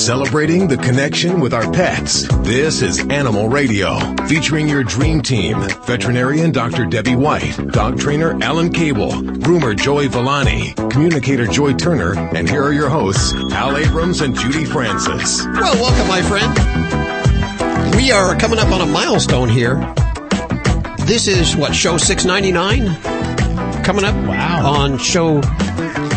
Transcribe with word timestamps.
Celebrating 0.00 0.66
the 0.66 0.78
connection 0.78 1.40
with 1.40 1.52
our 1.52 1.70
pets. 1.72 2.26
This 2.38 2.80
is 2.80 3.00
Animal 3.10 3.50
Radio, 3.50 3.98
featuring 4.26 4.66
your 4.66 4.82
dream 4.82 5.20
team. 5.20 5.60
Veterinarian 5.84 6.52
Dr. 6.52 6.86
Debbie 6.86 7.16
White, 7.16 7.54
dog 7.72 8.00
trainer 8.00 8.42
Alan 8.42 8.72
Kabel, 8.72 9.10
groomer 9.12 9.76
Joey 9.76 10.08
Villani, 10.08 10.72
communicator 10.90 11.46
Joy 11.46 11.74
Turner, 11.74 12.14
and 12.34 12.48
here 12.48 12.64
are 12.64 12.72
your 12.72 12.88
hosts, 12.88 13.34
Al 13.52 13.76
Abrams 13.76 14.22
and 14.22 14.34
Judy 14.34 14.64
Francis. 14.64 15.44
Well, 15.44 15.74
welcome, 15.74 16.08
my 16.08 16.22
friend. 16.22 17.94
We 17.94 18.10
are 18.10 18.34
coming 18.36 18.58
up 18.58 18.72
on 18.72 18.80
a 18.80 18.86
milestone 18.86 19.50
here. 19.50 19.76
This 21.00 21.28
is 21.28 21.54
what, 21.54 21.74
show 21.74 21.98
699? 21.98 23.19
Coming 23.90 24.04
up 24.04 24.14
Wow. 24.28 24.70
on 24.72 24.98
show 24.98 25.40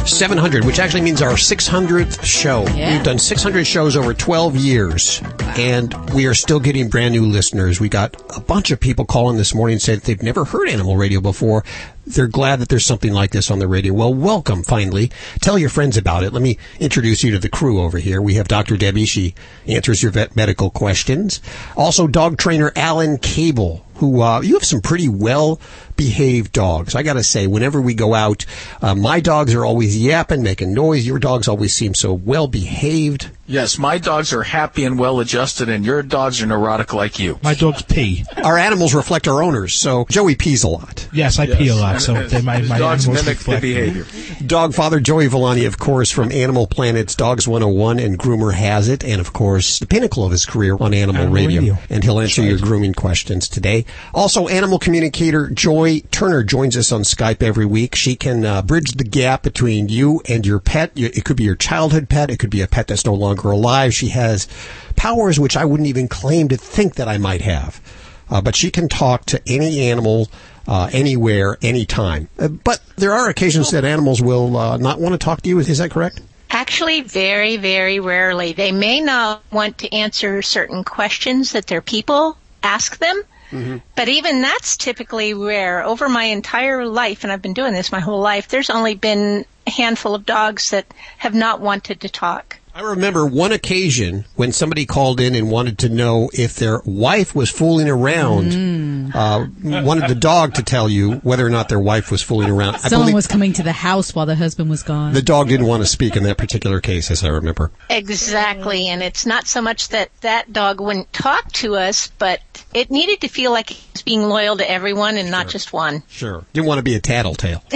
700, 0.06 0.64
which 0.64 0.78
actually 0.78 1.02
means 1.02 1.24
our 1.24 1.34
600th 1.36 2.24
show. 2.24 2.68
Yeah. 2.76 2.94
We've 2.94 3.04
done 3.04 3.18
600 3.18 3.66
shows 3.66 3.96
over 3.96 4.14
12 4.14 4.56
years, 4.56 5.24
and 5.58 5.92
we 6.14 6.28
are 6.28 6.36
still 6.36 6.60
getting 6.60 6.88
brand 6.88 7.14
new 7.16 7.26
listeners. 7.26 7.80
We 7.80 7.90
got 7.90 8.16
a 8.38 8.40
bunch 8.40 8.70
of 8.70 8.80
people 8.80 9.06
calling 9.06 9.38
this 9.38 9.56
morning 9.56 9.74
and 9.74 9.82
said 9.82 10.02
they've 10.02 10.22
never 10.22 10.46
heard 10.46 10.70
animal 10.70 10.98
radio 10.98 11.20
before. 11.20 11.64
They're 12.06 12.28
glad 12.28 12.60
that 12.60 12.70
there's 12.70 12.86
something 12.86 13.12
like 13.12 13.32
this 13.32 13.50
on 13.50 13.58
the 13.58 13.68
radio. 13.68 13.94
Well, 13.94 14.14
welcome 14.14 14.62
finally. 14.62 15.10
Tell 15.42 15.58
your 15.58 15.70
friends 15.70 15.98
about 15.98 16.24
it. 16.24 16.32
Let 16.32 16.44
me 16.44 16.60
introduce 16.80 17.24
you 17.24 17.32
to 17.32 17.40
the 17.40 17.50
crew 17.50 17.82
over 17.82 17.98
here. 17.98 18.22
We 18.22 18.36
have 18.36 18.48
Dr. 18.48 18.78
Debbie. 18.78 19.06
She 19.06 19.34
answers 19.66 20.04
your 20.04 20.12
vet 20.12 20.36
medical 20.36 20.70
questions. 20.70 21.42
Also, 21.76 22.06
dog 22.06 22.38
trainer 22.38 22.72
Alan 22.76 23.18
Kabel, 23.18 23.84
who, 23.96 24.22
uh, 24.22 24.42
you 24.42 24.54
have 24.56 24.66
some 24.66 24.82
pretty 24.82 25.08
well 25.08 25.60
behaved 25.96 26.52
dogs. 26.54 26.96
I 26.96 27.04
gotta 27.04 27.24
say, 27.24 27.48
whenever 27.48 27.82
we 27.82 27.94
go 27.94 28.14
out, 28.14 28.46
uh, 28.82 28.96
my 28.96 29.20
dogs 29.20 29.54
are 29.54 29.66
always 29.66 29.98
yapping, 29.98 30.44
making 30.44 30.74
noise. 30.74 31.06
Your 31.06 31.20
dogs 31.20 31.48
always 31.48 31.74
seem 31.74 31.94
so 31.96 32.14
well 32.14 32.48
behaved. 32.48 33.30
Yes, 33.46 33.78
my 33.78 33.98
dogs 33.98 34.32
are 34.32 34.44
happy 34.44 34.86
and 34.86 34.98
well 34.98 35.20
adjusted, 35.20 35.68
and 35.68 35.86
your 35.86 36.02
dogs 36.02 36.42
are 36.42 36.46
neurotic 36.46 36.94
like 36.94 37.20
you. 37.20 37.38
My 37.44 37.54
dogs 37.54 37.82
pee. 37.82 38.24
Our 38.42 38.58
animals 38.58 38.94
reflect 38.94 39.28
our 39.28 39.44
owners, 39.44 39.74
so 39.74 40.06
Joey 40.10 40.36
pees 40.36 40.64
a 40.64 40.70
lot. 40.70 41.10
Yes, 41.12 41.40
I 41.40 41.48
pee 41.48 41.68
a 41.68 41.76
lot, 41.76 42.02
so 42.02 42.16
And- 42.16 42.30
they, 42.30 42.42
my, 42.42 42.56
and 42.56 42.70
my 42.70 42.80
dogs 42.80 43.06
animals 43.06 43.26
mimic 43.26 43.40
the 43.40 43.52
reflect 43.52 43.64
me. 43.64 43.74
behavior. 43.74 44.06
Dog 44.48 44.74
father 44.74 45.02
Joey 45.02 45.28
Villani, 45.28 45.66
of 45.66 45.78
course, 45.78 46.10
from 46.10 46.32
Animal 46.32 46.68
Planet's 46.68 47.16
Dogs 47.16 47.46
101 47.46 48.00
and 48.00 48.18
Groomer 48.18 48.54
Has 48.54 48.88
It, 48.88 49.04
and 49.04 49.20
of 49.20 49.34
course, 49.34 49.78
the 49.80 49.88
pinnacle 49.88 50.24
of 50.26 50.32
his 50.32 50.46
career 50.46 50.78
on 50.80 50.94
Animal, 50.94 51.24
Animal 51.24 51.34
radio. 51.36 51.62
Radio. 51.62 51.78
And 51.90 52.02
he'll 52.04 52.22
answer 52.22 52.42
your 52.44 52.60
grooming 52.60 52.94
questions 52.94 53.50
today. 53.50 53.86
Also, 54.14 54.48
animal 54.48 54.80
communicator 54.80 55.50
Joy 55.50 55.83
Turner 56.12 56.44
joins 56.44 56.76
us 56.78 56.92
on 56.92 57.02
Skype 57.02 57.42
every 57.42 57.66
week. 57.66 57.96
She 57.96 58.16
can 58.16 58.46
uh, 58.46 58.62
bridge 58.62 58.92
the 58.92 59.04
gap 59.04 59.44
between 59.44 59.90
you 59.90 60.22
and 60.28 60.46
your 60.46 60.60
pet. 60.60 60.92
It 60.96 61.26
could 61.26 61.38
be 61.38 61.44
your 61.44 61.56
childhood 61.56 62.10
pet. 62.10 62.30
It 62.30 62.40
could 62.40 62.50
be 62.50 62.62
a 62.62 62.68
pet 62.68 62.88
that's 62.88 63.06
no 63.06 63.14
longer 63.14 63.52
alive. 63.52 63.94
She 63.94 64.10
has 64.10 64.48
powers 64.96 65.40
which 65.40 65.58
I 65.58 65.66
wouldn't 65.66 65.90
even 65.90 66.08
claim 66.08 66.48
to 66.50 66.58
think 66.58 66.96
that 66.96 67.08
I 67.08 67.18
might 67.18 67.42
have. 67.42 67.82
Uh, 68.30 68.42
but 68.42 68.56
she 68.56 68.72
can 68.72 68.90
talk 68.90 69.26
to 69.26 69.42
any 69.46 69.82
animal, 69.90 70.30
uh, 70.68 70.90
anywhere, 70.92 71.58
anytime. 71.62 72.30
Uh, 72.40 72.48
but 72.48 72.82
there 72.96 73.14
are 73.14 73.30
occasions 73.30 73.72
that 73.72 73.86
animals 73.86 74.22
will 74.22 74.58
uh, 74.58 74.78
not 74.78 75.00
want 75.00 75.14
to 75.14 75.20
talk 75.20 75.42
to 75.42 75.50
you. 75.50 75.60
Is 75.60 75.78
that 75.78 75.92
correct? 75.92 76.22
Actually, 76.50 77.02
very, 77.02 77.58
very 77.58 78.00
rarely. 78.00 78.54
They 78.54 78.72
may 78.72 79.02
not 79.02 79.44
want 79.52 79.80
to 79.80 79.94
answer 79.94 80.42
certain 80.42 80.84
questions 80.84 81.52
that 81.52 81.68
their 81.68 81.82
people 81.82 82.38
ask 82.62 82.98
them, 83.00 83.22
Mm-hmm. 83.52 83.78
but 83.96 84.10
even 84.10 84.42
that's 84.42 84.78
typically 84.78 85.34
rare. 85.34 85.84
Over 85.84 86.10
my 86.10 86.26
entire 86.26 86.86
life, 86.86 87.24
and 87.24 87.32
I've 87.32 87.42
been 87.42 87.54
doing 87.54 87.74
this 87.74 87.92
my 87.92 88.00
whole 88.00 88.22
life, 88.22 88.48
there's 88.48 88.70
only 88.70 88.96
been 88.96 89.46
a 89.68 89.72
handful 89.72 90.16
of 90.16 90.26
dogs 90.26 90.72
that 90.72 90.86
have 91.18 91.36
not 91.36 91.62
wanted 91.62 92.02
to 92.02 92.10
talk. 92.10 92.60
I 92.76 92.82
remember 92.82 93.24
one 93.28 93.52
occasion 93.52 94.26
when 94.36 94.52
somebody 94.52 94.88
called 94.88 95.20
in 95.20 95.36
and 95.36 95.52
wanted 95.52 95.78
to 95.80 95.90
know 95.90 96.32
if 96.34 96.56
their 96.56 96.82
wife 96.86 97.36
was 97.36 97.52
fooling 97.52 97.88
around. 97.88 99.12
Uh, 99.14 99.46
wanted 99.64 100.10
the 100.10 100.16
dog 100.16 100.56
to 100.56 100.64
tell 100.64 100.90
you 100.90 101.18
whether 101.18 101.46
or 101.46 101.52
not 101.52 101.70
their 101.70 101.80
wife 101.80 102.10
was 102.10 102.24
fooling 102.24 102.50
around. 102.50 102.74
I 102.76 102.78
Someone 102.80 103.06
believe 103.06 103.16
was 103.16 103.28
coming 103.28 103.54
to 103.54 103.64
the 103.64 103.74
house 103.74 104.16
while 104.16 104.26
the 104.26 104.36
husband 104.36 104.72
was 104.72 104.82
gone. 104.82 105.14
the 105.14 105.22
dog 105.22 105.50
didn't 105.50 105.68
want 105.68 105.84
to 105.84 105.88
speak 105.88 106.16
in 106.16 106.24
that 106.24 106.38
particular 106.40 106.82
case, 106.82 107.12
as 107.12 107.24
I 107.24 107.28
remember. 107.28 107.70
Exactly, 107.92 108.88
and 108.88 109.04
it's 109.04 109.28
not 109.28 109.46
so 109.46 109.62
much 109.62 109.90
that 109.90 110.10
that 110.22 110.52
dog 110.52 110.82
wouldn't 110.82 111.14
talk 111.14 111.52
to 111.54 111.76
us, 111.76 112.08
but 112.18 112.40
it 112.74 112.90
needed 112.90 113.22
to 113.22 113.28
feel 113.28 113.52
like 113.52 113.70
it 113.70 113.78
was 113.94 114.02
being 114.02 114.24
loyal 114.24 114.58
to 114.58 114.68
everyone 114.68 115.18
and 115.18 115.30
not 115.30 115.48
just 115.48 115.74
one. 115.74 116.02
Sure. 116.10 116.44
Didn't 116.54 116.68
want 116.68 116.80
to 116.80 116.84
be 116.84 116.96
a 116.96 117.00
tattletale. 117.00 117.64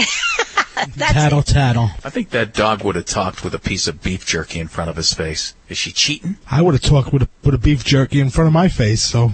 That's 0.95 1.13
Tattle, 1.13 1.43
tattle. 1.43 1.89
I 2.03 2.09
think 2.09 2.29
that 2.29 2.53
dog 2.53 2.83
would 2.83 2.95
have 2.95 3.05
talked 3.05 3.43
with 3.43 3.53
a 3.55 3.59
piece 3.59 3.87
of 3.87 4.01
beef 4.03 4.25
jerky 4.25 4.59
in 4.59 4.67
front 4.67 4.89
of 4.89 4.95
his 4.95 5.13
face. 5.13 5.55
Is 5.69 5.77
she 5.77 5.91
cheating? 5.91 6.37
I 6.49 6.61
would 6.61 6.73
have 6.73 6.83
talked 6.83 7.11
with 7.11 7.23
a, 7.23 7.29
with 7.43 7.55
a 7.55 7.57
beef 7.57 7.83
jerky 7.83 8.19
in 8.19 8.29
front 8.29 8.47
of 8.47 8.53
my 8.53 8.67
face, 8.67 9.01
so 9.01 9.31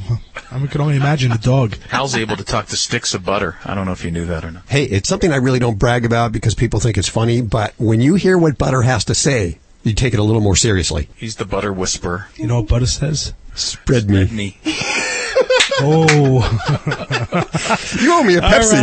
I 0.51 0.57
mean, 0.57 0.67
can 0.67 0.81
only 0.81 0.95
imagine 0.95 1.31
the 1.31 1.37
dog. 1.37 1.75
Hal's 1.89 2.15
able 2.15 2.37
to 2.37 2.43
talk 2.43 2.67
to 2.67 2.77
sticks 2.77 3.13
of 3.13 3.25
butter. 3.25 3.57
I 3.65 3.75
don't 3.75 3.85
know 3.85 3.91
if 3.91 4.05
you 4.05 4.11
knew 4.11 4.25
that 4.25 4.45
or 4.45 4.51
not. 4.51 4.63
Hey, 4.69 4.85
it's 4.85 5.09
something 5.09 5.31
I 5.31 5.37
really 5.37 5.59
don't 5.59 5.77
brag 5.77 6.05
about 6.05 6.31
because 6.31 6.55
people 6.55 6.79
think 6.79 6.97
it's 6.97 7.09
funny, 7.09 7.41
but 7.41 7.73
when 7.77 8.01
you 8.01 8.15
hear 8.15 8.37
what 8.37 8.57
Butter 8.57 8.83
has 8.83 9.03
to 9.05 9.15
say, 9.15 9.59
you 9.83 9.93
take 9.93 10.13
it 10.13 10.19
a 10.19 10.23
little 10.23 10.41
more 10.41 10.55
seriously. 10.55 11.09
He's 11.15 11.35
the 11.35 11.45
butter 11.45 11.73
whisperer. 11.73 12.27
You 12.35 12.47
know 12.47 12.61
what 12.61 12.69
Butter 12.69 12.85
says? 12.85 13.33
Spread 13.53 14.09
me. 14.09 14.25
Me. 14.27 14.57
Oh, 15.79 16.39
You 18.01 18.13
owe 18.13 18.23
me 18.23 18.35
a 18.35 18.41
Pepsi. 18.41 18.73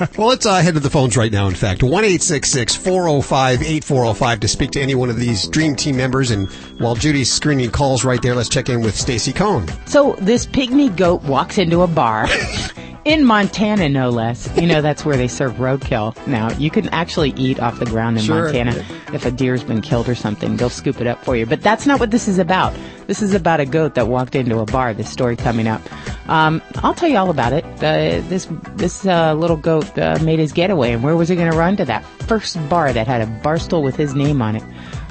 right. 0.00 0.10
Well, 0.18 0.28
let's 0.28 0.44
uh, 0.44 0.60
head 0.60 0.74
to 0.74 0.80
the 0.80 0.90
phones 0.90 1.16
right 1.16 1.32
now, 1.32 1.46
in 1.48 1.54
fact. 1.54 1.82
1 1.82 2.04
405 2.04 3.62
8405 3.62 4.40
to 4.40 4.48
speak 4.48 4.70
to 4.72 4.80
any 4.80 4.94
one 4.94 5.08
of 5.10 5.16
these 5.16 5.48
Dream 5.48 5.74
Team 5.76 5.96
members. 5.96 6.30
And 6.30 6.50
while 6.78 6.94
Judy's 6.94 7.32
screening 7.32 7.70
calls 7.70 8.04
right 8.04 8.20
there, 8.20 8.34
let's 8.34 8.48
check 8.48 8.68
in 8.68 8.82
with 8.82 8.94
Stacy 8.96 9.32
Cohn. 9.32 9.66
So 9.86 10.16
this 10.20 10.46
pygmy 10.46 10.94
goat 10.94 11.22
walks 11.22 11.58
into 11.58 11.82
a 11.82 11.86
bar 11.86 12.28
in 13.04 13.24
Montana, 13.24 13.88
no 13.88 14.10
less. 14.10 14.48
You 14.56 14.66
know 14.66 14.82
that's 14.82 15.04
where 15.04 15.16
they 15.16 15.28
serve 15.28 15.54
roadkill. 15.54 16.14
Now 16.26 16.50
you 16.52 16.70
can 16.70 16.88
actually 16.90 17.30
eat 17.36 17.58
off 17.60 17.78
the 17.78 17.86
ground 17.86 18.18
in 18.18 18.24
Sure. 18.24 18.44
Montana 18.44 18.84
if 19.12 19.24
a 19.24 19.30
deer's 19.30 19.64
been 19.64 19.80
killed 19.80 20.08
or 20.08 20.14
something. 20.14 20.56
They'll 20.56 20.70
scoop 20.70 21.00
it 21.00 21.06
up 21.06 21.24
for 21.24 21.36
you. 21.36 21.46
But 21.46 21.62
that's 21.62 21.86
not 21.86 21.98
what 22.00 22.10
this 22.10 22.28
is 22.28 22.38
about. 22.38 22.74
This 23.06 23.22
is 23.22 23.34
about 23.34 23.60
a 23.60 23.64
goat 23.66 23.94
that 23.94 24.08
walked 24.08 24.34
into 24.34 24.58
a 24.58 24.66
bar. 24.66 24.94
This 24.94 25.10
story 25.10 25.36
coming 25.36 25.66
up. 25.66 25.80
Um, 26.28 26.62
I'll 26.76 26.94
tell 26.94 27.08
you 27.08 27.16
all 27.16 27.30
about 27.30 27.52
it. 27.52 27.64
Uh, 27.82 28.20
this 28.28 28.46
this 28.76 29.04
uh, 29.06 29.34
little 29.34 29.56
goat 29.56 29.98
uh, 29.98 30.18
made 30.22 30.38
his 30.38 30.52
getaway, 30.52 30.92
and 30.92 31.02
where 31.02 31.16
was 31.16 31.28
he 31.28 31.36
going 31.36 31.50
to 31.50 31.56
run 31.58 31.76
to? 31.78 31.84
That 31.84 32.04
first 32.28 32.56
bar 32.68 32.92
that 32.92 33.06
had 33.06 33.20
a 33.22 33.26
bar 33.42 33.58
stool 33.58 33.82
with 33.82 33.96
his 33.96 34.14
name 34.14 34.40
on 34.40 34.54
it. 34.56 34.62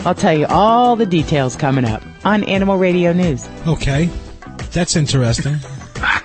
I'll 0.05 0.15
tell 0.15 0.33
you 0.33 0.45
all 0.47 0.95
the 0.95 1.05
details 1.05 1.57
coming 1.57 1.83
up 1.83 2.01
on 2.23 2.43
Animal 2.45 2.77
Radio 2.77 3.11
News. 3.11 3.49
Okay, 3.67 4.09
that's 4.71 4.95
interesting. 4.95 5.57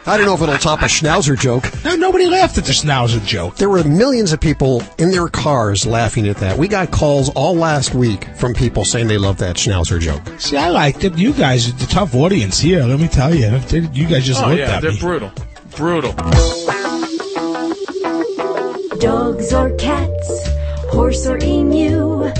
I 0.06 0.16
don't 0.19 0.26
know 0.26 0.34
if 0.34 0.42
it'll 0.42 0.59
top 0.59 0.82
a 0.82 0.84
schnauzer 0.84 1.38
joke. 1.38 1.65
No, 1.82 1.97
nobody 1.97 2.26
laughed 2.26 2.59
at 2.59 2.65
the 2.65 2.72
schnauzer 2.72 3.25
joke. 3.25 3.56
There 3.56 3.70
were 3.70 3.82
millions 3.84 4.32
of 4.32 4.41
people 4.41 4.82
in 4.98 5.10
their 5.10 5.28
cars 5.28 5.87
laughing 5.87 6.28
at 6.28 6.37
that. 6.38 6.59
We 6.59 6.69
got 6.69 6.91
calls 6.91 7.31
all 7.31 7.54
last 7.56 7.94
week 7.94 8.26
from 8.37 8.53
people 8.53 8.84
saying 8.84 9.09
they 9.09 9.16
love 9.16 9.38
that 9.38 9.56
schnauzer 9.56 9.98
joke. 9.98 10.20
See, 10.38 10.59
I 10.59 10.69
liked 10.69 11.04
it. 11.04 11.16
You 11.16 11.32
guys, 11.32 11.69
are 11.69 11.72
the 11.72 11.87
tough 11.87 12.15
audience 12.15 12.59
here. 12.60 12.82
Let 12.84 13.00
me 13.00 13.09
tell 13.09 13.34
you, 13.34 13.47
you 13.92 14.06
guys 14.06 14.26
just 14.26 14.42
Oh 14.42 14.48
looked 14.48 14.59
yeah, 14.60 14.76
at 14.76 14.82
they're 14.82 14.92
me. 14.92 14.98
brutal. 15.00 15.32
Brutal. 15.75 16.12
Dogs 19.00 19.53
or 19.53 19.71
cats, 19.76 20.48
horse 20.91 21.26
or 21.26 21.38
emu, 21.42 22.31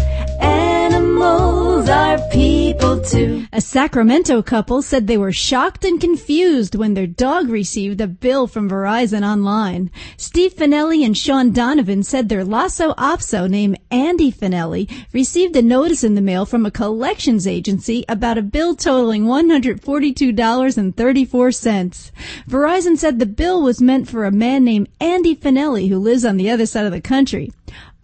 are 1.88 2.18
people 2.30 3.00
too. 3.00 3.46
A 3.52 3.60
Sacramento 3.60 4.42
couple 4.42 4.82
said 4.82 5.06
they 5.06 5.16
were 5.16 5.32
shocked 5.32 5.84
and 5.84 6.00
confused 6.00 6.74
when 6.74 6.94
their 6.94 7.06
dog 7.06 7.48
received 7.48 8.00
a 8.00 8.06
bill 8.06 8.46
from 8.46 8.68
Verizon 8.68 9.24
online. 9.24 9.90
Steve 10.16 10.54
Finelli 10.54 11.04
and 11.04 11.16
Sean 11.16 11.52
Donovan 11.52 12.02
said 12.02 12.28
their 12.28 12.44
Lhasa 12.44 12.94
Apso 12.98 13.48
named 13.48 13.78
Andy 13.90 14.32
Finelli 14.32 14.90
received 15.12 15.56
a 15.56 15.62
notice 15.62 16.04
in 16.04 16.14
the 16.14 16.20
mail 16.20 16.46
from 16.46 16.66
a 16.66 16.70
collections 16.70 17.46
agency 17.46 18.04
about 18.08 18.38
a 18.38 18.42
bill 18.42 18.75
totaling 18.75 19.25
$142.34. 19.25 22.10
Verizon 22.48 22.96
said 22.96 23.19
the 23.19 23.26
bill 23.26 23.62
was 23.62 23.82
meant 23.82 24.08
for 24.08 24.25
a 24.25 24.32
man 24.32 24.64
named 24.64 24.88
Andy 25.00 25.37
Finelli 25.37 25.88
who 25.88 25.98
lives 25.98 26.25
on 26.25 26.37
the 26.37 26.50
other 26.50 26.66
side 26.66 26.87
of 26.87 26.92
the 26.92 27.00
country. 27.00 27.50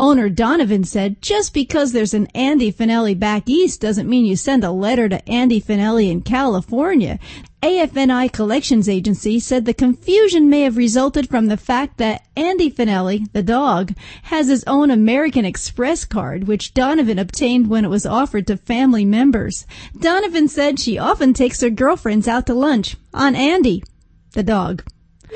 Owner 0.01 0.31
Donovan 0.31 0.83
said, 0.83 1.21
just 1.21 1.53
because 1.53 1.93
there's 1.93 2.15
an 2.15 2.27
Andy 2.29 2.73
Finelli 2.73 3.17
back 3.17 3.43
east 3.51 3.83
doesn't 3.83 4.09
mean 4.09 4.25
you 4.25 4.35
send 4.35 4.65
a 4.65 4.71
letter 4.71 5.11
to 5.11 5.29
Andy 5.29 5.61
Finelli 5.61 6.11
in 6.11 6.23
California. 6.23 7.19
AFNI 7.63 8.33
Collections 8.33 8.89
Agency 8.89 9.39
said 9.39 9.67
the 9.67 9.75
confusion 9.75 10.49
may 10.49 10.63
have 10.63 10.79
resulted 10.79 11.29
from 11.29 11.49
the 11.49 11.59
fact 11.59 11.99
that 11.99 12.27
Andy 12.35 12.71
Finelli, 12.71 13.31
the 13.35 13.43
dog, 13.43 13.93
has 14.23 14.49
his 14.49 14.65
own 14.67 14.91
American 14.91 15.45
Express 15.45 16.07
card, 16.07 16.45
which 16.45 16.73
Donovan 16.73 17.19
obtained 17.19 17.69
when 17.69 17.85
it 17.85 17.89
was 17.89 18.07
offered 18.07 18.47
to 18.47 18.57
family 18.57 19.05
members. 19.05 19.67
Donovan 19.99 20.49
said 20.49 20.81
she 20.81 20.97
often 20.97 21.35
takes 21.35 21.61
her 21.61 21.69
girlfriends 21.69 22.27
out 22.27 22.47
to 22.47 22.55
lunch 22.55 22.97
on 23.13 23.35
Andy, 23.35 23.85
the 24.33 24.43
dog. 24.43 24.83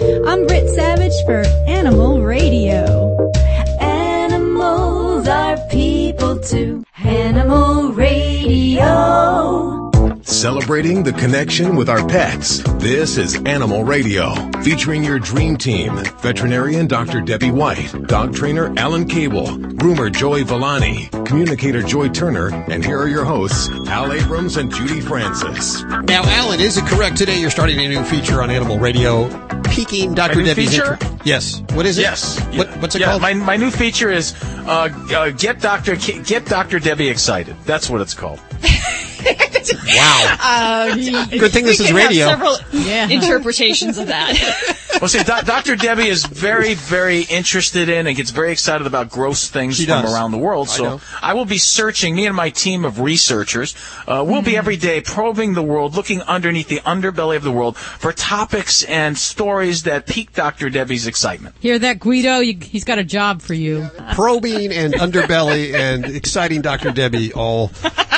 I'm 0.00 0.46
Britt 0.46 0.70
Savage 0.70 1.12
for 1.26 1.44
Animal 1.68 2.22
Radio. 2.22 3.13
Too. 6.44 6.84
Animal 7.02 7.92
Radio. 7.92 9.83
Celebrating 10.44 11.02
the 11.02 11.12
connection 11.14 11.74
with 11.74 11.88
our 11.88 12.06
pets. 12.06 12.58
This 12.74 13.16
is 13.16 13.36
Animal 13.46 13.82
Radio, 13.82 14.34
featuring 14.62 15.02
your 15.02 15.18
dream 15.18 15.56
team. 15.56 15.96
Veterinarian 16.18 16.86
Dr. 16.86 17.22
Debbie 17.22 17.50
White, 17.50 17.90
dog 18.08 18.34
trainer 18.34 18.70
Alan 18.76 19.08
Kabel, 19.08 19.46
groomer 19.46 20.12
Joy 20.12 20.44
Villani, 20.44 21.08
communicator 21.24 21.80
Joy 21.80 22.10
Turner, 22.10 22.50
and 22.70 22.84
here 22.84 22.98
are 22.98 23.08
your 23.08 23.24
hosts, 23.24 23.70
Al 23.88 24.12
Abrams 24.12 24.58
and 24.58 24.70
Judy 24.70 25.00
Francis. 25.00 25.82
Now, 25.82 26.24
Alan, 26.24 26.60
is 26.60 26.76
it 26.76 26.84
correct 26.84 27.16
today 27.16 27.40
you're 27.40 27.48
starting 27.48 27.78
a 27.78 27.88
new 27.88 28.04
feature 28.04 28.42
on 28.42 28.50
Animal 28.50 28.78
Radio, 28.78 29.30
peaking 29.62 30.12
Dr. 30.12 30.40
new 30.40 30.44
Debbie's 30.44 30.72
feature? 30.72 30.98
intro- 31.00 31.20
Yes. 31.24 31.62
What 31.72 31.86
is 31.86 31.96
it? 31.96 32.02
Yes. 32.02 32.38
What, 32.54 32.68
what's 32.82 32.94
it 32.94 33.00
yeah, 33.00 33.06
called? 33.06 33.22
My, 33.22 33.32
my 33.32 33.56
new 33.56 33.70
feature 33.70 34.10
is 34.10 34.34
uh, 34.44 34.90
uh, 35.10 35.30
get 35.30 35.62
Doctor 35.62 35.96
get 35.96 36.44
Doctor 36.44 36.78
Debbie 36.78 37.08
excited. 37.08 37.56
That's 37.64 37.88
what 37.88 38.02
it's 38.02 38.12
called. 38.12 38.40
wow. 39.72 40.36
Uh, 40.40 40.94
Good 41.30 41.52
thing 41.52 41.64
this 41.64 41.78
we 41.78 41.84
is 41.86 41.90
can 41.90 41.96
have 41.98 42.08
radio. 42.10 42.26
several 42.26 42.56
interpretations 43.10 43.98
of 43.98 44.08
that. 44.08 44.80
Well, 45.00 45.08
see, 45.08 45.18
Do- 45.24 45.42
Dr. 45.44 45.74
Debbie 45.74 46.06
is 46.06 46.24
very, 46.24 46.74
very 46.74 47.22
interested 47.22 47.88
in 47.88 48.06
and 48.06 48.16
gets 48.16 48.30
very 48.30 48.52
excited 48.52 48.86
about 48.86 49.10
gross 49.10 49.48
things 49.48 49.76
She 49.76 49.86
from 49.86 50.02
does. 50.02 50.14
around 50.14 50.30
the 50.30 50.38
world. 50.38 50.68
I 50.68 50.76
So 50.76 50.84
know. 50.84 51.00
I, 51.20 51.34
will 51.34 51.44
be 51.46 51.58
searching. 51.58 52.14
Me 52.14 52.26
and 52.26 52.34
my 52.36 52.50
team 52.50 52.84
of 52.84 53.00
researchers 53.00 53.74
uh, 54.06 54.22
will 54.24 54.36
Mm-hmm. 54.36 54.44
be 54.44 54.56
every 54.56 54.76
day 54.76 55.00
probing 55.00 55.54
the 55.54 55.64
world, 55.64 55.96
looking 55.96 56.22
underneath 56.22 56.68
the 56.68 56.78
underbelly 56.78 57.34
of 57.36 57.42
the 57.42 57.50
world 57.50 57.76
for 57.76 58.12
topics 58.12 58.84
and 58.84 59.18
stories 59.18 59.82
that 59.82 60.06
pique 60.06 60.32
Dr. 60.32 60.70
Debbie's 60.70 61.08
excitement. 61.08 61.56
Hear 61.58 61.80
that, 61.80 61.98
Guido? 61.98 62.38
You, 62.38 62.56
he's 62.62 62.84
got 62.84 62.98
a 63.00 63.04
job 63.04 63.42
for 63.42 63.54
you. 63.54 63.88
Probing 64.12 64.70
and 64.72 64.94
underbelly 64.94 65.74
and 65.74 66.04
exciting 66.04 66.62
Dr. 66.62 66.92
Debbie, 66.92 67.32
all 67.32 67.72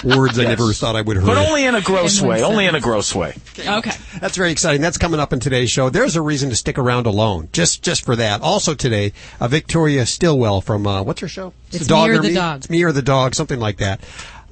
words 0.05 0.39
I 0.39 0.45
never 0.45 0.71
thought 0.75 0.95
I 0.95 1.01
would 1.01 1.17
hear. 1.17 1.27
But 1.37 1.49
only 1.49 1.65
in 1.65 1.75
a 1.75 1.81
gross 1.81 2.21
In 2.21 2.29
way. 2.29 2.43
Only 2.43 2.67
in 2.67 2.75
a 2.75 2.81
gross 2.81 3.15
way. 3.15 3.35
Okay. 3.59 3.93
That's 4.21 4.37
very 4.37 4.51
exciting. 4.51 4.81
That's 4.81 4.99
coming 4.99 5.21
up 5.21 5.33
in 5.33 5.41
today's 5.41 5.71
show. 5.71 5.91
There's 5.91 6.17
a 6.17 6.23
reason 6.23 6.51
to 6.51 6.57
stick 6.57 6.79
around 6.79 7.07
alone, 7.07 7.49
just 7.53 7.83
just 7.83 8.05
for 8.05 8.17
that. 8.17 8.43
Also 8.43 8.75
today, 8.75 9.13
uh, 9.41 9.49
Victoria 9.49 10.07
Stilwell 10.07 10.61
from 10.61 10.87
uh, 10.87 11.03
what's 11.03 11.21
her 11.21 11.29
show? 11.29 11.53
It's 11.73 11.89
Me 11.89 12.09
or 12.09 12.19
the 12.19 12.35
Dog. 12.35 12.59
It's 12.59 12.71
me 12.71 12.83
or 12.85 12.93
the 12.93 13.03
dog, 13.03 13.35
something 13.35 13.61
like 13.61 13.79
that. 13.79 14.01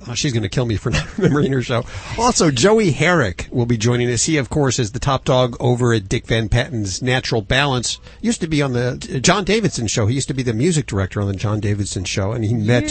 Uh, 0.07 0.15
she's 0.15 0.33
going 0.33 0.43
to 0.43 0.49
kill 0.49 0.67
me 0.67 0.77
for 0.77 0.91
not 0.93 1.17
remembering 1.17 1.53
her 1.53 1.63
show. 1.63 1.85
Also, 2.19 2.51
Joey 2.51 2.91
Herrick 2.91 3.49
will 3.51 3.67
be 3.67 3.77
joining 3.77 4.11
us. 4.11 4.25
He, 4.25 4.37
of 4.37 4.51
course, 4.51 4.79
is 4.79 4.93
the 4.93 4.99
top 4.99 5.25
dog 5.25 5.57
over 5.61 5.95
at 5.95 6.09
Dick 6.09 6.27
Van 6.27 6.49
Patten's 6.49 7.01
Natural 7.01 7.41
Balance. 7.41 7.99
Used 8.21 8.41
to 8.43 8.47
be 8.47 8.61
on 8.61 8.73
the 8.73 8.97
John 9.23 9.45
Davidson 9.45 9.87
show. 9.87 10.07
He 10.07 10.15
used 10.15 10.29
to 10.29 10.35
be 10.35 10.43
the 10.43 10.53
music 10.53 10.87
director 10.87 11.21
on 11.21 11.29
the 11.29 11.35
John 11.35 11.61
Davidson 11.61 12.05
show, 12.05 12.33
and 12.33 12.45
he 12.45 12.55
met 12.55 12.89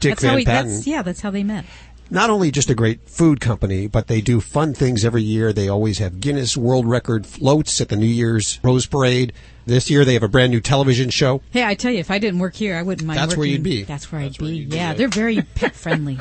Dick 0.00 0.12
that's 0.12 0.22
Van 0.22 0.30
how 0.30 0.36
he, 0.36 0.44
Patten 0.44 0.72
that's, 0.72 0.86
yeah, 0.86 1.02
that's 1.02 1.20
how 1.20 1.30
they 1.30 1.44
met. 1.44 1.64
Not 2.10 2.30
only 2.30 2.50
just 2.50 2.70
a 2.70 2.74
great 2.74 3.08
food 3.08 3.40
company, 3.40 3.86
but 3.86 4.06
they 4.06 4.20
do 4.20 4.40
fun 4.40 4.74
things 4.74 5.04
every 5.04 5.22
year. 5.22 5.52
They 5.52 5.68
always 5.68 5.98
have 5.98 6.20
Guinness 6.20 6.56
World 6.56 6.86
Record 6.86 7.26
floats 7.26 7.80
at 7.80 7.88
the 7.88 7.96
New 7.96 8.06
Year's 8.06 8.60
Rose 8.62 8.86
Parade. 8.86 9.32
This 9.66 9.90
year 9.90 10.04
they 10.04 10.14
have 10.14 10.22
a 10.22 10.28
brand 10.28 10.52
new 10.52 10.60
television 10.60 11.10
show. 11.10 11.42
Hey, 11.50 11.64
I 11.64 11.74
tell 11.74 11.90
you, 11.90 11.98
if 11.98 12.10
I 12.10 12.18
didn't 12.18 12.38
work 12.38 12.54
here, 12.54 12.76
I 12.76 12.82
wouldn't 12.82 13.06
mind 13.06 13.18
That's 13.18 13.36
where 13.36 13.46
you'd 13.46 13.62
be. 13.62 13.82
That's 13.82 14.12
where 14.12 14.20
I'd 14.20 14.38
be. 14.38 14.68
yeah, 14.70 14.94
they're 14.94 15.08
very 15.08 15.42
pet 15.54 15.74
friendly. 15.74 16.18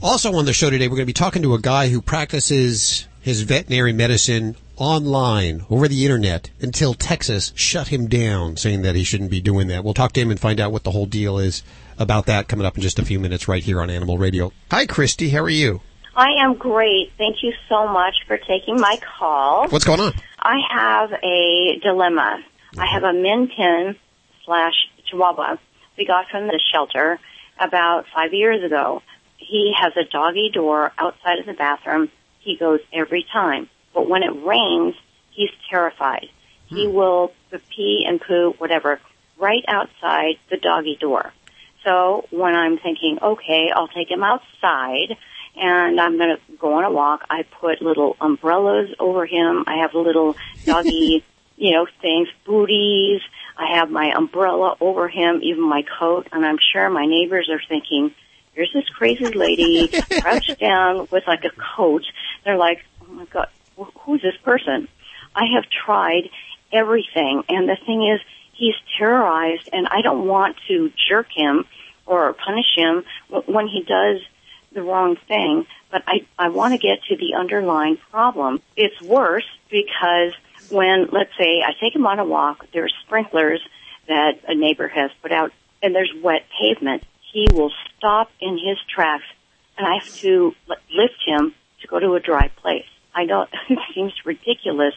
Also 0.00 0.32
on 0.34 0.44
the 0.44 0.52
show 0.52 0.70
today, 0.70 0.86
we're 0.86 0.96
going 0.96 1.02
to 1.02 1.06
be 1.06 1.12
talking 1.12 1.42
to 1.42 1.54
a 1.54 1.60
guy 1.60 1.88
who 1.88 2.00
practices 2.00 3.08
his 3.20 3.42
veterinary 3.42 3.92
medicine 3.92 4.54
online 4.78 5.66
over 5.70 5.88
the 5.88 6.04
internet 6.04 6.50
until 6.60 6.94
Texas 6.94 7.52
shut 7.54 7.88
him 7.88 8.06
down, 8.06 8.56
saying 8.56 8.82
that 8.82 8.94
he 8.94 9.04
shouldn't 9.04 9.30
be 9.30 9.40
doing 9.40 9.68
that. 9.68 9.84
We'll 9.84 9.94
talk 9.94 10.12
to 10.12 10.20
him 10.20 10.30
and 10.30 10.40
find 10.40 10.60
out 10.60 10.72
what 10.72 10.84
the 10.84 10.90
whole 10.90 11.06
deal 11.06 11.38
is 11.38 11.62
about 11.98 12.26
that 12.26 12.48
coming 12.48 12.66
up 12.66 12.76
in 12.76 12.82
just 12.82 12.98
a 12.98 13.04
few 13.04 13.18
minutes 13.18 13.48
right 13.48 13.62
here 13.62 13.80
on 13.80 13.90
Animal 13.90 14.18
Radio. 14.18 14.52
Hi, 14.70 14.86
Christy. 14.86 15.30
How 15.30 15.40
are 15.40 15.48
you? 15.48 15.80
I 16.14 16.42
am 16.42 16.54
great. 16.54 17.12
Thank 17.18 17.42
you 17.42 17.52
so 17.68 17.86
much 17.86 18.14
for 18.26 18.38
taking 18.38 18.80
my 18.80 18.98
call. 19.18 19.68
What's 19.68 19.84
going 19.84 20.00
on? 20.00 20.14
I 20.40 20.56
have 20.70 21.12
a 21.12 21.78
dilemma. 21.82 22.42
I 22.76 22.86
have 22.86 23.04
a 23.04 23.12
Min 23.12 23.48
Pin 23.48 23.96
slash 24.44 24.74
Chihuahua 25.10 25.58
we 25.98 26.06
got 26.06 26.30
from 26.30 26.46
the 26.46 26.60
shelter 26.72 27.18
about 27.58 28.06
five 28.14 28.32
years 28.32 28.64
ago. 28.64 29.02
He 29.36 29.74
has 29.78 29.92
a 29.96 30.04
doggy 30.04 30.50
door 30.54 30.92
outside 30.96 31.40
of 31.40 31.46
the 31.46 31.52
bathroom. 31.52 32.08
He 32.38 32.56
goes 32.56 32.80
every 32.92 33.26
time. 33.30 33.68
But 33.98 34.08
when 34.08 34.22
it 34.22 34.30
rains, 34.46 34.94
he's 35.32 35.50
terrified. 35.68 36.28
He 36.66 36.86
hmm. 36.86 36.94
will 36.94 37.32
pee 37.68 38.04
and 38.06 38.20
poo, 38.20 38.54
whatever, 38.58 39.00
right 39.38 39.64
outside 39.66 40.36
the 40.50 40.56
doggy 40.56 40.96
door. 41.00 41.32
So 41.82 42.24
when 42.30 42.54
I'm 42.54 42.78
thinking, 42.78 43.18
okay, 43.20 43.72
I'll 43.74 43.88
take 43.88 44.08
him 44.08 44.22
outside 44.22 45.16
and 45.56 46.00
I'm 46.00 46.16
going 46.16 46.36
to 46.36 46.56
go 46.58 46.74
on 46.74 46.84
a 46.84 46.92
walk, 46.92 47.24
I 47.28 47.42
put 47.42 47.82
little 47.82 48.16
umbrellas 48.20 48.94
over 49.00 49.26
him. 49.26 49.64
I 49.66 49.78
have 49.78 49.94
little 49.94 50.36
doggy, 50.64 51.24
you 51.56 51.72
know, 51.72 51.88
things, 52.00 52.28
booties. 52.44 53.20
I 53.56 53.78
have 53.78 53.90
my 53.90 54.12
umbrella 54.14 54.76
over 54.80 55.08
him, 55.08 55.40
even 55.42 55.68
my 55.68 55.82
coat, 55.98 56.28
and 56.30 56.46
I'm 56.46 56.58
sure 56.72 56.88
my 56.88 57.06
neighbors 57.06 57.50
are 57.50 57.60
thinking, 57.68 58.14
here's 58.52 58.72
this 58.72 58.88
crazy 58.90 59.26
lady 59.26 59.88
crouched 60.20 60.60
down 60.60 61.08
with 61.10 61.26
like 61.26 61.44
a 61.44 61.50
coat. 61.76 62.04
They're 62.44 62.56
like, 62.56 62.84
oh 63.02 63.12
my 63.12 63.24
god, 63.24 63.48
who's 64.00 64.22
this 64.22 64.36
person? 64.42 64.88
I 65.34 65.46
have 65.54 65.64
tried 65.84 66.30
everything, 66.72 67.44
and 67.48 67.68
the 67.68 67.76
thing 67.86 68.06
is, 68.08 68.20
he's 68.52 68.74
terrorized, 68.98 69.68
and 69.72 69.86
I 69.88 70.02
don't 70.02 70.26
want 70.26 70.56
to 70.68 70.90
jerk 71.08 71.28
him 71.34 71.64
or 72.06 72.32
punish 72.32 72.74
him 72.74 73.04
when 73.46 73.68
he 73.68 73.82
does 73.82 74.20
the 74.72 74.82
wrong 74.82 75.16
thing, 75.28 75.66
but 75.90 76.02
I, 76.06 76.26
I 76.38 76.48
want 76.48 76.72
to 76.72 76.78
get 76.78 77.02
to 77.08 77.16
the 77.16 77.34
underlying 77.38 77.98
problem. 78.10 78.60
It's 78.76 79.00
worse 79.00 79.46
because 79.70 80.32
when, 80.70 81.08
let's 81.10 81.30
say, 81.38 81.62
I 81.62 81.72
take 81.80 81.94
him 81.94 82.06
on 82.06 82.18
a 82.18 82.24
walk, 82.24 82.66
there's 82.72 82.94
sprinklers 83.06 83.60
that 84.08 84.40
a 84.46 84.54
neighbor 84.54 84.88
has 84.88 85.10
put 85.22 85.32
out, 85.32 85.52
and 85.82 85.94
there's 85.94 86.12
wet 86.22 86.46
pavement. 86.60 87.04
He 87.32 87.46
will 87.52 87.72
stop 87.96 88.30
in 88.40 88.58
his 88.58 88.78
tracks, 88.92 89.24
and 89.76 89.86
I 89.86 89.94
have 90.02 90.14
to 90.16 90.54
lift 90.68 91.22
him 91.26 91.54
to 91.80 91.88
go 91.88 91.98
to 91.98 92.14
a 92.14 92.20
dry 92.20 92.48
place. 92.56 92.86
I 93.18 93.24
know 93.24 93.46
it 93.68 93.78
seems 93.94 94.12
ridiculous. 94.24 94.94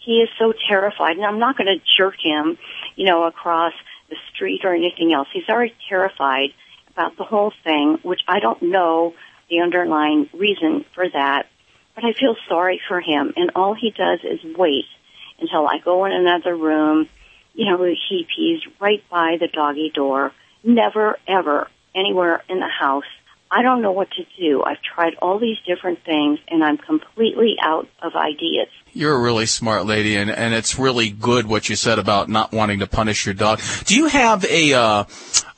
He 0.00 0.16
is 0.16 0.28
so 0.38 0.52
terrified, 0.68 1.16
and 1.16 1.24
I'm 1.24 1.38
not 1.38 1.56
going 1.56 1.68
to 1.68 1.84
jerk 1.96 2.16
him, 2.20 2.58
you 2.96 3.06
know, 3.06 3.24
across 3.24 3.72
the 4.10 4.16
street 4.34 4.62
or 4.64 4.74
anything 4.74 5.12
else. 5.12 5.28
He's 5.32 5.48
already 5.48 5.74
terrified 5.88 6.50
about 6.90 7.16
the 7.16 7.24
whole 7.24 7.52
thing, 7.62 7.98
which 8.02 8.20
I 8.26 8.40
don't 8.40 8.62
know 8.62 9.14
the 9.48 9.60
underlying 9.60 10.28
reason 10.32 10.84
for 10.94 11.08
that. 11.08 11.46
But 11.94 12.04
I 12.04 12.12
feel 12.14 12.34
sorry 12.48 12.80
for 12.88 13.00
him, 13.00 13.32
and 13.36 13.52
all 13.54 13.74
he 13.74 13.90
does 13.90 14.20
is 14.24 14.40
wait 14.56 14.86
until 15.38 15.68
I 15.68 15.78
go 15.78 16.04
in 16.06 16.12
another 16.12 16.56
room. 16.56 17.08
You 17.54 17.66
know, 17.66 17.84
he 17.84 18.26
pees 18.34 18.62
right 18.80 19.04
by 19.08 19.36
the 19.38 19.46
doggy 19.46 19.92
door. 19.94 20.32
Never, 20.64 21.16
ever, 21.28 21.68
anywhere 21.94 22.42
in 22.48 22.58
the 22.58 22.68
house. 22.68 23.04
I 23.54 23.60
don't 23.60 23.82
know 23.82 23.92
what 23.92 24.10
to 24.12 24.24
do. 24.40 24.62
I've 24.64 24.80
tried 24.80 25.14
all 25.20 25.38
these 25.38 25.58
different 25.66 26.02
things, 26.04 26.38
and 26.48 26.64
I'm 26.64 26.78
completely 26.78 27.56
out 27.62 27.86
of 28.00 28.16
ideas. 28.16 28.68
You're 28.94 29.14
a 29.14 29.20
really 29.20 29.44
smart 29.44 29.84
lady, 29.84 30.16
and, 30.16 30.30
and 30.30 30.54
it's 30.54 30.78
really 30.78 31.10
good 31.10 31.46
what 31.46 31.68
you 31.68 31.76
said 31.76 31.98
about 31.98 32.30
not 32.30 32.52
wanting 32.52 32.78
to 32.78 32.86
punish 32.86 33.26
your 33.26 33.34
dog. 33.34 33.60
Do 33.84 33.94
you 33.94 34.06
have 34.06 34.46
a 34.46 34.72
uh, 34.72 35.04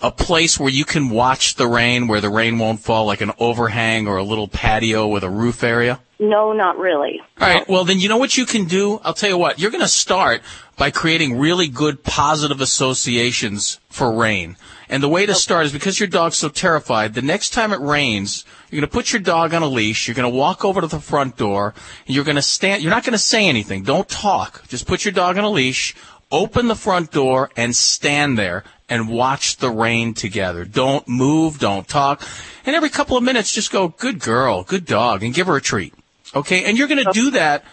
a 0.02 0.10
place 0.10 0.58
where 0.58 0.70
you 0.70 0.84
can 0.84 1.08
watch 1.08 1.54
the 1.54 1.68
rain, 1.68 2.08
where 2.08 2.20
the 2.20 2.30
rain 2.30 2.58
won't 2.58 2.80
fall, 2.80 3.06
like 3.06 3.20
an 3.20 3.30
overhang 3.38 4.08
or 4.08 4.16
a 4.16 4.24
little 4.24 4.48
patio 4.48 5.06
with 5.06 5.22
a 5.22 5.30
roof 5.30 5.62
area? 5.62 6.00
No, 6.18 6.52
not 6.52 6.78
really. 6.78 7.20
All 7.40 7.48
right. 7.48 7.68
Well, 7.68 7.84
then 7.84 8.00
you 8.00 8.08
know 8.08 8.16
what 8.16 8.36
you 8.36 8.46
can 8.46 8.64
do. 8.64 9.00
I'll 9.04 9.14
tell 9.14 9.28
you 9.28 9.38
what. 9.38 9.58
You're 9.58 9.72
going 9.72 9.82
to 9.82 9.88
start 9.88 10.42
by 10.76 10.90
creating 10.90 11.38
really 11.38 11.68
good 11.68 12.02
positive 12.02 12.60
associations 12.60 13.78
for 13.88 14.12
rain. 14.12 14.56
And 14.88 15.02
the 15.02 15.08
way 15.08 15.24
to 15.26 15.34
start 15.34 15.66
is 15.66 15.72
because 15.72 15.98
your 15.98 16.08
dog's 16.08 16.36
so 16.36 16.48
terrified. 16.48 17.14
The 17.14 17.22
next 17.22 17.50
time 17.50 17.72
it 17.72 17.80
rains, 17.80 18.44
you're 18.70 18.80
going 18.80 18.88
to 18.88 18.92
put 18.92 19.12
your 19.12 19.22
dog 19.22 19.54
on 19.54 19.62
a 19.62 19.68
leash. 19.68 20.06
You're 20.06 20.14
going 20.14 20.30
to 20.30 20.36
walk 20.36 20.64
over 20.64 20.80
to 20.80 20.86
the 20.86 21.00
front 21.00 21.36
door. 21.36 21.74
And 22.06 22.14
you're 22.14 22.24
going 22.24 22.36
to 22.36 22.42
stand. 22.42 22.82
You're 22.82 22.90
not 22.90 23.04
going 23.04 23.12
to 23.12 23.18
say 23.18 23.46
anything. 23.46 23.82
Don't 23.82 24.08
talk. 24.08 24.66
Just 24.68 24.86
put 24.86 25.04
your 25.04 25.12
dog 25.12 25.38
on 25.38 25.44
a 25.44 25.50
leash. 25.50 25.94
Open 26.30 26.66
the 26.66 26.74
front 26.74 27.12
door 27.12 27.50
and 27.56 27.74
stand 27.74 28.38
there 28.38 28.64
and 28.88 29.08
watch 29.08 29.56
the 29.56 29.70
rain 29.70 30.14
together. 30.14 30.64
Don't 30.64 31.06
move. 31.08 31.58
Don't 31.58 31.86
talk. 31.86 32.22
And 32.66 32.74
every 32.74 32.90
couple 32.90 33.16
of 33.16 33.22
minutes, 33.22 33.52
just 33.52 33.70
go, 33.70 33.88
"Good 33.88 34.18
girl, 34.18 34.64
good 34.64 34.84
dog," 34.84 35.22
and 35.22 35.32
give 35.32 35.46
her 35.46 35.56
a 35.56 35.62
treat. 35.62 35.94
Okay, 36.34 36.64
and 36.64 36.76
you're 36.76 36.88
going 36.88 37.04
to 37.04 37.12
do 37.12 37.30
that. 37.30 37.64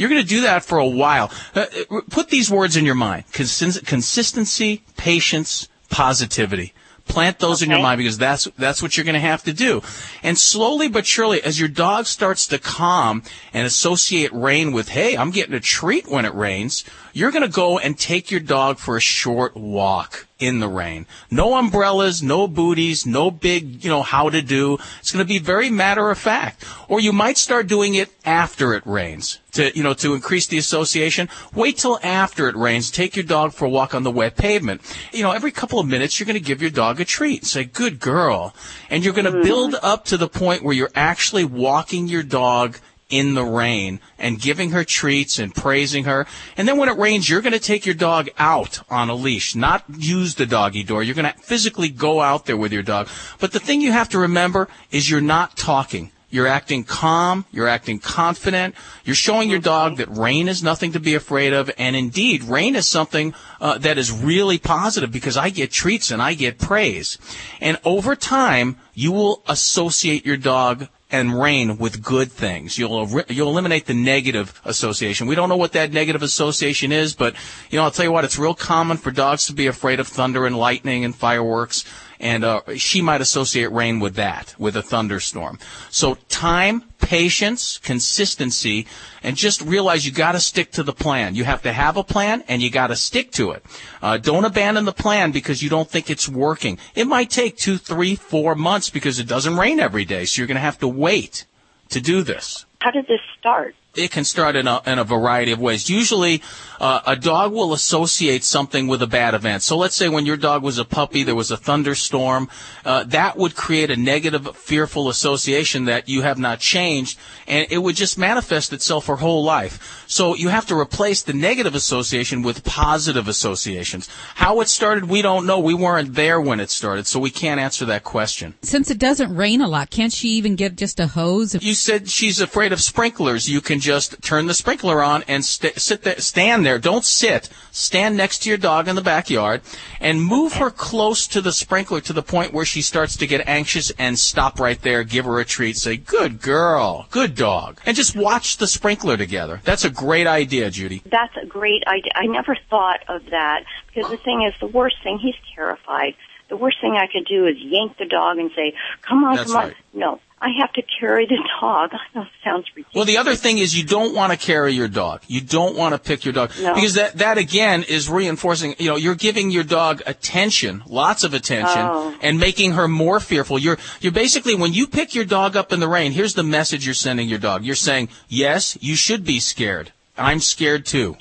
You're 0.00 0.08
going 0.08 0.22
to 0.22 0.26
do 0.26 0.40
that 0.40 0.64
for 0.64 0.78
a 0.78 0.86
while. 0.86 1.30
Uh, 1.54 1.66
put 2.08 2.30
these 2.30 2.50
words 2.50 2.74
in 2.74 2.86
your 2.86 2.94
mind: 2.94 3.24
Consist- 3.32 3.84
consistency, 3.84 4.82
patience, 4.96 5.68
positivity. 5.90 6.72
Plant 7.04 7.38
those 7.38 7.60
in 7.60 7.68
your 7.68 7.80
mind 7.80 7.98
because 7.98 8.16
that's 8.16 8.48
that's 8.56 8.80
what 8.80 8.96
you're 8.96 9.04
going 9.04 9.12
to 9.12 9.20
have 9.20 9.42
to 9.42 9.52
do. 9.52 9.82
And 10.22 10.38
slowly 10.38 10.88
but 10.88 11.06
surely, 11.06 11.42
as 11.42 11.60
your 11.60 11.68
dog 11.68 12.06
starts 12.06 12.46
to 12.46 12.58
calm 12.58 13.24
and 13.52 13.66
associate 13.66 14.32
rain 14.32 14.72
with, 14.72 14.88
"Hey, 14.88 15.18
I'm 15.18 15.32
getting 15.32 15.54
a 15.54 15.60
treat 15.60 16.08
when 16.08 16.24
it 16.24 16.34
rains," 16.34 16.82
you're 17.12 17.30
going 17.30 17.42
to 17.42 17.48
go 17.48 17.78
and 17.78 17.98
take 17.98 18.30
your 18.30 18.40
dog 18.40 18.78
for 18.78 18.96
a 18.96 19.00
short 19.00 19.56
walk 19.56 20.26
in 20.38 20.58
the 20.58 20.68
rain. 20.68 21.06
No 21.30 21.54
umbrellas, 21.54 22.22
no 22.22 22.48
booties, 22.48 23.06
no 23.06 23.30
big, 23.30 23.84
you 23.84 23.90
know, 23.90 24.02
how 24.02 24.30
to 24.30 24.40
do. 24.40 24.78
It's 24.98 25.12
going 25.12 25.24
to 25.24 25.28
be 25.28 25.38
very 25.38 25.68
matter 25.70 26.10
of 26.10 26.18
fact. 26.18 26.64
Or 26.88 26.98
you 26.98 27.12
might 27.12 27.36
start 27.36 27.66
doing 27.66 27.94
it 27.94 28.10
after 28.24 28.72
it 28.72 28.84
rains 28.86 29.40
to, 29.52 29.76
you 29.76 29.82
know, 29.82 29.92
to 29.94 30.14
increase 30.14 30.46
the 30.46 30.58
association. 30.58 31.28
Wait 31.54 31.76
till 31.76 32.00
after 32.02 32.48
it 32.48 32.56
rains. 32.56 32.90
Take 32.90 33.16
your 33.16 33.24
dog 33.24 33.52
for 33.52 33.66
a 33.66 33.70
walk 33.70 33.94
on 33.94 34.02
the 34.02 34.10
wet 34.10 34.36
pavement. 34.36 34.80
You 35.12 35.22
know, 35.22 35.32
every 35.32 35.52
couple 35.52 35.78
of 35.78 35.86
minutes 35.86 36.18
you're 36.18 36.26
going 36.26 36.34
to 36.34 36.40
give 36.40 36.62
your 36.62 36.70
dog 36.70 37.00
a 37.00 37.04
treat. 37.04 37.44
Say, 37.44 37.64
good 37.64 38.00
girl. 38.00 38.54
And 38.88 39.04
you're 39.04 39.14
going 39.14 39.26
to 39.26 39.32
mm-hmm. 39.32 39.42
build 39.42 39.76
up 39.82 40.06
to 40.06 40.16
the 40.16 40.28
point 40.28 40.62
where 40.62 40.74
you're 40.74 40.90
actually 40.94 41.44
walking 41.44 42.08
your 42.08 42.22
dog 42.22 42.78
in 43.10 43.34
the 43.34 43.44
rain 43.44 44.00
and 44.18 44.40
giving 44.40 44.70
her 44.70 44.84
treats 44.84 45.38
and 45.38 45.54
praising 45.54 46.04
her. 46.04 46.26
And 46.56 46.66
then 46.66 46.76
when 46.76 46.88
it 46.88 46.96
rains, 46.96 47.28
you're 47.28 47.42
going 47.42 47.52
to 47.52 47.58
take 47.58 47.84
your 47.84 47.94
dog 47.94 48.28
out 48.38 48.80
on 48.88 49.10
a 49.10 49.14
leash, 49.14 49.54
not 49.54 49.84
use 49.96 50.36
the 50.36 50.46
doggy 50.46 50.82
door. 50.82 51.02
You're 51.02 51.14
going 51.14 51.32
to 51.32 51.38
physically 51.40 51.88
go 51.88 52.20
out 52.20 52.46
there 52.46 52.56
with 52.56 52.72
your 52.72 52.82
dog. 52.82 53.08
But 53.38 53.52
the 53.52 53.60
thing 53.60 53.80
you 53.80 53.92
have 53.92 54.08
to 54.10 54.18
remember 54.18 54.68
is 54.90 55.10
you're 55.10 55.20
not 55.20 55.56
talking. 55.56 56.12
You're 56.30 56.46
acting 56.46 56.84
calm. 56.84 57.44
You're 57.50 57.66
acting 57.66 57.98
confident. 57.98 58.76
You're 59.04 59.16
showing 59.16 59.50
your 59.50 59.58
dog 59.58 59.96
that 59.96 60.08
rain 60.08 60.48
is 60.48 60.62
nothing 60.62 60.92
to 60.92 61.00
be 61.00 61.16
afraid 61.16 61.52
of. 61.52 61.70
And 61.76 61.96
indeed, 61.96 62.44
rain 62.44 62.76
is 62.76 62.86
something 62.86 63.34
uh, 63.60 63.78
that 63.78 63.98
is 63.98 64.12
really 64.12 64.58
positive 64.58 65.10
because 65.10 65.36
I 65.36 65.50
get 65.50 65.72
treats 65.72 66.10
and 66.12 66.22
I 66.22 66.34
get 66.34 66.58
praise. 66.58 67.18
And 67.60 67.78
over 67.84 68.14
time, 68.14 68.76
you 68.94 69.10
will 69.10 69.42
associate 69.48 70.24
your 70.24 70.36
dog 70.36 70.88
and 71.12 71.38
rain 71.38 71.76
with 71.78 72.02
good 72.02 72.30
things. 72.30 72.78
You'll 72.78 73.22
you'll 73.28 73.48
eliminate 73.50 73.86
the 73.86 73.94
negative 73.94 74.60
association. 74.64 75.26
We 75.26 75.34
don't 75.34 75.48
know 75.48 75.56
what 75.56 75.72
that 75.72 75.92
negative 75.92 76.22
association 76.22 76.92
is, 76.92 77.14
but 77.14 77.34
you 77.70 77.78
know 77.78 77.84
I'll 77.84 77.90
tell 77.90 78.04
you 78.04 78.12
what. 78.12 78.24
It's 78.24 78.38
real 78.38 78.54
common 78.54 78.96
for 78.96 79.10
dogs 79.10 79.46
to 79.46 79.52
be 79.52 79.66
afraid 79.66 80.00
of 80.00 80.08
thunder 80.08 80.46
and 80.46 80.56
lightning 80.56 81.04
and 81.04 81.14
fireworks, 81.14 81.84
and 82.20 82.44
uh, 82.44 82.60
she 82.76 83.00
might 83.00 83.20
associate 83.20 83.72
rain 83.72 83.98
with 83.98 84.14
that, 84.14 84.54
with 84.58 84.76
a 84.76 84.82
thunderstorm. 84.82 85.58
So 85.90 86.16
time, 86.28 86.82
patience, 87.00 87.78
consistency, 87.78 88.86
and 89.22 89.36
just 89.36 89.62
realize 89.62 90.06
you 90.06 90.12
got 90.12 90.32
to 90.32 90.40
stick 90.40 90.70
to 90.72 90.82
the 90.82 90.92
plan. 90.92 91.34
You 91.34 91.44
have 91.44 91.62
to 91.62 91.72
have 91.72 91.96
a 91.96 92.04
plan, 92.04 92.44
and 92.46 92.62
you 92.62 92.70
got 92.70 92.88
to 92.88 92.96
stick 92.96 93.32
to 93.32 93.52
it. 93.52 93.64
Uh, 94.02 94.18
don't 94.18 94.44
abandon 94.44 94.84
the 94.84 94.92
plan 94.92 95.32
because 95.32 95.62
you 95.62 95.70
don't 95.70 95.88
think 95.88 96.10
it's 96.10 96.28
working. 96.28 96.78
It 96.94 97.06
might 97.06 97.30
take 97.30 97.56
two, 97.56 97.78
three, 97.78 98.14
four 98.14 98.54
months 98.54 98.90
because 98.90 99.18
it 99.18 99.26
doesn't 99.26 99.56
rain 99.56 99.80
every 99.80 100.04
day, 100.04 100.26
so 100.26 100.40
you're 100.40 100.46
going 100.46 100.56
to 100.56 100.60
have 100.60 100.78
to 100.80 100.88
wait 100.88 101.46
to 101.88 102.00
do 102.00 102.22
this. 102.22 102.66
How 102.80 102.90
did 102.90 103.06
this 103.06 103.20
start? 103.38 103.74
It 103.94 104.12
can 104.12 104.24
start 104.24 104.54
in 104.54 104.68
a, 104.68 104.80
in 104.86 104.98
a 104.98 105.04
variety 105.04 105.50
of 105.50 105.60
ways. 105.60 105.90
Usually, 105.90 106.42
uh, 106.80 107.00
a 107.06 107.16
dog 107.16 107.52
will 107.52 107.72
associate 107.72 108.44
something 108.44 108.86
with 108.86 109.02
a 109.02 109.06
bad 109.06 109.34
event. 109.34 109.62
So 109.62 109.76
let's 109.76 109.96
say 109.96 110.08
when 110.08 110.26
your 110.26 110.36
dog 110.36 110.62
was 110.62 110.78
a 110.78 110.84
puppy, 110.84 111.24
there 111.24 111.34
was 111.34 111.50
a 111.50 111.56
thunderstorm. 111.56 112.48
Uh, 112.84 113.02
that 113.04 113.36
would 113.36 113.56
create 113.56 113.90
a 113.90 113.96
negative, 113.96 114.56
fearful 114.56 115.08
association 115.08 115.86
that 115.86 116.08
you 116.08 116.22
have 116.22 116.38
not 116.38 116.60
changed, 116.60 117.18
and 117.48 117.66
it 117.70 117.78
would 117.78 117.96
just 117.96 118.16
manifest 118.16 118.72
itself 118.72 119.06
her 119.06 119.16
whole 119.16 119.42
life. 119.42 120.04
So 120.06 120.34
you 120.34 120.48
have 120.48 120.66
to 120.66 120.78
replace 120.78 121.22
the 121.22 121.32
negative 121.32 121.74
association 121.74 122.42
with 122.42 122.64
positive 122.64 123.26
associations. 123.28 124.08
How 124.36 124.60
it 124.60 124.68
started, 124.68 125.04
we 125.04 125.20
don't 125.20 125.46
know. 125.46 125.58
We 125.58 125.74
weren't 125.74 126.14
there 126.14 126.40
when 126.40 126.60
it 126.60 126.70
started, 126.70 127.06
so 127.06 127.18
we 127.18 127.30
can't 127.30 127.60
answer 127.60 127.84
that 127.86 128.04
question. 128.04 128.54
Since 128.62 128.90
it 128.90 128.98
doesn't 128.98 129.34
rain 129.34 129.60
a 129.60 129.68
lot, 129.68 129.90
can't 129.90 130.12
she 130.12 130.28
even 130.30 130.54
get 130.54 130.76
just 130.76 131.00
a 131.00 131.08
hose? 131.08 131.56
You 131.60 131.74
said 131.74 132.08
she's 132.08 132.40
afraid 132.40 132.72
of 132.72 132.80
sprinklers. 132.80 133.48
You 133.48 133.60
can 133.60 133.79
just 133.80 134.22
turn 134.22 134.46
the 134.46 134.54
sprinkler 134.54 135.02
on 135.02 135.22
and 135.28 135.44
st- 135.44 135.78
sit 135.78 136.02
there, 136.02 136.18
stand 136.20 136.64
there. 136.64 136.78
Don't 136.78 137.04
sit. 137.04 137.48
Stand 137.72 138.16
next 138.16 138.38
to 138.42 138.48
your 138.48 138.58
dog 138.58 138.88
in 138.88 138.96
the 138.96 139.02
backyard 139.02 139.62
and 140.00 140.22
move 140.22 140.54
her 140.54 140.70
close 140.70 141.26
to 141.28 141.40
the 141.40 141.52
sprinkler 141.52 142.00
to 142.02 142.12
the 142.12 142.22
point 142.22 142.52
where 142.52 142.64
she 142.64 142.82
starts 142.82 143.16
to 143.16 143.26
get 143.26 143.46
anxious 143.48 143.90
and 143.98 144.18
stop 144.18 144.58
right 144.60 144.80
there. 144.82 145.04
Give 145.04 145.24
her 145.24 145.38
a 145.40 145.44
treat. 145.44 145.76
Say, 145.76 145.96
good 145.96 146.40
girl, 146.40 147.06
good 147.10 147.34
dog. 147.34 147.80
And 147.86 147.96
just 147.96 148.16
watch 148.16 148.56
the 148.56 148.66
sprinkler 148.66 149.16
together. 149.16 149.60
That's 149.64 149.84
a 149.84 149.90
great 149.90 150.26
idea, 150.26 150.70
Judy. 150.70 151.02
That's 151.10 151.36
a 151.40 151.46
great 151.46 151.84
idea. 151.86 152.12
I 152.14 152.26
never 152.26 152.56
thought 152.68 153.00
of 153.08 153.26
that 153.30 153.64
because 153.94 154.10
the 154.10 154.16
thing 154.18 154.42
is, 154.42 154.52
the 154.60 154.66
worst 154.66 154.96
thing, 155.02 155.18
he's 155.18 155.34
terrified. 155.54 156.14
The 156.48 156.56
worst 156.56 156.80
thing 156.80 156.96
I 156.96 157.06
could 157.06 157.26
do 157.26 157.46
is 157.46 157.54
yank 157.58 157.96
the 157.98 158.06
dog 158.06 158.38
and 158.38 158.50
say, 158.56 158.74
come 159.02 159.22
on, 159.24 159.36
That's 159.36 159.52
come 159.52 159.60
on. 159.62 159.68
right. 159.68 159.76
No. 159.94 160.20
I 160.42 160.48
have 160.58 160.72
to 160.72 160.82
carry 160.98 161.26
the 161.26 161.36
dog. 161.60 161.90
I 161.92 161.98
know 162.14 162.22
it 162.22 162.28
sounds 162.42 162.64
ridiculous. 162.74 162.94
Well, 162.94 163.04
the 163.04 163.18
other 163.18 163.34
thing 163.36 163.58
is 163.58 163.76
you 163.76 163.84
don't 163.84 164.14
want 164.14 164.32
to 164.32 164.38
carry 164.38 164.72
your 164.72 164.88
dog. 164.88 165.20
You 165.26 165.42
don't 165.42 165.76
want 165.76 165.92
to 165.94 165.98
pick 165.98 166.24
your 166.24 166.32
dog 166.32 166.50
No. 166.60 166.74
because 166.74 166.94
that 166.94 167.18
that 167.18 167.36
again 167.36 167.82
is 167.82 168.08
reinforcing. 168.08 168.74
You 168.78 168.88
know, 168.88 168.96
you're 168.96 169.14
giving 169.14 169.50
your 169.50 169.64
dog 169.64 170.02
attention, 170.06 170.82
lots 170.86 171.24
of 171.24 171.34
attention, 171.34 171.82
Oh. 171.82 172.14
and 172.22 172.38
making 172.40 172.72
her 172.72 172.88
more 172.88 173.20
fearful. 173.20 173.58
You're 173.58 173.76
you're 174.00 174.12
basically 174.12 174.54
when 174.54 174.72
you 174.72 174.86
pick 174.86 175.14
your 175.14 175.26
dog 175.26 175.56
up 175.56 175.72
in 175.74 175.80
the 175.80 175.88
rain. 175.88 176.12
Here's 176.12 176.32
the 176.34 176.42
message 176.42 176.86
you're 176.86 176.94
sending 176.94 177.28
your 177.28 177.38
dog. 177.38 177.62
You're 177.64 177.74
saying, 177.74 178.08
yes, 178.28 178.78
you 178.80 178.96
should 178.96 179.24
be 179.24 179.40
scared. 179.40 179.92
I'm 180.16 180.40
scared 180.40 180.86
too. 180.86 181.16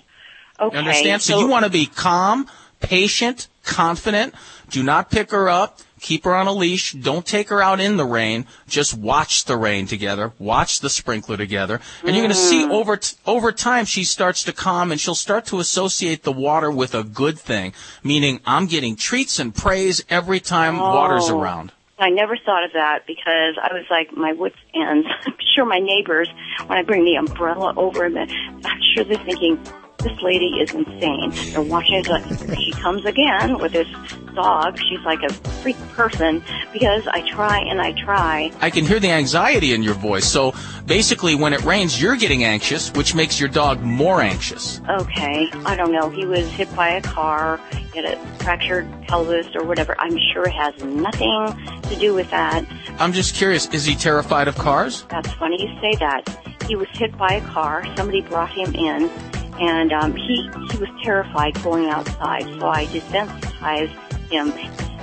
Okay. 0.61 0.75
You 0.75 0.79
understand? 0.79 1.21
So, 1.21 1.39
you 1.39 1.47
want 1.47 1.65
to 1.65 1.71
be 1.71 1.85
calm, 1.85 2.47
patient, 2.79 3.47
confident. 3.63 4.33
Do 4.69 4.83
not 4.83 5.09
pick 5.09 5.31
her 5.31 5.49
up. 5.49 5.79
Keep 5.99 6.25
her 6.25 6.35
on 6.35 6.47
a 6.47 6.53
leash. 6.53 6.93
Don't 6.93 7.25
take 7.25 7.49
her 7.49 7.61
out 7.61 7.79
in 7.79 7.97
the 7.97 8.05
rain. 8.05 8.45
Just 8.67 8.93
watch 8.97 9.45
the 9.45 9.57
rain 9.57 9.85
together. 9.87 10.33
Watch 10.39 10.79
the 10.79 10.89
sprinkler 10.89 11.37
together. 11.37 11.81
And 12.03 12.15
you're 12.15 12.25
going 12.25 12.29
to 12.29 12.35
mm-hmm. 12.35 12.69
see 12.69 12.69
over, 12.69 12.97
t- 12.97 13.17
over 13.25 13.51
time 13.51 13.85
she 13.85 14.03
starts 14.03 14.43
to 14.43 14.53
calm 14.53 14.91
and 14.91 14.99
she'll 14.99 15.15
start 15.15 15.45
to 15.47 15.59
associate 15.59 16.23
the 16.23 16.31
water 16.31 16.71
with 16.71 16.95
a 16.95 17.03
good 17.03 17.39
thing. 17.39 17.73
Meaning 18.03 18.39
I'm 18.45 18.67
getting 18.67 18.95
treats 18.95 19.39
and 19.39 19.53
praise 19.53 20.03
every 20.09 20.39
time 20.39 20.77
water's 20.77 21.29
Oh. 21.29 21.39
around. 21.39 21.71
I 21.99 22.09
never 22.09 22.37
thought 22.37 22.63
of 22.63 22.71
that 22.73 23.05
because 23.05 23.57
I 23.61 23.73
was 23.73 23.85
like 23.91 24.15
my 24.15 24.31
wits 24.31 24.55
ends. 24.73 25.05
I'm 25.25 25.35
sure 25.53 25.65
my 25.65 25.79
neighbors, 25.79 26.29
when 26.65 26.77
I 26.77 26.83
bring 26.83 27.03
the 27.03 27.15
umbrella 27.15 27.73
over 27.75 28.09
them, 28.09 28.27
I'm 28.63 28.81
sure 28.93 29.03
they're 29.03 29.23
thinking, 29.25 29.59
this 29.99 30.21
lady 30.21 30.47
is 30.59 30.73
insane. 30.73 31.31
They're 31.51 31.61
watching 31.61 32.03
it 32.05 32.59
she 32.59 32.71
comes 32.71 33.05
again 33.05 33.57
with 33.57 33.73
this 33.73 33.87
dog. 34.33 34.77
She's 34.77 35.01
like 35.01 35.21
a 35.23 35.33
freak 35.61 35.77
person 35.89 36.43
because 36.71 37.07
I 37.07 37.21
try 37.29 37.59
and 37.59 37.81
I 37.81 37.91
try. 37.93 38.51
I 38.61 38.69
can 38.69 38.85
hear 38.85 38.99
the 38.99 39.11
anxiety 39.11 39.73
in 39.73 39.83
your 39.83 39.95
voice. 39.95 40.25
So 40.25 40.53
basically 40.85 41.35
when 41.35 41.53
it 41.53 41.63
rains, 41.63 42.01
you're 42.01 42.15
getting 42.15 42.43
anxious, 42.43 42.91
which 42.93 43.15
makes 43.15 43.39
your 43.39 43.49
dog 43.49 43.81
more 43.81 44.21
anxious. 44.21 44.81
Okay, 44.89 45.49
I 45.65 45.75
don't 45.75 45.91
know. 45.91 46.09
He 46.09 46.25
was 46.25 46.49
hit 46.49 46.73
by 46.75 46.89
a 46.89 47.01
car, 47.01 47.59
he 47.71 47.99
had 47.99 48.05
a 48.05 48.17
fractured 48.37 48.89
pelvis 49.07 49.47
or 49.55 49.63
whatever. 49.63 49.95
I'm 49.99 50.17
sure 50.33 50.43
it 50.43 50.53
has 50.53 50.81
nothing 50.83 51.81
to 51.83 51.95
do 51.99 52.13
with 52.13 52.29
that. 52.31 52.65
I'm 52.99 53.13
just 53.13 53.35
curious, 53.35 53.67
is 53.69 53.85
he 53.85 53.95
terrified 53.95 54.47
of 54.47 54.55
cars? 54.57 55.05
That's 55.09 55.31
funny 55.33 55.61
you 55.61 55.81
say 55.81 55.95
that. 55.99 56.23
He 56.67 56.75
was 56.75 56.87
hit 56.93 57.17
by 57.17 57.33
a 57.33 57.41
car. 57.47 57.83
Somebody 57.95 58.21
brought 58.21 58.51
him 58.51 58.75
in, 58.75 59.09
and 59.59 59.91
um, 59.93 60.15
he 60.15 60.49
he 60.71 60.77
was 60.77 60.89
terrified 61.03 61.61
going 61.63 61.89
outside. 61.89 62.43
So 62.59 62.67
I 62.67 62.85
desensitized 62.85 64.29
him, 64.29 64.51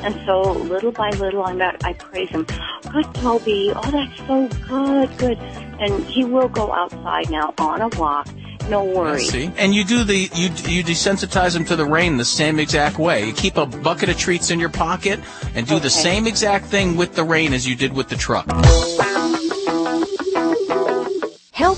and 0.05 0.21
so 0.27 0.43
little 0.43 0.93
by 0.93 1.11
little, 1.11 1.45
I'm 1.45 1.61
at, 1.63 1.85
I 1.85 1.93
praise 1.95 2.31
him. 2.31 2.47
Good, 2.91 3.13
Toby. 3.15 3.73
Oh, 3.75 3.91
that's 3.91 4.19
so 4.27 4.49
good, 4.69 5.19
good. 5.19 5.39
And 5.79 6.05
he 6.05 6.25
will 6.25 6.49
go 6.49 6.73
outside 6.73 7.31
now 7.31 7.53
on 7.59 7.83
a 7.83 7.89
walk. 7.99 8.29
No 8.69 8.85
worry. 8.85 9.21
See, 9.21 9.51
and 9.59 9.75
you 9.75 9.85
do 9.85 10.03
the 10.03 10.29
you 10.35 10.49
you 10.49 10.83
desensitize 10.83 11.53
them 11.53 11.65
to 11.67 11.77
the 11.77 11.85
rain 11.85 12.17
the 12.17 12.25
same 12.25 12.59
exact 12.59 12.99
way. 12.99 13.27
You 13.27 13.33
keep 13.33 13.57
a 13.57 13.67
bucket 13.67 14.09
of 14.09 14.19
treats 14.19 14.51
in 14.51 14.59
your 14.59 14.71
pocket 14.71 15.21
and 15.55 15.67
do 15.67 15.79
the 15.79 15.91
same 15.91 16.27
exact 16.27 16.67
thing 16.67 16.97
with 16.97 17.15
the 17.15 17.23
rain 17.23 17.53
as 17.53 17.67
you 17.67 17.77
did 17.77 17.93
with 17.93 18.09
the 18.09 18.17
truck. 18.17 18.47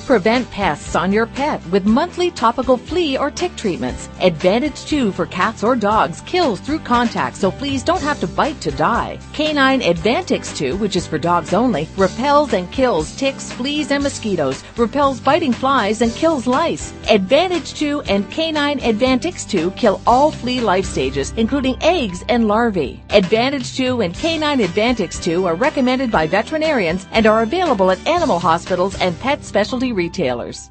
Prevent 0.08 0.50
pests 0.50 0.96
on 0.96 1.12
your 1.12 1.26
pet 1.26 1.60
with 1.66 1.84
monthly 1.84 2.30
topical 2.30 2.78
flea 2.78 3.18
or 3.18 3.30
tick 3.30 3.54
treatments. 3.56 4.08
Advantage 4.22 4.86
2 4.86 5.12
for 5.12 5.26
cats 5.26 5.62
or 5.62 5.76
dogs 5.76 6.22
kills 6.22 6.60
through 6.60 6.78
contact 6.78 7.36
so 7.36 7.50
fleas 7.50 7.84
don't 7.84 8.00
have 8.00 8.18
to 8.20 8.26
bite 8.26 8.58
to 8.62 8.70
die. 8.70 9.18
Canine 9.34 9.82
Advantix 9.82 10.56
2, 10.56 10.78
which 10.78 10.96
is 10.96 11.06
for 11.06 11.18
dogs 11.18 11.52
only, 11.52 11.86
repels 11.98 12.54
and 12.54 12.72
kills 12.72 13.14
ticks, 13.16 13.52
fleas, 13.52 13.90
and 13.90 14.02
mosquitoes, 14.02 14.64
repels 14.78 15.20
biting 15.20 15.52
flies, 15.52 16.00
and 16.00 16.10
kills 16.14 16.46
lice. 16.46 16.94
Advantage 17.10 17.74
2 17.74 18.00
and 18.08 18.30
Canine 18.30 18.78
Advantix 18.78 19.46
2 19.46 19.72
kill 19.72 20.00
all 20.06 20.32
flea 20.32 20.62
life 20.62 20.86
stages, 20.86 21.34
including 21.36 21.76
eggs 21.82 22.24
and 22.30 22.48
larvae. 22.48 22.98
Advantage 23.10 23.76
2 23.76 24.00
and 24.00 24.14
Canine 24.14 24.60
Advantix 24.60 25.22
2 25.22 25.44
are 25.44 25.54
recommended 25.54 26.10
by 26.10 26.26
veterinarians 26.26 27.06
and 27.12 27.26
are 27.26 27.42
available 27.42 27.90
at 27.90 28.08
animal 28.08 28.38
hospitals 28.38 28.98
and 29.02 29.20
pet 29.20 29.44
specialty 29.44 29.92
retailers. 29.98 30.70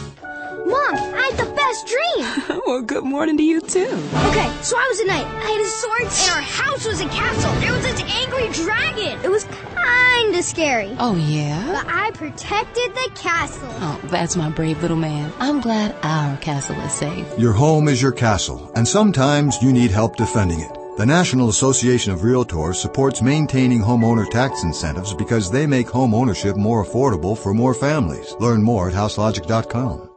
Mom, 0.71 0.95
I 0.95 1.29
had 1.29 1.45
the 1.45 1.51
best 1.53 1.85
dream. 1.85 2.61
well, 2.65 2.81
good 2.81 3.03
morning 3.03 3.35
to 3.35 3.43
you 3.43 3.59
too. 3.59 3.91
Okay, 4.29 4.49
so 4.61 4.77
I 4.77 4.87
was 4.89 4.99
a 5.01 5.05
knight. 5.05 5.25
I 5.25 5.51
had 5.51 5.59
a 5.59 5.67
sword, 5.67 6.01
and 6.03 6.31
our 6.31 6.41
house 6.41 6.85
was 6.85 7.01
a 7.01 7.09
castle. 7.09 7.51
There 7.59 7.73
was 7.73 7.83
this 7.83 8.01
angry 8.01 8.47
dragon. 8.53 9.19
It 9.21 9.29
was 9.29 9.43
kinda 9.43 10.41
scary. 10.41 10.95
Oh, 10.97 11.17
yeah? 11.17 11.61
But 11.73 11.93
I 11.93 12.11
protected 12.11 12.95
the 12.95 13.09
castle. 13.15 13.67
Oh, 13.81 13.99
that's 14.05 14.37
my 14.37 14.49
brave 14.49 14.81
little 14.81 14.95
man. 14.95 15.33
I'm 15.39 15.59
glad 15.59 15.93
our 16.03 16.37
castle 16.37 16.79
is 16.79 16.93
safe. 16.93 17.27
Your 17.37 17.51
home 17.51 17.89
is 17.89 18.01
your 18.01 18.13
castle, 18.13 18.71
and 18.73 18.87
sometimes 18.87 19.61
you 19.61 19.73
need 19.73 19.91
help 19.91 20.15
defending 20.15 20.61
it. 20.61 20.71
The 20.97 21.05
National 21.05 21.49
Association 21.49 22.13
of 22.13 22.21
Realtors 22.21 22.75
supports 22.75 23.21
maintaining 23.21 23.81
homeowner 23.81 24.29
tax 24.29 24.63
incentives 24.63 25.13
because 25.13 25.51
they 25.51 25.67
make 25.67 25.89
home 25.89 26.13
ownership 26.13 26.55
more 26.55 26.85
affordable 26.85 27.37
for 27.37 27.53
more 27.53 27.73
families. 27.73 28.35
Learn 28.39 28.63
more 28.63 28.87
at 28.87 28.93
houselogic.com. 28.93 30.10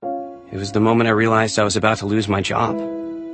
It 0.55 0.59
was 0.59 0.71
the 0.71 0.79
moment 0.79 1.09
I 1.09 1.11
realized 1.11 1.59
I 1.59 1.65
was 1.65 1.75
about 1.75 1.99
to 1.99 2.07
lose 2.07 2.29
my 2.29 2.41
job. 2.41 2.77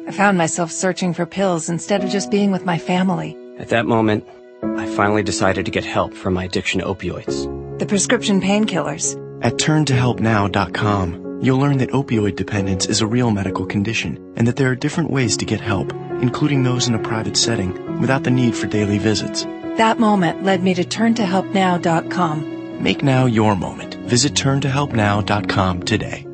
I 0.09 0.11
found 0.11 0.39
myself 0.39 0.73
searching 0.73 1.13
for 1.13 1.27
pills 1.27 1.69
instead 1.69 2.03
of 2.03 2.09
just 2.09 2.31
being 2.31 2.51
with 2.51 2.65
my 2.65 2.79
family. 2.79 3.37
At 3.59 3.69
that 3.69 3.85
moment, 3.85 4.27
I 4.63 4.87
finally 4.87 5.23
decided 5.23 5.67
to 5.67 5.71
get 5.71 5.85
help 5.85 6.15
for 6.15 6.31
my 6.31 6.45
addiction 6.45 6.81
to 6.81 6.87
opioids. 6.87 7.79
The 7.79 7.85
prescription 7.85 8.41
painkillers. 8.41 9.19
At 9.45 9.59
turntohelpnow.com, 9.59 11.41
you'll 11.43 11.59
learn 11.59 11.77
that 11.77 11.91
opioid 11.91 12.37
dependence 12.37 12.87
is 12.87 13.03
a 13.03 13.07
real 13.07 13.31
medical 13.31 13.67
condition 13.67 14.33
and 14.37 14.49
that 14.49 14.57
there 14.57 14.71
are 14.71 14.75
different 14.75 15.11
ways 15.11 15.37
to 15.37 15.45
get 15.45 15.61
help, 15.61 15.93
including 16.23 16.63
those 16.63 16.89
in 16.89 16.95
a 16.95 16.99
private 16.99 17.37
setting, 17.37 18.01
without 18.01 18.25
the 18.25 18.31
need 18.31 18.57
for 18.57 18.67
daily 18.67 18.97
visits. 18.97 19.45
That 19.77 19.99
moment 19.99 20.43
led 20.43 20.63
me 20.63 20.73
to 20.73 20.85
turntohelpnow.com. 20.85 22.83
Make 22.83 23.03
now 23.03 23.27
your 23.27 23.57
moment. 23.57 23.97
Visit 23.97 24.33
turntohelpnow.com 24.33 25.83
today. 25.83 26.27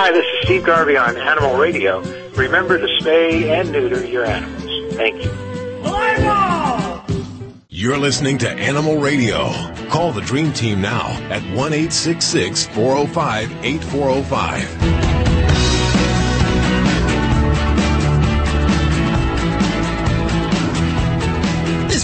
Hi, 0.00 0.12
this 0.12 0.24
is 0.24 0.44
Steve 0.44 0.64
Garvey 0.64 0.96
on 0.96 1.16
Animal 1.16 1.56
Radio. 1.56 1.98
Remember 2.36 2.78
to 2.78 2.86
spay 3.02 3.46
and 3.46 3.72
neuter 3.72 4.06
your 4.06 4.24
animals. 4.24 4.94
Thank 4.94 5.24
you. 5.24 5.32
You're 7.68 7.98
listening 7.98 8.38
to 8.38 8.48
Animal 8.48 8.98
Radio. 8.98 9.50
Call 9.88 10.12
the 10.12 10.20
Dream 10.20 10.52
Team 10.52 10.80
now 10.80 11.08
at 11.32 11.42
1 11.42 11.72
866 11.72 12.68
405 12.68 13.50
8405. 13.64 15.67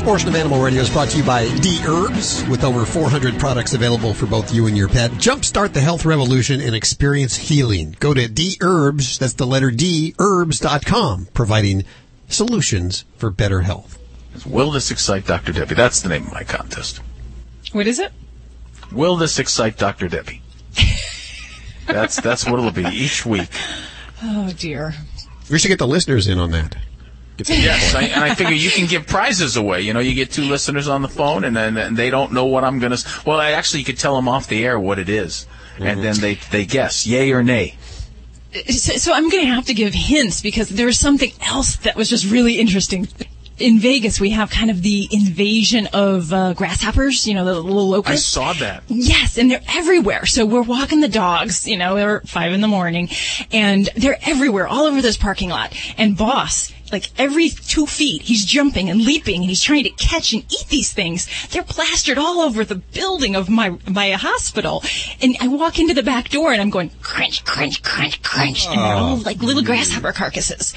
Portion 0.04 0.28
of 0.28 0.34
Animal 0.36 0.62
Radio 0.62 0.82
is 0.82 0.90
brought 0.90 1.08
to 1.08 1.16
you 1.16 1.24
by 1.24 1.48
D 1.60 1.80
Herbs, 1.86 2.44
with 2.46 2.62
over 2.62 2.84
400 2.84 3.38
products 3.38 3.72
available 3.72 4.12
for 4.12 4.26
both 4.26 4.52
you 4.52 4.66
and 4.66 4.76
your 4.76 4.86
pet. 4.86 5.10
Jumpstart 5.12 5.72
the 5.72 5.80
health 5.80 6.04
revolution 6.04 6.60
and 6.60 6.74
experience 6.74 7.34
healing. 7.34 7.96
Go 8.00 8.12
to 8.12 8.28
D 8.28 8.58
Herbs, 8.60 9.18
that's 9.18 9.32
the 9.32 9.46
letter 9.46 9.70
D, 9.70 10.14
herbs.com, 10.18 11.28
providing 11.32 11.84
solutions 12.28 13.06
for 13.16 13.30
better 13.30 13.62
health. 13.62 13.98
Will 14.44 14.70
this 14.70 14.90
excite 14.90 15.26
Dr. 15.26 15.52
Debbie? 15.52 15.74
That's 15.74 16.02
the 16.02 16.10
name 16.10 16.26
of 16.26 16.32
my 16.34 16.44
contest. 16.44 17.00
What 17.72 17.86
is 17.86 17.98
it? 17.98 18.12
Will 18.92 19.16
this 19.16 19.38
excite 19.38 19.78
Dr. 19.78 20.08
Debbie? 20.08 20.42
That's 21.86 22.20
that's 22.20 22.44
what 22.46 22.58
it'll 22.58 22.70
be 22.70 22.84
each 22.84 23.24
week. 23.24 23.48
Oh 24.22 24.52
dear. 24.56 24.94
We 25.50 25.58
should 25.58 25.68
get 25.68 25.78
the 25.78 25.86
listeners 25.86 26.28
in 26.28 26.38
on 26.38 26.50
that. 26.52 26.76
Get 27.36 27.46
some 27.48 27.56
Yes. 27.56 27.94
I, 27.94 28.02
and 28.02 28.22
I 28.22 28.34
figure 28.34 28.54
you 28.54 28.70
can 28.70 28.86
give 28.86 29.06
prizes 29.06 29.56
away. 29.56 29.80
You 29.80 29.92
know, 29.92 30.00
you 30.00 30.14
get 30.14 30.30
two 30.30 30.44
listeners 30.44 30.86
on 30.88 31.02
the 31.02 31.08
phone, 31.08 31.44
and 31.44 31.56
then 31.56 31.76
and 31.76 31.96
they 31.96 32.10
don't 32.10 32.32
know 32.32 32.46
what 32.46 32.62
I'm 32.64 32.78
going 32.78 32.92
to. 32.96 33.08
Well, 33.26 33.40
I 33.40 33.52
actually 33.52 33.80
you 33.80 33.86
could 33.86 33.98
tell 33.98 34.14
them 34.14 34.28
off 34.28 34.46
the 34.46 34.64
air 34.64 34.78
what 34.78 34.98
it 34.98 35.08
is, 35.08 35.46
and 35.78 36.02
then 36.02 36.16
they 36.20 36.34
they 36.50 36.64
guess 36.64 37.06
yay 37.06 37.32
or 37.32 37.42
nay. 37.42 37.76
So, 38.68 38.92
so 38.92 39.12
I'm 39.12 39.28
going 39.30 39.46
to 39.46 39.52
have 39.52 39.64
to 39.66 39.74
give 39.74 39.94
hints 39.94 40.40
because 40.40 40.68
there 40.68 40.86
was 40.86 40.98
something 40.98 41.32
else 41.40 41.76
that 41.78 41.96
was 41.96 42.08
just 42.08 42.30
really 42.30 42.60
interesting. 42.60 43.08
In 43.58 43.78
Vegas, 43.78 44.20
we 44.20 44.30
have 44.30 44.50
kind 44.50 44.68
of 44.70 44.82
the 44.82 45.08
invasion 45.12 45.88
of 45.92 46.32
uh, 46.32 46.54
grasshoppers, 46.54 47.26
you 47.26 47.34
know, 47.34 47.44
the 47.44 47.54
little 47.54 47.88
locusts. 47.88 48.36
I 48.36 48.40
saw 48.40 48.52
that. 48.54 48.82
Yes, 48.88 49.38
and 49.38 49.48
they're 49.48 49.62
everywhere. 49.68 50.26
So 50.26 50.44
we're 50.44 50.62
walking 50.62 51.00
the 51.00 51.08
dogs, 51.08 51.66
you 51.66 51.76
know, 51.76 51.94
they're 51.94 52.20
five 52.22 52.52
in 52.52 52.60
the 52.60 52.68
morning, 52.68 53.10
and 53.52 53.88
they're 53.96 54.18
everywhere, 54.22 54.66
all 54.66 54.86
over 54.86 55.00
this 55.00 55.16
parking 55.16 55.50
lot. 55.50 55.72
And 55.96 56.16
boss, 56.16 56.72
like 56.94 57.10
every 57.18 57.48
two 57.48 57.86
feet, 57.86 58.22
he's 58.22 58.44
jumping 58.44 58.88
and 58.88 59.04
leaping, 59.04 59.40
and 59.42 59.50
he's 59.52 59.60
trying 59.60 59.82
to 59.84 59.90
catch 59.90 60.32
and 60.32 60.44
eat 60.44 60.68
these 60.68 60.92
things. 60.92 61.28
They're 61.50 61.64
plastered 61.64 62.18
all 62.18 62.40
over 62.40 62.64
the 62.64 62.76
building 62.76 63.34
of 63.34 63.48
my 63.50 63.76
my 63.88 64.12
hospital. 64.12 64.82
And 65.20 65.36
I 65.40 65.48
walk 65.48 65.78
into 65.80 65.94
the 65.94 66.04
back 66.04 66.28
door, 66.28 66.52
and 66.52 66.62
I'm 66.62 66.70
going 66.70 66.90
crunch, 67.02 67.44
crunch, 67.44 67.82
crunch, 67.82 68.22
crunch, 68.22 68.66
and 68.68 68.78
they're 68.78 68.94
all 68.94 69.16
like 69.16 69.42
little 69.42 69.64
grasshopper 69.64 70.12
carcasses. 70.12 70.72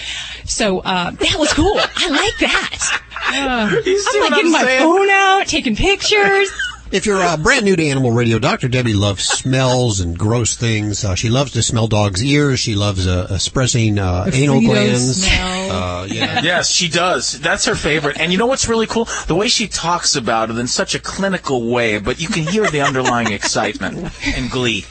So 0.46 0.80
uh, 0.80 1.12
that 1.12 1.36
was 1.38 1.54
cool. 1.54 1.78
I 1.78 2.10
like 2.10 2.38
that. 2.40 3.02
Uh, 3.30 3.70
I'm 3.70 4.22
like 4.22 4.30
getting 4.32 4.46
I'm 4.46 4.52
my 4.52 4.64
saying? 4.64 4.82
phone 4.82 5.10
out, 5.10 5.48
taking 5.48 5.76
pictures. 5.76 6.50
If 6.89 7.06
you're 7.06 7.21
uh, 7.21 7.36
brand 7.36 7.65
new 7.65 7.76
to 7.76 7.86
Animal 7.86 8.12
Radio, 8.12 8.39
Dr. 8.39 8.69
Debbie 8.69 8.93
loves 8.93 9.26
smells 9.26 10.00
and 10.00 10.17
gross 10.17 10.56
things. 10.56 11.04
Uh, 11.04 11.15
she 11.15 11.28
loves 11.30 11.52
to 11.52 11.62
smell 11.62 11.88
dogs' 11.88 12.23
ears. 12.23 12.62
She 12.62 12.76
loves 12.76 13.06
uh, 13.06 13.28
expressing 13.30 14.00
uh, 14.00 14.30
anal 14.32 14.62
glands. 14.62 15.26
Uh, 15.28 16.08
yeah. 16.10 16.41
Yes, 16.47 16.69
she 16.69 16.88
does. 16.88 17.39
That's 17.39 17.65
her 17.65 17.76
favorite. 17.76 18.17
And 18.19 18.32
you 18.32 18.38
know 18.38 18.45
what's 18.45 18.69
really 18.69 18.88
cool? 18.88 19.06
The 19.28 19.36
way 19.36 19.47
she 19.50 19.67
talks 19.67 20.15
about 20.15 20.50
it 20.50 20.58
in 20.58 20.67
such 20.67 20.95
a 20.95 21.00
clinical 21.00 21.69
way, 21.69 22.00
but 22.00 22.21
you 22.21 22.28
can 22.30 22.43
hear 22.43 22.69
the 22.69 22.82
underlying 22.82 23.32
excitement 23.34 24.10
and 24.26 24.50
glee. 24.50 24.86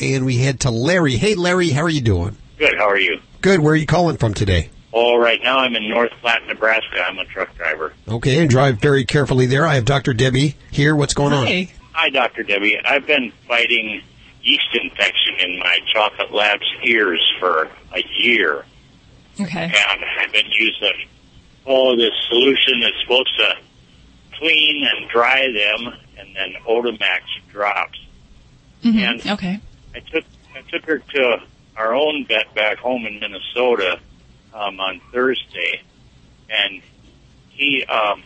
And 0.00 0.24
we 0.24 0.38
head 0.38 0.60
to 0.60 0.70
Larry. 0.70 1.16
Hey, 1.16 1.34
Larry, 1.34 1.70
how 1.70 1.82
are 1.82 1.88
you 1.90 2.00
doing? 2.00 2.36
Good. 2.58 2.76
How 2.78 2.88
are 2.88 2.98
you? 2.98 3.20
Good. 3.42 3.60
Where 3.60 3.72
are 3.74 3.76
you 3.76 3.86
calling 3.86 4.16
from 4.16 4.32
today? 4.34 4.70
All 4.92 5.18
right. 5.18 5.42
Now 5.42 5.58
I'm 5.58 5.76
in 5.76 5.88
North 5.88 6.12
Platte, 6.20 6.46
Nebraska. 6.46 7.04
I'm 7.06 7.18
a 7.18 7.24
truck 7.26 7.54
driver. 7.56 7.92
Okay, 8.08 8.40
and 8.40 8.48
drive 8.48 8.78
very 8.80 9.04
carefully 9.04 9.46
there. 9.46 9.66
I 9.66 9.74
have 9.74 9.84
Dr. 9.84 10.14
Debbie 10.14 10.56
here. 10.70 10.96
What's 10.96 11.14
going 11.14 11.32
on? 11.32 11.46
Hi, 11.92 12.10
Dr. 12.10 12.42
Debbie. 12.42 12.78
I've 12.84 13.06
been 13.06 13.32
fighting 13.46 14.02
yeast 14.42 14.68
infection 14.72 15.34
in 15.40 15.58
my 15.58 15.78
chocolate 15.92 16.32
lab's 16.32 16.66
ears 16.84 17.20
for 17.38 17.68
a 17.94 18.02
year. 18.18 18.64
Okay. 19.40 19.64
And 19.64 20.04
I've 20.20 20.32
been 20.32 20.50
using 20.50 21.06
all 21.64 21.96
this 21.96 22.12
solution 22.28 22.80
that's 22.80 23.00
supposed 23.02 23.30
to 23.38 23.54
clean 24.38 24.86
and 24.86 25.08
dry 25.10 25.42
them, 25.52 25.94
and 26.18 26.34
then 26.34 26.54
Otomax 26.66 27.20
drops. 27.50 27.98
Mhm. 28.84 28.96
And 29.02 29.26
okay. 29.32 29.60
I 29.94 30.00
took 30.00 30.24
I 30.54 30.62
took 30.70 30.84
her 30.86 30.98
to 30.98 31.42
our 31.76 31.94
own 31.94 32.24
vet 32.26 32.54
back 32.54 32.78
home 32.78 33.06
in 33.06 33.20
Minnesota 33.20 34.00
um, 34.54 34.80
on 34.80 35.00
Thursday, 35.12 35.82
and 36.50 36.82
he 37.50 37.84
um, 37.84 38.22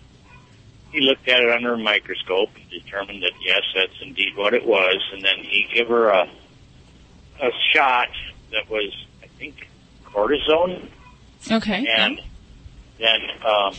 he 0.93 1.01
looked 1.01 1.29
at 1.29 1.41
it 1.41 1.51
under 1.51 1.75
a 1.75 1.79
microscope 1.79 2.51
and 2.55 2.69
determined 2.71 3.23
that 3.23 3.33
yes, 3.45 3.63
that's 3.75 4.01
indeed 4.03 4.37
what 4.37 4.55
it 4.55 4.67
was. 4.67 4.97
And 5.13 5.25
then 5.25 5.39
he 5.39 5.67
gave 5.75 5.89
her 5.89 6.09
a 6.09 6.29
a 7.41 7.51
shot 7.75 8.09
that 8.53 8.71
was, 8.71 8.93
I 9.23 9.27
think, 9.39 9.69
cortisone, 10.05 10.89
Okay. 11.51 11.87
and 11.89 12.21
then 12.99 13.21
um, 13.45 13.75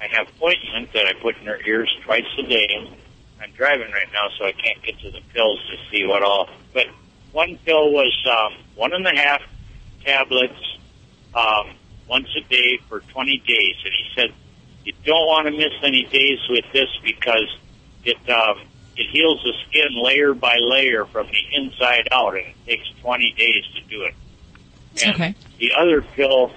I 0.00 0.06
have 0.12 0.28
ointment 0.42 0.92
that 0.94 1.06
I 1.06 1.12
put 1.20 1.36
in 1.38 1.46
her 1.46 1.58
ears 1.66 1.94
twice 2.04 2.24
a 2.38 2.42
day. 2.42 2.96
I'm 3.42 3.50
driving 3.50 3.90
right 3.90 4.08
now, 4.12 4.28
so 4.38 4.46
I 4.46 4.52
can't 4.52 4.80
get 4.82 4.98
to 5.00 5.10
the 5.10 5.20
pills 5.34 5.58
to 5.70 5.76
see 5.90 6.06
what 6.06 6.22
all. 6.22 6.48
But 6.72 6.86
one 7.32 7.58
pill 7.66 7.92
was 7.92 8.12
um, 8.30 8.54
one 8.76 8.92
and 8.94 9.06
a 9.06 9.14
half 9.14 9.42
tablets 10.04 10.54
um, 11.34 11.76
once 12.08 12.28
a 12.36 12.40
day 12.48 12.78
for 12.88 13.00
20 13.00 13.42
days, 13.46 13.76
and 13.84 13.92
he 13.92 14.04
said 14.14 14.30
you 14.84 14.92
don't 15.04 15.26
want 15.26 15.46
to 15.46 15.52
miss 15.52 15.72
any 15.82 16.04
days 16.04 16.38
with 16.48 16.64
this 16.72 16.88
because 17.02 17.56
it 18.04 18.18
um, 18.30 18.58
it 18.96 19.06
heals 19.10 19.42
the 19.42 19.52
skin 19.68 20.02
layer 20.02 20.34
by 20.34 20.56
layer 20.60 21.04
from 21.06 21.26
the 21.26 21.56
inside 21.56 22.08
out, 22.12 22.34
and 22.36 22.46
it 22.46 22.56
takes 22.66 22.88
20 23.02 23.34
days 23.36 23.64
to 23.74 23.80
do 23.88 24.02
it. 24.04 24.14
And 25.02 25.14
Okay. 25.14 25.34
the 25.58 25.72
other 25.76 26.02
pill, 26.02 26.52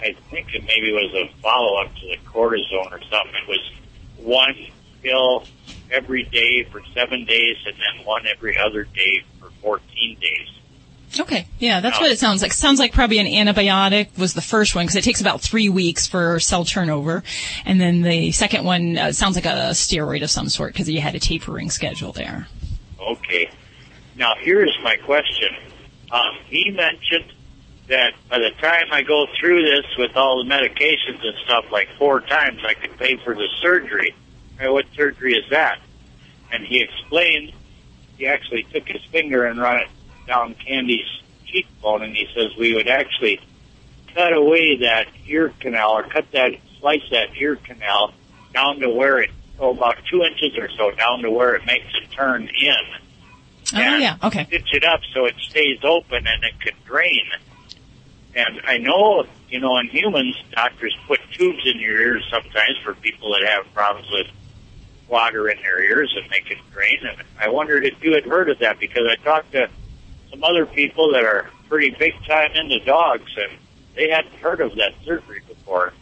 I 0.00 0.14
think 0.30 0.54
it 0.54 0.62
maybe 0.66 0.92
was 0.92 1.12
a 1.14 1.34
follow 1.40 1.82
up 1.82 1.92
to 1.96 2.06
the 2.06 2.18
cortisone 2.30 2.92
or 2.92 3.00
something. 3.10 3.34
It 3.34 3.48
was 3.48 3.72
one 4.18 4.54
pill 5.02 5.48
every 5.90 6.24
day 6.24 6.64
for 6.70 6.80
seven 6.94 7.24
days, 7.24 7.56
and 7.66 7.74
then 7.74 8.06
one 8.06 8.26
every 8.26 8.56
other 8.58 8.84
day 8.84 9.24
for 9.40 9.50
14 9.62 10.18
days. 10.20 10.48
Okay, 11.18 11.46
yeah, 11.58 11.80
that's 11.80 12.00
what 12.00 12.10
it 12.10 12.18
sounds 12.18 12.42
like. 12.42 12.52
Sounds 12.52 12.78
like 12.78 12.92
probably 12.92 13.18
an 13.18 13.26
antibiotic 13.26 14.16
was 14.18 14.34
the 14.34 14.42
first 14.42 14.74
one 14.74 14.84
because 14.84 14.96
it 14.96 15.04
takes 15.04 15.20
about 15.20 15.40
three 15.40 15.68
weeks 15.68 16.06
for 16.06 16.40
cell 16.40 16.64
turnover, 16.64 17.22
and 17.64 17.80
then 17.80 18.02
the 18.02 18.32
second 18.32 18.64
one 18.64 18.98
uh, 18.98 19.12
sounds 19.12 19.36
like 19.36 19.46
a 19.46 19.70
steroid 19.70 20.22
of 20.22 20.30
some 20.30 20.48
sort 20.48 20.72
because 20.72 20.88
you 20.88 21.00
had 21.00 21.14
a 21.14 21.20
tapering 21.20 21.70
schedule 21.70 22.12
there. 22.12 22.48
Okay. 23.00 23.50
Now 24.16 24.34
here's 24.38 24.76
my 24.82 24.96
question. 24.96 25.54
Um, 26.10 26.36
he 26.46 26.70
mentioned 26.70 27.32
that 27.88 28.14
by 28.28 28.38
the 28.38 28.50
time 28.60 28.86
I 28.90 29.02
go 29.02 29.26
through 29.38 29.62
this 29.62 29.84
with 29.98 30.16
all 30.16 30.42
the 30.42 30.48
medications 30.48 31.24
and 31.24 31.36
stuff, 31.44 31.66
like 31.70 31.88
four 31.98 32.20
times, 32.20 32.60
I 32.64 32.74
could 32.74 32.96
pay 32.98 33.16
for 33.16 33.34
the 33.34 33.48
surgery. 33.60 34.14
Hey, 34.58 34.68
what 34.68 34.86
surgery 34.94 35.34
is 35.34 35.48
that? 35.50 35.80
And 36.50 36.64
he 36.64 36.82
explained 36.82 37.52
he 38.16 38.26
actually 38.26 38.62
took 38.64 38.88
his 38.88 39.02
finger 39.06 39.44
and 39.44 39.60
run 39.60 39.80
it 39.80 39.88
down 40.26 40.54
Candy's 40.54 41.06
cheekbone, 41.46 42.02
and 42.02 42.14
he 42.14 42.28
says 42.34 42.56
we 42.56 42.74
would 42.74 42.88
actually 42.88 43.40
cut 44.14 44.32
away 44.32 44.78
that 44.78 45.08
ear 45.26 45.52
canal 45.60 45.98
or 45.98 46.02
cut 46.04 46.30
that, 46.32 46.52
slice 46.80 47.02
that 47.10 47.36
ear 47.36 47.56
canal 47.56 48.12
down 48.52 48.80
to 48.80 48.88
where 48.88 49.20
it, 49.20 49.30
oh, 49.58 49.70
about 49.70 49.96
two 50.10 50.22
inches 50.22 50.56
or 50.56 50.68
so 50.70 50.90
down 50.92 51.22
to 51.22 51.30
where 51.30 51.54
it 51.54 51.66
makes 51.66 51.86
it 52.02 52.10
turn 52.12 52.42
in. 52.42 52.84
Oh 53.74 53.96
yeah, 53.96 54.16
okay. 54.22 54.44
Stitch 54.44 54.74
it 54.74 54.84
up 54.84 55.00
so 55.12 55.24
it 55.24 55.34
stays 55.38 55.78
open 55.82 56.26
and 56.26 56.44
it 56.44 56.60
can 56.60 56.74
drain. 56.84 57.24
And 58.36 58.60
I 58.64 58.78
know, 58.78 59.24
you 59.48 59.60
know, 59.60 59.78
in 59.78 59.88
humans, 59.88 60.36
doctors 60.50 60.96
put 61.06 61.20
tubes 61.32 61.62
in 61.64 61.80
your 61.80 62.00
ears 62.00 62.24
sometimes 62.30 62.78
for 62.82 62.94
people 62.94 63.32
that 63.32 63.48
have 63.48 63.72
problems 63.72 64.08
with 64.10 64.26
water 65.08 65.48
in 65.48 65.58
their 65.62 65.82
ears 65.82 66.14
and 66.20 66.28
make 66.30 66.50
it 66.50 66.58
drain. 66.72 66.98
And 67.02 67.22
I 67.38 67.48
wondered 67.48 67.84
if 67.84 68.02
you 68.02 68.14
had 68.14 68.24
heard 68.24 68.48
of 68.50 68.58
that 68.58 68.78
because 68.78 69.06
I 69.08 69.16
talked 69.22 69.52
to 69.52 69.68
some 70.34 70.42
other 70.44 70.66
people 70.66 71.12
that 71.12 71.24
are 71.24 71.48
pretty 71.68 71.90
big 71.90 72.12
time 72.24 72.50
into 72.54 72.80
dogs 72.80 73.30
and 73.36 73.52
they 73.94 74.10
hadn't 74.10 74.34
heard 74.34 74.60
of 74.60 74.74
that 74.74 74.92
surgery 75.04 75.40
before. 75.46 75.92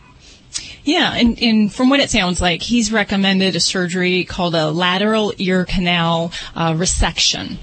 Yeah, 0.85 1.13
and, 1.15 1.41
and 1.41 1.73
from 1.73 1.91
what 1.91 2.01
it 2.01 2.11
sounds 2.11 2.41
like, 2.41 2.61
he's 2.61 2.91
recommended 2.91 3.55
a 3.55 3.61
surgery 3.61 4.25
called 4.25 4.57
a 4.57 4.71
lateral 4.71 5.33
ear 5.39 5.65
canal 5.65 6.33
uh, 6.57 6.73
resection. 6.73 7.57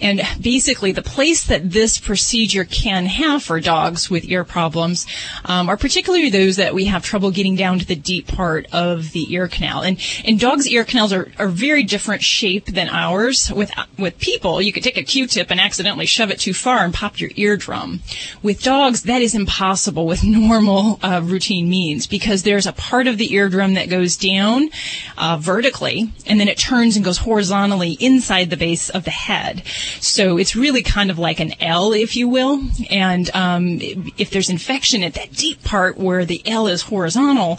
And 0.00 0.22
basically, 0.40 0.92
the 0.92 1.02
place 1.02 1.44
that 1.44 1.70
this 1.70 2.00
procedure 2.00 2.64
can 2.64 3.04
have 3.06 3.42
for 3.42 3.60
dogs 3.60 4.08
with 4.08 4.24
ear 4.24 4.44
problems 4.44 5.06
um, 5.44 5.68
are 5.68 5.76
particularly 5.76 6.30
those 6.30 6.56
that 6.56 6.72
we 6.72 6.86
have 6.86 7.04
trouble 7.04 7.30
getting 7.30 7.56
down 7.56 7.78
to 7.78 7.86
the 7.86 7.94
deep 7.94 8.26
part 8.26 8.66
of 8.72 9.12
the 9.12 9.32
ear 9.34 9.48
canal. 9.48 9.82
And, 9.82 10.00
and 10.24 10.40
dogs' 10.40 10.66
ear 10.66 10.84
canals 10.84 11.12
are, 11.12 11.30
are 11.38 11.48
very 11.48 11.82
different 11.82 12.22
shape 12.22 12.66
than 12.66 12.88
ours. 12.88 13.52
With 13.52 13.70
with 13.98 14.18
people, 14.18 14.62
you 14.62 14.72
could 14.72 14.82
take 14.82 14.96
a 14.96 15.02
Q-tip 15.02 15.50
and 15.50 15.60
accidentally 15.60 16.06
shove 16.06 16.30
it 16.30 16.40
too 16.40 16.54
far 16.54 16.84
and 16.84 16.94
pop 16.94 17.20
your 17.20 17.30
eardrum. 17.36 18.00
With 18.42 18.62
dogs, 18.62 19.02
that 19.02 19.20
is 19.20 19.34
impossible 19.34 20.06
with 20.06 20.24
normal 20.24 20.98
uh, 21.02 21.20
routine 21.22 21.68
means 21.68 22.06
because 22.06 22.42
there's 22.62 22.72
a 22.72 22.80
part 22.80 23.08
of 23.08 23.18
the 23.18 23.34
eardrum 23.34 23.74
that 23.74 23.88
goes 23.88 24.16
down 24.16 24.70
uh, 25.18 25.36
vertically, 25.40 26.12
and 26.26 26.38
then 26.38 26.46
it 26.46 26.56
turns 26.56 26.94
and 26.94 27.04
goes 27.04 27.18
horizontally 27.18 27.96
inside 27.98 28.50
the 28.50 28.56
base 28.56 28.88
of 28.88 29.02
the 29.02 29.10
head. 29.10 29.64
So 29.98 30.38
it's 30.38 30.54
really 30.54 30.82
kind 30.82 31.10
of 31.10 31.18
like 31.18 31.40
an 31.40 31.54
L, 31.60 31.92
if 31.92 32.14
you 32.14 32.28
will. 32.28 32.62
And 32.88 33.28
um, 33.34 33.78
if 34.16 34.30
there's 34.30 34.48
infection 34.48 35.02
at 35.02 35.14
that 35.14 35.32
deep 35.32 35.64
part 35.64 35.98
where 35.98 36.24
the 36.24 36.40
L 36.46 36.68
is 36.68 36.82
horizontal, 36.82 37.58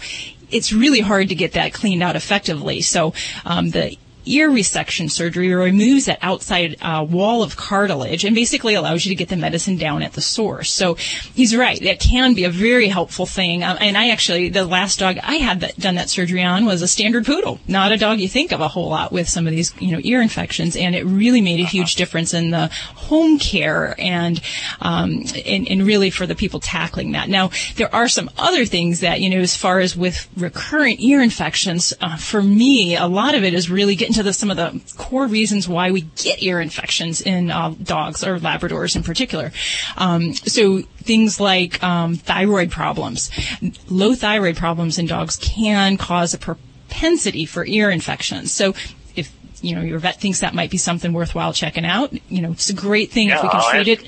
it's 0.50 0.72
really 0.72 1.02
hard 1.02 1.28
to 1.30 1.36
get 1.36 1.52
that 1.54 1.74
cleaned 1.74 2.02
out 2.02 2.16
effectively. 2.16 2.80
So 2.82 3.13
um, 3.46 3.72
the 3.72 3.98
ear 4.26 4.50
resection 4.50 5.10
surgery 5.10 5.54
removes 5.54 6.06
that 6.06 6.20
outside 6.22 6.78
uh, 6.82 7.06
wall 7.08 7.44
of 7.44 7.56
cartilage 7.56 8.24
and 8.24 8.36
basically 8.36 8.76
allows 8.76 9.06
you 9.06 9.10
to 9.10 9.16
get 9.16 9.30
the 9.30 9.36
medicine 9.36 9.78
down 9.78 10.02
at 10.02 10.14
the 10.14 10.22
source. 10.22 10.72
So 10.72 10.96
he's 10.96 11.56
right; 11.56 11.82
that 11.82 12.00
can 12.00 12.34
be 12.34 12.44
a 12.44 12.50
very 12.50 12.88
helpful 12.88 13.26
thing. 13.26 13.64
Um, 13.64 13.78
and 13.80 13.98
I 13.98 14.10
actually, 14.10 14.50
the 14.50 14.66
last 14.66 15.00
dog 15.00 15.18
I 15.24 15.36
had 15.36 15.62
that 15.62 15.78
done 15.78 15.96
that 15.96 16.10
surgery 16.10 16.44
on 16.44 16.66
was 16.66 16.82
a 16.82 16.88
standard 16.88 17.26
poodle, 17.26 17.60
not 17.68 17.92
a 17.92 17.98
dog 17.98 18.20
you 18.20 18.30
think 18.30 18.52
of 18.52 18.62
a 18.62 18.68
whole 18.68 18.90
lot 18.90 19.12
with 19.12 19.28
some 19.28 19.48
of 19.48 19.52
these, 19.52 19.74
you 19.80 19.92
know, 19.92 20.00
ear 20.04 20.22
infections, 20.22 20.76
and 20.76 20.96
it 20.96 21.06
really 21.06 21.42
made 21.42 21.60
a 21.60 21.66
huge 21.66 21.96
difference 21.96 22.34
in 22.34 22.52
the 22.52 22.68
home 22.96 23.40
care 23.40 23.96
and 23.98 24.42
um, 24.82 25.24
and, 25.46 25.68
and 25.68 25.84
really 25.84 26.10
for 26.10 26.26
the 26.26 26.36
people 26.36 26.60
tackling 26.60 27.12
that. 27.14 27.30
Now 27.30 27.50
there 27.76 27.94
are 27.94 28.08
some 28.08 28.30
other 28.38 28.66
things 28.66 29.02
that 29.02 29.22
you 29.22 29.30
know, 29.30 29.40
as 29.40 29.56
far 29.56 29.80
as 29.80 29.96
with 29.96 30.30
recurrent 30.38 31.00
ear 31.00 31.22
infections, 31.22 31.94
uh, 32.02 32.18
for 32.18 32.42
me, 32.42 32.96
a 32.96 33.08
lot 33.08 33.36
of 33.36 33.44
it 33.44 33.54
is 33.54 33.70
really 33.70 33.96
getting 33.96 34.12
into 34.13 34.23
the, 34.23 34.34
some 34.34 34.52
of 34.52 34.58
the 34.58 34.80
core 34.95 35.26
reasons 35.26 35.67
why 35.67 35.89
we 35.89 36.02
get 36.02 36.41
ear 36.43 36.62
infections 36.62 37.19
in 37.19 37.49
uh, 37.49 37.73
dogs 37.82 38.23
or 38.23 38.38
Labradors 38.38 38.95
in 38.95 39.02
particular. 39.02 39.52
Um, 39.97 40.34
so 40.34 40.82
things 40.97 41.39
like 41.39 41.82
um, 41.84 42.15
thyroid 42.15 42.69
problems, 42.69 43.32
low 43.89 44.13
thyroid 44.13 44.56
problems 44.56 44.99
in 44.99 45.08
dogs 45.08 45.38
can 45.38 45.97
cause 45.97 46.36
a 46.36 46.38
propensity 46.38 47.45
for 47.45 47.65
ear 47.65 47.89
infections. 47.89 48.52
So 48.52 48.76
if 49.15 49.36
you 49.62 49.76
know 49.76 49.82
your 49.82 49.97
vet 49.97 50.21
thinks 50.21 50.41
that 50.41 50.54
might 50.54 50.69
be 50.69 50.78
something 50.78 51.12
worthwhile 51.12 51.54
checking 51.54 51.86
out, 51.86 52.13
you 52.30 52.41
know 52.43 52.52
it's 52.52 52.69
a 52.69 52.73
great 52.73 53.12
thing 53.12 53.30
yeah, 53.30 53.38
if 53.38 53.43
we 53.43 53.49
can 53.49 53.62
I'll 53.62 53.71
treat 53.71 53.88
it. 53.88 54.08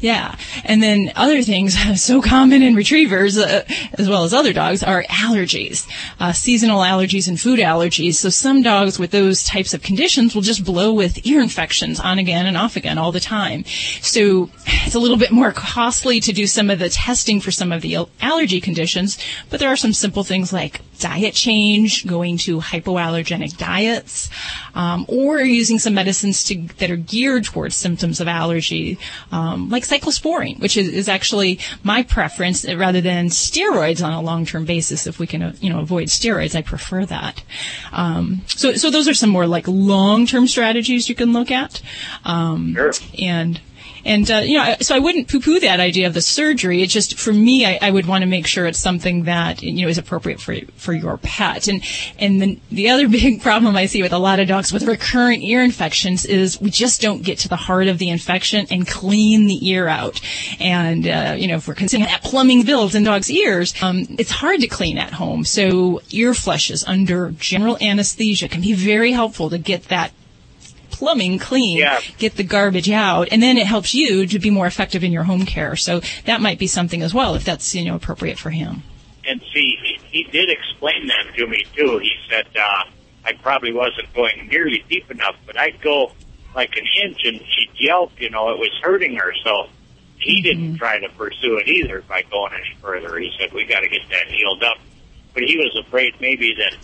Yeah. 0.00 0.34
And 0.64 0.82
then 0.82 1.12
other 1.14 1.42
things 1.42 1.76
so 2.02 2.22
common 2.22 2.62
in 2.62 2.74
retrievers, 2.74 3.36
uh, 3.36 3.64
as 3.94 4.08
well 4.08 4.24
as 4.24 4.32
other 4.32 4.52
dogs, 4.52 4.82
are 4.82 5.04
allergies, 5.04 5.86
uh, 6.18 6.32
seasonal 6.32 6.80
allergies 6.80 7.28
and 7.28 7.38
food 7.38 7.58
allergies. 7.58 8.14
So 8.14 8.30
some 8.30 8.62
dogs 8.62 8.98
with 8.98 9.10
those 9.10 9.44
types 9.44 9.74
of 9.74 9.82
conditions 9.82 10.34
will 10.34 10.42
just 10.42 10.64
blow 10.64 10.92
with 10.92 11.26
ear 11.26 11.40
infections 11.40 12.00
on 12.00 12.18
again 12.18 12.46
and 12.46 12.56
off 12.56 12.76
again 12.76 12.98
all 12.98 13.12
the 13.12 13.20
time. 13.20 13.64
So 14.00 14.50
it's 14.66 14.94
a 14.94 14.98
little 14.98 15.18
bit 15.18 15.30
more 15.30 15.52
costly 15.52 16.20
to 16.20 16.32
do 16.32 16.46
some 16.46 16.70
of 16.70 16.78
the 16.78 16.88
testing 16.88 17.40
for 17.40 17.50
some 17.50 17.72
of 17.72 17.82
the 17.82 18.06
allergy 18.20 18.60
conditions, 18.60 19.18
but 19.50 19.60
there 19.60 19.68
are 19.68 19.76
some 19.76 19.92
simple 19.92 20.24
things 20.24 20.52
like 20.52 20.80
diet 21.00 21.34
change, 21.34 22.06
going 22.06 22.36
to 22.36 22.60
hypoallergenic 22.60 23.56
diets, 23.56 24.30
um, 24.74 25.04
or 25.08 25.40
using 25.40 25.78
some 25.78 25.94
medicines 25.94 26.44
to, 26.44 26.60
that 26.78 26.90
are 26.90 26.96
geared 26.96 27.44
towards 27.44 27.74
symptoms 27.74 28.20
of 28.20 28.28
allergy, 28.28 28.98
um, 29.32 29.68
like 29.70 29.84
cyclosporine, 29.90 30.58
which 30.60 30.76
is, 30.76 30.88
is 30.88 31.08
actually 31.08 31.58
my 31.82 32.02
preference 32.02 32.66
uh, 32.66 32.76
rather 32.76 33.00
than 33.00 33.26
steroids 33.26 34.04
on 34.04 34.12
a 34.12 34.20
long-term 34.20 34.64
basis. 34.64 35.06
If 35.06 35.18
we 35.18 35.26
can, 35.26 35.42
uh, 35.42 35.52
you 35.60 35.70
know, 35.70 35.80
avoid 35.80 36.08
steroids, 36.08 36.54
I 36.54 36.62
prefer 36.62 37.04
that. 37.06 37.42
Um, 37.92 38.42
so, 38.46 38.74
so 38.74 38.90
those 38.90 39.08
are 39.08 39.14
some 39.14 39.30
more 39.30 39.46
like 39.46 39.66
long-term 39.66 40.46
strategies 40.46 41.08
you 41.08 41.14
can 41.14 41.32
look 41.32 41.50
at. 41.50 41.82
Um, 42.24 42.74
And 43.18 43.60
and 44.04 44.30
uh, 44.30 44.38
you 44.38 44.58
know, 44.58 44.76
so 44.80 44.94
I 44.94 44.98
wouldn't 44.98 45.28
poo-poo 45.28 45.60
that 45.60 45.80
idea 45.80 46.06
of 46.06 46.14
the 46.14 46.20
surgery. 46.20 46.82
It's 46.82 46.92
just 46.92 47.18
for 47.18 47.32
me, 47.32 47.66
I, 47.66 47.78
I 47.82 47.90
would 47.90 48.06
want 48.06 48.22
to 48.22 48.26
make 48.26 48.46
sure 48.46 48.66
it's 48.66 48.78
something 48.78 49.24
that 49.24 49.62
you 49.62 49.82
know 49.82 49.88
is 49.88 49.98
appropriate 49.98 50.40
for 50.40 50.56
for 50.76 50.92
your 50.92 51.18
pet. 51.18 51.68
And 51.68 51.82
and 52.18 52.40
the 52.40 52.58
the 52.70 52.90
other 52.90 53.08
big 53.20 53.42
problem 53.42 53.76
I 53.76 53.86
see 53.86 54.02
with 54.02 54.12
a 54.12 54.18
lot 54.18 54.40
of 54.40 54.48
dogs 54.48 54.72
with 54.72 54.84
recurrent 54.84 55.42
ear 55.42 55.62
infections 55.62 56.24
is 56.24 56.60
we 56.60 56.70
just 56.70 57.00
don't 57.00 57.22
get 57.22 57.38
to 57.40 57.48
the 57.48 57.56
heart 57.56 57.88
of 57.88 57.98
the 57.98 58.08
infection 58.08 58.66
and 58.70 58.86
clean 58.86 59.46
the 59.46 59.68
ear 59.68 59.88
out. 59.88 60.20
And 60.58 61.06
uh, 61.06 61.34
you 61.36 61.48
know, 61.48 61.56
if 61.56 61.68
we're 61.68 61.74
considering 61.74 62.08
that 62.08 62.22
plumbing 62.22 62.64
builds 62.64 62.94
in 62.94 63.04
dogs' 63.04 63.30
ears, 63.30 63.74
um, 63.82 64.06
it's 64.18 64.30
hard 64.30 64.60
to 64.60 64.66
clean 64.66 64.98
at 64.98 65.12
home. 65.12 65.44
So 65.44 66.00
ear 66.10 66.34
flushes 66.34 66.84
under 66.84 67.30
general 67.32 67.76
anesthesia 67.80 68.48
can 68.48 68.60
be 68.60 68.72
very 68.72 69.12
helpful 69.12 69.50
to 69.50 69.58
get 69.58 69.84
that 69.84 70.12
plumbing 71.00 71.38
clean, 71.38 71.78
get 72.18 72.36
the 72.36 72.44
garbage 72.44 72.90
out, 72.90 73.28
and 73.32 73.42
then 73.42 73.56
it 73.56 73.66
helps 73.66 73.94
you 73.94 74.26
to 74.26 74.38
be 74.38 74.50
more 74.50 74.66
effective 74.66 75.02
in 75.02 75.12
your 75.12 75.22
home 75.22 75.46
care. 75.46 75.74
So 75.74 76.00
that 76.26 76.42
might 76.42 76.58
be 76.58 76.66
something 76.66 77.00
as 77.00 77.14
well 77.14 77.34
if 77.34 77.42
that's 77.42 77.74
you 77.74 77.86
know 77.86 77.96
appropriate 77.96 78.38
for 78.38 78.50
him. 78.50 78.82
And 79.26 79.40
see, 79.54 79.78
he, 79.82 79.98
he 80.10 80.22
did 80.24 80.50
explain 80.50 81.06
that 81.06 81.34
to 81.36 81.46
me 81.46 81.64
too. 81.74 81.98
He 82.02 82.12
said 82.28 82.46
uh, 82.54 82.84
I 83.24 83.32
probably 83.32 83.72
wasn't 83.72 84.12
going 84.12 84.48
nearly 84.48 84.84
deep 84.90 85.10
enough, 85.10 85.36
but 85.46 85.58
I'd 85.58 85.80
go 85.80 86.12
like 86.54 86.76
an 86.76 86.84
inch, 87.02 87.24
and 87.24 87.38
she'd 87.38 87.70
yelp. 87.78 88.12
You 88.20 88.28
know, 88.28 88.50
it 88.50 88.58
was 88.58 88.70
hurting 88.82 89.16
her. 89.16 89.32
So 89.42 89.70
he 90.18 90.42
didn't 90.42 90.76
try 90.76 90.98
to 90.98 91.08
pursue 91.08 91.56
it 91.56 91.66
either 91.66 92.02
by 92.02 92.24
going 92.30 92.52
any 92.52 92.76
further. 92.82 93.18
He 93.18 93.32
said 93.40 93.54
we 93.54 93.64
got 93.64 93.80
to 93.80 93.88
get 93.88 94.02
that 94.10 94.26
healed 94.26 94.62
up. 94.62 94.76
But 95.32 95.44
he 95.44 95.56
was 95.56 95.82
afraid 95.86 96.14
maybe 96.20 96.54
that 96.58 96.76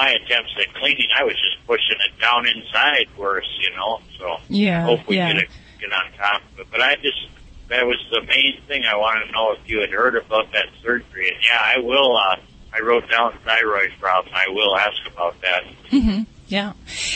my 0.00 0.08
attempts 0.16 0.52
at 0.58 0.72
cleaning, 0.80 1.08
I 1.16 1.24
was 1.24 1.34
just 1.36 1.60
pushing 1.66 2.00
it 2.00 2.12
down 2.20 2.46
inside 2.48 3.06
worse. 3.18 3.48
You 3.60 3.76
know, 3.76 4.00
so 4.18 4.24
Yeah, 4.48 4.84
hope 4.84 5.06
we 5.06 5.16
yeah. 5.16 5.28
get 5.32 5.42
it, 5.44 5.48
get 5.80 5.92
on 5.92 6.06
top 6.16 6.40
of 6.54 6.60
it. 6.60 6.66
But 6.72 6.80
I 6.80 6.94
just 6.96 7.20
that 7.68 7.84
was 7.86 8.00
the 8.10 8.22
main 8.22 8.54
thing 8.66 8.82
I 8.84 8.96
wanted 8.96 9.26
to 9.26 9.32
know 9.32 9.52
if 9.52 9.60
you 9.68 9.80
had 9.80 9.90
heard 9.90 10.16
about 10.16 10.50
that 10.52 10.66
surgery. 10.82 11.28
And 11.28 11.38
yeah, 11.44 11.60
I 11.60 11.78
will. 11.78 12.16
uh 12.16 12.36
I 12.72 12.78
wrote 12.86 13.10
down 13.10 13.34
thyroid 13.44 13.90
problem. 14.00 14.32
I 14.32 14.48
will 14.48 14.76
ask 14.76 14.94
about 15.12 15.34
that. 15.42 15.62
hmm 15.90 16.22
Yeah. 16.50 16.72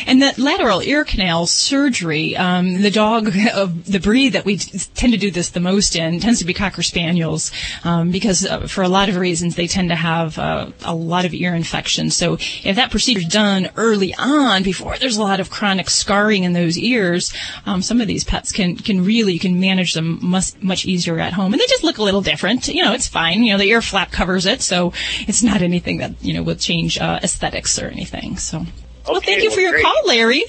And 0.07 0.23
that 0.23 0.38
lateral 0.38 0.81
ear 0.81 1.05
canal 1.05 1.47
surgery, 1.47 2.37
um, 2.37 2.83
the 2.83 2.90
dog 2.90 3.27
of 3.55 3.85
the 3.85 3.99
breed 3.99 4.35
that 4.35 4.44
we 4.44 4.59
tend 4.59 5.12
to 5.12 5.18
do 5.18 5.33
this 5.33 5.49
the 5.49 5.59
most 5.59 5.97
in 5.97 6.20
tends 6.20 6.38
to 6.38 6.44
be 6.44 6.55
Cocker 6.55 6.85
Spaniels, 6.85 7.51
um, 7.83 8.12
because 8.12 8.47
uh, 8.47 8.68
for 8.68 8.83
a 8.83 8.88
lot 8.88 9.09
of 9.09 9.16
reasons 9.16 9.57
they 9.57 9.66
tend 9.66 9.88
to 9.88 9.97
have 9.97 10.38
uh, 10.38 10.70
a 10.85 10.94
lot 10.94 11.25
of 11.25 11.35
ear 11.35 11.53
infections. 11.53 12.14
So 12.14 12.35
if 12.35 12.77
that 12.77 12.92
procedure 12.92 13.18
is 13.18 13.27
done 13.27 13.70
early 13.77 14.14
on, 14.14 14.62
before 14.62 14.97
there's 14.99 15.16
a 15.16 15.23
lot 15.23 15.40
of 15.40 15.51
chronic 15.51 15.90
scarring 15.90 16.44
in 16.44 16.53
those 16.53 16.79
ears, 16.79 17.35
um, 17.66 17.83
some 17.83 18.01
of 18.01 18.07
these 18.07 18.23
pets 18.23 18.53
can, 18.53 18.77
can 18.77 19.05
really, 19.05 19.33
you 19.33 19.40
can 19.40 19.59
manage 19.59 19.94
them 19.94 20.20
much, 20.23 20.53
much 20.62 20.87
easier 20.87 21.18
at 21.18 21.33
home. 21.33 21.53
And 21.53 21.61
they 21.61 21.66
just 21.66 21.83
look 21.83 21.99
a 21.99 22.05
little 22.05 22.23
different. 22.23 22.68
You 22.68 22.85
know, 22.85 22.92
it's 22.92 23.09
fine. 23.09 23.42
You 23.42 23.55
know, 23.55 23.59
the 23.59 23.64
ear 23.64 23.83
flap 23.83 24.12
covers 24.12 24.47
it, 24.47 24.62
so 24.62 24.92
it's 25.27 25.42
not 25.42 25.61
anything 25.61 25.99
that, 25.99 26.23
you 26.23 26.35
know, 26.35 26.44
will 26.44 26.55
change 26.55 27.01
uh, 27.01 27.18
aesthetics 27.20 27.83
or 27.83 27.88
anything. 27.88 28.37
So. 28.37 28.64
Well, 29.12 29.20
thank 29.20 29.42
you 29.42 29.48
well, 29.48 29.56
for 29.56 29.60
your 29.60 29.72
great. 29.72 29.84
call, 29.84 30.06
Larry. 30.06 30.44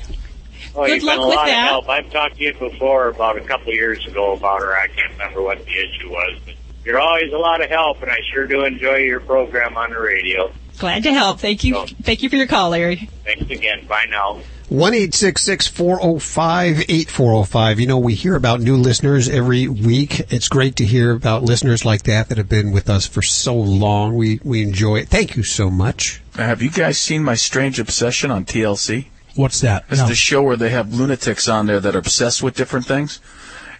Oh, 0.76 0.86
Good 0.86 1.04
luck 1.04 1.26
with 1.26 1.36
that. 1.36 1.68
help. 1.68 1.88
I've 1.90 2.12
talked 2.12 2.36
to 2.36 2.44
you 2.44 2.54
before 2.54 3.08
about 3.08 3.38
a 3.38 3.42
couple 3.42 3.70
of 3.70 3.76
years 3.76 4.06
ago 4.08 4.34
about 4.34 4.60
her. 4.62 4.76
I 4.76 4.88
can't 4.88 5.12
remember 5.14 5.42
what 5.42 5.64
the 5.66 5.72
issue 5.72 6.10
was, 6.10 6.38
but 6.46 6.54
you're 6.84 7.00
always 7.00 7.32
a 7.32 7.38
lot 7.38 7.62
of 7.64 7.70
help, 7.70 8.02
and 8.02 8.12
I 8.12 8.18
sure 8.34 8.46
do 8.46 8.66
enjoy 8.66 8.98
your 8.98 9.22
program 9.22 9.78
on 9.78 9.92
the 9.92 10.00
radio. 10.00 10.52
Glad 10.80 11.04
to 11.04 11.14
help. 11.14 11.40
Thank 11.40 11.64
you. 11.64 11.86
Thank 12.04 12.22
you 12.24 12.30
for 12.30 12.36
your 12.36 12.48
call, 12.48 12.70
Larry. 12.72 13.10
Thanks 13.24 13.50
again. 13.50 13.86
Bye 13.88 14.06
now. 14.10 14.40
One 14.68 14.94
eight 14.96 15.14
six 15.14 15.44
six 15.44 15.68
four 15.68 16.02
zero 16.02 16.18
five 16.20 16.84
eight 16.90 17.10
four 17.10 17.32
zero 17.34 17.44
five. 17.44 17.80
You 17.80 17.86
know, 17.88 18.00
we 18.00 18.16
hear 18.16 18.36
about 18.36 18.62
new 18.62 18.76
listeners 18.76 19.30
every 19.30 19.68
week. 19.68 20.20
It's 20.34 20.50
great 20.50 20.76
to 20.78 20.86
hear 20.86 21.12
about 21.12 21.44
listeners 21.44 21.86
like 21.86 22.04
that 22.04 22.30
that 22.30 22.38
have 22.40 22.50
been 22.50 22.72
with 22.72 22.90
us 22.90 23.06
for 23.08 23.22
so 23.22 23.56
long. 23.56 24.16
We 24.16 24.40
we 24.44 24.64
enjoy 24.64 24.98
it. 24.98 25.08
Thank 25.10 25.36
you 25.36 25.44
so 25.44 25.70
much. 25.70 26.22
Have 26.36 26.62
you 26.64 26.72
guys 26.72 26.98
seen 26.98 27.24
my 27.24 27.36
strange 27.36 27.80
obsession 27.80 28.32
on 28.32 28.44
TLC? 28.44 29.06
What's 29.36 29.62
that? 29.62 29.86
It's 29.90 30.00
No. 30.02 30.08
the 30.08 30.16
show 30.16 30.42
where 30.42 30.56
they 30.58 30.70
have 30.70 30.94
lunatics 30.94 31.48
on 31.48 31.68
there 31.68 31.80
that 31.82 31.94
are 31.96 32.00
obsessed 32.00 32.42
with 32.42 32.56
different 32.56 32.86
things. 32.86 33.20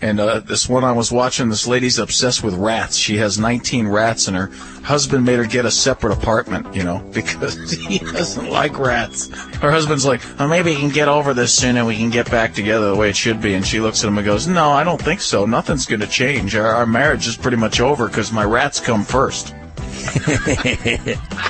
And 0.06 0.20
uh, 0.20 0.40
this 0.42 0.70
one 0.70 0.84
I 0.84 0.92
was 0.92 1.12
watching, 1.12 1.50
this 1.50 1.66
lady's 1.66 1.98
obsessed 1.98 2.44
with 2.44 2.54
rats. 2.54 2.96
She 2.96 3.18
has 3.18 3.40
19 3.40 3.88
rats, 3.88 4.28
and 4.28 4.38
her 4.38 4.52
husband 4.84 5.26
made 5.26 5.38
her 5.38 5.46
get 5.46 5.66
a 5.66 5.72
separate 5.72 6.14
apartment, 6.14 6.76
you 6.76 6.84
know, 6.84 7.00
because 7.12 7.72
he 7.72 7.98
doesn't 7.98 8.48
like 8.52 8.78
rats. 8.78 9.30
Her 9.56 9.72
husband's 9.72 10.06
like, 10.06 10.22
oh, 10.40 10.48
maybe 10.48 10.76
he 10.76 10.80
can 10.80 10.90
get 10.90 11.08
over 11.08 11.34
this 11.34 11.56
soon 11.56 11.76
and 11.76 11.88
we 11.88 11.98
can 11.98 12.12
get 12.12 12.30
back 12.30 12.54
together 12.54 12.92
the 12.92 12.96
way 12.96 13.10
it 13.10 13.16
should 13.16 13.42
be. 13.42 13.56
And 13.56 13.66
she 13.66 13.80
looks 13.80 14.04
at 14.04 14.08
him 14.08 14.20
and 14.20 14.26
goes, 14.26 14.46
no, 14.48 14.70
I 14.70 14.84
don't 14.84 15.02
think 15.02 15.22
so. 15.22 15.48
Nothing's 15.48 15.88
going 15.88 16.02
to 16.02 16.08
change. 16.08 16.56
Our, 16.56 16.68
our 16.68 16.86
marriage 16.86 17.26
is 17.26 17.36
pretty 17.36 17.58
much 17.58 17.80
over 17.80 18.08
because 18.08 18.32
my 18.32 18.44
rats 18.44 18.80
come 18.80 19.04
first. 19.04 19.56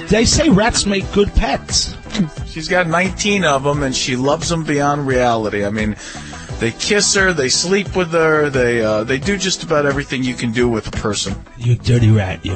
They 0.07 0.23
say 0.23 0.49
rats 0.49 0.85
make 0.85 1.11
good 1.13 1.33
pets. 1.33 1.95
She's 2.45 2.67
got 2.67 2.87
19 2.87 3.43
of 3.43 3.63
them, 3.63 3.81
and 3.81 3.93
she 3.93 4.15
loves 4.15 4.49
them 4.49 4.63
beyond 4.63 5.07
reality. 5.07 5.65
I 5.65 5.71
mean, 5.71 5.95
they 6.59 6.71
kiss 6.71 7.13
her, 7.15 7.33
they 7.33 7.49
sleep 7.49 7.95
with 7.95 8.11
her, 8.11 8.49
they 8.49 8.81
uh, 8.81 9.03
they 9.03 9.17
do 9.19 9.37
just 9.37 9.63
about 9.63 9.85
everything 9.85 10.23
you 10.23 10.33
can 10.33 10.51
do 10.51 10.67
with 10.69 10.87
a 10.87 10.91
person. 10.91 11.35
You 11.57 11.75
dirty 11.75 12.09
rat, 12.11 12.45
you. 12.45 12.53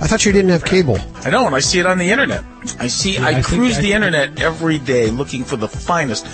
I 0.00 0.06
thought 0.06 0.24
you 0.24 0.32
didn't 0.32 0.50
have 0.50 0.64
cable. 0.64 0.98
I 1.24 1.30
know, 1.30 1.46
and 1.46 1.54
I 1.54 1.60
see 1.60 1.78
it 1.78 1.86
on 1.86 1.98
the 1.98 2.10
internet. 2.10 2.42
I 2.78 2.86
see, 2.86 3.14
Yeah, 3.14 3.26
I, 3.26 3.28
I 3.28 3.34
think 3.34 3.46
cruise 3.46 3.78
I- 3.78 3.82
the 3.82 3.92
internet 3.92 4.40
every 4.40 4.78
day 4.78 5.08
looking 5.10 5.44
for 5.44 5.56
the 5.56 5.68
finest. 5.68 6.26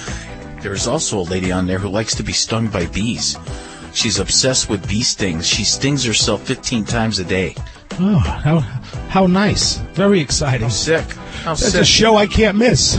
There's 0.63 0.87
also 0.87 1.19
a 1.21 1.23
lady 1.23 1.53
on 1.53 1.67
there 1.67 1.79
who 1.79 1.89
likes 1.89 2.15
to 2.17 2.23
be 2.23 2.33
stung 2.33 2.69
by 2.69 2.87
bees. 2.87 3.37
She's 3.93 4.19
obsessed 4.19 4.69
with 4.69 4.87
bee 4.89 5.03
stings. 5.03 5.47
She 5.47 5.65
stings 5.65 6.05
herself 6.05 6.43
15 6.43 6.85
times 6.85 7.19
a 7.19 7.25
day. 7.25 7.55
Oh, 7.99 8.19
how 8.19 8.61
how 9.09 9.27
nice. 9.27 9.77
Very 9.95 10.21
exciting. 10.21 10.69
Sick. 10.71 11.05
How 11.45 11.55
That's 11.55 11.73
sick. 11.73 11.81
a 11.81 11.85
show 11.85 12.17
I 12.17 12.27
can't 12.27 12.59
miss. 12.59 12.99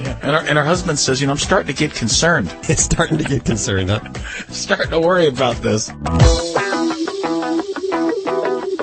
And 0.22 0.36
her, 0.36 0.46
and 0.48 0.58
her 0.58 0.64
husband 0.64 0.98
says, 0.98 1.20
you 1.20 1.26
know, 1.26 1.32
I'm 1.32 1.38
starting 1.38 1.74
to 1.74 1.78
get 1.78 1.94
concerned. 1.94 2.54
It's 2.68 2.82
starting 2.82 3.18
to 3.18 3.24
get 3.24 3.44
concerned, 3.44 3.90
huh? 3.90 4.00
starting 4.48 4.90
to 4.90 5.00
worry 5.00 5.26
about 5.28 5.56
this. 5.56 5.90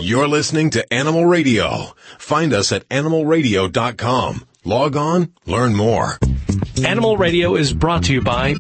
You're 0.02 0.28
listening 0.28 0.70
to 0.72 0.94
Animal 0.94 1.26
Radio. 1.26 1.94
Find 2.18 2.54
us 2.54 2.72
at 2.72 2.88
animalradio.com. 2.90 4.48
Log 4.64 4.96
on, 4.96 5.34
learn 5.46 5.76
more. 5.76 6.18
Animal 6.86 7.18
Radio 7.18 7.56
is 7.56 7.74
brought 7.74 8.04
to 8.06 8.14
you 8.14 8.22
by 8.22 8.56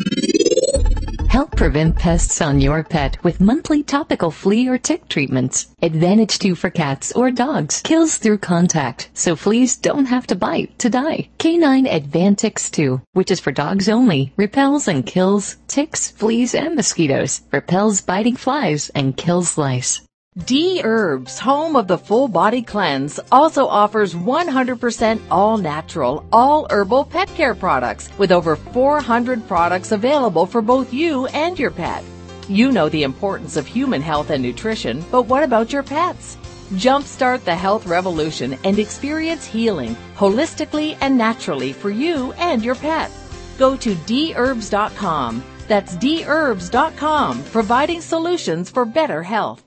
Help 1.37 1.55
prevent 1.55 1.95
pests 1.95 2.41
on 2.41 2.59
your 2.59 2.83
pet 2.83 3.23
with 3.23 3.39
monthly 3.39 3.83
topical 3.83 4.31
flea 4.31 4.67
or 4.67 4.79
tick 4.79 5.07
treatments. 5.07 5.67
Advantage 5.83 6.39
2 6.39 6.55
for 6.55 6.71
cats 6.71 7.11
or 7.11 7.29
dogs. 7.29 7.79
Kills 7.83 8.17
through 8.17 8.39
contact, 8.39 9.11
so 9.13 9.35
fleas 9.35 9.75
don't 9.75 10.07
have 10.07 10.25
to 10.25 10.35
bite 10.35 10.79
to 10.79 10.89
die. 10.89 11.29
Canine 11.37 11.85
Advantix 11.85 12.71
2, 12.71 13.03
which 13.13 13.29
is 13.29 13.39
for 13.39 13.51
dogs 13.51 13.87
only, 13.87 14.33
repels 14.35 14.87
and 14.87 15.05
kills 15.05 15.57
ticks, 15.67 16.09
fleas, 16.09 16.55
and 16.55 16.73
mosquitoes. 16.73 17.41
Repels 17.51 18.01
biting 18.01 18.35
flies 18.35 18.89
and 18.95 19.15
kills 19.15 19.59
lice. 19.59 20.06
D 20.45 20.81
Herbs, 20.83 21.39
home 21.39 21.75
of 21.75 21.87
the 21.87 21.97
full 21.97 22.27
body 22.27 22.61
cleanse, 22.61 23.19
also 23.31 23.65
offers 23.65 24.13
100% 24.13 25.19
all 25.31 25.57
natural, 25.57 26.23
all 26.31 26.67
herbal 26.69 27.05
pet 27.05 27.27
care 27.29 27.55
products 27.55 28.11
with 28.19 28.31
over 28.31 28.55
400 28.55 29.47
products 29.47 29.91
available 29.91 30.45
for 30.45 30.61
both 30.61 30.93
you 30.93 31.25
and 31.27 31.57
your 31.57 31.71
pet. 31.71 32.03
You 32.47 32.71
know 32.71 32.87
the 32.87 33.01
importance 33.01 33.57
of 33.57 33.65
human 33.65 34.01
health 34.01 34.29
and 34.29 34.43
nutrition, 34.43 35.03
but 35.11 35.23
what 35.23 35.41
about 35.41 35.73
your 35.73 35.81
pets? 35.81 36.37
Jumpstart 36.73 37.43
the 37.43 37.55
health 37.55 37.87
revolution 37.87 38.59
and 38.63 38.77
experience 38.77 39.43
healing 39.45 39.95
holistically 40.15 40.97
and 41.01 41.17
naturally 41.17 41.73
for 41.73 41.89
you 41.89 42.31
and 42.33 42.63
your 42.63 42.75
pet. 42.75 43.09
Go 43.57 43.75
to 43.77 43.95
dherbs.com. 43.95 45.43
That's 45.67 45.95
dherbs.com, 45.95 47.43
providing 47.45 48.01
solutions 48.01 48.69
for 48.69 48.85
better 48.85 49.23
health. 49.23 49.66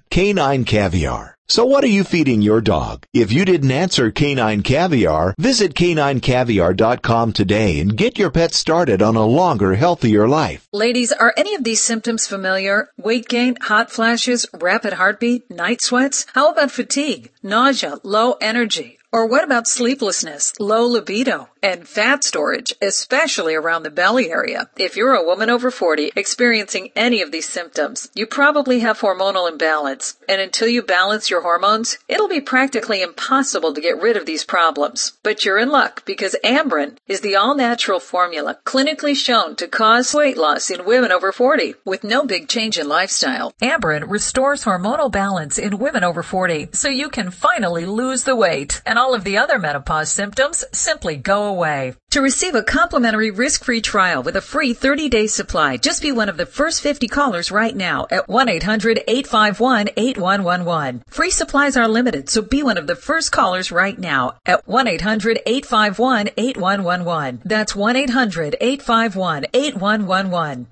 Canine 0.11 0.65
caviar. 0.65 1.37
So 1.47 1.65
what 1.65 1.85
are 1.85 1.95
you 1.97 2.03
feeding 2.03 2.41
your 2.41 2.59
dog? 2.59 3.05
If 3.13 3.31
you 3.31 3.45
didn't 3.45 3.71
answer 3.71 4.11
Canine 4.11 4.61
Caviar, 4.61 5.33
visit 5.37 5.73
caninecaviar.com 5.73 7.31
today 7.31 7.79
and 7.79 7.95
get 7.95 8.19
your 8.19 8.29
pet 8.29 8.53
started 8.53 9.01
on 9.01 9.15
a 9.15 9.25
longer, 9.25 9.75
healthier 9.75 10.27
life. 10.27 10.67
Ladies, 10.73 11.13
are 11.13 11.33
any 11.37 11.55
of 11.55 11.63
these 11.63 11.81
symptoms 11.81 12.27
familiar? 12.27 12.89
Weight 12.97 13.29
gain, 13.29 13.55
hot 13.61 13.89
flashes, 13.89 14.45
rapid 14.53 14.91
heartbeat, 14.91 15.49
night 15.49 15.81
sweats? 15.81 16.25
How 16.33 16.51
about 16.51 16.71
fatigue, 16.71 17.31
nausea, 17.41 17.95
low 18.03 18.33
energy? 18.41 18.97
Or 19.13 19.27
what 19.27 19.45
about 19.45 19.67
sleeplessness, 19.67 20.53
low 20.59 20.85
libido, 20.87 21.49
and 21.63 21.87
fat 21.87 22.23
storage, 22.23 22.73
especially 22.81 23.55
around 23.55 23.83
the 23.83 23.89
belly 23.89 24.31
area? 24.31 24.69
If 24.77 24.95
you're 24.95 25.13
a 25.13 25.25
woman 25.25 25.49
over 25.49 25.71
40 25.71 26.11
experiencing 26.15 26.89
any 26.95 27.21
of 27.21 27.31
these 27.31 27.47
symptoms, 27.47 28.09
you 28.15 28.25
probably 28.25 28.79
have 28.79 28.99
hormonal 28.99 29.49
imbalance. 29.49 30.17
And 30.27 30.41
until 30.41 30.67
you 30.67 30.81
balance 30.81 31.29
your 31.29 31.41
hormones, 31.41 31.97
it'll 32.07 32.27
be 32.27 32.41
practically 32.41 33.01
impossible 33.01 33.73
to 33.73 33.81
get 33.81 34.01
rid 34.01 34.17
of 34.17 34.25
these 34.25 34.43
problems. 34.43 35.13
But 35.23 35.45
you're 35.45 35.57
in 35.57 35.69
luck 35.69 36.05
because 36.05 36.35
Amberen 36.43 36.97
is 37.07 37.21
the 37.21 37.35
all-natural 37.35 37.99
formula 37.99 38.57
clinically 38.65 39.15
shown 39.15 39.55
to 39.57 39.67
cause 39.67 40.13
weight 40.13 40.37
loss 40.37 40.69
in 40.69 40.85
women 40.85 41.11
over 41.11 41.31
40 41.31 41.75
with 41.85 42.03
no 42.03 42.25
big 42.25 42.47
change 42.47 42.77
in 42.77 42.87
lifestyle. 42.87 43.53
Amberen 43.61 44.09
restores 44.09 44.65
hormonal 44.65 45.11
balance 45.11 45.57
in 45.57 45.77
women 45.77 46.03
over 46.03 46.23
40 46.23 46.69
so 46.73 46.89
you 46.89 47.09
can 47.09 47.31
finally 47.31 47.85
lose 47.85 48.23
the 48.23 48.35
weight 48.35 48.81
and 48.85 48.97
all 48.97 49.13
of 49.13 49.23
the 49.23 49.37
other 49.37 49.59
menopause 49.59 50.11
symptoms 50.11 50.63
simply 50.71 51.15
go 51.15 51.50
away. 51.51 51.93
To 52.11 52.21
receive 52.21 52.55
a 52.55 52.63
complimentary 52.63 53.31
risk-free 53.31 53.81
trial 53.81 54.23
with 54.23 54.35
a 54.35 54.41
free 54.41 54.73
30-day 54.73 55.27
supply, 55.27 55.77
just 55.77 56.01
be 56.01 56.11
one 56.11 56.27
of 56.29 56.37
the 56.37 56.45
first 56.45 56.81
50 56.81 57.07
callers 57.07 57.51
right 57.51 57.75
now 57.75 58.07
at 58.09 58.27
1-800-851-8111. 58.27 61.01
Free 61.09 61.31
supplies 61.31 61.77
are 61.77 61.87
limited, 61.87 62.29
so 62.29 62.41
be 62.41 62.63
one 62.63 62.77
of 62.77 62.87
the 62.87 62.95
first 62.95 63.31
callers 63.31 63.71
right 63.71 63.99
now 63.99 64.33
at 64.45 64.65
1-800-851-8111. 64.65 67.41
That's 67.43 67.73
1-800-851-8111. 67.73 70.65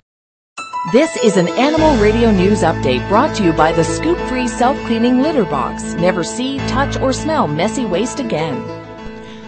This 0.92 1.14
is 1.18 1.36
an 1.36 1.48
Animal 1.48 2.02
Radio 2.02 2.30
News 2.30 2.62
Update 2.62 3.06
brought 3.08 3.36
to 3.36 3.44
you 3.44 3.52
by 3.52 3.70
the 3.70 3.84
Scoop 3.84 4.16
Free 4.28 4.48
Self 4.48 4.78
Cleaning 4.86 5.20
Litter 5.20 5.44
Box. 5.44 5.92
Never 5.94 6.24
see, 6.24 6.56
touch, 6.68 6.98
or 6.98 7.12
smell 7.12 7.46
messy 7.46 7.84
waste 7.84 8.18
again. 8.18 8.79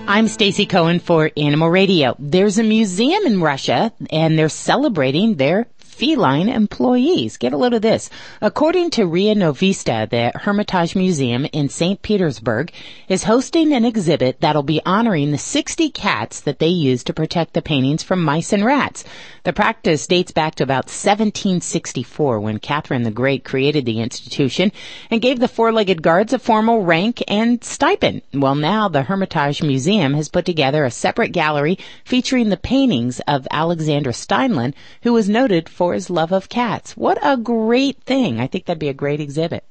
I'm 0.05 0.27
Stacy 0.27 0.67
Cohen 0.67 0.99
for 0.99 1.31
Animal 1.37 1.71
Radio. 1.71 2.17
There's 2.19 2.59
a 2.59 2.65
museum 2.65 3.25
in 3.25 3.41
Russia 3.41 3.93
and 4.11 4.37
they're 4.37 4.49
celebrating 4.49 5.37
their 5.37 5.69
feline 5.93 6.49
employees. 6.49 7.37
Get 7.37 7.53
a 7.53 7.57
load 7.57 7.75
of 7.75 7.83
this. 7.83 8.09
According 8.41 8.91
to 8.93 9.07
RIA 9.07 9.35
Novosti, 9.35 10.09
the 10.09 10.33
Hermitage 10.35 10.97
Museum 10.97 11.47
in 11.53 11.69
St. 11.69 12.01
Petersburg 12.03 12.73
is 13.09 13.25
hosting 13.25 13.73
an 13.73 13.85
exhibit 13.85 14.41
that'll 14.41 14.63
be 14.63 14.81
honoring 14.87 15.31
the 15.31 15.39
60 15.39 15.91
cats 15.91 16.41
that 16.41 16.59
they 16.59 16.69
use 16.69 17.05
to 17.05 17.13
protect 17.13 17.53
the 17.53 17.63
paintings 17.63 18.03
from 18.03 18.25
mice 18.25 18.53
and 18.53 18.65
rats. 18.65 19.05
The 19.45 19.53
practice 19.53 20.07
dates 20.07 20.33
back 20.33 20.55
to 20.57 20.65
about 20.65 20.87
1764 20.87 22.41
when 22.41 22.59
Catherine 22.59 23.03
the 23.03 23.11
Great 23.11 23.45
created 23.45 23.85
the 23.85 24.01
institution 24.01 24.73
and 25.11 25.21
gave 25.21 25.41
the 25.41 25.49
four-legged 25.49 26.01
guards 26.01 26.33
a 26.33 26.39
formal 26.39 26.83
rank 26.83 27.23
and 27.29 27.63
stipend. 27.63 28.23
Well, 28.33 28.55
now 28.55 28.89
the 28.89 29.03
Hermitage 29.03 29.63
Museum 29.63 30.15
has 30.15 30.29
put 30.29 30.47
together 30.47 30.85
a 30.85 30.91
separate 30.91 31.33
gallery 31.33 31.79
featuring 32.05 32.49
the 32.49 32.57
paintings 32.57 33.21
of 33.29 33.47
Alexander 33.51 34.11
Steinlen, 34.13 34.75
who 35.03 35.13
was 35.13 35.29
noted 35.29 35.69
for 35.69 35.92
his 35.93 36.11
love 36.11 36.33
of 36.33 36.49
cats. 36.49 36.97
What 36.97 37.19
a 37.23 37.37
great 37.37 38.03
thing. 38.03 38.41
I 38.41 38.47
think 38.47 38.67
that'd 38.67 38.79
be 38.79 38.89
a 38.89 38.95
great 38.95 39.21
exhibit. 39.21 39.65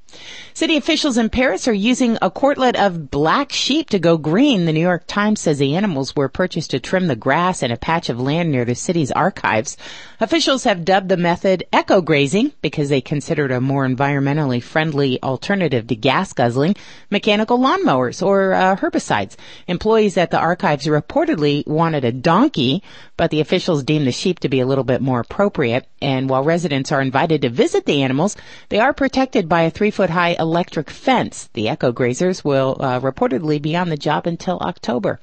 City 0.54 0.76
officials 0.76 1.18
in 1.18 1.30
Paris 1.30 1.68
are 1.68 1.74
using 1.74 2.18
a 2.22 2.30
quartlet 2.30 2.76
of 2.76 3.10
black 3.10 3.52
sheep 3.52 3.90
to 3.92 4.00
go 4.00 4.18
green. 4.18 4.66
The 4.66 4.74
New 4.74 4.82
York 4.82 5.06
Times 5.08 5.40
says 5.40 5.58
the 5.60 5.76
animals 5.76 6.16
were 6.16 6.28
purchased 6.28 6.72
to 6.72 6.80
trim 6.80 7.08
the 7.08 7.16
grass 7.16 7.64
in 7.64 7.72
a 7.72 7.78
patch 7.78 8.10
of 8.10 8.20
land 8.20 8.52
near 8.52 8.66
the 8.66 8.76
city's 8.76 9.12
archives. 9.12 9.78
Officials 10.22 10.66
have 10.66 10.86
dubbed 10.86 11.10
the 11.10 11.18
method 11.18 11.64
eco 11.74 12.00
grazing 12.00 12.52
because 12.62 12.90
they 12.90 13.02
consider 13.02 13.46
it 13.46 13.52
a 13.52 13.60
more 13.60 13.88
environmentally 13.88 14.62
friendly 14.62 15.20
alternative 15.24 15.88
to 15.88 15.96
gas 15.96 16.32
guzzling 16.32 16.76
mechanical 17.10 17.58
lawnmowers 17.58 18.24
or 18.24 18.54
uh, 18.54 18.76
herbicides. 18.76 19.36
Employees 19.68 20.18
at 20.18 20.30
the 20.30 20.38
archives 20.38 20.86
reportedly 20.86 21.66
wanted 21.66 22.06
a 22.06 22.12
donkey, 22.12 22.84
but 23.18 23.32
the 23.32 23.42
officials 23.42 23.82
deemed 23.82 24.06
the 24.06 24.12
sheep 24.12 24.38
to 24.42 24.48
be 24.48 24.60
a 24.60 24.68
little 24.68 24.84
bit 24.84 25.02
more 25.02 25.22
appropriate. 25.22 25.88
And 26.04 26.30
while 26.30 26.44
residents 26.44 26.92
are 26.92 27.02
invited 27.02 27.42
to 27.42 27.50
visit 27.50 27.88
the 27.88 28.04
animals, 28.04 28.38
they 28.70 28.78
are 28.78 28.94
protected 28.94 29.50
by 29.50 29.64
a 29.64 29.72
three 29.72 29.90
foot 29.90 30.12
high 30.12 30.36
electric 30.38 30.92
fence. 30.92 31.50
The 31.54 31.68
eco 31.68 31.92
grazers 31.92 32.44
will 32.46 32.78
uh, 32.80 33.00
reportedly 33.00 33.60
be 33.60 33.76
on 33.76 33.90
the 33.90 33.98
job 33.98 34.28
until 34.28 34.60
October. 34.60 35.20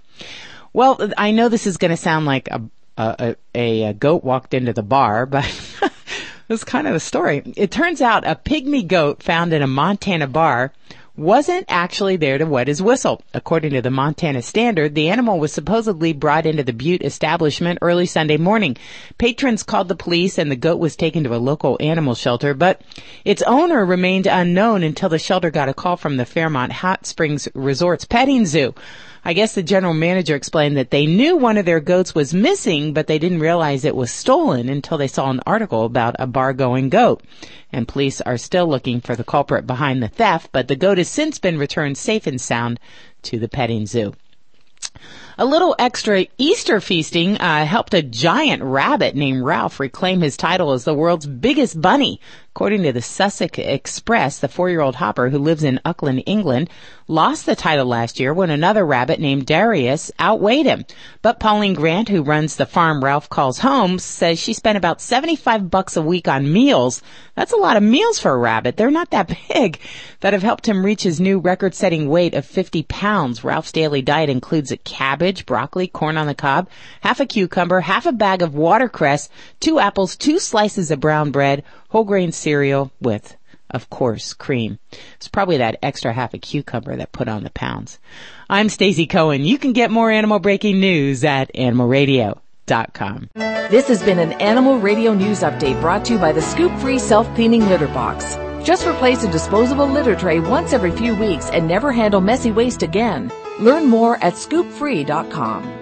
Well, 0.72 1.12
I 1.16 1.30
know 1.30 1.48
this 1.48 1.66
is 1.66 1.76
going 1.76 1.92
to 1.92 1.96
sound 1.96 2.26
like 2.26 2.48
a, 2.50 2.62
a, 2.98 3.36
a, 3.54 3.92
goat 3.94 4.24
walked 4.24 4.54
into 4.54 4.72
the 4.72 4.82
bar, 4.82 5.24
but 5.26 5.44
it's 6.48 6.64
kind 6.64 6.86
of 6.86 6.92
the 6.92 7.00
story. 7.00 7.42
It 7.56 7.70
turns 7.70 8.02
out 8.02 8.26
a 8.26 8.34
pygmy 8.34 8.86
goat 8.86 9.22
found 9.22 9.52
in 9.52 9.62
a 9.62 9.66
Montana 9.66 10.26
bar 10.26 10.72
wasn't 11.18 11.64
actually 11.68 12.16
there 12.16 12.38
to 12.38 12.46
wet 12.46 12.68
his 12.68 12.80
whistle. 12.80 13.20
According 13.34 13.72
to 13.72 13.82
the 13.82 13.90
Montana 13.90 14.40
Standard, 14.40 14.94
the 14.94 15.08
animal 15.08 15.40
was 15.40 15.52
supposedly 15.52 16.12
brought 16.12 16.46
into 16.46 16.62
the 16.62 16.72
Butte 16.72 17.02
establishment 17.02 17.80
early 17.82 18.06
Sunday 18.06 18.36
morning. 18.36 18.76
Patrons 19.18 19.64
called 19.64 19.88
the 19.88 19.96
police 19.96 20.38
and 20.38 20.48
the 20.48 20.56
goat 20.56 20.78
was 20.78 20.94
taken 20.94 21.24
to 21.24 21.34
a 21.34 21.36
local 21.36 21.76
animal 21.80 22.14
shelter, 22.14 22.54
but 22.54 22.80
its 23.24 23.42
owner 23.42 23.84
remained 23.84 24.28
unknown 24.28 24.84
until 24.84 25.08
the 25.08 25.18
shelter 25.18 25.50
got 25.50 25.68
a 25.68 25.74
call 25.74 25.96
from 25.96 26.18
the 26.18 26.24
Fairmont 26.24 26.70
Hot 26.72 27.04
Springs 27.04 27.48
Resorts 27.52 28.04
Petting 28.04 28.46
Zoo. 28.46 28.72
I 29.28 29.34
guess 29.34 29.54
the 29.54 29.62
general 29.62 29.92
manager 29.92 30.34
explained 30.34 30.78
that 30.78 30.90
they 30.90 31.04
knew 31.04 31.36
one 31.36 31.58
of 31.58 31.66
their 31.66 31.80
goats 31.80 32.14
was 32.14 32.32
missing, 32.32 32.94
but 32.94 33.08
they 33.08 33.18
didn't 33.18 33.40
realize 33.40 33.84
it 33.84 33.94
was 33.94 34.10
stolen 34.10 34.70
until 34.70 34.96
they 34.96 35.06
saw 35.06 35.28
an 35.28 35.42
article 35.46 35.84
about 35.84 36.16
a 36.18 36.26
bar 36.26 36.54
going 36.54 36.88
goat. 36.88 37.22
And 37.70 37.86
police 37.86 38.22
are 38.22 38.38
still 38.38 38.66
looking 38.66 39.02
for 39.02 39.14
the 39.14 39.24
culprit 39.24 39.66
behind 39.66 40.02
the 40.02 40.08
theft, 40.08 40.48
but 40.50 40.66
the 40.66 40.76
goat 40.76 40.96
has 40.96 41.10
since 41.10 41.38
been 41.38 41.58
returned 41.58 41.98
safe 41.98 42.26
and 42.26 42.40
sound 42.40 42.80
to 43.24 43.38
the 43.38 43.48
petting 43.48 43.84
zoo. 43.84 44.14
A 45.36 45.44
little 45.44 45.76
extra 45.78 46.26
Easter 46.38 46.80
feasting 46.80 47.36
uh, 47.36 47.66
helped 47.66 47.92
a 47.92 48.02
giant 48.02 48.62
rabbit 48.62 49.14
named 49.14 49.44
Ralph 49.44 49.78
reclaim 49.78 50.22
his 50.22 50.38
title 50.38 50.72
as 50.72 50.84
the 50.84 50.94
world's 50.94 51.26
biggest 51.26 51.80
bunny. 51.82 52.18
According 52.58 52.82
to 52.82 52.92
the 52.92 53.02
Sussex 53.02 53.56
Express, 53.56 54.40
the 54.40 54.48
four-year-old 54.48 54.96
Hopper, 54.96 55.28
who 55.28 55.38
lives 55.38 55.62
in 55.62 55.78
Auckland, 55.84 56.24
England, 56.26 56.68
lost 57.06 57.46
the 57.46 57.54
title 57.54 57.86
last 57.86 58.18
year 58.18 58.34
when 58.34 58.50
another 58.50 58.84
rabbit 58.84 59.20
named 59.20 59.46
Darius 59.46 60.10
outweighed 60.20 60.66
him. 60.66 60.84
But 61.22 61.38
Pauline 61.38 61.74
Grant, 61.74 62.08
who 62.08 62.24
runs 62.24 62.56
the 62.56 62.66
farm 62.66 63.02
Ralph 63.02 63.30
calls 63.30 63.60
home, 63.60 64.00
says 64.00 64.40
she 64.40 64.54
spent 64.54 64.76
about 64.76 65.00
75 65.00 65.70
bucks 65.70 65.96
a 65.96 66.02
week 66.02 66.26
on 66.26 66.52
meals. 66.52 67.00
That's 67.36 67.52
a 67.52 67.56
lot 67.56 67.76
of 67.76 67.82
meals 67.84 68.18
for 68.18 68.32
a 68.32 68.36
rabbit. 68.36 68.76
They're 68.76 68.90
not 68.90 69.10
that 69.10 69.32
big. 69.48 69.78
That 70.18 70.32
have 70.32 70.42
helped 70.42 70.66
him 70.66 70.84
reach 70.84 71.04
his 71.04 71.20
new 71.20 71.38
record-setting 71.38 72.08
weight 72.08 72.34
of 72.34 72.44
50 72.44 72.82
pounds. 72.82 73.44
Ralph's 73.44 73.70
daily 73.70 74.02
diet 74.02 74.28
includes 74.28 74.72
a 74.72 74.76
cabbage, 74.78 75.46
broccoli, 75.46 75.86
corn 75.86 76.16
on 76.16 76.26
the 76.26 76.34
cob, 76.34 76.68
half 77.02 77.20
a 77.20 77.26
cucumber, 77.26 77.78
half 77.78 78.04
a 78.04 78.10
bag 78.10 78.42
of 78.42 78.56
watercress, 78.56 79.28
two 79.60 79.78
apples, 79.78 80.16
two 80.16 80.40
slices 80.40 80.90
of 80.90 80.98
brown 80.98 81.30
bread, 81.30 81.62
whole 81.88 82.04
grain 82.04 82.32
cereal 82.32 82.90
with, 83.00 83.36
of 83.70 83.90
course, 83.90 84.32
cream. 84.32 84.78
It's 85.16 85.28
probably 85.28 85.58
that 85.58 85.78
extra 85.82 86.12
half 86.12 86.34
a 86.34 86.38
cucumber 86.38 86.96
that 86.96 87.12
put 87.12 87.28
on 87.28 87.44
the 87.44 87.50
pounds. 87.50 87.98
I'm 88.48 88.68
Stacy 88.68 89.06
Cohen. 89.06 89.44
You 89.44 89.58
can 89.58 89.72
get 89.72 89.90
more 89.90 90.10
animal 90.10 90.38
breaking 90.38 90.80
news 90.80 91.24
at 91.24 91.52
animalradio.com. 91.54 93.30
This 93.34 93.88
has 93.88 94.02
been 94.02 94.18
an 94.18 94.32
Animal 94.32 94.78
Radio 94.78 95.12
News 95.12 95.40
Update 95.40 95.80
brought 95.80 96.04
to 96.06 96.14
you 96.14 96.18
by 96.18 96.32
the 96.32 96.42
Scoop 96.42 96.72
Free 96.80 96.98
Self 96.98 97.32
Cleaning 97.34 97.68
Litter 97.68 97.88
Box. 97.88 98.36
Just 98.64 98.86
replace 98.86 99.22
a 99.22 99.30
disposable 99.30 99.86
litter 99.86 100.14
tray 100.14 100.40
once 100.40 100.72
every 100.72 100.90
few 100.90 101.14
weeks 101.14 101.48
and 101.50 101.66
never 101.68 101.92
handle 101.92 102.20
messy 102.20 102.50
waste 102.50 102.82
again. 102.82 103.30
Learn 103.58 103.86
more 103.86 104.16
at 104.22 104.34
scoopfree.com. 104.34 105.74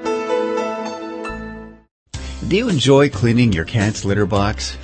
Do 2.49 2.57
you 2.57 2.69
enjoy 2.69 3.09
cleaning 3.09 3.53
your 3.53 3.65
cat's 3.65 4.05
litter 4.05 4.27
box? 4.27 4.77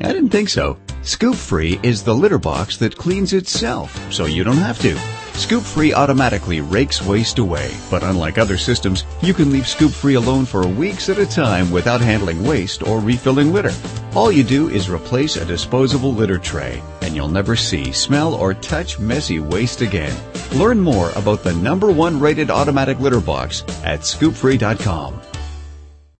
I 0.00 0.12
didn't 0.12 0.30
think 0.30 0.48
so. 0.48 0.78
Scoop 1.02 1.36
Free 1.36 1.78
is 1.82 2.02
the 2.02 2.14
litter 2.14 2.38
box 2.38 2.76
that 2.78 2.96
cleans 2.96 3.32
itself, 3.32 4.12
so 4.12 4.24
you 4.26 4.44
don't 4.44 4.56
have 4.56 4.78
to. 4.80 4.98
Scoop 5.34 5.62
Free 5.62 5.92
automatically 5.92 6.60
rakes 6.60 7.02
waste 7.02 7.38
away, 7.38 7.70
but 7.90 8.02
unlike 8.02 8.38
other 8.38 8.56
systems, 8.56 9.04
you 9.22 9.34
can 9.34 9.52
leave 9.52 9.68
Scoop 9.68 9.92
Free 9.92 10.14
alone 10.14 10.46
for 10.46 10.66
weeks 10.66 11.08
at 11.08 11.18
a 11.18 11.26
time 11.26 11.70
without 11.70 12.00
handling 12.00 12.42
waste 12.42 12.82
or 12.82 13.00
refilling 13.00 13.52
litter. 13.52 13.72
All 14.14 14.32
you 14.32 14.42
do 14.42 14.68
is 14.68 14.88
replace 14.88 15.36
a 15.36 15.44
disposable 15.44 16.12
litter 16.12 16.38
tray, 16.38 16.82
and 17.02 17.14
you'll 17.14 17.28
never 17.28 17.54
see, 17.54 17.92
smell, 17.92 18.34
or 18.34 18.54
touch 18.54 18.98
messy 18.98 19.38
waste 19.38 19.82
again. 19.82 20.16
Learn 20.54 20.80
more 20.80 21.10
about 21.16 21.44
the 21.44 21.52
number 21.54 21.92
one 21.92 22.18
rated 22.18 22.50
automatic 22.50 22.98
litter 22.98 23.20
box 23.20 23.62
at 23.84 24.00
scoopfree.com. 24.00 25.20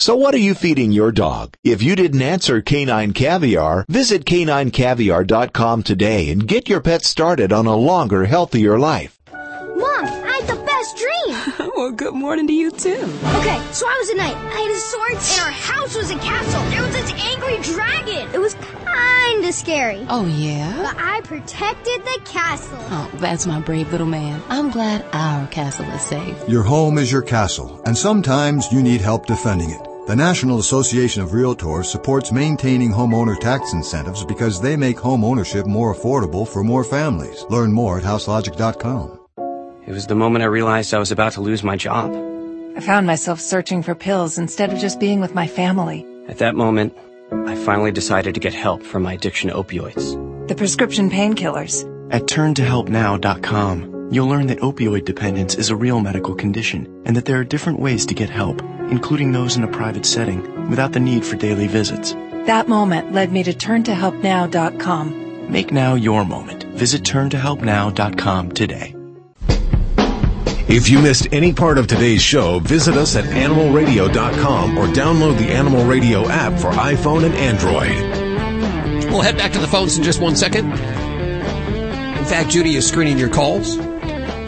So 0.00 0.16
what 0.16 0.34
are 0.34 0.38
you 0.38 0.54
feeding 0.54 0.92
your 0.92 1.12
dog? 1.12 1.58
If 1.62 1.82
you 1.82 1.94
didn't 1.94 2.22
answer 2.22 2.62
Canine 2.62 3.12
Caviar, 3.12 3.84
visit 3.86 4.24
caninecaviar.com 4.24 5.82
today 5.82 6.30
and 6.30 6.48
get 6.48 6.70
your 6.70 6.80
pet 6.80 7.04
started 7.04 7.52
on 7.52 7.66
a 7.66 7.76
longer, 7.76 8.24
healthier 8.24 8.78
life. 8.78 9.20
Mom, 9.30 10.06
I 10.06 10.40
had 10.40 10.56
the 10.56 10.62
best 10.64 10.96
dream. 10.96 11.70
well, 11.76 11.92
good 11.92 12.14
morning 12.14 12.46
to 12.46 12.52
you 12.54 12.70
too. 12.70 12.96
Okay, 12.96 13.62
so 13.72 13.86
I 13.86 13.96
was 14.00 14.08
a 14.08 14.16
knight. 14.16 14.36
I 14.36 14.60
had 14.60 14.70
a 14.70 14.78
sword, 14.78 15.12
and 15.12 15.40
our 15.42 15.50
house 15.50 15.94
was 15.94 16.10
a 16.10 16.18
castle. 16.18 16.70
There 16.70 16.80
was 16.80 16.92
this 16.92 17.12
angry 17.12 17.58
dragon. 17.58 18.34
It 18.34 18.40
was 18.40 18.54
kinda 18.54 19.52
scary. 19.52 20.06
Oh, 20.08 20.24
yeah? 20.24 20.76
But 20.82 20.96
I 20.98 21.20
protected 21.24 22.02
the 22.06 22.20
castle. 22.24 22.78
Oh, 22.88 23.10
that's 23.16 23.46
my 23.46 23.60
brave 23.60 23.92
little 23.92 24.06
man. 24.06 24.42
I'm 24.48 24.70
glad 24.70 25.04
our 25.12 25.46
castle 25.48 25.84
is 25.90 26.00
safe. 26.00 26.48
Your 26.48 26.62
home 26.62 26.96
is 26.96 27.12
your 27.12 27.20
castle, 27.20 27.82
and 27.84 27.98
sometimes 27.98 28.72
you 28.72 28.82
need 28.82 29.02
help 29.02 29.26
defending 29.26 29.68
it. 29.68 29.89
The 30.06 30.16
National 30.16 30.58
Association 30.58 31.22
of 31.22 31.30
Realtors 31.30 31.84
supports 31.84 32.32
maintaining 32.32 32.90
homeowner 32.90 33.38
tax 33.38 33.72
incentives 33.74 34.24
because 34.24 34.60
they 34.60 34.76
make 34.76 34.98
home 34.98 35.22
ownership 35.22 35.66
more 35.66 35.94
affordable 35.94 36.48
for 36.48 36.64
more 36.64 36.82
families. 36.84 37.44
Learn 37.50 37.72
more 37.72 37.98
at 37.98 38.04
houselogic.com. 38.04 39.20
It 39.86 39.92
was 39.92 40.06
the 40.06 40.14
moment 40.14 40.42
I 40.42 40.46
realized 40.46 40.94
I 40.94 40.98
was 40.98 41.12
about 41.12 41.32
to 41.34 41.42
lose 41.42 41.62
my 41.62 41.76
job. 41.76 42.10
I 42.76 42.80
found 42.80 43.06
myself 43.06 43.40
searching 43.40 43.82
for 43.82 43.94
pills 43.94 44.38
instead 44.38 44.72
of 44.72 44.78
just 44.78 44.98
being 45.00 45.20
with 45.20 45.34
my 45.34 45.46
family. 45.46 46.06
At 46.28 46.38
that 46.38 46.54
moment, 46.56 46.96
I 47.46 47.54
finally 47.54 47.92
decided 47.92 48.34
to 48.34 48.40
get 48.40 48.54
help 48.54 48.82
for 48.82 49.00
my 49.00 49.12
addiction 49.12 49.50
to 49.50 49.56
opioids. 49.56 50.48
The 50.48 50.54
prescription 50.54 51.10
painkillers. 51.10 51.84
At 52.12 52.22
turntohelpnow.com, 52.22 54.08
you'll 54.10 54.28
learn 54.28 54.46
that 54.48 54.60
opioid 54.60 55.04
dependence 55.04 55.54
is 55.54 55.70
a 55.70 55.76
real 55.76 56.00
medical 56.00 56.34
condition 56.34 57.02
and 57.04 57.14
that 57.16 57.26
there 57.26 57.38
are 57.38 57.44
different 57.44 57.78
ways 57.80 58.06
to 58.06 58.14
get 58.14 58.30
help, 58.30 58.60
including 58.90 59.32
those 59.32 59.56
in 59.56 59.64
a 59.64 59.68
private 59.68 60.04
setting 60.06 60.68
without 60.68 60.92
the 60.92 61.00
need 61.00 61.24
for 61.24 61.36
daily 61.36 61.66
visits. 61.66 62.12
That 62.46 62.68
moment 62.68 63.12
led 63.12 63.32
me 63.32 63.42
to 63.42 63.52
turntohelpnow.com. 63.52 65.50
Make 65.50 65.72
now 65.72 65.94
your 65.94 66.24
moment. 66.24 66.64
Visit 66.64 67.02
turntohelpnow.com 67.02 68.52
today. 68.52 68.94
If 70.68 70.88
you 70.88 71.00
missed 71.00 71.26
any 71.32 71.52
part 71.52 71.78
of 71.78 71.88
today's 71.88 72.22
show, 72.22 72.60
visit 72.60 72.94
us 72.96 73.16
at 73.16 73.24
animalradio.com 73.24 74.78
or 74.78 74.86
download 74.86 75.36
the 75.36 75.50
Animal 75.52 75.84
Radio 75.84 76.28
app 76.28 76.60
for 76.60 76.70
iPhone 76.70 77.24
and 77.24 77.34
Android. 77.34 77.90
We'll 79.10 79.22
head 79.22 79.36
back 79.36 79.50
to 79.52 79.58
the 79.58 79.66
phones 79.66 79.98
in 79.98 80.04
just 80.04 80.20
one 80.20 80.36
second. 80.36 80.70
In 80.70 82.24
fact, 82.24 82.50
Judy 82.50 82.76
is 82.76 82.86
screening 82.86 83.18
your 83.18 83.30
calls 83.30 83.74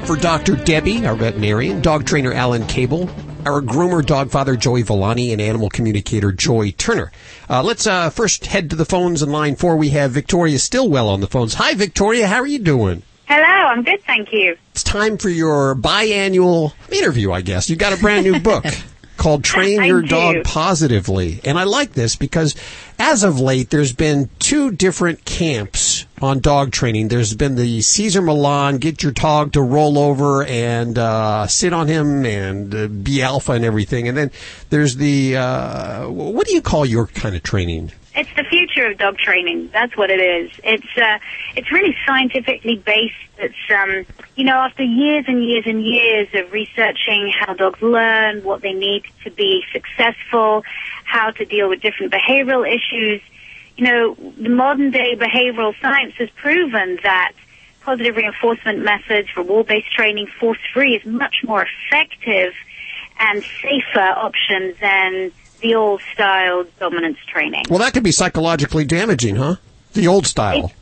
for 0.06 0.14
Dr. 0.14 0.54
Debbie, 0.54 1.04
our 1.04 1.16
veterinarian, 1.16 1.80
dog 1.82 2.06
trainer 2.06 2.32
Alan 2.32 2.66
Kabel, 2.68 3.08
our 3.46 3.60
groomer 3.60 4.04
dog 4.04 4.30
father 4.30 4.56
Joey 4.56 4.82
Villani, 4.82 5.32
and 5.32 5.40
animal 5.40 5.68
communicator 5.68 6.32
Joy 6.32 6.70
Turner. 6.72 7.10
Uh, 7.48 7.62
let's 7.62 7.86
uh, 7.86 8.10
first 8.10 8.46
head 8.46 8.70
to 8.70 8.76
the 8.76 8.84
phones 8.84 9.22
in 9.22 9.30
line 9.30 9.56
four. 9.56 9.76
We 9.76 9.90
have 9.90 10.12
Victoria 10.12 10.58
Stilwell 10.58 11.08
on 11.08 11.20
the 11.20 11.26
phones. 11.26 11.54
Hi, 11.54 11.74
Victoria. 11.74 12.26
How 12.26 12.40
are 12.40 12.46
you 12.46 12.58
doing? 12.58 13.02
Hello, 13.26 13.42
I'm 13.42 13.82
good, 13.82 14.02
thank 14.04 14.32
you. 14.32 14.56
It's 14.72 14.82
time 14.82 15.16
for 15.16 15.30
your 15.30 15.74
biannual 15.74 16.74
interview, 16.90 17.32
I 17.32 17.40
guess. 17.40 17.70
You 17.70 17.76
got 17.76 17.92
a 17.92 18.00
brand 18.00 18.24
new 18.24 18.40
book 18.40 18.64
called 19.16 19.44
Train 19.44 19.80
I 19.80 19.86
Your 19.86 20.02
do. 20.02 20.08
Dog 20.08 20.44
Positively. 20.44 21.40
And 21.44 21.58
I 21.58 21.64
like 21.64 21.92
this 21.92 22.16
because 22.16 22.54
as 22.98 23.22
of 23.22 23.40
late, 23.40 23.70
there's 23.70 23.92
been 23.92 24.30
two 24.38 24.70
different 24.70 25.24
camps 25.24 26.06
on 26.20 26.40
dog 26.40 26.70
training. 26.72 27.08
There's 27.08 27.34
been 27.34 27.56
the 27.56 27.82
Cesar 27.82 28.22
Millan, 28.22 28.78
get 28.78 29.02
your 29.02 29.12
dog 29.12 29.52
to 29.52 29.62
roll 29.62 29.98
over 29.98 30.44
and 30.44 30.96
uh, 30.96 31.46
sit 31.46 31.72
on 31.72 31.88
him 31.88 32.24
and 32.24 32.74
uh, 32.74 32.88
be 32.88 33.22
alpha 33.22 33.52
and 33.52 33.64
everything. 33.64 34.08
And 34.08 34.16
then 34.16 34.30
there's 34.70 34.96
the, 34.96 35.36
uh, 35.36 36.08
what 36.08 36.46
do 36.46 36.54
you 36.54 36.62
call 36.62 36.86
your 36.86 37.06
kind 37.06 37.34
of 37.34 37.42
training? 37.42 37.92
It's 38.14 38.28
the 38.36 38.44
future 38.44 38.90
of 38.90 38.98
dog 38.98 39.16
training. 39.16 39.70
That's 39.72 39.96
what 39.96 40.10
it 40.10 40.20
is. 40.20 40.50
It's 40.62 40.98
uh, 40.98 41.18
it's 41.56 41.72
really 41.72 41.96
scientifically 42.06 42.76
based. 42.76 43.14
It's 43.38 43.54
um, 43.74 44.04
you 44.36 44.44
know, 44.44 44.56
after 44.56 44.82
years 44.82 45.24
and 45.28 45.42
years 45.42 45.64
and 45.66 45.82
years 45.82 46.28
of 46.34 46.52
researching 46.52 47.32
how 47.38 47.54
dogs 47.54 47.80
learn, 47.80 48.44
what 48.44 48.60
they 48.60 48.74
need 48.74 49.04
to 49.24 49.30
be 49.30 49.64
successful, 49.72 50.62
how 51.04 51.30
to 51.30 51.44
deal 51.46 51.70
with 51.70 51.80
different 51.80 52.12
behavioral 52.12 52.68
issues. 52.68 53.22
You 53.76 53.84
know, 53.84 54.14
the 54.14 54.50
modern 54.50 54.90
day 54.90 55.16
behavioral 55.16 55.74
science 55.80 56.12
has 56.18 56.28
proven 56.30 56.98
that 57.02 57.32
positive 57.80 58.16
reinforcement 58.16 58.80
methods, 58.80 59.28
reward-based 59.36 59.90
training, 59.90 60.26
force-free 60.38 60.96
is 60.96 61.06
much 61.06 61.36
more 61.44 61.66
effective 61.66 62.52
and 63.18 63.42
safer 63.62 64.00
option 64.00 64.74
than 64.80 65.32
the 65.62 65.74
old 65.76 66.02
style 66.12 66.64
dominance 66.78 67.18
training. 67.26 67.64
Well, 67.70 67.78
that 67.78 67.94
could 67.94 68.02
be 68.02 68.12
psychologically 68.12 68.84
damaging, 68.84 69.36
huh? 69.36 69.56
The 69.94 70.08
old 70.08 70.26
style. 70.26 70.72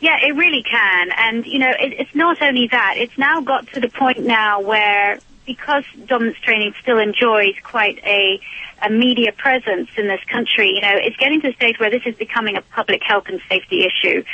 Yeah, 0.00 0.16
it 0.22 0.34
really 0.34 0.62
can. 0.62 1.10
And, 1.16 1.46
you 1.46 1.58
know, 1.58 1.70
it, 1.70 1.92
it's 2.00 2.14
not 2.14 2.40
only 2.40 2.68
that, 2.68 2.94
it's 2.96 3.16
now 3.18 3.42
got 3.42 3.66
to 3.74 3.80
the 3.80 3.88
point 3.88 4.20
now 4.20 4.60
where, 4.60 5.18
because 5.44 5.84
dominance 6.06 6.38
training 6.38 6.74
still 6.80 6.98
enjoys 6.98 7.54
quite 7.62 7.98
a, 8.04 8.40
a 8.82 8.88
media 8.88 9.32
presence 9.32 9.90
in 9.98 10.08
this 10.08 10.20
country, 10.24 10.70
you 10.70 10.80
know, 10.80 10.94
it's 10.94 11.16
getting 11.16 11.42
to 11.42 11.48
the 11.48 11.54
stage 11.54 11.78
where 11.78 11.90
this 11.90 12.02
is 12.06 12.14
becoming 12.14 12.56
a 12.56 12.62
public 12.62 13.02
health 13.02 13.24
and 13.26 13.42
safety 13.48 13.84
issue. 13.84 14.24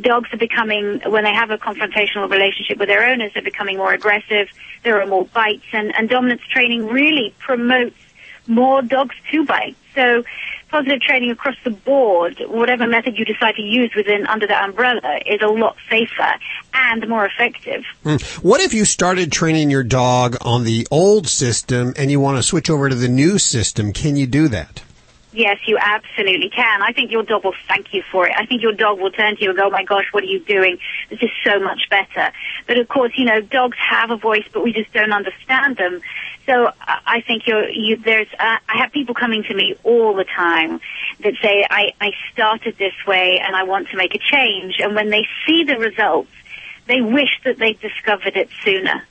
Dogs 0.00 0.28
are 0.32 0.36
becoming, 0.36 1.00
when 1.06 1.24
they 1.24 1.32
have 1.32 1.50
a 1.50 1.56
confrontational 1.56 2.30
relationship 2.30 2.76
with 2.76 2.88
their 2.88 3.06
owners, 3.08 3.32
they're 3.32 3.42
becoming 3.42 3.78
more 3.78 3.94
aggressive, 3.94 4.48
there 4.82 5.00
are 5.00 5.06
more 5.06 5.24
bites, 5.26 5.64
and, 5.72 5.94
and 5.96 6.10
dominance 6.10 6.42
training 6.50 6.86
really 6.86 7.32
promotes 7.38 7.96
more 8.46 8.82
dogs 8.82 9.14
to 9.30 9.44
bite. 9.44 9.76
So 9.94 10.24
positive 10.70 11.00
training 11.00 11.30
across 11.30 11.54
the 11.62 11.70
board, 11.70 12.42
whatever 12.48 12.86
method 12.86 13.16
you 13.16 13.24
decide 13.24 13.54
to 13.54 13.62
use 13.62 13.92
within 13.94 14.26
under 14.26 14.46
that 14.46 14.64
umbrella, 14.68 15.20
is 15.24 15.40
a 15.40 15.46
lot 15.46 15.76
safer 15.88 16.34
and 16.72 17.08
more 17.08 17.24
effective. 17.24 17.84
Hmm. 18.02 18.16
What 18.46 18.60
if 18.60 18.74
you 18.74 18.84
started 18.84 19.30
training 19.30 19.70
your 19.70 19.84
dog 19.84 20.36
on 20.40 20.64
the 20.64 20.86
old 20.90 21.28
system 21.28 21.94
and 21.96 22.10
you 22.10 22.18
want 22.18 22.38
to 22.38 22.42
switch 22.42 22.68
over 22.68 22.88
to 22.88 22.94
the 22.94 23.08
new 23.08 23.38
system? 23.38 23.92
Can 23.92 24.16
you 24.16 24.26
do 24.26 24.48
that? 24.48 24.82
Yes, 25.34 25.58
you 25.66 25.76
absolutely 25.80 26.48
can. 26.48 26.80
I 26.80 26.92
think 26.92 27.10
your 27.10 27.24
dog 27.24 27.42
will 27.42 27.54
thank 27.66 27.92
you 27.92 28.04
for 28.12 28.26
it. 28.28 28.32
I 28.38 28.46
think 28.46 28.62
your 28.62 28.72
dog 28.72 29.00
will 29.00 29.10
turn 29.10 29.36
to 29.36 29.42
you 29.42 29.50
and 29.50 29.58
go, 29.58 29.66
oh 29.66 29.70
my 29.70 29.82
gosh, 29.82 30.04
what 30.12 30.22
are 30.22 30.28
you 30.28 30.38
doing? 30.38 30.78
This 31.10 31.20
is 31.22 31.30
so 31.44 31.58
much 31.58 31.90
better. 31.90 32.32
But 32.68 32.78
of 32.78 32.86
course, 32.86 33.12
you 33.16 33.24
know, 33.24 33.40
dogs 33.40 33.76
have 33.78 34.12
a 34.12 34.16
voice, 34.16 34.44
but 34.52 34.62
we 34.62 34.72
just 34.72 34.92
don't 34.92 35.12
understand 35.12 35.76
them. 35.76 36.00
So 36.46 36.72
I 36.80 37.00
I 37.06 37.20
think 37.20 37.46
you're, 37.46 37.68
you, 37.68 37.96
there's, 37.96 38.26
uh, 38.38 38.58
I 38.68 38.78
have 38.78 38.90
people 38.90 39.14
coming 39.14 39.44
to 39.44 39.54
me 39.54 39.76
all 39.84 40.14
the 40.14 40.24
time 40.24 40.80
that 41.20 41.34
say, 41.40 41.64
I, 41.70 41.92
I 42.00 42.10
started 42.32 42.76
this 42.76 42.94
way 43.06 43.40
and 43.40 43.54
I 43.54 43.62
want 43.62 43.88
to 43.90 43.96
make 43.96 44.14
a 44.14 44.18
change. 44.18 44.80
And 44.80 44.96
when 44.96 45.10
they 45.10 45.28
see 45.46 45.62
the 45.64 45.78
results, 45.78 46.30
they 46.86 47.00
wish 47.00 47.40
that 47.44 47.58
they'd 47.58 47.80
discovered 47.80 48.36
it 48.36 48.48
sooner. 48.64 49.06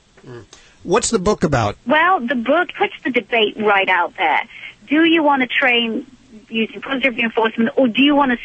What's 0.82 1.10
the 1.10 1.18
book 1.18 1.44
about? 1.44 1.76
Well, 1.86 2.20
the 2.20 2.34
book 2.34 2.74
puts 2.76 2.94
the 3.02 3.10
debate 3.10 3.56
right 3.56 3.88
out 3.88 4.16
there. 4.18 4.42
Do 4.86 5.04
you 5.04 5.22
want 5.22 5.42
to 5.42 5.48
train 5.48 6.06
using 6.48 6.82
positive 6.82 7.16
reinforcement, 7.16 7.70
or 7.76 7.88
do 7.88 8.02
you 8.02 8.14
want 8.14 8.32
to 8.32 8.38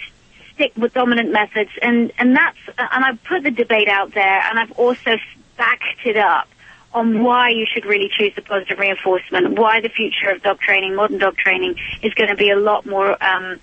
stick 0.54 0.72
with 0.78 0.94
dominant 0.94 1.32
methods? 1.32 1.72
And 1.82 2.14
and 2.18 2.36
that's 2.36 2.58
and 2.78 3.04
I've 3.04 3.22
put 3.26 3.44
the 3.44 3.52
debate 3.52 3.90
out 3.90 4.14
there, 4.14 4.42
and 4.50 4.58
I've 4.58 4.72
also 4.72 5.18
backed 5.58 6.06
it 6.06 6.16
up 6.16 6.48
on 6.94 7.24
why 7.24 7.50
you 7.50 7.66
should 7.72 7.86
really 7.86 8.10
choose 8.10 8.34
the 8.36 8.42
positive 8.42 8.80
reinforcement, 8.80 9.58
why 9.60 9.80
the 9.80 9.90
future 9.90 10.30
of 10.30 10.42
dog 10.42 10.60
training, 10.60 10.96
modern 10.96 11.20
dog 11.20 11.38
training, 11.38 11.76
is 12.02 12.14
going 12.14 12.30
to 12.30 12.36
be 12.36 12.50
a 12.50 12.58
lot 12.58 12.86
more 12.86 13.22
um, 13.24 13.60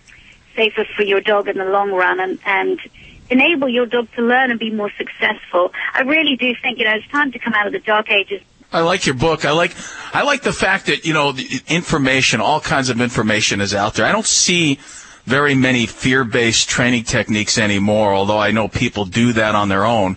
safer 0.55 0.85
for 0.97 1.03
your 1.03 1.21
dog 1.21 1.49
in 1.49 1.59
the 1.59 1.65
long 1.65 1.91
run, 1.91 2.21
and 2.21 2.39
and 2.45 2.81
enable 3.29 3.69
your 3.69 3.87
dog 3.87 4.09
to 4.15 4.23
learn 4.23 4.51
and 4.51 4.61
be 4.61 4.71
more 4.71 4.91
successful. 4.97 5.73
I 5.93 6.03
really 6.03 6.37
do 6.37 6.55
think 6.63 6.79
you 6.79 6.85
know 6.85 6.95
it's 6.95 7.09
time 7.09 7.33
to 7.33 7.39
come 7.39 7.55
out 7.55 7.67
of 7.67 7.73
the 7.73 7.81
dark 7.81 8.11
ages 8.11 8.43
I 8.73 8.81
like 8.81 9.07
your 9.07 9.15
book. 9.15 9.45
I 9.45 9.53
like 9.53 9.75
I 10.13 10.23
like 10.23 10.43
the 10.43 10.53
fact 10.53 10.87
that 10.87 11.05
you 11.05 11.13
know 11.13 11.33
the 11.33 11.63
information, 11.69 12.41
all 12.41 12.61
kinds 12.61 12.89
of 12.89 13.01
information 13.01 13.61
is 13.61 13.75
out 13.75 13.95
there. 13.95 14.07
I 14.07 14.13
don't 14.13 14.27
see 14.27 14.79
very 15.25 15.55
many 15.55 15.87
fear-based 15.87 16.69
training 16.69 17.05
techniques 17.05 17.59
anymore. 17.59 18.13
Although 18.13 18.39
I 18.39 18.51
know 18.51 18.69
people 18.69 19.05
do 19.05 19.33
that 19.35 19.55
on 19.55 19.69
their 19.69 19.85
own 19.85 20.17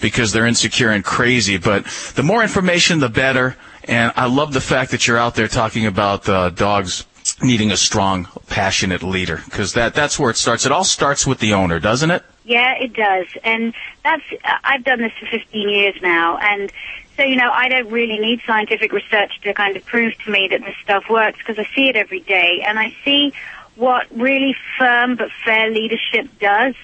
because 0.00 0.32
they're 0.32 0.46
insecure 0.46 0.90
and 0.90 1.04
crazy. 1.04 1.58
But 1.58 1.84
the 2.14 2.22
more 2.22 2.42
information, 2.42 3.00
the 3.00 3.08
better. 3.08 3.56
And 3.84 4.12
I 4.16 4.26
love 4.26 4.52
the 4.52 4.60
fact 4.60 4.90
that 4.90 5.06
you're 5.06 5.18
out 5.18 5.34
there 5.34 5.48
talking 5.48 5.86
about 5.86 6.28
uh, 6.28 6.50
dogs 6.50 7.06
needing 7.42 7.70
a 7.70 7.76
strong, 7.76 8.28
passionate 8.48 9.02
leader 9.02 9.40
because 9.44 9.74
that 9.74 9.94
that's 9.94 10.18
where 10.18 10.30
it 10.30 10.36
starts. 10.36 10.66
It 10.66 10.72
all 10.72 10.84
starts 10.84 11.26
with 11.26 11.38
the 11.38 11.54
owner, 11.54 11.78
doesn't 11.78 12.10
it? 12.10 12.22
Yeah, 12.44 12.74
it 12.80 12.94
does. 12.94 13.26
And 13.44 13.74
that's, 14.02 14.22
I've 14.64 14.82
done 14.82 15.00
this 15.00 15.12
for 15.20 15.26
15 15.26 15.68
years 15.68 15.94
now. 16.00 16.38
And 16.38 16.72
so, 17.16 17.22
you 17.22 17.36
know, 17.36 17.50
I 17.50 17.68
don't 17.68 17.90
really 17.90 18.18
need 18.18 18.40
scientific 18.46 18.92
research 18.92 19.40
to 19.42 19.52
kind 19.52 19.76
of 19.76 19.84
prove 19.84 20.16
to 20.24 20.30
me 20.30 20.48
that 20.48 20.62
this 20.62 20.76
stuff 20.82 21.10
works 21.10 21.38
because 21.38 21.58
I 21.58 21.68
see 21.74 21.88
it 21.88 21.96
every 21.96 22.20
day. 22.20 22.62
And 22.64 22.78
I 22.78 22.96
see 23.04 23.34
what 23.76 24.06
really 24.10 24.56
firm 24.78 25.16
but 25.16 25.28
fair 25.44 25.70
leadership 25.70 26.26
does. 26.40 26.74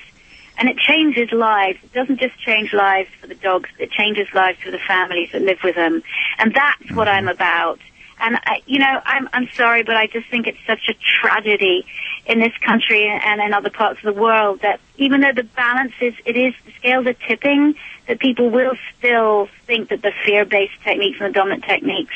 And 0.57 0.69
it 0.69 0.79
changes 0.79 1.33
lives. 1.33 1.79
It 1.83 1.93
doesn't 1.93 2.21
just 2.21 2.39
change 2.39 2.73
lives 2.73 3.09
for 3.21 3.27
the 3.27 3.35
dogs, 3.35 3.71
it 3.79 3.91
changes 3.91 4.29
lives 4.35 4.59
for 4.63 4.71
the 4.71 4.79
families 4.79 5.31
that 5.33 5.43
live 5.43 5.59
with 5.65 5.75
them. 5.75 6.03
And 6.39 6.55
that's 6.55 6.91
what 6.93 7.09
mm-hmm. 7.09 7.17
I'm 7.17 7.29
about. 7.29 7.81
And, 8.19 8.37
I, 8.37 8.63
you 8.67 8.79
know, 8.79 9.01
I'm, 9.05 9.29
I'm 9.33 9.49
sorry, 9.57 9.83
but 9.83 9.97
I 9.97 10.07
just 10.07 10.29
think 10.31 10.47
it's 10.47 10.59
such 10.67 10.89
a 10.89 10.95
tragedy 10.95 11.87
in 12.27 12.39
this 12.39 12.57
country 12.59 13.07
and 13.07 13.41
in 13.41 13.53
other 13.53 13.71
parts 13.71 13.99
of 14.05 14.15
the 14.15 14.21
world 14.21 14.61
that 14.63 14.81
even 14.97 15.21
though 15.21 15.33
the 15.35 15.43
balance 15.43 15.93
is, 16.01 16.15
it 16.25 16.37
is, 16.37 16.55
the 16.65 16.73
scales 16.79 17.07
are 17.07 17.15
tipping, 17.15 17.75
that 18.07 18.19
people 18.19 18.51
will 18.51 18.75
still 18.99 19.49
think 19.67 19.89
that 19.89 20.03
the 20.03 20.13
fear-based 20.25 20.75
techniques 20.83 21.19
and 21.21 21.31
the 21.31 21.33
dominant 21.33 21.65
techniques 21.65 22.15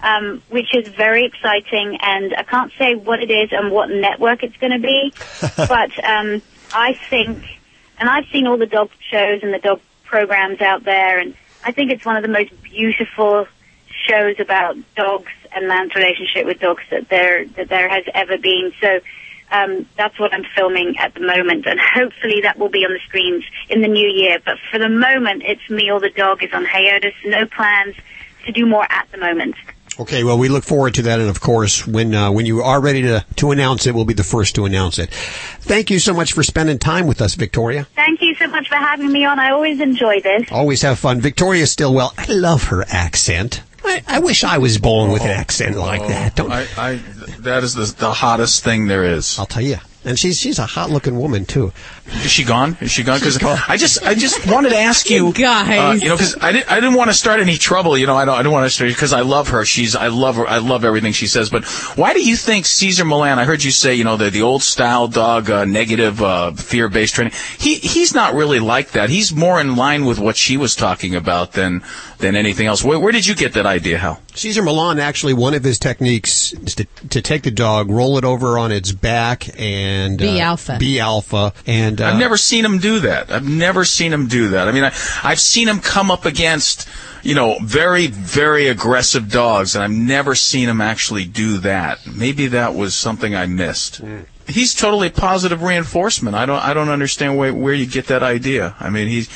um, 0.00 0.42
which 0.48 0.74
is 0.74 0.94
very 0.94 1.26
exciting, 1.26 1.98
and 2.00 2.34
I 2.34 2.44
can't 2.44 2.72
say 2.78 2.94
what 2.94 3.22
it 3.22 3.30
is 3.30 3.50
and 3.52 3.70
what 3.70 3.90
network 3.90 4.42
it's 4.42 4.56
going 4.56 4.72
to 4.72 4.78
be, 4.78 5.12
but 5.56 6.04
um, 6.04 6.42
I 6.72 6.98
think, 7.10 7.42
and 7.98 8.08
I've 8.08 8.26
seen 8.32 8.46
all 8.46 8.56
the 8.56 8.66
dog 8.66 8.90
shows 9.10 9.42
and 9.42 9.52
the 9.52 9.58
dog 9.58 9.80
programs 10.04 10.60
out 10.60 10.84
there, 10.84 11.18
and 11.18 11.34
I 11.64 11.72
think 11.72 11.90
it's 11.90 12.04
one 12.04 12.16
of 12.16 12.22
the 12.22 12.28
most 12.28 12.50
beautiful 12.62 13.46
shows 14.08 14.36
about 14.38 14.76
dogs 14.94 15.32
and 15.52 15.66
man's 15.66 15.94
relationship 15.94 16.46
with 16.46 16.60
dogs 16.60 16.82
that 16.90 17.08
there 17.08 17.46
that 17.56 17.68
there 17.68 17.88
has 17.88 18.04
ever 18.14 18.38
been. 18.38 18.72
So 18.80 19.00
um, 19.50 19.86
that's 19.96 20.18
what 20.18 20.32
I'm 20.32 20.44
filming 20.56 20.96
at 20.98 21.14
the 21.14 21.20
moment, 21.20 21.66
and 21.66 21.78
hopefully 21.80 22.40
that 22.42 22.58
will 22.58 22.68
be 22.68 22.84
on 22.84 22.92
the 22.92 23.00
screens 23.06 23.44
in 23.68 23.80
the 23.80 23.88
new 23.88 24.08
year. 24.08 24.38
But 24.44 24.58
for 24.70 24.78
the 24.78 24.88
moment, 24.88 25.42
it's 25.44 25.68
me 25.70 25.90
or 25.90 26.00
the 26.00 26.10
dog 26.10 26.42
is 26.42 26.52
on 26.52 26.64
hiatus. 26.64 27.14
No 27.24 27.46
plans 27.46 27.94
to 28.46 28.52
do 28.52 28.66
more 28.66 28.86
at 28.90 29.08
the 29.12 29.18
moment. 29.18 29.54
Okay, 29.98 30.24
well, 30.24 30.36
we 30.36 30.50
look 30.50 30.64
forward 30.64 30.92
to 30.94 31.02
that, 31.02 31.20
and 31.20 31.30
of 31.30 31.40
course, 31.40 31.86
when 31.86 32.14
uh, 32.14 32.30
when 32.30 32.44
you 32.44 32.60
are 32.60 32.80
ready 32.80 33.02
to 33.02 33.24
to 33.36 33.50
announce 33.50 33.86
it, 33.86 33.94
we'll 33.94 34.04
be 34.04 34.12
the 34.12 34.24
first 34.24 34.54
to 34.56 34.66
announce 34.66 34.98
it. 34.98 35.10
Thank 35.10 35.90
you 35.90 35.98
so 35.98 36.12
much 36.12 36.34
for 36.34 36.42
spending 36.42 36.78
time 36.78 37.06
with 37.06 37.22
us, 37.22 37.34
Victoria. 37.34 37.84
Thank 37.96 38.20
you 38.20 38.34
so 38.34 38.46
much 38.48 38.68
for 38.68 38.74
having 38.74 39.10
me 39.10 39.24
on. 39.24 39.38
I 39.38 39.52
always 39.52 39.80
enjoy 39.80 40.20
this. 40.20 40.52
Always 40.52 40.82
have 40.82 40.98
fun. 40.98 41.20
Victoria 41.22 41.66
Stilwell, 41.66 42.12
I 42.18 42.26
love 42.30 42.64
her 42.64 42.84
accent. 42.88 43.62
I, 43.86 44.02
I 44.06 44.18
wish 44.18 44.44
I 44.44 44.58
was 44.58 44.78
born 44.78 45.10
with 45.12 45.22
an 45.22 45.30
oh. 45.30 45.34
accent 45.34 45.76
like 45.76 46.02
oh. 46.02 46.08
that. 46.08 46.36
Don't 46.36 46.52
I, 46.52 46.66
I, 46.76 46.94
that 47.40 47.64
is 47.64 47.74
the, 47.74 47.86
the 47.98 48.12
hottest 48.12 48.64
thing 48.64 48.88
there 48.88 49.04
is. 49.04 49.38
I'll 49.38 49.46
tell 49.46 49.62
you. 49.62 49.76
And 50.04 50.18
she's 50.18 50.38
she's 50.38 50.58
a 50.58 50.66
hot 50.66 50.90
looking 50.90 51.18
woman 51.18 51.44
too. 51.44 51.72
Is 52.08 52.30
she 52.30 52.44
gone? 52.44 52.76
Is 52.80 52.90
she 52.90 53.02
gone? 53.02 53.18
Because 53.18 53.42
I 53.42 53.76
just 53.76 54.02
I 54.04 54.14
just 54.14 54.50
wanted 54.50 54.70
to 54.70 54.78
ask 54.78 55.10
you, 55.10 55.32
Guys. 55.32 55.68
uh, 56.00 56.04
you 56.04 56.08
know, 56.08 56.16
because 56.16 56.36
I 56.40 56.52
didn't 56.52 56.70
I 56.70 56.76
didn't 56.76 56.94
want 56.94 57.10
to 57.10 57.14
start 57.14 57.40
any 57.40 57.56
trouble. 57.56 57.98
You 57.98 58.06
know, 58.06 58.16
I 58.16 58.24
don't 58.24 58.36
I 58.38 58.42
don't 58.42 58.52
want 58.52 58.64
to 58.66 58.70
start 58.70 58.90
because 58.90 59.12
I 59.12 59.20
love 59.20 59.48
her. 59.48 59.64
She's 59.64 59.96
I 59.96 60.08
love 60.08 60.36
her. 60.36 60.46
I 60.46 60.58
love 60.58 60.84
everything 60.84 61.12
she 61.12 61.26
says. 61.26 61.50
But 61.50 61.64
why 61.96 62.14
do 62.14 62.22
you 62.22 62.36
think 62.36 62.66
Cesar 62.66 63.04
Millan? 63.04 63.38
I 63.38 63.44
heard 63.44 63.64
you 63.64 63.70
say, 63.70 63.94
you 63.94 64.04
know, 64.04 64.16
the 64.16 64.30
the 64.30 64.42
old 64.42 64.62
style 64.62 65.08
dog, 65.08 65.50
uh, 65.50 65.64
negative, 65.64 66.22
uh, 66.22 66.52
fear 66.52 66.88
based 66.88 67.14
training. 67.14 67.32
He 67.58 67.74
he's 67.76 68.14
not 68.14 68.34
really 68.34 68.60
like 68.60 68.92
that. 68.92 69.10
He's 69.10 69.34
more 69.34 69.60
in 69.60 69.76
line 69.76 70.04
with 70.04 70.18
what 70.18 70.36
she 70.36 70.56
was 70.56 70.76
talking 70.76 71.14
about 71.14 71.52
than 71.52 71.82
than 72.18 72.34
anything 72.36 72.66
else. 72.66 72.82
Where, 72.82 72.98
where 72.98 73.12
did 73.12 73.26
you 73.26 73.34
get 73.34 73.52
that 73.54 73.66
idea, 73.66 73.98
Hal? 73.98 74.20
Cesar 74.34 74.62
Millan 74.62 74.98
actually 74.98 75.34
one 75.34 75.54
of 75.54 75.62
his 75.64 75.78
techniques 75.78 76.52
is 76.52 76.74
to, 76.76 76.84
to 77.10 77.20
take 77.20 77.42
the 77.42 77.50
dog, 77.50 77.90
roll 77.90 78.16
it 78.18 78.24
over 78.24 78.58
on 78.58 78.72
its 78.72 78.92
back, 78.92 79.48
and 79.58 80.18
Be 80.18 80.40
uh, 80.40 80.44
alpha. 80.44 80.76
Be 80.78 81.00
alpha, 81.00 81.52
and 81.66 81.95
uh, 82.00 82.06
I've 82.06 82.18
never 82.18 82.36
seen 82.36 82.64
him 82.64 82.78
do 82.78 83.00
that. 83.00 83.30
I've 83.30 83.48
never 83.48 83.84
seen 83.84 84.12
him 84.12 84.26
do 84.26 84.48
that. 84.48 84.68
I 84.68 84.72
mean, 84.72 84.84
I, 84.84 84.92
I've 85.22 85.40
seen 85.40 85.68
him 85.68 85.80
come 85.80 86.10
up 86.10 86.24
against, 86.24 86.88
you 87.22 87.34
know, 87.34 87.58
very, 87.62 88.06
very 88.06 88.68
aggressive 88.68 89.30
dogs, 89.30 89.74
and 89.74 89.84
I've 89.84 89.90
never 89.90 90.34
seen 90.34 90.68
him 90.68 90.80
actually 90.80 91.24
do 91.24 91.58
that. 91.58 92.06
Maybe 92.06 92.48
that 92.48 92.74
was 92.74 92.94
something 92.94 93.34
I 93.34 93.46
missed. 93.46 94.00
He's 94.46 94.74
totally 94.74 95.10
positive 95.10 95.62
reinforcement. 95.62 96.36
I 96.36 96.46
don't, 96.46 96.62
I 96.62 96.72
don't 96.72 96.88
understand 96.88 97.36
where, 97.36 97.52
where 97.52 97.74
you 97.74 97.86
get 97.86 98.06
that 98.06 98.22
idea. 98.22 98.76
I 98.78 98.90
mean, 98.90 99.08
he's, 99.08 99.28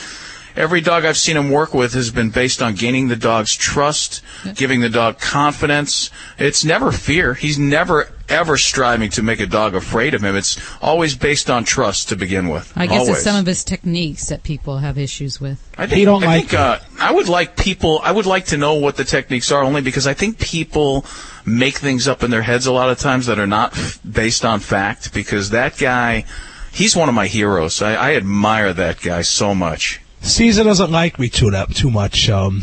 every 0.61 0.83
dog 0.83 1.07
I've 1.07 1.17
seen 1.17 1.37
him 1.37 1.51
work 1.51 1.73
with 1.73 1.95
has 1.95 2.11
been 2.11 2.29
based 2.29 2.61
on 2.61 2.75
gaining 2.75 3.09
the 3.09 3.17
dog's 3.17 3.57
trust, 3.57 4.23
giving 4.55 4.81
the 4.81 4.91
dog 4.91 5.19
confidence. 5.19 6.11
It's 6.39 6.65
never 6.65 6.93
fear. 6.93 7.33
He's 7.33 7.59
never 7.59 8.09
ever 8.29 8.57
striving 8.57 9.11
to 9.11 9.23
make 9.23 9.41
a 9.41 9.47
dog 9.47 9.75
afraid 9.75 10.15
of 10.15 10.23
him. 10.23 10.37
It's 10.37 10.61
always 10.81 11.17
based 11.17 11.51
on 11.51 11.65
trust 11.65 12.11
to 12.11 12.17
begin 12.17 12.49
with. 12.49 12.73
I 12.77 12.87
guess 12.87 13.01
always. 13.01 13.17
it's 13.17 13.25
some 13.25 13.37
of 13.37 13.47
his 13.47 13.65
techniques 13.65 14.29
that 14.29 14.43
people 14.43 14.79
have 14.79 14.99
issues 14.99 15.41
with. 15.41 15.67
I 15.77 15.87
think, 15.87 16.07
I 16.07 16.41
think 16.41 16.55
uh, 16.55 16.79
I 17.01 17.11
would 17.11 17.29
like 17.29 17.57
people. 17.57 18.01
I 18.05 18.13
would 18.13 18.27
like 18.27 18.47
to 18.47 18.59
know 18.59 18.75
what 18.75 18.97
the 18.97 19.05
techniques 19.05 19.51
are, 19.51 19.65
only 19.65 19.81
because 19.81 20.07
I 20.07 20.15
think 20.15 20.39
people 20.39 21.07
make 21.47 21.79
things 21.79 22.07
up 22.07 22.23
in 22.23 22.31
their 22.31 22.43
heads 22.43 22.67
a 22.67 22.73
lot 22.73 22.91
of 22.91 22.99
times 22.99 23.27
that 23.27 23.39
are 23.39 23.47
not 23.47 23.77
based 24.09 24.45
on 24.45 24.61
fact. 24.61 25.15
Because 25.15 25.51
that 25.51 25.79
guy, 25.79 26.27
he's 26.71 26.95
one 26.95 27.09
of 27.09 27.15
my 27.15 27.27
heroes. 27.27 27.81
I, 27.81 27.95
I 27.95 28.15
admire 28.15 28.75
that 28.75 29.01
guy 29.01 29.23
so 29.23 29.55
much. 29.55 30.01
Cesar 30.21 30.65
doesn't 30.65 30.91
like 30.91 31.19
me 31.19 31.29
too 31.29 31.51
that 31.51 31.75
too 31.75 31.91
much. 31.91 32.29
Um, 32.29 32.63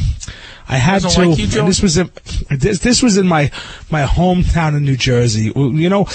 I 0.69 0.77
had 0.77 1.01
to. 1.03 1.27
like 1.27 1.37
you, 1.39 1.47
this 1.47 1.81
was 1.81 1.97
in 1.97 2.11
this 2.49 2.79
this 2.79 3.01
was 3.01 3.17
in 3.17 3.27
my 3.27 3.51
my 3.89 4.03
hometown 4.03 4.75
in 4.75 4.83
New 4.83 4.97
Jersey. 4.97 5.51
You 5.55 5.89
know, 5.89 6.07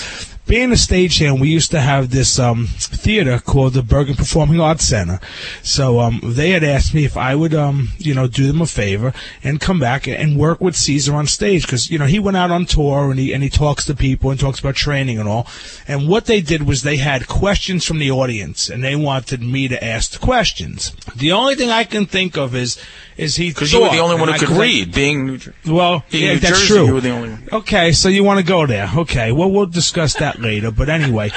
being 0.46 0.72
a 0.72 0.74
stagehand, 0.74 1.40
we 1.40 1.48
used 1.48 1.70
to 1.70 1.80
have 1.80 2.10
this 2.10 2.38
um, 2.38 2.66
theater 2.66 3.38
called 3.38 3.74
the 3.74 3.82
Bergen 3.82 4.16
Performing 4.16 4.60
Arts 4.60 4.84
Center. 4.84 5.20
So 5.62 6.00
um, 6.00 6.20
they 6.22 6.50
had 6.50 6.64
asked 6.64 6.94
me 6.94 7.04
if 7.04 7.16
I 7.16 7.34
would, 7.34 7.54
um, 7.54 7.90
you 7.98 8.14
know, 8.14 8.26
do 8.26 8.46
them 8.48 8.60
a 8.60 8.66
favor 8.66 9.12
and 9.44 9.60
come 9.60 9.78
back 9.78 10.08
and 10.08 10.36
work 10.36 10.60
with 10.60 10.76
Cesar 10.76 11.14
on 11.14 11.26
stage 11.26 11.62
because 11.62 11.90
you 11.90 11.98
know 11.98 12.06
he 12.06 12.18
went 12.18 12.36
out 12.36 12.50
on 12.50 12.66
tour 12.66 13.10
and 13.10 13.18
he 13.18 13.32
and 13.32 13.42
he 13.42 13.48
talks 13.48 13.84
to 13.86 13.94
people 13.94 14.30
and 14.30 14.40
talks 14.40 14.58
about 14.58 14.74
training 14.74 15.18
and 15.18 15.28
all. 15.28 15.46
And 15.86 16.08
what 16.08 16.26
they 16.26 16.40
did 16.40 16.64
was 16.64 16.82
they 16.82 16.96
had 16.96 17.28
questions 17.28 17.84
from 17.84 17.98
the 17.98 18.10
audience 18.10 18.68
and 18.68 18.82
they 18.82 18.96
wanted 18.96 19.42
me 19.42 19.68
to 19.68 19.82
ask 19.82 20.10
the 20.10 20.18
questions. 20.18 20.90
The 21.16 21.32
only 21.32 21.54
thing 21.54 21.70
I 21.70 21.84
can 21.84 22.06
think 22.06 22.36
of 22.36 22.54
is 22.54 22.82
is 23.16 23.36
he 23.36 23.48
Because 23.50 23.72
you 23.72 23.80
were 23.82 23.90
the 23.90 23.98
only 23.98 24.16
one 24.16 24.28
who 24.32 24.38
could 24.38 24.48
read. 24.56 24.94
Being 24.94 25.26
New 25.26 25.38
Jer- 25.38 25.54
well, 25.66 26.04
being 26.10 26.24
yeah, 26.24 26.32
New 26.34 26.38
that's 26.40 26.58
Jersey, 26.60 26.74
true. 26.74 26.86
you 26.86 26.94
were 26.94 27.00
the 27.00 27.10
only 27.10 27.30
one. 27.30 27.48
Okay, 27.52 27.92
so 27.92 28.08
you 28.08 28.24
want 28.24 28.40
to 28.40 28.46
go 28.46 28.66
there? 28.66 28.90
Okay, 28.96 29.32
well 29.32 29.50
we'll 29.50 29.66
discuss 29.66 30.14
that 30.14 30.40
later. 30.40 30.70
But 30.70 30.88
anyway, 30.88 31.30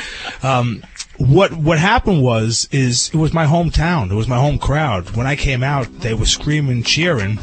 um, 0.43 0.84
what 1.17 1.53
what 1.53 1.78
happened 1.80 2.21
was 2.23 2.67
is 2.71 3.09
it 3.13 3.17
was 3.17 3.34
my 3.34 3.45
hometown. 3.45 4.11
It 4.11 4.15
was 4.15 4.28
my 4.28 4.38
home 4.38 4.59
crowd. 4.59 5.15
When 5.15 5.28
I 5.28 5.36
came 5.36 5.63
out, 5.63 5.88
they 5.99 6.13
were 6.13 6.26
screaming, 6.26 6.84
cheering. 6.84 7.39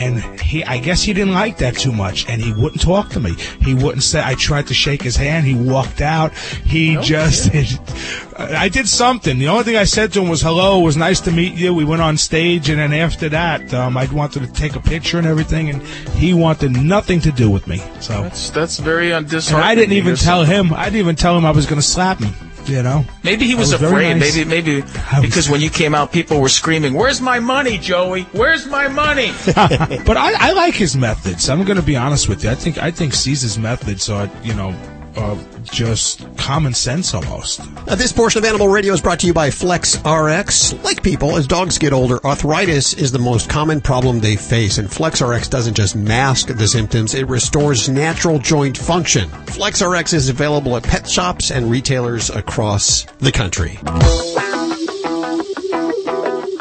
And 0.00 0.22
he, 0.40 0.62
I 0.64 0.78
guess 0.78 1.02
he 1.02 1.12
didn't 1.12 1.34
like 1.34 1.58
that 1.58 1.76
too 1.76 1.92
much, 1.92 2.28
and 2.28 2.40
he 2.40 2.52
wouldn't 2.52 2.80
talk 2.80 3.10
to 3.10 3.20
me. 3.20 3.34
He 3.60 3.74
wouldn't 3.74 4.04
say. 4.04 4.22
I 4.24 4.34
tried 4.34 4.68
to 4.68 4.74
shake 4.74 5.02
his 5.02 5.16
hand. 5.16 5.44
He 5.44 5.54
walked 5.54 6.00
out. 6.00 6.32
He 6.34 6.96
just, 6.98 7.50
I 8.38 8.68
did 8.68 8.88
something. 8.88 9.38
The 9.38 9.48
only 9.48 9.64
thing 9.64 9.76
I 9.76 9.84
said 9.84 10.12
to 10.12 10.22
him 10.22 10.28
was 10.28 10.40
"Hello, 10.40 10.80
it 10.80 10.84
was 10.84 10.96
nice 10.96 11.20
to 11.22 11.32
meet 11.32 11.54
you." 11.54 11.74
We 11.74 11.84
went 11.84 12.02
on 12.02 12.16
stage, 12.16 12.70
and 12.70 12.78
then 12.78 12.92
after 12.92 13.28
that, 13.30 13.74
um, 13.74 13.96
I 13.96 14.06
wanted 14.06 14.46
to 14.46 14.52
take 14.52 14.76
a 14.76 14.80
picture 14.80 15.18
and 15.18 15.26
everything, 15.26 15.68
and 15.70 15.82
he 16.16 16.32
wanted 16.32 16.72
nothing 16.72 17.20
to 17.22 17.32
do 17.32 17.50
with 17.50 17.66
me. 17.66 17.82
So 18.00 18.22
That's 18.22 18.50
that's 18.50 18.78
very 18.78 19.12
uh, 19.12 19.20
and. 19.20 19.52
I 19.52 19.74
didn't 19.74 19.94
even 19.94 20.14
tell 20.14 20.44
him. 20.44 20.72
I 20.72 20.84
didn't 20.84 21.00
even 21.00 21.16
tell 21.16 21.36
him 21.36 21.44
I 21.44 21.50
was 21.50 21.66
going 21.66 21.80
to 21.80 21.86
slap 21.86 22.20
him. 22.20 22.47
You 22.68 22.82
know. 22.82 23.04
Maybe 23.24 23.46
he 23.46 23.54
I 23.54 23.58
was, 23.58 23.72
afraid. 23.72 24.14
nice. 24.14 24.36
Maybe 24.36 24.48
maybe 24.48 24.84
because 25.22 25.48
when 25.48 25.60
you 25.60 25.70
came 25.70 25.94
out, 25.94 26.12
people 26.12 26.40
were 26.40 26.48
screaming, 26.48 26.94
"Where's 26.94 27.20
my 27.20 27.40
money, 27.40 27.78
Joey? 27.78 28.22
Where's 28.32 28.66
my 28.66 28.88
money?" 28.88 29.32
but 29.46 30.16
I, 30.16 30.50
I 30.50 30.52
like 30.52 30.74
his 30.74 30.96
methods. 30.96 31.48
I'm 31.48 31.64
going 31.64 31.76
to 31.78 31.82
be 31.82 31.96
honest 31.96 32.28
with 32.28 32.44
you. 32.44 32.50
I 32.50 32.54
think 32.54 32.78
I 32.78 32.90
think 32.90 33.14
Cesar's 33.14 33.58
methods 33.58 34.10
are 34.10 34.28
you 34.42 34.54
know 34.54 34.74
are 35.18 35.36
just 35.64 36.24
common 36.36 36.72
sense 36.72 37.12
almost. 37.12 37.60
Uh, 37.88 37.94
this 37.94 38.12
portion 38.12 38.38
of 38.38 38.44
Animal 38.44 38.68
Radio 38.68 38.92
is 38.92 39.00
brought 39.00 39.20
to 39.20 39.26
you 39.26 39.34
by 39.34 39.50
Flex 39.50 39.98
RX. 40.04 40.72
Like 40.84 41.02
people, 41.02 41.36
as 41.36 41.46
dogs 41.46 41.78
get 41.78 41.92
older, 41.92 42.24
arthritis 42.24 42.94
is 42.94 43.12
the 43.12 43.18
most 43.18 43.50
common 43.50 43.80
problem 43.80 44.20
they 44.20 44.36
face, 44.36 44.78
and 44.78 44.90
Flex 44.90 45.20
RX 45.20 45.48
doesn't 45.48 45.74
just 45.74 45.96
mask 45.96 46.48
the 46.48 46.68
symptoms, 46.68 47.14
it 47.14 47.28
restores 47.28 47.88
natural 47.88 48.38
joint 48.38 48.78
function. 48.78 49.28
Flex 49.46 49.82
RX 49.82 50.12
is 50.12 50.28
available 50.28 50.76
at 50.76 50.84
pet 50.84 51.08
shops 51.08 51.50
and 51.50 51.70
retailers 51.70 52.30
across 52.30 53.04
the 53.18 53.32
country. 53.32 53.78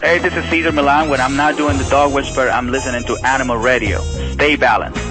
Hey, 0.01 0.19
this 0.19 0.33
is 0.33 0.49
Cesar 0.49 0.71
Millan. 0.71 1.09
When 1.09 1.19
I'm 1.19 1.35
not 1.35 1.57
doing 1.57 1.77
the 1.77 1.83
dog 1.85 2.13
whisper, 2.13 2.49
I'm 2.49 2.69
listening 2.69 3.03
to 3.05 3.17
Animal 3.25 3.57
Radio. 3.57 4.01
Stay 4.33 4.55
balanced. 4.55 5.06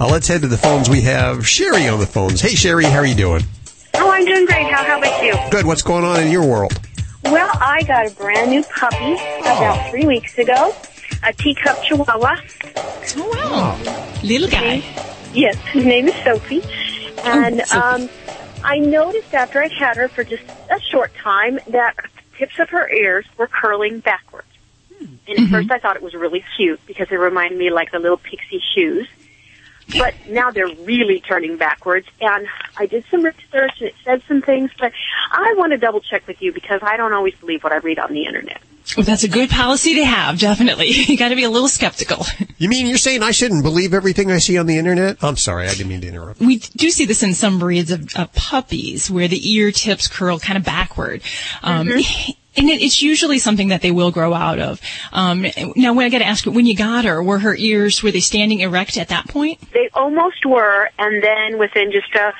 Uh, 0.00 0.08
let's 0.08 0.28
head 0.28 0.42
to 0.42 0.46
the 0.48 0.56
phones. 0.56 0.88
We 0.88 1.02
have 1.02 1.46
Sherry 1.46 1.88
on 1.88 1.98
the 1.98 2.06
phones. 2.06 2.40
Hey, 2.40 2.50
Sherry, 2.54 2.84
how 2.84 2.98
are 2.98 3.06
you 3.06 3.16
doing? 3.16 3.42
Oh, 3.94 4.10
I'm 4.10 4.24
doing 4.24 4.46
great. 4.46 4.70
How, 4.70 4.84
how 4.84 4.98
about 4.98 5.24
you? 5.24 5.34
Good. 5.50 5.66
What's 5.66 5.82
going 5.82 6.04
on 6.04 6.20
in 6.20 6.30
your 6.30 6.46
world? 6.46 6.72
Well, 7.24 7.50
I 7.60 7.82
got 7.82 8.06
a 8.06 8.14
brand 8.14 8.50
new 8.50 8.62
puppy 8.62 9.14
about 9.40 9.90
three 9.90 10.06
weeks 10.06 10.38
ago, 10.38 10.72
a 11.24 11.32
teacup 11.32 11.82
chihuahua. 11.82 12.36
Oh, 13.16 13.28
wow. 13.34 14.20
Little 14.22 14.48
guy. 14.48 14.84
Yes, 15.34 15.56
his 15.66 15.84
name 15.84 16.06
is 16.06 16.14
Sophie. 16.22 16.62
And 17.24 17.60
um, 17.72 18.08
I 18.62 18.78
noticed 18.78 19.34
after 19.34 19.60
I 19.60 19.66
had 19.66 19.96
her 19.96 20.06
for 20.06 20.22
just 20.22 20.44
a 20.70 20.80
short 20.80 21.12
time 21.16 21.58
that 21.70 21.96
the 21.96 22.38
tips 22.38 22.60
of 22.60 22.70
her 22.70 22.88
ears 22.88 23.26
were 23.36 23.48
curling 23.48 23.98
backwards. 23.98 24.46
And 25.00 25.38
at 25.40 25.48
first 25.50 25.70
I 25.72 25.78
thought 25.80 25.96
it 25.96 26.02
was 26.02 26.14
really 26.14 26.44
cute 26.56 26.80
because 26.86 27.08
they 27.08 27.16
reminded 27.16 27.58
me 27.58 27.70
like 27.70 27.90
the 27.90 27.98
little 27.98 28.16
pixie 28.16 28.62
shoes. 28.74 29.08
But 29.96 30.14
now 30.28 30.50
they're 30.50 30.68
really 30.68 31.20
turning 31.20 31.56
backwards. 31.56 32.06
And 32.20 32.46
I 32.76 32.86
did 32.86 33.04
some 33.10 33.24
research 33.24 33.80
and 33.80 33.88
it 33.88 33.94
said 34.04 34.22
some 34.28 34.42
things, 34.42 34.70
but 34.78 34.92
I 35.32 35.54
want 35.56 35.72
to 35.72 35.78
double 35.78 36.00
check 36.00 36.26
with 36.26 36.42
you 36.42 36.52
because 36.52 36.80
I 36.82 36.96
don't 36.96 37.12
always 37.12 37.34
believe 37.36 37.64
what 37.64 37.72
I 37.72 37.78
read 37.78 37.98
on 37.98 38.12
the 38.12 38.26
internet. 38.26 38.60
Well, 38.96 39.04
that's 39.04 39.22
a 39.22 39.28
good 39.28 39.50
policy 39.50 39.96
to 39.96 40.04
have, 40.04 40.38
definitely. 40.38 40.88
You 41.08 41.16
got 41.16 41.28
to 41.30 41.36
be 41.36 41.44
a 41.44 41.50
little 41.50 41.68
skeptical. 41.68 42.24
You 42.58 42.68
mean 42.68 42.86
you're 42.86 42.98
saying 42.98 43.22
I 43.22 43.30
shouldn't 43.30 43.62
believe 43.62 43.94
everything 43.94 44.30
I 44.30 44.38
see 44.38 44.58
on 44.58 44.66
the 44.66 44.78
internet? 44.78 45.22
I'm 45.22 45.36
sorry, 45.36 45.66
I 45.66 45.70
didn't 45.70 45.88
mean 45.88 46.00
to 46.02 46.08
interrupt. 46.08 46.40
We 46.40 46.58
do 46.58 46.90
see 46.90 47.06
this 47.06 47.22
in 47.22 47.34
some 47.34 47.58
breeds 47.58 47.90
of, 47.90 48.14
of 48.16 48.32
puppies 48.34 49.10
where 49.10 49.28
the 49.28 49.52
ear 49.52 49.72
tips 49.72 50.06
curl 50.06 50.38
kind 50.38 50.58
of 50.58 50.64
backward. 50.64 51.22
Um, 51.62 51.90
And 52.58 52.68
it, 52.68 52.82
it's 52.82 53.02
usually 53.02 53.38
something 53.38 53.68
that 53.68 53.82
they 53.82 53.90
will 53.90 54.10
grow 54.10 54.34
out 54.34 54.58
of. 54.58 54.80
Um, 55.12 55.46
now, 55.76 55.94
when 55.94 56.06
I 56.06 56.08
got 56.08 56.18
to 56.18 56.26
ask, 56.26 56.44
when 56.46 56.66
you 56.66 56.76
got 56.76 57.04
her, 57.04 57.22
were 57.22 57.38
her 57.38 57.54
ears 57.54 58.02
were 58.02 58.10
they 58.10 58.20
standing 58.20 58.60
erect 58.60 58.96
at 58.96 59.08
that 59.08 59.28
point? 59.28 59.60
They 59.72 59.88
almost 59.94 60.44
were, 60.44 60.88
and 60.98 61.22
then 61.22 61.58
within 61.58 61.92
just 61.92 62.14
uh, 62.14 62.32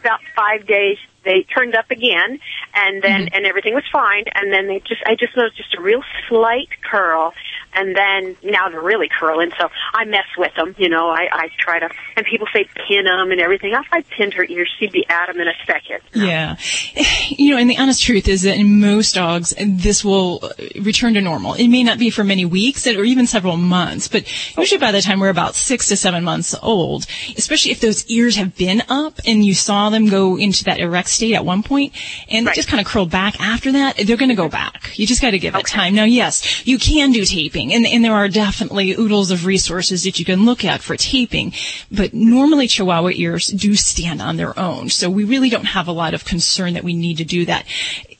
about 0.00 0.20
five 0.34 0.66
days, 0.66 0.98
they 1.24 1.42
turned 1.42 1.74
up 1.74 1.90
again, 1.90 2.38
and 2.72 3.02
then 3.02 3.28
and 3.32 3.46
everything 3.46 3.74
was 3.74 3.82
fine. 3.92 4.24
And 4.32 4.52
then 4.52 4.68
they 4.68 4.78
just, 4.78 5.02
I 5.04 5.16
just 5.16 5.36
noticed 5.36 5.56
just 5.56 5.74
a 5.74 5.80
real 5.80 6.02
slight 6.28 6.68
curl, 6.88 7.34
and 7.76 7.94
then 7.94 8.36
now 8.42 8.68
they're 8.68 8.80
really 8.80 9.08
curling. 9.08 9.52
So 9.58 9.68
I 9.94 10.04
mess 10.04 10.26
with 10.36 10.54
them. 10.54 10.74
You 10.78 10.88
know, 10.88 11.08
I, 11.10 11.28
I 11.30 11.48
try 11.58 11.78
to, 11.78 11.88
and 12.16 12.26
people 12.26 12.46
say 12.52 12.68
pin 12.88 13.04
them 13.04 13.30
and 13.30 13.40
everything. 13.40 13.72
If 13.72 13.86
I 13.92 14.02
pinned 14.02 14.34
her 14.34 14.44
ears, 14.44 14.68
she'd 14.78 14.92
be 14.92 15.06
at 15.08 15.28
'em 15.28 15.40
in 15.40 15.48
a 15.48 15.54
second. 15.66 16.00
Yeah. 16.14 16.56
You 17.28 17.50
know, 17.50 17.58
and 17.58 17.68
the 17.68 17.76
honest 17.76 18.02
truth 18.02 18.28
is 18.28 18.42
that 18.42 18.56
in 18.56 18.80
most 18.80 19.16
dogs, 19.16 19.52
this 19.60 20.04
will 20.04 20.50
return 20.80 21.14
to 21.14 21.20
normal. 21.20 21.54
It 21.54 21.66
may 21.68 21.82
not 21.82 21.98
be 21.98 22.08
for 22.08 22.22
many 22.22 22.44
weeks 22.44 22.86
or 22.86 23.02
even 23.02 23.26
several 23.26 23.56
months, 23.56 24.06
but 24.06 24.24
usually 24.56 24.78
by 24.78 24.92
the 24.92 25.02
time 25.02 25.18
we're 25.18 25.28
about 25.28 25.54
six 25.56 25.88
to 25.88 25.96
seven 25.96 26.22
months 26.22 26.54
old, 26.62 27.06
especially 27.36 27.72
if 27.72 27.80
those 27.80 28.06
ears 28.06 28.36
have 28.36 28.56
been 28.56 28.82
up 28.88 29.20
and 29.26 29.44
you 29.44 29.54
saw 29.54 29.90
them 29.90 30.08
go 30.08 30.38
into 30.38 30.64
that 30.64 30.78
erect 30.78 31.08
state 31.08 31.34
at 31.34 31.44
one 31.44 31.62
point 31.62 31.92
and 32.30 32.46
they 32.46 32.52
just 32.52 32.68
kind 32.68 32.80
of 32.80 32.86
curl 32.86 33.06
back 33.06 33.40
after 33.40 33.72
that, 33.72 33.96
they're 34.06 34.16
going 34.16 34.28
to 34.28 34.34
go 34.34 34.48
back. 34.48 34.96
You 34.96 35.06
just 35.06 35.20
got 35.20 35.32
to 35.32 35.38
give 35.38 35.54
it 35.54 35.66
time. 35.66 35.94
Now, 35.94 36.04
yes, 36.04 36.66
you 36.66 36.78
can 36.78 37.10
do 37.10 37.24
taping 37.24 37.65
and, 37.72 37.86
and 37.86 38.04
there 38.04 38.14
are 38.14 38.28
definitely 38.28 38.92
oodles 38.92 39.30
of 39.30 39.46
resources 39.46 40.04
that 40.04 40.18
you 40.18 40.24
can 40.24 40.44
look 40.44 40.64
at 40.64 40.80
for 40.80 40.96
taping, 40.96 41.52
but 41.90 42.14
normally 42.14 42.68
Chihuahua 42.68 43.10
ears 43.14 43.48
do 43.48 43.74
stand 43.74 44.20
on 44.22 44.36
their 44.36 44.58
own. 44.58 44.88
So 44.88 45.10
we 45.10 45.24
really 45.24 45.50
don't 45.50 45.64
have 45.64 45.88
a 45.88 45.92
lot 45.92 46.14
of 46.14 46.24
concern 46.24 46.74
that 46.74 46.84
we 46.84 46.94
need 46.94 47.18
to 47.18 47.24
do 47.24 47.44
that. 47.46 47.66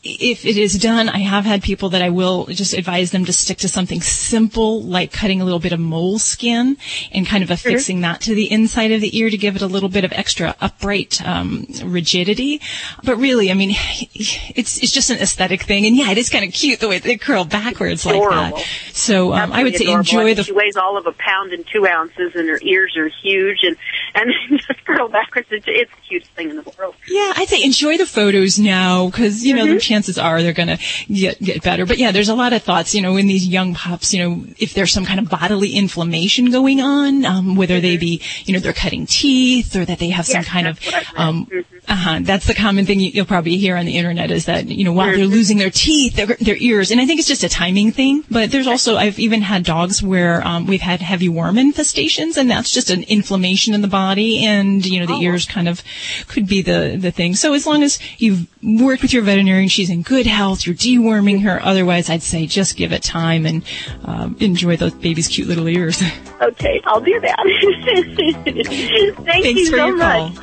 If 0.07 0.44
it 0.44 0.57
is 0.57 0.78
done, 0.78 1.09
I 1.09 1.18
have 1.18 1.44
had 1.44 1.62
people 1.62 1.90
that 1.90 2.02
I 2.02 2.11
will 2.11 2.46
just 2.46 2.74
advise 2.74 3.11
them 3.11 3.24
to 3.24 3.32
stick 3.32 3.59
to 3.59 3.68
something 3.68 4.00
simple 4.00 4.82
like 4.82 5.12
cutting 5.12 5.40
a 5.40 5.44
little 5.44 5.59
bit 5.59 5.72
of 5.72 5.80
mole 5.80 6.18
skin 6.18 6.76
and 7.12 7.26
kind 7.26 7.42
of 7.42 7.50
affixing 7.50 8.00
that 8.02 8.20
to 8.22 8.34
the 8.34 8.50
inside 8.50 8.92
of 8.92 9.00
the 9.00 9.16
ear 9.18 9.30
to 9.30 9.36
give 9.36 9.57
it 9.57 9.62
a 9.62 9.66
little 9.66 9.88
bit 9.88 10.04
of 10.04 10.12
extra 10.12 10.54
upright 10.61 11.20
um, 11.26 11.66
rigidity. 11.84 12.61
But 13.02 13.16
really, 13.16 13.50
I 13.50 13.54
mean, 13.54 13.70
it's 14.14 14.82
it's 14.82 14.92
just 14.92 15.11
an 15.11 15.18
aesthetic 15.18 15.62
thing, 15.62 15.86
and 15.86 15.96
yeah, 15.96 16.11
it 16.11 16.18
is 16.18 16.30
kind 16.30 16.44
of 16.44 16.52
cute 16.52 16.80
the 16.80 16.88
way 16.88 16.98
they 16.98 17.16
curl 17.16 17.44
backwards 17.44 18.07
like 18.07 18.20
that. 18.20 18.64
So 18.92 19.32
um, 19.32 19.52
I 19.52 19.62
would 19.62 19.76
say 19.76 19.84
Adorable. 19.84 20.00
enjoy 20.00 20.34
the 20.34 20.44
She 20.44 20.52
weighs 20.52 20.76
all 20.76 20.96
of 20.96 21.07
a 21.07 21.12
pound 21.12 21.52
and 21.52 21.64
two 21.66 21.86
ounces, 21.86 22.34
and 22.34 22.48
her 22.48 22.59
ears 22.62 22.96
are 22.96 23.09
huge, 23.09 23.59
and 23.62 23.76
and 24.16 24.32
just 24.58 24.84
curl 24.84 25.08
backwards. 25.08 25.48
It's, 25.50 25.66
it's 25.68 25.90
the 25.90 26.00
cutest 26.08 26.30
thing 26.32 26.50
in 26.50 26.56
the 26.56 26.74
world. 26.78 26.94
Yeah, 27.06 27.32
I'd 27.36 27.48
say 27.48 27.62
enjoy 27.62 27.98
the 27.98 28.06
photos 28.06 28.58
now 28.58 29.06
because 29.06 29.44
you 29.44 29.54
know 29.54 29.66
Mm-hmm. 29.66 29.74
the 29.74 29.80
chances 29.80 30.16
are 30.18 30.42
they're 30.42 30.52
going 30.52 30.68
to 30.68 30.78
get 31.12 31.40
get 31.42 31.62
better. 31.62 31.86
But 31.86 31.98
yeah, 31.98 32.12
there's 32.12 32.28
a 32.28 32.34
lot 32.34 32.52
of 32.52 32.62
thoughts. 32.62 32.94
You 32.94 33.02
know, 33.02 33.16
in 33.16 33.26
these 33.26 33.46
young 33.48 33.74
pups, 33.74 34.14
you 34.14 34.22
know, 34.22 34.44
if 34.58 34.74
there's 34.74 34.92
some 34.92 35.04
kind 35.04 35.18
of 35.18 35.28
bodily 35.28 35.72
inflammation 35.72 36.52
going 36.52 36.80
on, 36.80 37.24
um, 37.24 37.56
whether 37.56 37.80
they 37.80 37.96
be 37.96 38.22
you 38.44 38.54
know 38.54 38.60
they're 38.60 38.72
cutting 38.72 39.06
teeth 39.06 39.74
or 39.74 39.84
that 39.84 39.98
they 39.98 40.10
have 40.10 40.24
some 40.26 40.44
kind 40.44 40.68
of 40.68 40.78
um, 41.16 41.48
uh-huh, 41.88 42.20
that's 42.22 42.46
the 42.46 42.54
common 42.54 42.86
thing 42.86 43.00
you, 43.00 43.10
you'll 43.12 43.26
probably 43.26 43.56
hear 43.56 43.76
on 43.76 43.86
the 43.86 43.96
internet 43.96 44.30
is 44.30 44.46
that 44.46 44.66
you 44.66 44.84
know 44.84 44.92
while 44.92 45.06
they're 45.14 45.26
losing 45.26 45.58
their 45.58 45.70
teeth, 45.70 46.14
their, 46.14 46.26
their 46.26 46.56
ears, 46.56 46.90
and 46.92 47.00
I 47.00 47.06
think 47.06 47.18
it's 47.18 47.28
just 47.28 47.42
a 47.44 47.48
timing 47.48 47.90
thing. 47.92 48.24
But 48.30 48.50
there's 48.52 48.66
also 48.68 48.96
I've 48.96 49.18
even 49.18 49.42
had 49.42 49.64
dogs 49.64 50.00
where 50.02 50.46
um, 50.46 50.66
we've 50.66 50.80
had 50.80 51.00
heavy 51.00 51.28
worm 51.28 51.56
infestations, 51.56 52.36
and 52.36 52.48
that's 52.50 52.70
just 52.70 52.90
an 52.90 53.02
inflammation 53.04 53.74
in 53.74 53.80
the 53.82 53.88
body, 53.88 54.05
and 54.14 54.84
you 54.84 55.00
know 55.00 55.07
the 55.07 55.22
ears 55.22 55.46
kind 55.46 55.68
of 55.68 55.82
could 56.28 56.46
be 56.46 56.62
the 56.62 56.96
the 56.98 57.11
thing. 57.11 57.34
So 57.34 57.54
as 57.54 57.66
long 57.66 57.82
as 57.82 57.98
you've 58.18 58.46
worked 58.62 59.02
with 59.02 59.12
your 59.12 59.22
veterinarian, 59.22 59.68
she's 59.68 59.90
in 59.90 60.02
good 60.02 60.26
health, 60.26 60.66
you're 60.66 60.74
deworming 60.74 61.42
her. 61.42 61.61
Otherwise, 61.62 62.11
I'd 62.11 62.22
say 62.22 62.46
just 62.46 62.76
give 62.76 62.92
it 62.92 63.02
time 63.02 63.46
and 63.46 63.64
um, 64.04 64.36
enjoy 64.40 64.76
those 64.76 64.94
baby's 64.94 65.28
cute 65.28 65.48
little 65.48 65.68
ears. 65.68 66.02
Okay, 66.38 66.82
I'll 66.84 67.00
do 67.00 67.18
that. 67.20 67.38
Thank 69.24 69.26
Thanks 69.26 69.61
you 69.61 69.70
for 69.70 69.78
so 69.78 69.86
your 69.86 69.96
much. 69.96 70.34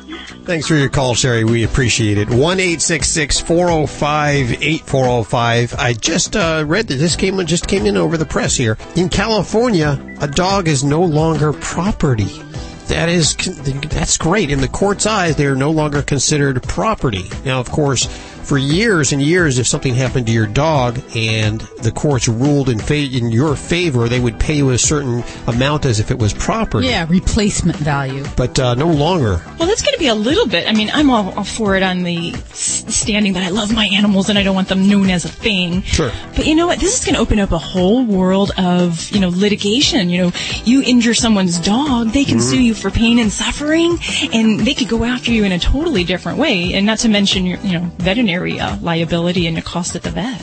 Thanks 0.44 0.66
for 0.66 0.74
your 0.74 0.88
call, 0.88 1.14
Sherry. 1.14 1.44
We 1.44 1.62
appreciate 1.62 2.18
it. 2.18 2.28
1 2.28 2.58
405 2.58 4.62
8405. 4.62 5.74
I 5.78 5.92
just 5.92 6.36
uh, 6.36 6.64
read 6.66 6.88
that 6.88 6.96
this 6.96 7.14
came 7.14 7.44
just 7.46 7.68
came 7.68 7.86
in 7.86 7.96
over 7.96 8.16
the 8.16 8.26
press 8.26 8.56
here. 8.56 8.76
In 8.96 9.08
California, 9.08 10.16
a 10.20 10.26
dog 10.26 10.68
is 10.68 10.82
no 10.82 11.02
longer 11.02 11.52
property. 11.52 12.42
That 12.88 13.08
is 13.08 13.34
that's 13.34 14.18
great. 14.18 14.50
In 14.50 14.60
the 14.60 14.68
court's 14.68 15.06
eyes, 15.06 15.36
they 15.36 15.46
are 15.46 15.56
no 15.56 15.70
longer 15.70 16.02
considered 16.02 16.62
property. 16.62 17.24
Now, 17.44 17.60
of 17.60 17.70
course, 17.70 18.08
for 18.44 18.58
years 18.58 19.12
and 19.12 19.20
years, 19.22 19.58
if 19.58 19.66
something 19.66 19.94
happened 19.94 20.26
to 20.26 20.32
your 20.32 20.46
dog 20.46 21.00
and 21.16 21.60
the 21.82 21.90
courts 21.92 22.28
ruled 22.28 22.68
in, 22.68 22.78
fa- 22.78 22.94
in 22.94 23.30
your 23.30 23.56
favor, 23.56 24.08
they 24.08 24.20
would 24.20 24.38
pay 24.38 24.54
you 24.56 24.70
a 24.70 24.78
certain 24.78 25.22
amount 25.46 25.84
as 25.86 26.00
if 26.00 26.10
it 26.10 26.18
was 26.18 26.32
property. 26.34 26.86
Yeah, 26.88 27.06
replacement 27.08 27.76
value. 27.78 28.24
But 28.36 28.58
uh, 28.58 28.74
no 28.74 28.88
longer. 28.90 29.40
Well, 29.58 29.68
that's 29.68 29.82
going 29.82 29.94
to 29.94 29.98
be 29.98 30.08
a 30.08 30.14
little 30.14 30.46
bit. 30.46 30.68
I 30.68 30.72
mean, 30.72 30.90
I'm 30.92 31.10
all, 31.10 31.32
all 31.38 31.44
for 31.44 31.76
it 31.76 31.82
on 31.82 32.02
the 32.02 32.32
s- 32.34 32.84
standing 32.94 33.32
that 33.34 33.42
I 33.42 33.48
love 33.50 33.72
my 33.74 33.86
animals 33.86 34.28
and 34.28 34.38
I 34.38 34.42
don't 34.42 34.54
want 34.54 34.68
them 34.68 34.88
known 34.88 35.10
as 35.10 35.24
a 35.24 35.28
thing. 35.28 35.82
Sure. 35.82 36.12
But 36.36 36.46
you 36.46 36.54
know 36.54 36.66
what? 36.66 36.78
This 36.80 36.98
is 36.98 37.04
going 37.04 37.14
to 37.14 37.20
open 37.20 37.38
up 37.38 37.52
a 37.52 37.58
whole 37.58 38.04
world 38.04 38.52
of, 38.58 39.10
you 39.10 39.20
know, 39.20 39.28
litigation. 39.30 40.10
You 40.10 40.24
know, 40.24 40.32
you 40.64 40.82
injure 40.82 41.14
someone's 41.14 41.58
dog, 41.58 42.08
they 42.10 42.24
can 42.24 42.38
Mhm. 42.38 42.42
sue 42.50 42.62
you 42.62 42.74
for 42.74 42.90
pain 42.90 43.18
and 43.18 43.32
suffering, 43.32 43.98
and 44.32 44.60
they 44.60 44.74
could 44.74 44.88
go 44.88 45.04
after 45.04 45.32
you 45.32 45.44
in 45.44 45.52
a 45.52 45.58
totally 45.58 46.04
different 46.04 46.38
way. 46.38 46.74
And 46.74 46.84
not 46.86 46.98
to 46.98 47.08
mention 47.08 47.46
your, 47.46 47.58
you 47.60 47.72
know, 47.78 47.90
veterinary 47.98 48.33
uh, 48.34 48.78
liability 48.80 49.46
and 49.46 49.56
the 49.56 49.62
cost 49.62 49.94
at 49.94 50.02
the 50.02 50.10
vet. 50.10 50.38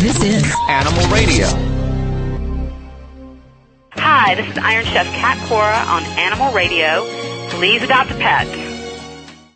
This 0.00 0.22
is 0.22 0.54
Animal 0.68 1.06
Radio. 1.08 1.46
Hi, 3.92 4.34
this 4.34 4.46
is 4.48 4.58
Iron 4.58 4.84
Chef 4.84 5.06
Cat 5.06 5.38
Cora 5.48 5.84
on 5.86 6.02
Animal 6.18 6.52
Radio. 6.52 7.06
Please 7.50 7.82
adopt 7.82 8.10
a 8.10 8.14
pet. 8.14 8.73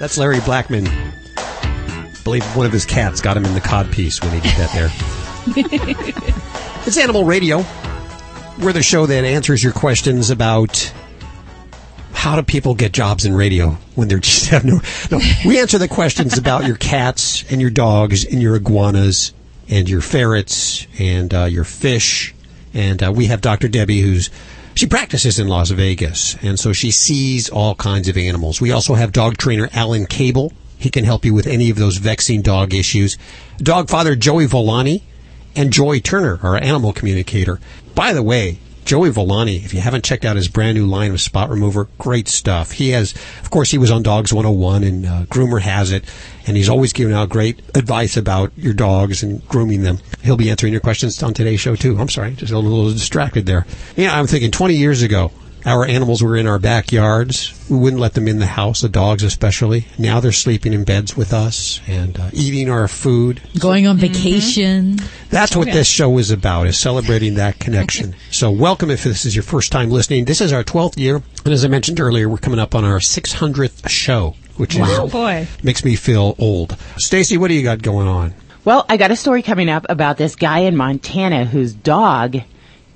That's 0.00 0.16
Larry 0.16 0.40
Blackman. 0.40 1.11
I 2.22 2.24
believe 2.24 2.56
one 2.56 2.66
of 2.66 2.72
his 2.72 2.86
cats 2.86 3.20
got 3.20 3.36
him 3.36 3.44
in 3.44 3.52
the 3.52 3.60
cod 3.60 3.90
piece 3.90 4.22
when 4.22 4.30
he 4.30 4.38
did 4.38 4.56
that 4.56 4.70
there. 4.72 4.92
it's 6.86 6.96
Animal 6.96 7.24
Radio. 7.24 7.64
We're 8.60 8.72
the 8.72 8.80
show 8.80 9.06
that 9.06 9.24
answers 9.24 9.60
your 9.60 9.72
questions 9.72 10.30
about 10.30 10.92
how 12.12 12.36
do 12.36 12.42
people 12.44 12.76
get 12.76 12.92
jobs 12.92 13.24
in 13.24 13.34
radio 13.34 13.70
when 13.96 14.06
they're 14.06 14.20
just 14.20 14.50
have 14.50 14.64
no 14.64 14.80
no. 15.10 15.18
We 15.44 15.58
answer 15.58 15.78
the 15.78 15.88
questions 15.88 16.38
about 16.38 16.64
your 16.64 16.76
cats 16.76 17.42
and 17.50 17.60
your 17.60 17.70
dogs 17.70 18.24
and 18.24 18.40
your 18.40 18.54
iguanas 18.54 19.32
and 19.68 19.88
your 19.88 20.00
ferrets 20.00 20.86
and 21.00 21.34
uh, 21.34 21.44
your 21.46 21.64
fish. 21.64 22.36
And 22.72 23.02
uh, 23.02 23.10
we 23.10 23.26
have 23.26 23.40
Dr. 23.40 23.66
Debbie, 23.66 24.00
who's 24.00 24.30
she 24.76 24.86
practices 24.86 25.40
in 25.40 25.48
Las 25.48 25.70
Vegas, 25.70 26.36
and 26.40 26.56
so 26.56 26.72
she 26.72 26.92
sees 26.92 27.48
all 27.48 27.74
kinds 27.74 28.06
of 28.06 28.16
animals. 28.16 28.60
We 28.60 28.70
also 28.70 28.94
have 28.94 29.10
dog 29.10 29.38
trainer 29.38 29.68
Alan 29.72 30.06
Kabel. 30.06 30.52
He 30.82 30.90
can 30.90 31.04
help 31.04 31.24
you 31.24 31.32
with 31.32 31.46
any 31.46 31.70
of 31.70 31.76
those 31.76 31.96
vexing 31.98 32.42
dog 32.42 32.74
issues. 32.74 33.16
Dog 33.58 33.88
father 33.88 34.16
Joey 34.16 34.46
Villani 34.46 35.02
and 35.54 35.72
Joy 35.72 36.00
Turner, 36.00 36.40
our 36.42 36.56
animal 36.56 36.92
communicator. 36.92 37.60
By 37.94 38.12
the 38.12 38.22
way, 38.22 38.58
Joey 38.84 39.10
Villani, 39.10 39.56
if 39.56 39.72
you 39.72 39.80
haven't 39.80 40.04
checked 40.04 40.24
out 40.24 40.34
his 40.34 40.48
brand 40.48 40.76
new 40.76 40.86
line 40.86 41.12
of 41.12 41.20
spot 41.20 41.50
remover, 41.50 41.86
great 41.98 42.26
stuff. 42.26 42.72
He 42.72 42.90
has, 42.90 43.14
of 43.42 43.50
course, 43.50 43.70
he 43.70 43.78
was 43.78 43.92
on 43.92 44.02
Dogs 44.02 44.32
101 44.32 44.82
and 44.82 45.06
uh, 45.06 45.22
Groomer 45.26 45.60
has 45.60 45.92
it, 45.92 46.04
and 46.46 46.56
he's 46.56 46.68
always 46.68 46.92
giving 46.92 47.14
out 47.14 47.28
great 47.28 47.60
advice 47.76 48.16
about 48.16 48.50
your 48.56 48.74
dogs 48.74 49.22
and 49.22 49.46
grooming 49.46 49.82
them. 49.82 49.98
He'll 50.22 50.36
be 50.36 50.50
answering 50.50 50.72
your 50.72 50.80
questions 50.80 51.22
on 51.22 51.32
today's 51.32 51.60
show 51.60 51.76
too. 51.76 51.96
I'm 51.98 52.08
sorry, 52.08 52.32
just 52.32 52.52
a 52.52 52.58
little 52.58 52.90
distracted 52.92 53.46
there. 53.46 53.66
Yeah, 53.96 54.18
I'm 54.18 54.26
thinking 54.26 54.50
20 54.50 54.74
years 54.74 55.02
ago, 55.02 55.30
our 55.64 55.84
animals 55.84 56.22
were 56.22 56.36
in 56.36 56.46
our 56.46 56.58
backyards. 56.58 57.52
We 57.70 57.78
wouldn't 57.78 58.00
let 58.00 58.14
them 58.14 58.28
in 58.28 58.38
the 58.38 58.46
house, 58.46 58.80
the 58.80 58.88
dogs 58.88 59.22
especially. 59.22 59.86
Now 59.98 60.20
they're 60.20 60.32
sleeping 60.32 60.72
in 60.72 60.84
beds 60.84 61.16
with 61.16 61.32
us 61.32 61.80
and 61.86 62.18
uh, 62.18 62.30
eating 62.32 62.68
our 62.70 62.88
food. 62.88 63.40
Going 63.58 63.86
on 63.86 63.96
vacation. 63.98 64.98
That's 65.30 65.54
what 65.56 65.66
this 65.68 65.86
show 65.88 66.18
is 66.18 66.30
about, 66.30 66.66
is 66.66 66.78
celebrating 66.78 67.34
that 67.34 67.58
connection. 67.58 68.14
so 68.30 68.50
welcome 68.50 68.90
if 68.90 69.04
this 69.04 69.24
is 69.24 69.34
your 69.36 69.42
first 69.44 69.72
time 69.72 69.90
listening. 69.90 70.24
This 70.24 70.40
is 70.40 70.52
our 70.52 70.64
12th 70.64 70.98
year, 70.98 71.22
and 71.44 71.54
as 71.54 71.64
I 71.64 71.68
mentioned 71.68 72.00
earlier, 72.00 72.28
we're 72.28 72.38
coming 72.38 72.58
up 72.60 72.74
on 72.74 72.84
our 72.84 72.98
600th 72.98 73.88
show, 73.88 74.34
which 74.56 74.76
Wow. 74.76 75.06
is, 75.06 75.12
boy. 75.12 75.46
makes 75.62 75.84
me 75.84 75.96
feel 75.96 76.34
old. 76.38 76.76
Stacy, 76.98 77.38
what 77.38 77.48
do 77.48 77.54
you 77.54 77.62
got 77.62 77.82
going 77.82 78.08
on? 78.08 78.34
Well, 78.64 78.84
I 78.88 78.96
got 78.96 79.10
a 79.10 79.16
story 79.16 79.42
coming 79.42 79.68
up 79.68 79.86
about 79.88 80.18
this 80.18 80.36
guy 80.36 80.60
in 80.60 80.76
Montana 80.76 81.44
whose 81.44 81.72
dog 81.72 82.36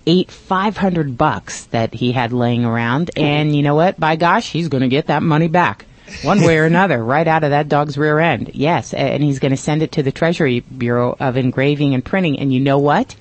ate 0.06 0.30
500 0.30 1.18
bucks 1.18 1.64
that 1.66 1.94
he 1.94 2.12
had 2.12 2.32
laying 2.32 2.64
around. 2.64 3.10
And 3.16 3.54
you 3.54 3.62
know 3.62 3.74
what? 3.74 3.98
By 3.98 4.16
gosh, 4.16 4.50
he's 4.50 4.68
going 4.68 4.82
to 4.82 4.88
get 4.88 5.06
that 5.06 5.22
money 5.22 5.48
back. 5.48 5.84
One 6.22 6.40
way 6.42 6.58
or 6.58 6.64
another, 6.66 7.02
right 7.02 7.26
out 7.26 7.42
of 7.44 7.50
that 7.50 7.68
dog's 7.68 7.98
rear 7.98 8.18
end. 8.20 8.52
Yes, 8.54 8.94
and 8.94 9.22
he's 9.22 9.40
going 9.40 9.50
to 9.50 9.56
send 9.56 9.82
it 9.82 9.92
to 9.92 10.02
the 10.02 10.12
Treasury 10.12 10.60
Bureau 10.60 11.16
of 11.18 11.36
Engraving 11.36 11.94
and 11.94 12.04
Printing. 12.04 12.38
And 12.38 12.52
you 12.52 12.60
know 12.60 12.78
what? 12.78 13.14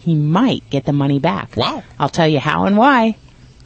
he 0.00 0.14
might 0.14 0.62
get 0.70 0.86
the 0.86 0.92
money 0.92 1.18
back. 1.18 1.54
Wow. 1.54 1.82
I'll 1.98 2.08
tell 2.08 2.28
you 2.28 2.38
how 2.38 2.64
and 2.64 2.78
why 2.78 3.16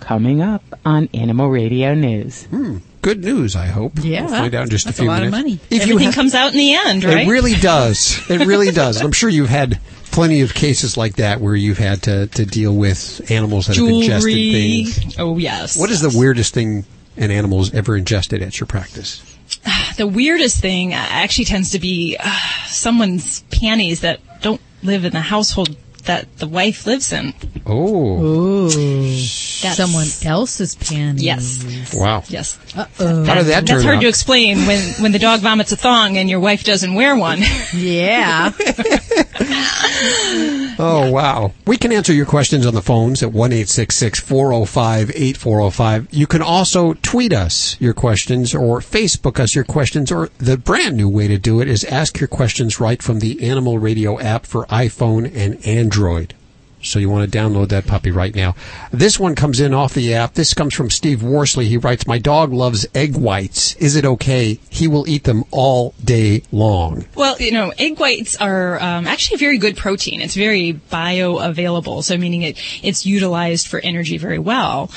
coming 0.00 0.40
up 0.42 0.64
on 0.84 1.08
Animal 1.14 1.50
Radio 1.50 1.94
News. 1.94 2.44
Hmm. 2.46 2.78
Good 3.00 3.22
news, 3.22 3.54
I 3.54 3.66
hope. 3.66 3.92
Yeah. 4.00 4.22
We'll 4.22 4.30
find 4.30 4.54
out 4.54 4.64
in 4.64 4.70
just 4.70 4.86
That's 4.86 4.98
a 4.98 5.02
few 5.02 5.08
a 5.10 5.12
lot 5.12 5.22
of 5.22 5.30
minutes. 5.30 5.60
money. 5.60 5.60
If 5.70 5.82
Everything 5.82 6.06
have- 6.06 6.14
comes 6.14 6.34
out 6.34 6.50
in 6.50 6.56
the 6.58 6.74
end, 6.74 7.04
right? 7.04 7.26
It 7.28 7.30
really 7.30 7.54
does. 7.60 8.28
It 8.28 8.44
really 8.46 8.72
does. 8.72 9.00
I'm 9.02 9.12
sure 9.12 9.28
you've 9.28 9.50
had 9.50 9.78
plenty 10.12 10.42
of 10.42 10.54
cases 10.54 10.96
like 10.96 11.16
that 11.16 11.40
where 11.40 11.54
you've 11.56 11.78
had 11.78 12.02
to, 12.02 12.26
to 12.28 12.46
deal 12.46 12.74
with 12.74 13.30
animals 13.30 13.66
that 13.66 13.76
have 13.76 13.86
ingested 13.88 14.32
things. 14.32 15.16
Oh 15.18 15.38
yes. 15.38 15.76
What 15.78 15.90
is 15.90 16.00
the 16.00 16.16
weirdest 16.16 16.54
thing 16.54 16.84
an 17.16 17.30
animal 17.30 17.58
has 17.58 17.74
ever 17.74 17.96
ingested 17.96 18.42
at 18.42 18.60
your 18.60 18.66
practice? 18.66 19.22
the 19.96 20.06
weirdest 20.06 20.60
thing 20.60 20.92
uh, 20.92 20.96
actually 20.96 21.46
tends 21.46 21.70
to 21.72 21.78
be 21.78 22.16
uh, 22.20 22.38
someone's 22.66 23.40
panties 23.50 24.00
that 24.00 24.20
don't 24.42 24.60
live 24.82 25.04
in 25.04 25.12
the 25.12 25.20
household 25.20 25.76
that 26.04 26.36
the 26.38 26.48
wife 26.48 26.84
lives 26.86 27.12
in. 27.12 27.32
Oh. 27.64 28.20
Ooh. 28.20 28.68
That's- 28.68 29.76
Someone 29.76 30.08
else's 30.24 30.74
panties. 30.74 31.22
Yes. 31.22 31.94
Wow. 31.94 32.24
Yes. 32.26 32.58
Uh-oh. 32.76 33.24
How 33.24 33.34
did 33.36 33.46
that 33.46 33.66
That's 33.66 33.70
turn 33.70 33.82
hard 33.82 33.96
out? 33.98 34.00
to 34.02 34.08
explain 34.08 34.66
when, 34.66 34.80
when 34.94 35.12
the 35.12 35.20
dog 35.20 35.40
vomits 35.40 35.70
a 35.70 35.76
thong 35.76 36.16
and 36.16 36.28
your 36.28 36.40
wife 36.40 36.64
doesn't 36.64 36.94
wear 36.94 37.14
one. 37.16 37.40
Yeah. 37.74 38.50
Oh, 40.78 41.10
wow. 41.10 41.52
We 41.66 41.76
can 41.76 41.92
answer 41.92 42.12
your 42.12 42.26
questions 42.26 42.66
on 42.66 42.74
the 42.74 42.82
phones 42.82 43.22
at 43.22 43.32
1 43.32 43.52
405 43.52 45.10
8405. 45.14 46.08
You 46.10 46.26
can 46.26 46.42
also 46.42 46.94
tweet 46.94 47.32
us 47.32 47.76
your 47.78 47.94
questions 47.94 48.54
or 48.54 48.80
Facebook 48.80 49.38
us 49.38 49.54
your 49.54 49.64
questions, 49.64 50.10
or 50.10 50.30
the 50.38 50.56
brand 50.56 50.96
new 50.96 51.08
way 51.08 51.28
to 51.28 51.38
do 51.38 51.60
it 51.60 51.68
is 51.68 51.84
ask 51.84 52.18
your 52.18 52.28
questions 52.28 52.80
right 52.80 53.02
from 53.02 53.20
the 53.20 53.48
Animal 53.48 53.78
Radio 53.78 54.18
app 54.18 54.46
for 54.46 54.66
iPhone 54.66 55.30
and 55.36 55.64
Android. 55.64 56.34
So 56.82 56.98
you 56.98 57.08
want 57.08 57.30
to 57.30 57.38
download 57.38 57.68
that 57.68 57.86
puppy 57.86 58.10
right 58.10 58.34
now. 58.34 58.54
This 58.90 59.18
one 59.18 59.34
comes 59.34 59.60
in 59.60 59.72
off 59.72 59.94
the 59.94 60.14
app. 60.14 60.34
This 60.34 60.52
comes 60.54 60.74
from 60.74 60.90
Steve 60.90 61.22
Worsley. 61.22 61.66
He 61.66 61.76
writes, 61.76 62.06
My 62.06 62.18
dog 62.18 62.52
loves 62.52 62.86
egg 62.94 63.16
whites. 63.16 63.74
Is 63.76 63.96
it 63.96 64.04
okay? 64.04 64.58
He 64.68 64.88
will 64.88 65.08
eat 65.08 65.24
them 65.24 65.44
all 65.50 65.94
day 66.02 66.42
long. 66.50 67.06
Well, 67.14 67.36
you 67.38 67.52
know, 67.52 67.72
egg 67.78 67.98
whites 67.98 68.36
are 68.36 68.80
um, 68.82 69.06
actually 69.06 69.38
very 69.38 69.58
good 69.58 69.76
protein. 69.76 70.20
It's 70.20 70.34
very 70.34 70.74
bioavailable, 70.90 72.02
so 72.02 72.16
meaning 72.16 72.42
it 72.42 72.58
it's 72.82 73.06
utilized 73.06 73.68
for 73.68 73.80
energy 73.80 74.18
very 74.18 74.38
well. 74.38 74.90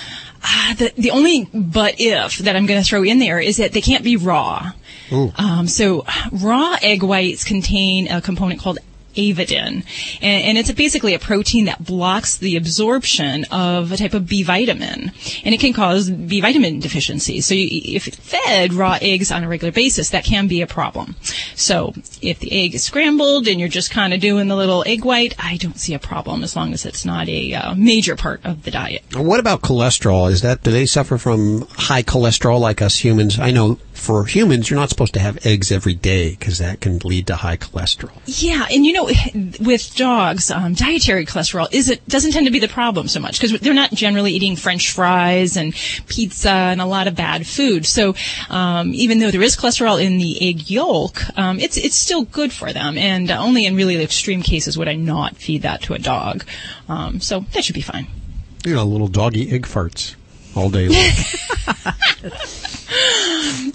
Uh, 0.44 0.74
the 0.76 0.94
the 0.98 1.12
only 1.12 1.48
but 1.54 1.96
if 1.98 2.40
that 2.40 2.56
I'm 2.56 2.66
going 2.66 2.82
to 2.82 2.88
throw 2.88 3.04
in 3.04 3.20
there 3.20 3.40
is 3.40 3.58
that 3.58 3.72
they 3.72 3.82
can't 3.82 4.04
be 4.04 4.18
raw. 4.18 4.72
Um, 5.12 5.68
so 5.68 6.06
raw 6.32 6.78
egg 6.82 7.04
whites 7.04 7.44
contain 7.44 8.12
a 8.12 8.22
component 8.22 8.60
called 8.60 8.80
avidin, 9.16 9.84
and, 10.22 10.44
and 10.46 10.58
it's 10.58 10.70
a, 10.70 10.74
basically 10.74 11.14
a 11.14 11.20
protein 11.20 11.66
that 11.66 11.84
blocks 11.84 12.38
the 12.38 12.56
absorption 12.56 13.46
of 13.46 13.92
a 13.92 13.98
type 13.98 14.14
of 14.14 14.28
B 14.28 14.44
vitamin, 14.44 15.12
and 15.44 15.56
it 15.56 15.60
can 15.60 15.74
cause 15.74 16.10
B 16.10 16.42
vitamin 16.42 16.80
deficiency. 16.80 17.42
So 17.42 17.54
you, 17.54 17.96
if 17.96 18.06
fed 18.06 18.74
raw 18.74 18.98
eggs 19.02 19.32
on 19.32 19.44
a 19.44 19.48
regular 19.48 19.72
basis, 19.72 20.10
that 20.12 20.24
can 20.24 20.48
be 20.48 20.62
a 20.62 20.68
problem. 20.68 21.16
So 21.56 21.94
if 22.22 22.40
the 22.40 22.52
egg 22.52 22.76
is 22.76 22.84
scrambled 22.84 23.48
and 23.48 23.60
you're 23.60 23.70
just 23.70 23.92
kind 23.92 24.14
of 24.14 24.20
doing 24.20 24.48
the 24.48 24.56
little 24.56 24.84
egg 24.86 25.06
white, 25.06 25.36
I 25.40 25.58
don't 25.58 25.80
see 25.80 25.94
a 25.94 26.00
problem 26.00 26.44
as 26.44 26.56
long 26.56 26.74
as 26.74 26.86
it's 26.86 27.06
not 27.06 27.28
a 27.30 27.54
uh, 27.54 27.76
major 27.76 28.16
part 28.16 28.42
of 28.44 28.64
the 28.64 28.72
diet. 28.72 29.04
What 29.16 29.40
about 29.40 29.62
cholesterol? 29.62 30.32
Is 30.32 30.42
that 30.42 30.64
do 30.64 30.72
they 30.72 30.86
suffer 30.86 31.18
from 31.18 31.68
high 31.72 32.04
cholesterol 32.04 32.60
like 32.60 32.82
us 32.82 32.98
humans? 32.98 33.40
I 33.40 33.52
know 33.52 33.80
for 33.96 34.26
humans, 34.26 34.70
you're 34.70 34.80
not 34.80 34.90
supposed 34.90 35.14
to 35.14 35.20
have 35.20 35.46
eggs 35.46 35.72
every 35.72 35.94
day 35.94 36.32
because 36.32 36.60
that 36.60 36.82
can 36.82 37.00
lead 37.00 37.28
to 37.28 37.36
high 37.36 37.58
cholesterol. 37.58 38.12
Yeah, 38.26 38.68
and 38.70 38.86
you 38.86 38.94
know, 38.94 39.06
with 39.60 39.96
dogs, 39.96 40.52
um, 40.52 40.74
dietary 40.74 41.26
cholesterol 41.26 41.68
is 41.72 41.90
it 41.90 42.08
doesn't 42.08 42.32
tend 42.32 42.46
to 42.46 42.52
be 42.52 42.60
the 42.60 42.68
problem 42.68 43.08
so 43.08 43.20
much 43.20 43.40
because 43.40 43.60
they're 43.60 43.74
not 43.74 43.92
generally 43.92 44.34
eating 44.34 44.56
French 44.58 44.92
fries 44.92 45.58
and 45.58 45.74
pizza 46.08 46.50
and 46.50 46.82
a 46.82 46.86
lot 46.86 47.08
of 47.08 47.16
bad 47.16 47.48
food. 47.48 47.86
So 47.86 48.16
um, 48.50 48.94
even 48.94 49.20
though 49.20 49.32
there 49.32 49.42
is 49.42 49.56
cholesterol 49.56 50.04
in 50.04 50.18
the 50.18 50.50
egg 50.50 50.70
yolk, 50.70 51.22
um, 51.38 51.60
it's 51.60 51.78
it's 51.78 51.96
still 51.96 52.26
good 52.26 52.52
for 52.52 52.74
them. 52.74 52.98
And 52.98 53.32
uh, 53.32 53.38
only 53.40 53.66
in 53.66 53.76
really 53.76 54.02
extreme 54.02 54.42
cases 54.42 54.78
would 54.78 54.90
I 54.90 54.96
not 54.96 55.38
feed 55.38 55.62
that 55.62 55.82
to 55.84 55.94
a 55.94 56.00
dog. 56.00 56.44
Um, 56.90 57.22
so 57.22 57.46
that 57.54 57.64
should 57.64 57.76
be 57.76 57.82
fine. 57.82 58.08
You 58.66 58.76
know, 58.76 58.84
little 58.84 59.08
doggy 59.08 59.52
egg 59.52 59.64
farts 59.64 60.16
all 60.56 60.70
day 60.70 60.90
long. 60.90 61.12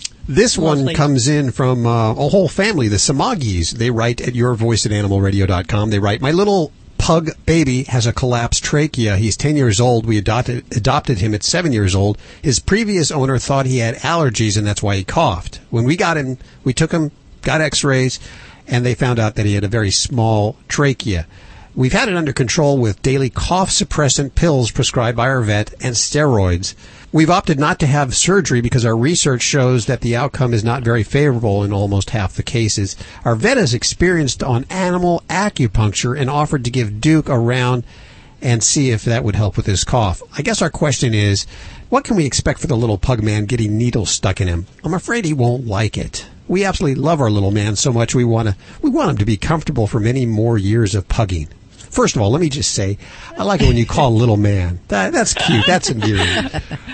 This 0.31 0.57
one 0.57 0.95
comes 0.95 1.26
in 1.26 1.51
from 1.51 1.85
uh, 1.85 2.12
a 2.12 2.28
whole 2.28 2.47
family, 2.47 2.87
the 2.87 2.99
Samagis. 2.99 3.72
They 3.72 3.91
write 3.91 4.20
at 4.20 4.35
yourvoice 4.35 4.87
at 4.87 4.93
animalradio.com. 4.93 5.91
They 5.91 5.99
write, 5.99 6.20
My 6.20 6.31
little 6.31 6.70
pug 6.99 7.31
baby 7.47 7.83
has 7.85 8.07
a 8.07 8.12
collapsed 8.12 8.62
trachea. 8.62 9.16
He's 9.16 9.37
10 9.37 9.57
years 9.57 9.81
old. 9.81 10.07
We 10.07 10.18
adopted, 10.18 10.64
adopted 10.70 11.18
him 11.18 11.35
at 11.35 11.43
7 11.43 11.72
years 11.72 11.97
old. 11.97 12.16
His 12.41 12.61
previous 12.61 13.11
owner 13.11 13.39
thought 13.39 13.66
he 13.66 13.78
had 13.78 13.97
allergies 13.97 14.57
and 14.57 14.64
that's 14.64 14.85
why 14.85 14.95
he 14.95 15.03
coughed. 15.03 15.59
When 15.70 15.83
we 15.83 15.97
got 15.97 16.16
him, 16.16 16.39
we 16.62 16.74
took 16.74 16.93
him, 16.93 17.11
got 17.43 17.61
x-rays, 17.61 18.20
and 18.68 18.87
they 18.87 18.95
found 18.95 19.18
out 19.18 19.35
that 19.35 19.47
he 19.47 19.55
had 19.55 19.64
a 19.64 19.68
very 19.68 19.91
small 19.91 20.55
trachea. 20.68 21.26
We've 21.74 21.93
had 21.93 22.09
it 22.09 22.16
under 22.16 22.33
control 22.33 22.78
with 22.78 23.03
daily 23.03 23.31
cough 23.31 23.70
suppressant 23.70 24.37
pills 24.37 24.70
prescribed 24.70 25.16
by 25.16 25.28
our 25.28 25.41
vet 25.41 25.74
and 25.81 25.97
steroids. 25.97 26.74
We've 27.12 27.28
opted 27.28 27.58
not 27.58 27.80
to 27.80 27.88
have 27.88 28.14
surgery 28.14 28.61
because 28.61 28.84
our 28.84 28.96
research 28.96 29.42
shows 29.42 29.86
that 29.86 30.00
the 30.00 30.14
outcome 30.14 30.54
is 30.54 30.62
not 30.62 30.84
very 30.84 31.02
favorable 31.02 31.64
in 31.64 31.72
almost 31.72 32.11
half 32.11 32.34
the 32.34 32.44
cases. 32.44 32.94
Our 33.24 33.34
vet 33.34 33.58
is 33.58 33.74
experienced 33.74 34.44
on 34.44 34.64
animal 34.70 35.24
acupuncture 35.28 36.16
and 36.16 36.30
offered 36.30 36.64
to 36.64 36.70
give 36.70 37.00
Duke 37.00 37.28
a 37.28 37.36
round 37.36 37.82
and 38.40 38.62
see 38.62 38.90
if 38.90 39.04
that 39.04 39.24
would 39.24 39.34
help 39.34 39.56
with 39.56 39.66
his 39.66 39.82
cough. 39.82 40.22
I 40.38 40.42
guess 40.42 40.62
our 40.62 40.70
question 40.70 41.12
is, 41.12 41.46
what 41.88 42.04
can 42.04 42.14
we 42.14 42.26
expect 42.26 42.61
for 42.61 42.68
the 42.68 42.76
little 42.76 42.96
pug 42.96 43.24
man 43.24 43.46
getting 43.46 43.76
needles 43.76 44.11
stuck 44.11 44.40
in 44.40 44.46
him? 44.46 44.66
I'm 44.84 44.94
afraid 44.94 45.24
he 45.24 45.32
won't 45.32 45.66
like 45.66 45.98
it. 45.98 46.26
We 46.46 46.64
absolutely 46.64 47.02
love 47.02 47.20
our 47.20 47.30
little 47.30 47.50
man 47.50 47.74
so 47.74 47.92
much 47.92 48.14
we 48.14 48.24
want 48.24 48.50
to 48.50 48.56
we 48.82 48.90
want 48.90 49.11
him 49.11 49.16
to 49.18 49.24
be 49.24 49.36
comfortable 49.36 49.88
for 49.88 49.98
many 49.98 50.26
more 50.26 50.56
years 50.56 50.94
of 50.94 51.08
pugging. 51.08 51.48
First 51.91 52.14
of 52.14 52.22
all, 52.22 52.30
let 52.30 52.41
me 52.41 52.49
just 52.49 52.72
say, 52.72 52.99
I 53.36 53.43
like 53.43 53.61
it 53.62 53.66
when 53.66 53.76
you 53.76 53.84
call 53.84 54.14
little 54.14 54.36
man. 54.36 54.78
That, 54.88 55.12
that's 55.12 55.34
cute. 55.34 55.66
That's 55.66 55.91
endearing. 55.91 56.51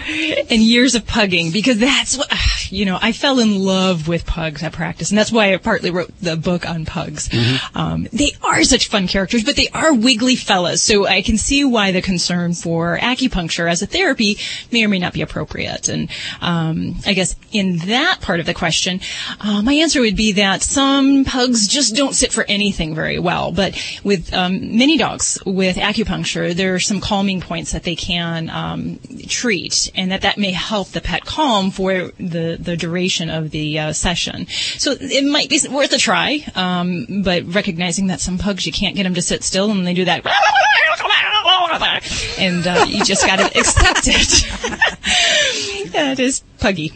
and 0.51 0.63
years 0.63 0.95
of 0.95 1.07
pugging 1.07 1.53
because 1.53 1.79
that's 1.79 2.17
what 2.17 2.33
you 2.73 2.87
know. 2.87 2.99
I 3.01 3.13
fell 3.13 3.39
in 3.39 3.63
love 3.63 4.09
with 4.09 4.25
pugs 4.27 4.63
at 4.63 4.73
practice, 4.73 5.11
and 5.11 5.19
that's 5.19 5.31
why 5.31 5.53
I 5.53 5.59
partly 5.59 5.91
wrote 5.91 6.11
the 6.21 6.37
book 6.37 6.69
on 6.69 6.87
pugs. 6.87 7.29
Um, 7.75 8.09
they 8.13 8.33
are 8.43 8.65
such 8.65 8.89
fun 8.89 9.07
characters, 9.07 9.45
but 9.45 9.57
they 9.57 9.69
are 9.69 9.93
wiggly 9.93 10.35
fellas, 10.35 10.83
so 10.83 11.07
I 11.07 11.21
can 11.21 11.37
see 11.37 11.65
why 11.65 11.93
the 11.93 12.03
concern 12.03 12.55
for 12.55 12.99
acupuncture 12.99 13.71
as 13.71 13.83
a 13.83 13.87
therapy 13.87 14.39
may 14.73 14.85
or 14.85 14.89
may 14.89 14.99
not 14.99 15.13
be 15.13 15.23
appropriate. 15.23 15.89
And 15.89 16.09
um, 16.41 16.97
I 17.07 17.13
guess 17.13 17.37
in 17.53 17.79
that 17.87 18.21
part 18.23 18.41
of 18.41 18.47
the 18.47 18.55
question, 18.55 19.01
uh, 19.41 19.61
my 19.63 19.75
answer 19.75 20.01
would 20.01 20.17
be 20.17 20.33
that 20.33 20.63
some 20.63 21.25
pugs 21.25 21.69
just 21.69 21.95
don't 21.95 22.15
sit 22.15 22.33
for 22.33 22.45
anything 22.49 22.95
very 22.95 23.19
well, 23.19 23.53
but 23.53 23.79
with 24.03 24.33
um, 24.33 24.77
many 24.87 24.99
dogs 24.99 25.37
with 25.45 25.77
acupuncture, 25.77 26.55
there 26.55 26.77
are 26.77 26.79
some 26.79 27.01
calming 27.01 27.41
points 27.41 27.73
that 27.73 27.83
they 27.83 27.97
can 27.97 28.49
um, 28.51 29.01
treat, 29.27 29.91
and 29.97 30.13
that 30.13 30.21
that 30.21 30.39
may 30.39 30.53
help 30.53 30.91
the 30.91 31.01
pet 31.01 31.25
calm 31.25 31.73
for 31.73 32.13
the 32.21 32.57
the 32.61 32.77
duration 32.77 33.29
of 33.29 33.51
the 33.51 33.81
uh, 33.81 33.93
session. 33.93 34.47
So 34.47 34.95
it 35.01 35.25
might 35.25 35.49
be 35.49 35.61
worth 35.69 35.93
a 35.93 35.99
try, 35.99 36.45
um, 36.55 37.23
but 37.25 37.53
recognizing 37.53 38.07
that 38.09 38.21
some 38.21 38.39
pugs 38.39 38.65
you 38.65 38.73
can't 38.73 38.95
get 38.95 39.03
them 39.03 39.15
to 39.15 39.23
sit 39.23 39.43
still, 39.43 39.73
and 39.73 39.85
they 39.85 39.95
do 39.95 40.05
that. 40.05 40.25
And 42.39 42.67
uh, 42.67 42.85
you 42.87 43.05
just 43.05 43.27
got 43.27 43.39
to 43.39 43.47
accept 43.59 44.03
it. 44.07 44.47
that 45.93 46.21
is 46.21 46.43
puggy. 46.59 46.93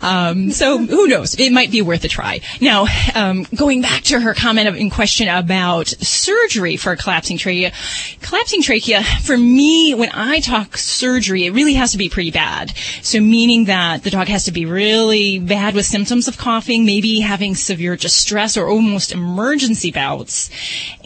Um, 0.00 0.50
so 0.50 0.78
who 0.78 1.06
knows? 1.06 1.38
It 1.38 1.52
might 1.52 1.70
be 1.70 1.82
worth 1.82 2.04
a 2.04 2.08
try. 2.08 2.40
Now, 2.60 2.86
um, 3.14 3.46
going 3.54 3.82
back 3.82 4.02
to 4.04 4.20
her 4.20 4.34
comment 4.34 4.76
in 4.76 4.90
question 4.90 5.28
about 5.28 5.88
surgery 5.88 6.76
for 6.76 6.92
a 6.92 6.96
collapsing 7.22 7.38
trachea, 7.38 7.72
collapsing 8.20 8.62
trachea, 8.62 9.00
for 9.22 9.38
me, 9.38 9.94
when 9.94 10.10
I 10.12 10.40
talk 10.40 10.76
surgery, 10.76 11.46
it 11.46 11.52
really 11.52 11.74
has 11.74 11.92
to 11.92 11.98
be 11.98 12.08
pretty 12.08 12.32
bad. 12.32 12.72
So 13.02 13.20
meaning 13.20 13.66
that 13.66 14.02
the 14.02 14.10
dog 14.10 14.26
has 14.26 14.46
to 14.46 14.52
be 14.52 14.66
really 14.66 15.38
bad 15.38 15.76
with 15.76 15.86
symptoms 15.86 16.26
of 16.26 16.36
coughing, 16.36 16.84
maybe 16.84 17.20
having 17.20 17.54
severe 17.54 17.94
distress 17.94 18.56
or 18.56 18.68
almost 18.68 19.12
emergency 19.12 19.92
bouts. 19.92 20.50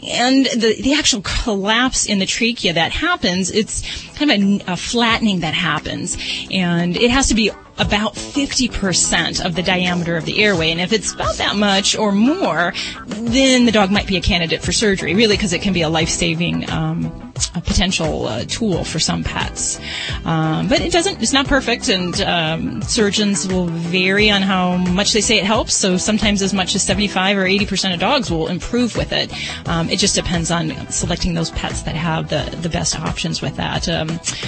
And 0.01 0.47
the, 0.47 0.81
the 0.81 0.95
actual 0.95 1.21
collapse 1.21 2.07
in 2.07 2.17
the 2.17 2.25
trachea 2.25 2.73
that 2.73 2.93
happens, 2.93 3.51
it's 3.51 3.83
kind 4.15 4.31
of 4.31 4.67
a, 4.67 4.73
a 4.73 4.77
flattening 4.77 5.41
that 5.41 5.53
happens. 5.53 6.17
And 6.49 6.97
it 6.97 7.11
has 7.11 7.27
to 7.27 7.35
be 7.35 7.51
about 7.79 8.15
50% 8.15 9.45
of 9.45 9.55
the 9.55 9.63
diameter 9.63 10.17
of 10.17 10.25
the 10.25 10.43
airway. 10.43 10.71
And 10.71 10.81
if 10.81 10.93
it's 10.93 11.13
about 11.13 11.35
that 11.35 11.55
much 11.55 11.95
or 11.95 12.11
more, 12.11 12.73
then 13.05 13.65
the 13.65 13.71
dog 13.71 13.91
might 13.91 14.07
be 14.07 14.17
a 14.17 14.21
candidate 14.21 14.61
for 14.61 14.71
surgery, 14.71 15.13
really, 15.13 15.35
because 15.35 15.53
it 15.53 15.61
can 15.61 15.73
be 15.73 15.81
a 15.81 15.89
life-saving 15.89 16.69
um, 16.69 17.26
a 17.55 17.61
potential 17.61 18.27
uh, 18.27 18.43
tool 18.47 18.83
for 18.83 18.99
some 18.99 19.23
pets. 19.23 19.79
Um, 20.25 20.67
but 20.67 20.81
it 20.81 20.91
doesn't. 20.91 21.21
It's 21.21 21.33
not 21.33 21.47
perfect, 21.47 21.89
and 21.89 22.19
um, 22.21 22.81
surgeons 22.81 23.47
will 23.47 23.67
vary 23.67 24.29
on 24.29 24.41
how 24.41 24.77
much 24.77 25.13
they 25.13 25.21
say 25.21 25.37
it 25.37 25.43
helps. 25.43 25.73
So 25.73 25.97
sometimes 25.97 26.41
as 26.41 26.53
much 26.53 26.75
as 26.75 26.83
75 26.83 27.37
or 27.37 27.45
80 27.45 27.65
percent 27.65 27.93
of 27.93 27.99
dogs 27.99 28.29
will 28.31 28.47
improve 28.47 28.95
with 28.95 29.11
it. 29.11 29.31
Um, 29.67 29.89
it 29.89 29.97
just 29.99 30.15
depends 30.15 30.51
on 30.51 30.71
selecting 30.89 31.33
those 31.33 31.51
pets 31.51 31.81
that 31.83 31.95
have 31.95 32.29
the 32.29 32.55
the 32.61 32.69
best 32.69 32.99
options 32.99 33.41
with 33.41 33.55
that, 33.57 33.85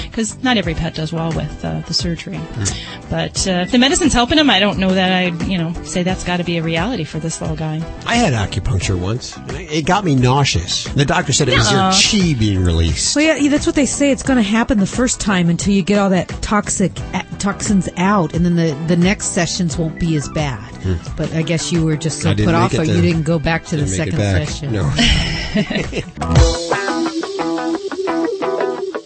because 0.03 0.41
not 0.43 0.57
every 0.57 0.73
pet 0.73 0.95
does 0.95 1.13
well 1.13 1.31
with 1.33 1.63
uh, 1.63 1.81
the 1.81 1.93
surgery. 1.93 2.39
But 3.09 3.47
uh, 3.47 3.63
if 3.65 3.71
the 3.71 3.79
medicine's 3.79 4.13
helping 4.13 4.37
them, 4.37 4.49
I 4.49 4.59
don't 4.59 4.77
know 4.79 4.93
that 4.93 5.11
I'd 5.11 5.41
you 5.47 5.57
know 5.57 5.73
say 5.83 6.03
that's 6.03 6.23
got 6.23 6.37
to 6.37 6.43
be 6.43 6.57
a 6.57 6.63
reality 6.63 7.03
for 7.03 7.19
this 7.19 7.41
little 7.41 7.55
guy. 7.55 7.77
I 8.05 8.15
had 8.15 8.33
acupuncture 8.33 8.99
once. 8.99 9.37
It 9.49 9.85
got 9.85 10.03
me 10.03 10.15
nauseous. 10.15 10.85
The 10.85 11.05
doctor 11.05 11.33
said 11.33 11.49
it 11.49 11.57
was 11.57 11.71
your 11.71 11.79
Nuh-uh. 11.79 11.93
chi 11.93 12.33
being 12.39 12.63
released. 12.63 12.78
Well, 13.15 13.25
yeah, 13.25 13.35
yeah, 13.35 13.49
that's 13.49 13.65
what 13.65 13.75
they 13.75 13.85
say. 13.85 14.11
It's 14.11 14.23
going 14.23 14.37
to 14.37 14.43
happen 14.43 14.79
the 14.79 14.87
first 14.87 15.19
time 15.19 15.49
until 15.49 15.73
you 15.73 15.81
get 15.81 15.99
all 15.99 16.09
that 16.11 16.29
toxic 16.41 16.93
toxins 17.39 17.89
out, 17.97 18.33
and 18.33 18.45
then 18.45 18.55
the, 18.55 18.73
the 18.87 18.97
next 18.97 19.27
sessions 19.27 19.77
won't 19.77 19.99
be 19.99 20.15
as 20.15 20.29
bad. 20.29 20.73
Hmm. 20.77 20.95
But 21.17 21.33
I 21.33 21.41
guess 21.41 21.71
you 21.71 21.85
were 21.85 21.97
just 21.97 22.21
so 22.21 22.33
put 22.35 22.55
off, 22.55 22.73
it 22.73 22.79
or 22.79 22.85
to- 22.85 22.95
you 22.95 23.01
didn't 23.01 23.23
go 23.23 23.39
back 23.39 23.65
to 23.65 23.77
the 23.77 23.85
didn't 23.85 23.97
make 23.97 24.13
it 24.13 24.15
second 24.15 24.47
session. 24.47 24.71
No. 24.73 24.89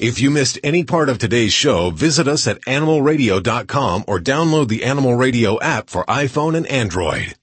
If 0.04 0.20
you 0.20 0.32
missed 0.32 0.60
any 0.66 0.84
part 0.84 1.08
of 1.08 1.18
today's 1.18 1.54
show, 1.54 1.90
visit 1.90 2.28
us 2.28 2.46
at 2.46 2.60
animalradio.com 2.64 4.04
or 4.06 4.20
download 4.20 4.68
the 4.68 4.84
Animal 4.84 5.16
Radio 5.16 5.58
app 5.62 5.90
for 5.90 6.04
iPhone 6.08 6.58
and 6.58 6.68
Android. 6.68 7.36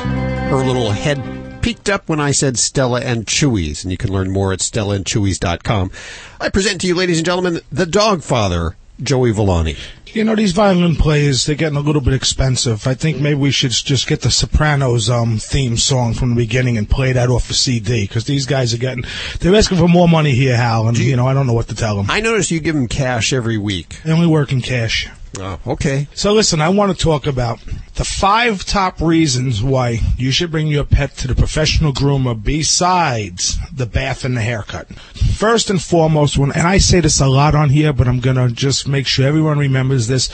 her 0.50 0.64
little 0.64 0.92
head 0.92 1.62
peeked 1.62 1.90
up 1.90 2.08
when 2.08 2.22
I 2.22 2.32
said 2.32 2.58
Stella 2.58 3.02
and 3.02 3.26
Chewy's, 3.26 3.84
and 3.84 3.92
you 3.92 3.98
can 3.98 4.12
learn 4.12 4.32
more 4.32 4.54
at 4.54 4.60
stellaandchewy's.com. 4.60 5.92
I 6.40 6.48
present 6.48 6.80
to 6.82 6.88
you, 6.88 6.96
ladies 6.96 7.18
and 7.18 7.26
gentlemen, 7.26 7.60
the 7.72 7.86
dog 7.86 8.24
father, 8.24 8.78
Joey 9.04 9.32
Villani. 9.32 9.78
You 10.08 10.24
know, 10.24 10.36
these 10.36 10.52
violin 10.52 10.96
players, 10.96 11.46
they're 11.46 11.56
getting 11.56 11.78
a 11.78 11.82
little 11.82 12.02
bit 12.02 12.14
expensive. 12.14 12.86
I 12.86 12.94
think 12.94 13.20
maybe 13.20 13.40
we 13.40 13.50
should 13.50 13.72
just 13.72 14.08
get 14.08 14.22
the 14.22 14.30
Sopranos 14.30 15.10
um, 15.10 15.40
theme 15.40 15.76
song 15.76 16.14
from 16.14 16.30
the 16.30 16.36
beginning 16.36 16.78
and 16.78 16.88
play 16.88 17.14
that 17.14 17.30
off 17.30 17.48
the 17.48 17.56
CD, 17.56 18.04
because 18.04 18.26
these 18.26 18.46
guys 18.46 18.74
are 18.74 18.78
getting, 18.78 19.06
they're 19.40 19.56
asking 19.56 19.80
for 19.80 19.88
more 19.88 20.08
money 20.08 20.32
here, 20.32 20.56
Hal, 20.56 20.88
and, 20.88 20.98
you 20.98 21.16
know, 21.16 21.28
I 21.28 21.34
don't 21.34 21.48
know 21.48 21.54
what 21.54 21.70
to 21.70 21.76
tell 21.76 21.96
them. 21.96 22.12
I 22.12 22.20
notice 22.20 22.52
you 22.52 22.60
give 22.60 22.76
them 22.76 22.88
cash 22.88 23.34
every 23.34 23.58
week. 23.58 24.02
They 24.04 24.12
only 24.12 24.28
work 24.28 24.52
in 24.52 24.62
cash. 24.62 25.10
Oh, 25.40 25.60
okay. 25.66 26.08
So 26.14 26.34
listen, 26.34 26.62
I 26.62 26.70
want 26.70 26.96
to 26.96 27.04
talk 27.04 27.26
about 27.26 27.60
the 27.96 28.04
five 28.04 28.66
top 28.66 29.02
reasons 29.02 29.64
why 29.64 30.00
you 30.18 30.32
should 30.32 30.52
bring 30.52 30.68
your 30.68 30.84
pet 30.84 31.16
to 31.18 31.28
the 31.28 31.36
professional 31.36 31.92
groomer 31.92 32.42
besides 32.42 33.58
the 33.72 33.86
bath 33.86 34.26
and 34.26 34.38
the 34.38 34.42
haircut. 34.42 34.88
First 34.94 35.70
and 35.70 35.82
foremost, 35.82 36.38
when, 36.38 36.52
and 36.52 36.68
I 36.68 36.78
say 36.78 37.00
this 37.00 37.20
a 37.20 37.28
lot 37.28 37.56
on 37.56 37.70
here, 37.70 37.94
but 37.94 38.08
I'm 38.08 38.20
going 38.20 38.36
to 38.36 38.50
just 38.54 38.88
make 38.88 39.08
sure 39.08 39.28
everyone 39.28 39.58
remembers 39.58 40.08
this. 40.08 40.30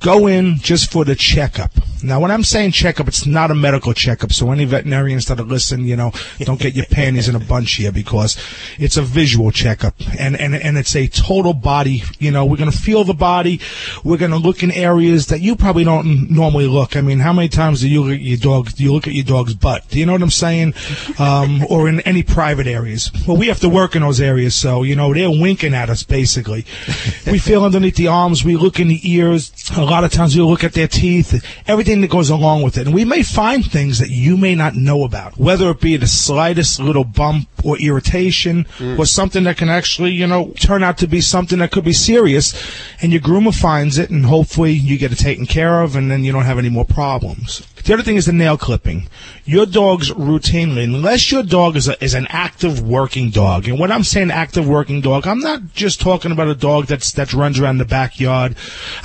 Go 0.00 0.26
in 0.26 0.56
just 0.56 0.90
for 0.90 1.04
the 1.04 1.14
checkup. 1.14 1.72
Now, 2.02 2.20
when 2.20 2.30
I'm 2.30 2.44
saying 2.44 2.72
checkup, 2.72 3.08
it's 3.08 3.26
not 3.26 3.50
a 3.50 3.54
medical 3.54 3.92
checkup. 3.92 4.32
So 4.32 4.50
any 4.50 4.64
veterinarians 4.64 5.26
that 5.26 5.40
are 5.40 5.44
listening, 5.44 5.86
you 5.86 5.96
know, 5.96 6.12
don't 6.40 6.60
get 6.60 6.74
your 6.74 6.86
panties 6.90 7.28
in 7.28 7.34
a 7.34 7.40
bunch 7.40 7.74
here 7.74 7.92
because 7.92 8.36
it's 8.78 8.96
a 8.96 9.02
visual 9.02 9.50
checkup 9.50 9.94
and, 10.18 10.38
and, 10.38 10.54
and 10.54 10.78
it's 10.78 10.94
a 10.94 11.06
total 11.08 11.54
body, 11.54 12.02
you 12.18 12.30
know, 12.30 12.44
we're 12.44 12.56
going 12.56 12.70
to 12.70 12.76
feel 12.78 13.04
the 13.04 13.14
body. 13.14 13.60
We're 14.04 14.16
going 14.16 14.30
to 14.30 14.37
look 14.38 14.62
in 14.62 14.70
areas 14.70 15.26
that 15.28 15.40
you 15.40 15.56
probably 15.56 15.84
don't 15.84 16.30
normally 16.30 16.66
look. 16.66 16.96
I 16.96 17.00
mean, 17.00 17.18
how 17.18 17.32
many 17.32 17.48
times 17.48 17.80
do 17.80 17.88
you 17.88 18.02
look 18.02 18.14
at 18.14 18.20
your 18.20 18.38
dog, 18.38 18.72
do 18.72 18.82
you 18.82 18.92
look 18.92 19.06
at 19.06 19.14
your 19.14 19.24
dog's 19.24 19.54
butt? 19.54 19.88
Do 19.88 19.98
you 19.98 20.06
know 20.06 20.12
what 20.12 20.22
I'm 20.22 20.30
saying? 20.30 20.74
Um, 21.18 21.64
or 21.68 21.88
in 21.88 22.00
any 22.02 22.22
private 22.22 22.66
areas. 22.66 23.10
Well, 23.26 23.36
we 23.36 23.48
have 23.48 23.58
to 23.60 23.68
work 23.68 23.96
in 23.96 24.02
those 24.02 24.20
areas. 24.20 24.54
So, 24.54 24.82
you 24.82 24.94
know, 24.94 25.12
they're 25.12 25.30
winking 25.30 25.74
at 25.74 25.90
us 25.90 26.04
basically. 26.04 26.64
we 27.26 27.38
feel 27.38 27.64
underneath 27.64 27.96
the 27.96 28.08
arms. 28.08 28.44
We 28.44 28.56
look 28.56 28.78
in 28.78 28.88
the 28.88 29.00
ears. 29.10 29.52
A 29.76 29.84
lot 29.84 30.04
of 30.04 30.12
times 30.12 30.36
we 30.36 30.42
look 30.42 30.62
at 30.62 30.74
their 30.74 30.86
teeth, 30.86 31.44
everything 31.66 32.02
that 32.02 32.10
goes 32.10 32.30
along 32.30 32.62
with 32.62 32.78
it. 32.78 32.86
And 32.86 32.94
we 32.94 33.04
may 33.04 33.22
find 33.22 33.64
things 33.64 33.98
that 33.98 34.10
you 34.10 34.36
may 34.36 34.54
not 34.54 34.76
know 34.76 35.02
about, 35.04 35.38
whether 35.38 35.70
it 35.70 35.80
be 35.80 35.96
the 35.96 36.06
slightest 36.06 36.78
little 36.78 37.04
bump 37.04 37.48
or 37.64 37.78
irritation 37.78 38.66
or 38.98 39.06
something 39.06 39.44
that 39.44 39.56
can 39.56 39.68
actually, 39.68 40.12
you 40.12 40.26
know, 40.26 40.52
turn 40.60 40.82
out 40.82 40.98
to 40.98 41.06
be 41.06 41.20
something 41.20 41.58
that 41.58 41.70
could 41.70 41.84
be 41.84 41.92
serious. 41.92 42.54
And 43.02 43.12
your 43.12 43.20
groomer 43.20 43.54
finds 43.54 43.98
it 43.98 44.10
and 44.10 44.26
hopefully 44.26 44.72
you 44.72 44.98
get 44.98 45.12
it 45.12 45.18
taken 45.18 45.46
care 45.46 45.82
of 45.82 45.96
and 45.96 46.10
then 46.10 46.24
you 46.24 46.32
don't 46.32 46.44
have 46.44 46.58
any 46.58 46.68
more 46.68 46.84
problems. 46.84 47.66
The 47.84 47.94
other 47.94 48.02
thing 48.02 48.16
is 48.16 48.26
the 48.26 48.32
nail 48.34 48.58
clipping. 48.58 49.08
Your 49.46 49.64
dog's 49.64 50.10
routinely, 50.10 50.84
unless 50.84 51.32
your 51.32 51.42
dog 51.42 51.74
is 51.74 51.88
a, 51.88 52.04
is 52.04 52.12
an 52.12 52.26
active 52.28 52.82
working 52.82 53.30
dog, 53.30 53.66
and 53.66 53.78
when 53.78 53.90
I'm 53.90 54.04
saying 54.04 54.30
active 54.30 54.68
working 54.68 55.00
dog, 55.00 55.26
I'm 55.26 55.40
not 55.40 55.72
just 55.72 55.98
talking 55.98 56.30
about 56.30 56.48
a 56.48 56.54
dog 56.54 56.84
that's 56.84 57.12
that 57.12 57.32
runs 57.32 57.58
around 57.58 57.78
the 57.78 57.86
backyard. 57.86 58.56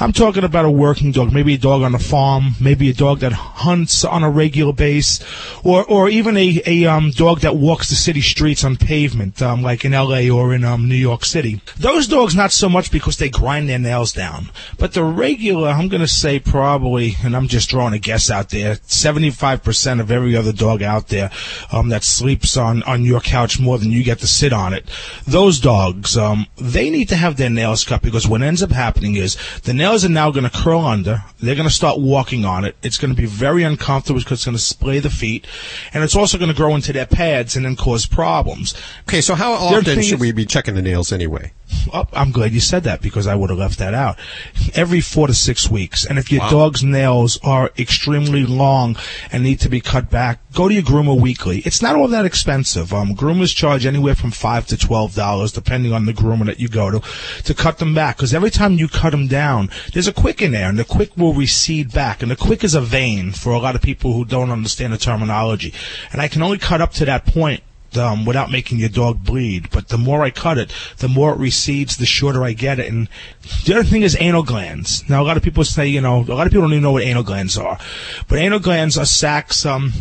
I'm 0.02 0.12
talking 0.12 0.44
about 0.44 0.66
a 0.66 0.70
working 0.70 1.14
dog, 1.14 1.32
maybe 1.32 1.54
a 1.54 1.58
dog 1.58 1.84
on 1.84 1.96
a 1.96 2.00
farm, 2.00 2.56
maybe 2.60 2.90
a 2.90 2.94
dog 2.94 3.20
that 3.20 3.32
hunts 3.32 4.04
on 4.04 4.22
a 4.22 4.30
regular 4.30 4.74
base, 4.74 5.24
or 5.64 5.86
or 5.86 6.10
even 6.10 6.36
a 6.36 6.62
a 6.66 6.86
um, 6.88 7.12
dog 7.12 7.40
that 7.40 7.56
walks 7.56 7.88
the 7.88 7.96
city 7.96 8.20
streets 8.44 8.66
on 8.66 8.76
pavement, 8.76 9.42
um, 9.42 9.62
like 9.62 9.86
in 9.86 9.94
L.A. 9.94 10.30
or 10.30 10.54
in 10.54 10.66
um, 10.66 10.90
New 10.90 10.98
York 10.98 11.24
City. 11.24 11.62
Those 11.78 12.10
dogs 12.10 12.36
not 12.36 12.52
so 12.52 12.68
much 12.68 12.92
because 12.92 13.16
they 13.16 13.30
grind 13.30 13.70
their 13.70 13.80
nails 13.80 14.12
down, 14.12 14.50
but 14.78 14.92
the 14.92 15.02
regular, 15.02 15.70
I'm 15.70 15.88
going 15.88 16.02
to 16.02 16.10
say 16.10 16.42
probably, 16.42 17.16
and 17.24 17.38
I'm 17.38 17.48
just 17.48 17.70
throwing 17.70 17.94
a 17.94 18.00
guess 18.00 18.30
out 18.30 18.50
there, 18.50 18.76
75% 18.76 20.02
of 20.02 20.12
every 20.12 20.36
other 20.36 20.52
dog 20.52 20.84
out 20.84 21.08
there 21.08 21.32
um, 21.72 21.88
that 21.88 22.04
sleeps 22.04 22.58
on, 22.58 22.84
on 22.84 23.06
your 23.06 23.22
couch 23.22 23.62
more 23.62 23.78
than 23.78 23.92
you 23.92 24.04
get 24.04 24.20
to 24.20 24.28
sit 24.28 24.52
on 24.52 24.74
it. 24.74 24.90
Those 25.26 25.62
dogs, 25.62 26.18
um, 26.18 26.46
they 26.58 26.90
need 26.90 27.08
to 27.10 27.16
have 27.16 27.38
their 27.38 27.50
nails 27.50 27.86
cut 27.86 28.02
because 28.02 28.28
what 28.28 28.42
ends 28.42 28.62
up 28.62 28.72
happening 28.72 29.16
is 29.16 29.38
the 29.62 29.74
nails 29.74 30.04
are 30.04 30.10
now 30.10 30.32
going 30.32 30.44
to 30.44 30.50
curl 30.50 30.82
under. 30.82 31.24
They're 31.40 31.56
going 31.56 31.70
to 31.70 31.74
start 31.74 31.98
walking 31.98 32.44
on 32.44 32.66
it. 32.66 32.76
It's 32.84 32.98
going 32.98 33.16
to 33.16 33.22
be 33.22 33.26
very 33.26 33.64
uncomfortable 33.64 34.20
because 34.20 34.40
it's 34.40 34.46
going 34.46 34.58
to 34.58 34.62
splay 34.62 35.00
the 35.00 35.10
feet, 35.10 35.48
and 35.94 36.04
it's 36.04 36.18
also 36.18 36.38
going 36.38 36.52
to 36.52 36.58
grow 36.58 36.76
into 36.76 36.92
their 36.92 37.06
pads 37.06 37.56
and 37.56 37.64
then 37.64 37.78
cause 37.78 38.06
problems. 38.06 38.33
Okay, 39.08 39.22
so 39.22 39.36
how 39.36 39.54
often 39.54 40.02
should 40.02 40.20
we 40.20 40.32
be 40.32 40.46
checking 40.46 40.76
the 40.76 40.82
nails 40.82 41.12
anyway? 41.12 41.52
Oh, 41.92 42.08
I'm 42.14 42.32
glad 42.32 42.52
you 42.54 42.60
said 42.60 42.84
that 42.84 43.02
because 43.02 43.26
I 43.28 43.36
would 43.36 43.50
have 43.50 43.60
left 43.60 43.80
that 43.80 43.94
out. 43.94 44.18
Every 44.76 45.02
four 45.02 45.28
to 45.28 45.34
six 45.34 45.70
weeks. 45.70 46.06
And 46.06 46.18
if 46.20 46.32
your 46.32 46.42
Wow. 46.42 46.50
dog's 46.50 46.84
nails 46.84 47.40
are 47.44 47.72
extremely 47.78 48.46
long 48.46 48.96
and 49.32 49.44
need 49.44 49.60
to 49.62 49.70
be 49.70 49.82
cut 49.82 50.10
back, 50.10 50.40
go 50.54 50.68
to 50.68 50.74
your 50.74 50.84
groomer 50.84 51.20
weekly. 51.20 51.60
It's 51.66 51.82
not 51.82 51.96
all 51.96 52.08
that 52.10 52.26
expensive. 52.26 52.94
Um, 52.94 53.16
groomers 53.16 53.56
charge 53.56 53.86
anywhere 53.86 54.16
from 54.16 54.32
five 54.32 54.68
to 54.68 54.78
twelve 54.78 55.16
dollars, 55.16 55.52
depending 55.52 55.94
on 55.94 56.06
the 56.06 56.14
groomer 56.14 56.46
that 56.46 56.60
you 56.60 56.68
go 56.70 56.92
to, 56.92 57.02
to 57.44 57.54
cut 57.54 57.80
them 57.80 57.94
back. 57.94 58.18
Because 58.18 58.34
every 58.34 58.52
time 58.52 58.74
you 58.74 58.88
cut 58.88 59.10
them 59.12 59.28
down, 59.28 59.70
there's 59.94 60.08
a 60.08 60.14
quick 60.14 60.42
in 60.42 60.52
there, 60.52 60.70
and 60.70 60.78
the 60.80 60.86
quick 60.86 61.12
will 61.18 61.34
recede 61.34 61.92
back. 61.92 62.22
And 62.22 62.30
the 62.32 62.36
quick 62.36 62.64
is 62.64 62.76
a 62.76 62.82
vein 62.82 63.32
for 63.32 63.52
a 63.52 63.60
lot 63.60 63.76
of 63.76 63.82
people 63.82 64.14
who 64.14 64.26
don't 64.26 64.52
understand 64.52 64.94
the 64.94 64.98
terminology. 64.98 65.74
And 66.12 66.22
I 66.22 66.28
can 66.28 66.42
only 66.44 66.60
cut 66.60 66.82
up 66.82 66.94
to 66.94 67.06
that 67.06 67.26
point 67.26 67.64
um, 67.98 68.26
without 68.26 68.52
making 68.52 68.80
your 68.80 68.90
dog 68.90 69.24
bleed. 69.24 69.70
But 69.72 69.90
the 69.90 69.98
more 69.98 70.24
I 70.24 70.30
cut 70.30 70.58
it, 70.58 70.74
the 70.98 71.08
more 71.08 71.34
it 71.34 71.40
recedes, 71.40 71.98
the 71.98 72.06
shorter 72.06 72.44
I 72.44 72.54
get 72.54 72.80
it. 72.80 72.92
And 72.92 73.10
the 73.66 73.76
other 73.76 73.84
thing 73.84 74.04
is 74.04 74.18
anal 74.20 74.44
glands. 74.44 75.08
Now, 75.10 75.22
a 75.22 75.26
lot 75.26 75.38
of 75.38 75.44
people 75.44 75.64
say, 75.64 75.88
you 75.88 76.02
know, 76.02 76.22
a 76.22 76.36
lot 76.36 76.48
of 76.48 76.52
people 76.52 76.64
don't 76.64 76.74
even 76.74 76.84
know 76.84 76.92
what 76.92 77.04
anal 77.04 77.24
glands 77.24 77.58
are. 77.58 77.80
But 78.28 78.40
anal 78.40 78.60
glands 78.60 78.98
are 78.98 79.06
sacs, 79.06 79.66
um, 79.66 79.94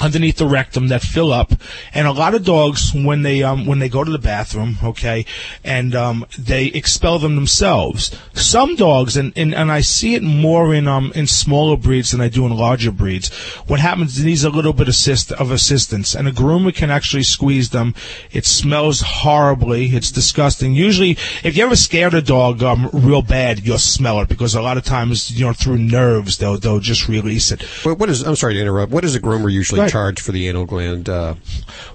underneath 0.00 0.36
the 0.36 0.46
rectum 0.46 0.88
that 0.88 1.02
fill 1.02 1.32
up. 1.32 1.52
And 1.94 2.06
a 2.06 2.12
lot 2.12 2.34
of 2.34 2.44
dogs 2.44 2.92
when 2.94 3.22
they 3.22 3.42
um 3.42 3.66
when 3.66 3.78
they 3.78 3.88
go 3.88 4.04
to 4.04 4.10
the 4.10 4.18
bathroom 4.18 4.76
okay 4.82 5.24
and 5.64 5.94
um 5.94 6.26
they 6.38 6.66
expel 6.66 7.18
them 7.18 7.34
themselves. 7.34 8.16
Some 8.34 8.76
dogs 8.76 9.16
and 9.16 9.32
and, 9.36 9.54
and 9.54 9.70
I 9.72 9.80
see 9.80 10.14
it 10.14 10.22
more 10.22 10.74
in 10.74 10.86
um 10.88 11.12
in 11.14 11.26
smaller 11.26 11.76
breeds 11.76 12.10
than 12.10 12.20
I 12.20 12.28
do 12.28 12.46
in 12.46 12.56
larger 12.56 12.92
breeds. 12.92 13.32
What 13.66 13.80
happens 13.80 14.18
is 14.18 14.24
needs 14.24 14.44
a 14.44 14.50
little 14.50 14.72
bit 14.72 14.88
assist 14.88 15.32
of 15.32 15.50
assistance 15.50 16.14
and 16.14 16.28
a 16.28 16.32
groomer 16.32 16.74
can 16.74 16.90
actually 16.90 17.22
squeeze 17.22 17.70
them. 17.70 17.94
It 18.30 18.44
smells 18.44 19.00
horribly. 19.00 19.86
It's 19.86 20.10
disgusting. 20.10 20.74
Usually 20.74 21.12
if 21.42 21.56
you 21.56 21.64
ever 21.64 21.76
scared 21.76 22.14
a 22.14 22.22
dog 22.22 22.62
um 22.62 22.90
real 22.92 23.22
bad 23.22 23.60
you'll 23.60 23.78
smell 23.78 24.20
it 24.20 24.28
because 24.28 24.54
a 24.54 24.62
lot 24.62 24.76
of 24.76 24.84
times 24.84 25.30
you 25.30 25.46
know 25.46 25.52
through 25.52 25.78
nerves 25.78 26.38
they'll 26.38 26.58
they'll 26.58 26.80
just 26.80 27.08
release 27.08 27.50
it. 27.52 27.62
What, 27.84 28.08
is? 28.08 28.22
I'm 28.22 28.36
sorry 28.36 28.54
to 28.54 28.60
interrupt. 28.60 28.92
What 28.92 29.02
does 29.02 29.14
a 29.14 29.20
groomer 29.20 29.50
usually 29.50 29.79
Right. 29.80 29.90
charge 29.90 30.20
for 30.20 30.32
the 30.32 30.48
anal 30.48 30.66
gland? 30.66 31.08
Uh, 31.08 31.34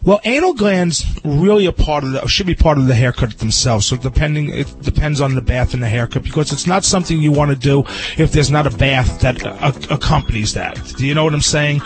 Well, 0.04 0.20
anal 0.24 0.54
glands 0.54 1.04
really 1.24 1.66
a 1.66 1.72
part 1.72 2.04
of 2.04 2.12
the 2.12 2.28
should 2.28 2.46
be 2.48 2.56
part 2.56 2.78
of 2.78 2.88
the 2.88 2.96
haircut 2.96 3.38
themselves. 3.40 3.86
So 3.86 3.98
depending, 3.98 4.50
it 4.50 4.82
depends 4.82 5.22
on 5.22 5.36
the 5.36 5.42
bath 5.42 5.74
and 5.74 5.82
the 5.82 5.90
haircut 5.90 6.24
because 6.24 6.52
it's 6.52 6.68
not 6.68 6.84
something 6.84 7.20
you 7.20 7.32
want 7.32 7.52
to 7.52 7.58
do 7.58 7.84
if 8.18 8.32
there's 8.32 8.52
not 8.52 8.68
a 8.68 8.76
bath 8.78 9.20
that 9.22 9.46
uh, 9.46 9.72
accompanies 9.90 10.54
that. 10.54 10.80
Do 10.98 11.06
you 11.06 11.14
know 11.14 11.24
what 11.24 11.34
I'm 11.34 11.42
saying? 11.42 11.82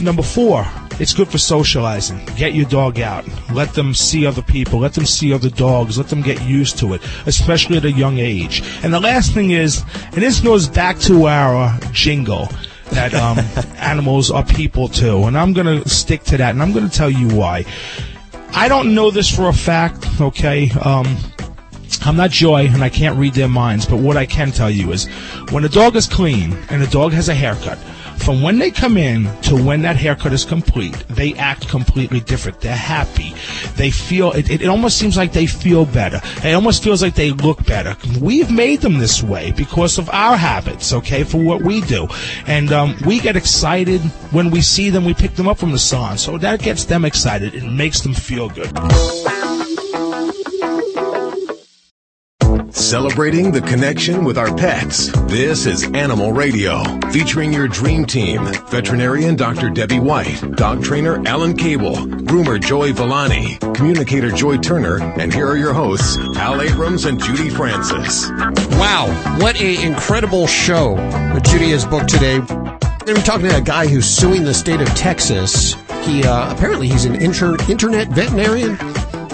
Number 0.00 0.22
four, 0.22 0.66
it's 1.00 1.14
good 1.14 1.28
for 1.28 1.38
socializing. 1.38 2.24
Get 2.36 2.54
your 2.54 2.66
dog 2.66 3.00
out. 3.00 3.24
Let 3.52 3.74
them 3.74 3.94
see 3.94 4.26
other 4.26 4.42
people. 4.42 4.80
Let 4.80 4.94
them 4.94 5.06
see 5.06 5.32
other 5.32 5.50
dogs. 5.50 5.96
Let 5.96 6.08
them 6.08 6.22
get 6.22 6.42
used 6.42 6.78
to 6.78 6.94
it, 6.94 7.02
especially 7.26 7.76
at 7.78 7.84
a 7.84 7.92
young 7.92 8.18
age. 8.18 8.62
And 8.82 8.92
the 8.92 9.00
last 9.00 9.32
thing 9.32 9.50
is, 9.52 9.82
and 10.12 10.22
this 10.22 10.40
goes 10.40 10.68
back 10.68 10.98
to 11.00 11.26
our 11.28 11.78
jingle 11.92 12.48
that 12.90 13.14
um, 13.14 13.38
animals 13.78 14.30
are 14.30 14.44
people 14.44 14.88
too, 14.88 15.24
and 15.24 15.36
I'm 15.36 15.52
going 15.52 15.82
to 15.82 15.88
stick 15.88 16.22
to 16.24 16.36
that, 16.38 16.50
and 16.50 16.62
I'm 16.62 16.72
going 16.72 16.88
to 16.88 16.96
tell 16.96 17.10
you 17.10 17.28
why. 17.28 17.64
I 18.52 18.68
don't 18.68 18.94
know 18.94 19.10
this 19.10 19.34
for 19.34 19.48
a 19.48 19.52
fact, 19.52 20.06
okay? 20.20 20.70
Um, 20.70 21.16
I'm 22.02 22.16
not 22.16 22.30
Joy, 22.30 22.66
and 22.66 22.82
I 22.82 22.88
can't 22.88 23.18
read 23.18 23.34
their 23.34 23.48
minds, 23.48 23.86
but 23.86 23.96
what 23.96 24.16
I 24.16 24.26
can 24.26 24.50
tell 24.50 24.70
you 24.70 24.92
is 24.92 25.06
when 25.50 25.64
a 25.64 25.68
dog 25.68 25.96
is 25.96 26.06
clean 26.06 26.52
and 26.70 26.82
a 26.82 26.86
dog 26.86 27.12
has 27.12 27.28
a 27.28 27.34
haircut, 27.34 27.78
from 28.28 28.42
when 28.42 28.58
they 28.58 28.70
come 28.70 28.98
in 28.98 29.24
to 29.40 29.56
when 29.56 29.80
that 29.80 29.96
haircut 29.96 30.34
is 30.34 30.44
complete, 30.44 30.92
they 31.08 31.32
act 31.36 31.66
completely 31.66 32.20
different. 32.20 32.60
They're 32.60 32.76
happy. 32.76 33.32
They 33.76 33.90
feel, 33.90 34.32
it, 34.32 34.50
it 34.50 34.66
almost 34.66 34.98
seems 34.98 35.16
like 35.16 35.32
they 35.32 35.46
feel 35.46 35.86
better. 35.86 36.20
It 36.46 36.52
almost 36.52 36.84
feels 36.84 37.00
like 37.00 37.14
they 37.14 37.30
look 37.30 37.64
better. 37.64 37.96
We've 38.20 38.50
made 38.50 38.82
them 38.82 38.98
this 38.98 39.22
way 39.22 39.52
because 39.52 39.96
of 39.96 40.10
our 40.10 40.36
habits, 40.36 40.92
okay, 40.92 41.24
for 41.24 41.42
what 41.42 41.62
we 41.62 41.80
do. 41.80 42.06
And 42.46 42.70
um, 42.70 42.96
we 43.06 43.18
get 43.18 43.34
excited 43.34 44.02
when 44.30 44.50
we 44.50 44.60
see 44.60 44.90
them, 44.90 45.06
we 45.06 45.14
pick 45.14 45.34
them 45.34 45.48
up 45.48 45.56
from 45.56 45.72
the 45.72 45.78
salon. 45.78 46.18
So 46.18 46.36
that 46.36 46.60
gets 46.60 46.84
them 46.84 47.06
excited. 47.06 47.54
It 47.54 47.64
makes 47.64 48.02
them 48.02 48.12
feel 48.12 48.50
good. 48.50 48.70
Celebrating 52.88 53.52
the 53.52 53.60
connection 53.60 54.24
with 54.24 54.38
our 54.38 54.56
pets. 54.56 55.12
This 55.26 55.66
is 55.66 55.84
Animal 55.92 56.32
Radio, 56.32 56.82
featuring 57.10 57.52
your 57.52 57.68
dream 57.68 58.06
team. 58.06 58.46
Veterinarian 58.70 59.36
Dr. 59.36 59.68
Debbie 59.68 60.00
White, 60.00 60.40
dog 60.52 60.82
trainer 60.82 61.22
Alan 61.28 61.54
Kabel, 61.54 61.96
groomer 61.96 62.58
Joy 62.58 62.94
Villani, 62.94 63.58
communicator 63.74 64.30
Joy 64.30 64.56
Turner, 64.56 65.02
and 65.20 65.34
here 65.34 65.46
are 65.46 65.58
your 65.58 65.74
hosts, 65.74 66.16
Al 66.38 66.62
Abrams 66.62 67.04
and 67.04 67.22
Judy 67.22 67.50
Francis. 67.50 68.30
Wow, 68.78 69.08
what 69.38 69.60
a 69.60 69.84
incredible 69.84 70.46
show 70.46 70.94
that 70.94 71.44
Judy 71.44 71.72
has 71.72 71.84
booked 71.84 72.08
today. 72.08 72.38
We're 72.38 73.16
talking 73.16 73.50
to 73.50 73.58
a 73.58 73.60
guy 73.60 73.86
who's 73.86 74.06
suing 74.06 74.44
the 74.44 74.54
state 74.54 74.80
of 74.80 74.88
Texas. 74.94 75.74
He 76.06 76.24
uh, 76.24 76.54
apparently 76.54 76.88
he's 76.88 77.04
an 77.04 77.16
inter- 77.16 77.58
internet 77.68 78.08
veterinarian. 78.08 78.78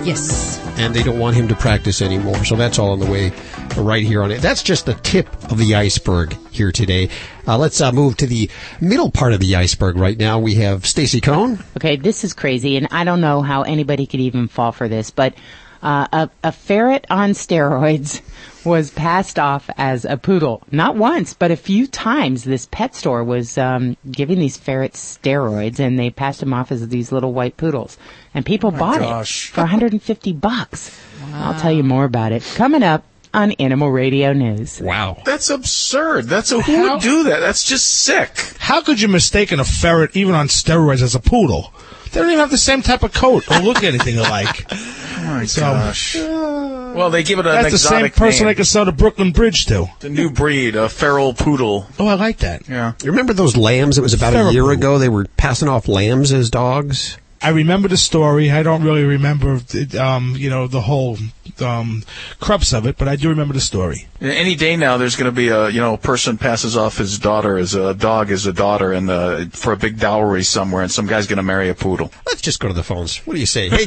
Yes. 0.05 0.64
And 0.77 0.95
they 0.95 1.03
don't 1.03 1.19
want 1.19 1.37
him 1.37 1.49
to 1.49 1.55
practice 1.55 2.03
anymore. 2.03 2.45
So 2.45 2.57
that's 2.57 2.79
all 2.79 2.91
on 2.91 2.99
the 2.99 3.11
way 3.11 3.33
right 3.77 4.05
here 4.05 4.23
on 4.23 4.33
it. 4.33 4.41
That's 4.43 4.63
just 4.63 4.87
the 4.87 4.95
tip 4.95 5.33
of 5.51 5.59
the 5.59 5.75
iceberg 5.75 6.37
here 6.51 6.73
today. 6.73 7.11
Uh, 7.47 7.59
let's 7.59 7.81
uh, 7.81 7.93
move 7.93 8.17
to 8.19 8.27
the 8.27 8.51
middle 8.81 9.11
part 9.11 9.33
of 9.33 9.41
the 9.41 9.55
iceberg 9.57 9.97
right 9.97 10.19
now. 10.19 10.39
We 10.39 10.57
have 10.57 10.85
Stacy 10.85 11.21
Cohen. 11.21 11.63
Okay, 11.77 11.97
this 11.97 12.25
is 12.25 12.33
crazy, 12.33 12.77
and 12.77 12.89
I 12.91 13.05
don't 13.05 13.21
know 13.21 13.43
how 13.43 13.63
anybody 13.63 14.07
could 14.07 14.21
even 14.21 14.49
fall 14.49 14.73
for 14.73 14.89
this, 14.89 15.11
but 15.11 15.35
uh, 15.83 16.07
a, 16.13 16.31
a 16.43 16.53
ferret 16.53 17.07
on 17.11 17.31
steroids 17.31 18.21
was 18.65 18.91
passed 18.91 19.39
off 19.39 19.69
as 19.77 20.05
a 20.05 20.17
poodle. 20.17 20.63
Not 20.71 20.97
once, 20.97 21.35
but 21.35 21.51
a 21.51 21.57
few 21.57 21.87
times. 21.87 22.45
This 22.45 22.67
pet 22.71 22.95
store 22.95 23.25
was 23.25 23.59
um, 23.59 23.97
giving 24.11 24.39
these 24.39 24.57
ferrets 24.57 25.19
steroids, 25.19 25.79
and 25.79 25.99
they 25.99 26.11
passed 26.11 26.41
them 26.41 26.53
off 26.53 26.73
as 26.73 26.89
these 26.89 27.13
little 27.13 27.33
white 27.33 27.57
poodles. 27.57 27.99
And 28.33 28.45
people 28.45 28.71
bought 28.71 29.01
gosh. 29.01 29.49
it 29.49 29.55
for 29.55 29.61
150 29.61 30.33
bucks. 30.33 30.99
I'll 31.33 31.59
tell 31.61 31.73
you 31.73 31.83
more 31.83 32.05
about 32.05 32.33
it 32.33 32.43
coming 32.55 32.83
up 32.83 33.05
on 33.35 33.53
Animal 33.53 33.91
Radio 33.91 34.33
News. 34.33 34.81
Wow. 34.81 35.21
That's 35.25 35.51
absurd. 35.51 36.27
That's 36.27 36.53
a, 36.53 36.63
who 36.63 36.83
would 36.83 37.03
do 37.03 37.25
that? 37.25 37.41
That's 37.41 37.65
just 37.65 37.87
sick. 37.87 38.31
How 38.59 38.81
could 38.81 39.01
you 39.01 39.09
mistaken 39.09 39.59
a 39.59 39.65
ferret, 39.65 40.15
even 40.15 40.35
on 40.35 40.47
steroids, 40.47 41.03
as 41.03 41.15
a 41.15 41.21
poodle? 41.21 41.75
They 42.15 42.21
don't 42.21 42.31
even 42.31 42.39
have 42.41 42.51
the 42.51 42.59
same 42.59 42.81
type 42.83 43.03
of 43.03 43.13
coat 43.13 43.51
or 43.51 43.59
look 43.59 43.83
anything 43.83 44.19
alike. 44.19 44.71
Oh 45.17 45.27
my 45.29 45.47
So- 45.47 45.61
gosh. 45.63 46.17
Uh, 46.17 46.93
well, 46.95 47.09
they 47.09 47.23
give 47.23 47.39
it 47.39 47.47
an 47.47 47.53
That's 47.53 47.71
the 47.71 47.79
same 47.79 48.11
person 48.11 48.45
name. 48.45 48.51
I 48.51 48.55
could 48.55 48.67
sell 48.67 48.85
the 48.85 48.93
Brooklyn 48.93 49.33
Bridge 49.33 49.65
to. 49.67 49.87
The 50.01 50.11
new 50.11 50.29
breed, 50.29 50.77
a 50.77 50.89
feral 50.91 51.33
poodle. 51.33 51.87
Oh, 51.99 52.07
I 52.07 52.13
like 52.15 52.39
that. 52.39 52.69
Yeah. 52.69 52.93
You 53.03 53.11
remember 53.11 53.33
those 53.33 53.57
lambs? 53.57 53.97
It 53.97 54.03
was 54.03 54.13
about 54.13 54.35
a 54.35 54.53
year 54.53 54.63
poodle. 54.65 54.71
ago. 54.71 54.99
They 54.99 55.09
were 55.09 55.25
passing 55.39 55.69
off 55.69 55.89
lambs 55.89 56.31
as 56.31 56.51
dogs. 56.51 57.17
I 57.45 57.51
remember 57.51 57.89
the 57.89 57.97
story. 57.99 58.51
I 58.51 58.63
don't 58.63 58.83
really 58.83 59.05
remember, 59.05 59.61
um, 60.01 60.35
you 60.37 60.49
know, 60.49 60.67
the 60.67 60.81
whole 60.81 61.19
um, 61.61 62.03
crux 62.41 62.73
of 62.73 62.87
it, 62.87 62.97
but 62.97 63.07
I 63.07 63.17
do 63.17 63.29
remember 63.29 63.53
the 63.53 63.61
story. 63.61 64.09
Any 64.21 64.55
day 64.55 64.77
now, 64.77 64.97
there's 64.97 65.15
going 65.17 65.31
to 65.31 65.37
be 65.37 65.49
a 65.49 65.69
you 65.69 65.81
know 65.81 65.95
a 65.95 65.99
person 65.99 66.39
passes 66.39 66.75
off 66.77 66.97
his 66.97 67.19
daughter 67.19 67.59
as 67.59 67.75
a 67.75 67.93
dog 67.93 68.31
as 68.31 68.47
a 68.47 68.53
daughter, 68.53 68.93
and 68.93 69.11
uh, 69.11 69.45
for 69.51 69.73
a 69.73 69.77
big 69.77 69.99
dowry 69.99 70.43
somewhere, 70.43 70.83
and 70.83 70.91
some 70.91 71.07
guy's 71.07 71.27
going 71.27 71.37
to 71.37 71.43
marry 71.43 71.69
a 71.69 71.75
poodle. 71.75 72.11
Let's 72.27 72.41
just 72.41 72.61
go 72.61 72.69
to 72.69 72.75
the 72.75 72.83
phones. 72.83 73.19
What 73.27 73.35
do 73.35 73.41
you 73.41 73.47
say? 73.47 73.69
Hey, 73.69 73.87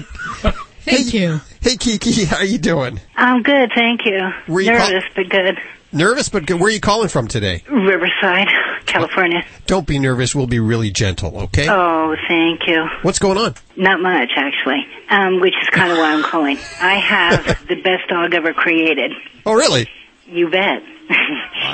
Thank 0.82 1.14
you. 1.14 1.42
hey, 1.62 1.76
Kiki, 1.76 2.26
how 2.26 2.38
are 2.38 2.46
you 2.46 2.60
doing? 2.60 3.02
I'm 3.16 3.42
good, 3.44 3.72
thank 3.76 4.06
you. 4.06 4.20
Were 4.48 4.62
you 4.62 4.72
Nervous, 4.72 5.04
but 5.16 5.30
good. 5.30 5.58
Nervous, 5.92 6.30
but 6.30 6.46
good. 6.46 6.60
Where 6.60 6.68
are 6.70 6.72
you 6.72 6.80
calling 6.80 7.10
from 7.10 7.28
today? 7.28 7.64
Riverside, 7.70 8.48
California. 8.88 9.46
Don't 9.68 9.86
be 9.86 10.00
nervous. 10.00 10.34
We'll 10.34 10.48
be 10.48 10.60
really 10.60 10.90
gentle, 10.90 11.38
okay? 11.44 11.68
Oh, 11.70 12.16
thank 12.28 12.62
you. 12.68 12.88
What's 13.04 13.20
going 13.20 13.38
on? 13.38 13.54
Not 13.76 14.02
much, 14.02 14.32
actually, 14.36 14.86
um, 15.10 15.40
which 15.42 15.54
is 15.62 15.70
kind 15.70 15.92
of 15.92 15.98
why 15.98 16.14
I'm 16.14 16.24
calling. 16.24 16.58
I 16.82 16.96
have 16.96 17.68
the 17.68 17.76
best 17.82 18.08
dog 18.10 18.34
ever 18.34 18.54
created. 18.54 19.12
Oh, 19.46 19.54
really? 19.54 19.88
You 20.26 20.50
bet. 20.50 20.82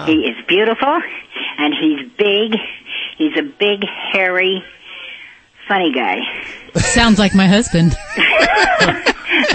he 0.06 0.14
is 0.26 0.36
beautiful, 0.48 1.02
and 1.58 1.74
he's 1.80 2.10
big. 2.18 2.60
He's 3.18 3.38
a 3.38 3.44
big, 3.44 3.86
hairy, 4.12 4.64
funny 5.68 5.94
guy. 5.94 6.18
Sounds 6.76 7.20
like 7.20 7.34
my 7.36 7.48
husband. 7.48 7.96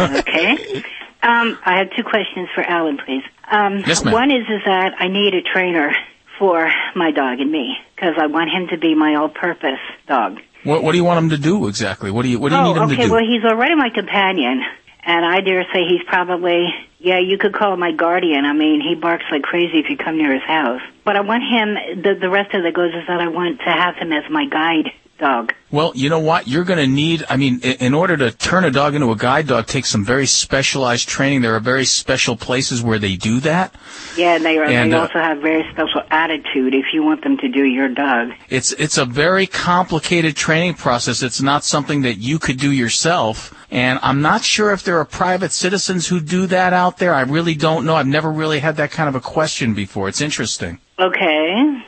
okay. 0.00 0.82
Um, 1.22 1.58
I 1.64 1.78
have 1.78 1.90
two 1.96 2.04
questions 2.04 2.48
for 2.54 2.62
Alan, 2.62 2.98
please. 3.04 3.22
Um, 3.50 3.82
Yes, 3.86 4.04
ma'am. 4.04 4.14
One 4.14 4.30
is 4.30 4.44
is 4.48 4.62
that 4.66 4.94
I 4.98 5.08
need 5.08 5.34
a 5.34 5.42
trainer 5.42 5.92
for 6.38 6.68
my 6.94 7.10
dog 7.10 7.40
and 7.40 7.50
me 7.50 7.76
because 7.94 8.14
I 8.18 8.26
want 8.26 8.50
him 8.50 8.68
to 8.68 8.78
be 8.78 8.94
my 8.94 9.16
all-purpose 9.16 9.80
dog. 10.06 10.38
What, 10.64 10.82
what 10.82 10.92
do 10.92 10.98
you 10.98 11.04
want 11.04 11.18
him 11.18 11.30
to 11.30 11.38
do 11.38 11.68
exactly? 11.68 12.10
What 12.10 12.22
do 12.22 12.28
you 12.28 12.38
What 12.38 12.50
do 12.50 12.56
you 12.56 12.60
oh, 12.60 12.64
need 12.64 12.76
him 12.76 12.82
oh, 12.82 12.84
okay. 12.86 12.96
to 12.96 12.96
do? 12.96 13.02
Okay, 13.02 13.10
well, 13.10 13.24
he's 13.24 13.44
already 13.44 13.74
my 13.74 13.90
companion, 13.94 14.62
and 15.04 15.24
I 15.24 15.40
dare 15.40 15.64
say 15.72 15.86
he's 15.88 16.04
probably 16.06 16.66
yeah. 16.98 17.20
You 17.20 17.38
could 17.38 17.54
call 17.54 17.74
him 17.74 17.80
my 17.80 17.92
guardian. 17.92 18.44
I 18.44 18.52
mean, 18.52 18.80
he 18.80 18.96
barks 18.96 19.24
like 19.30 19.42
crazy 19.42 19.78
if 19.78 19.88
you 19.88 19.96
come 19.96 20.18
near 20.18 20.32
his 20.34 20.42
house. 20.42 20.82
But 21.04 21.16
I 21.16 21.20
want 21.20 21.44
him. 21.44 22.02
The 22.02 22.14
the 22.20 22.28
rest 22.28 22.54
of 22.54 22.64
it 22.64 22.74
goes 22.74 22.90
is 22.90 23.06
that 23.06 23.20
I 23.20 23.28
want 23.28 23.60
to 23.60 23.70
have 23.70 23.94
him 23.96 24.12
as 24.12 24.28
my 24.30 24.46
guide 24.46 24.90
dog. 25.18 25.52
Well, 25.70 25.92
you 25.94 26.08
know 26.08 26.18
what? 26.18 26.48
You're 26.48 26.64
going 26.64 26.78
to 26.78 26.86
need, 26.86 27.24
I 27.28 27.36
mean, 27.36 27.60
in 27.60 27.92
order 27.92 28.16
to 28.16 28.30
turn 28.30 28.64
a 28.64 28.70
dog 28.70 28.94
into 28.94 29.10
a 29.10 29.16
guide 29.16 29.46
dog 29.48 29.66
takes 29.66 29.90
some 29.90 30.04
very 30.04 30.26
specialized 30.26 31.08
training. 31.08 31.42
There 31.42 31.54
are 31.54 31.60
very 31.60 31.84
special 31.84 32.36
places 32.36 32.82
where 32.82 32.98
they 32.98 33.16
do 33.16 33.40
that. 33.40 33.74
Yeah, 34.16 34.36
and 34.36 34.44
they 34.44 34.56
are. 34.56 34.64
And, 34.64 34.92
they 34.92 34.96
uh, 34.96 35.02
also 35.02 35.18
have 35.18 35.38
very 35.40 35.70
special 35.72 36.02
attitude 36.10 36.74
if 36.74 36.86
you 36.94 37.02
want 37.02 37.22
them 37.22 37.36
to 37.38 37.48
do 37.48 37.64
your 37.64 37.88
dog. 37.88 38.30
It's, 38.48 38.72
it's 38.72 38.96
a 38.96 39.04
very 39.04 39.46
complicated 39.46 40.36
training 40.36 40.74
process. 40.74 41.22
It's 41.22 41.42
not 41.42 41.64
something 41.64 42.02
that 42.02 42.14
you 42.14 42.38
could 42.38 42.58
do 42.58 42.72
yourself. 42.72 43.54
And 43.70 43.98
I'm 44.02 44.22
not 44.22 44.44
sure 44.44 44.72
if 44.72 44.82
there 44.84 44.98
are 44.98 45.04
private 45.04 45.52
citizens 45.52 46.06
who 46.06 46.20
do 46.20 46.46
that 46.46 46.72
out 46.72 46.96
there. 46.96 47.12
I 47.12 47.22
really 47.22 47.54
don't 47.54 47.84
know. 47.84 47.94
I've 47.94 48.06
never 48.06 48.32
really 48.32 48.60
had 48.60 48.76
that 48.76 48.90
kind 48.90 49.08
of 49.08 49.14
a 49.14 49.20
question 49.20 49.74
before. 49.74 50.08
It's 50.08 50.22
interesting. 50.22 50.80
Okay. 50.98 51.84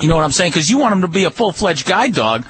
You 0.00 0.08
know 0.08 0.16
what 0.16 0.24
I'm 0.24 0.32
saying? 0.32 0.50
Because 0.52 0.70
you 0.70 0.78
want 0.78 0.94
him 0.94 1.00
to 1.02 1.08
be 1.08 1.24
a 1.24 1.30
full-fledged 1.30 1.86
guide 1.86 2.14
dog, 2.14 2.44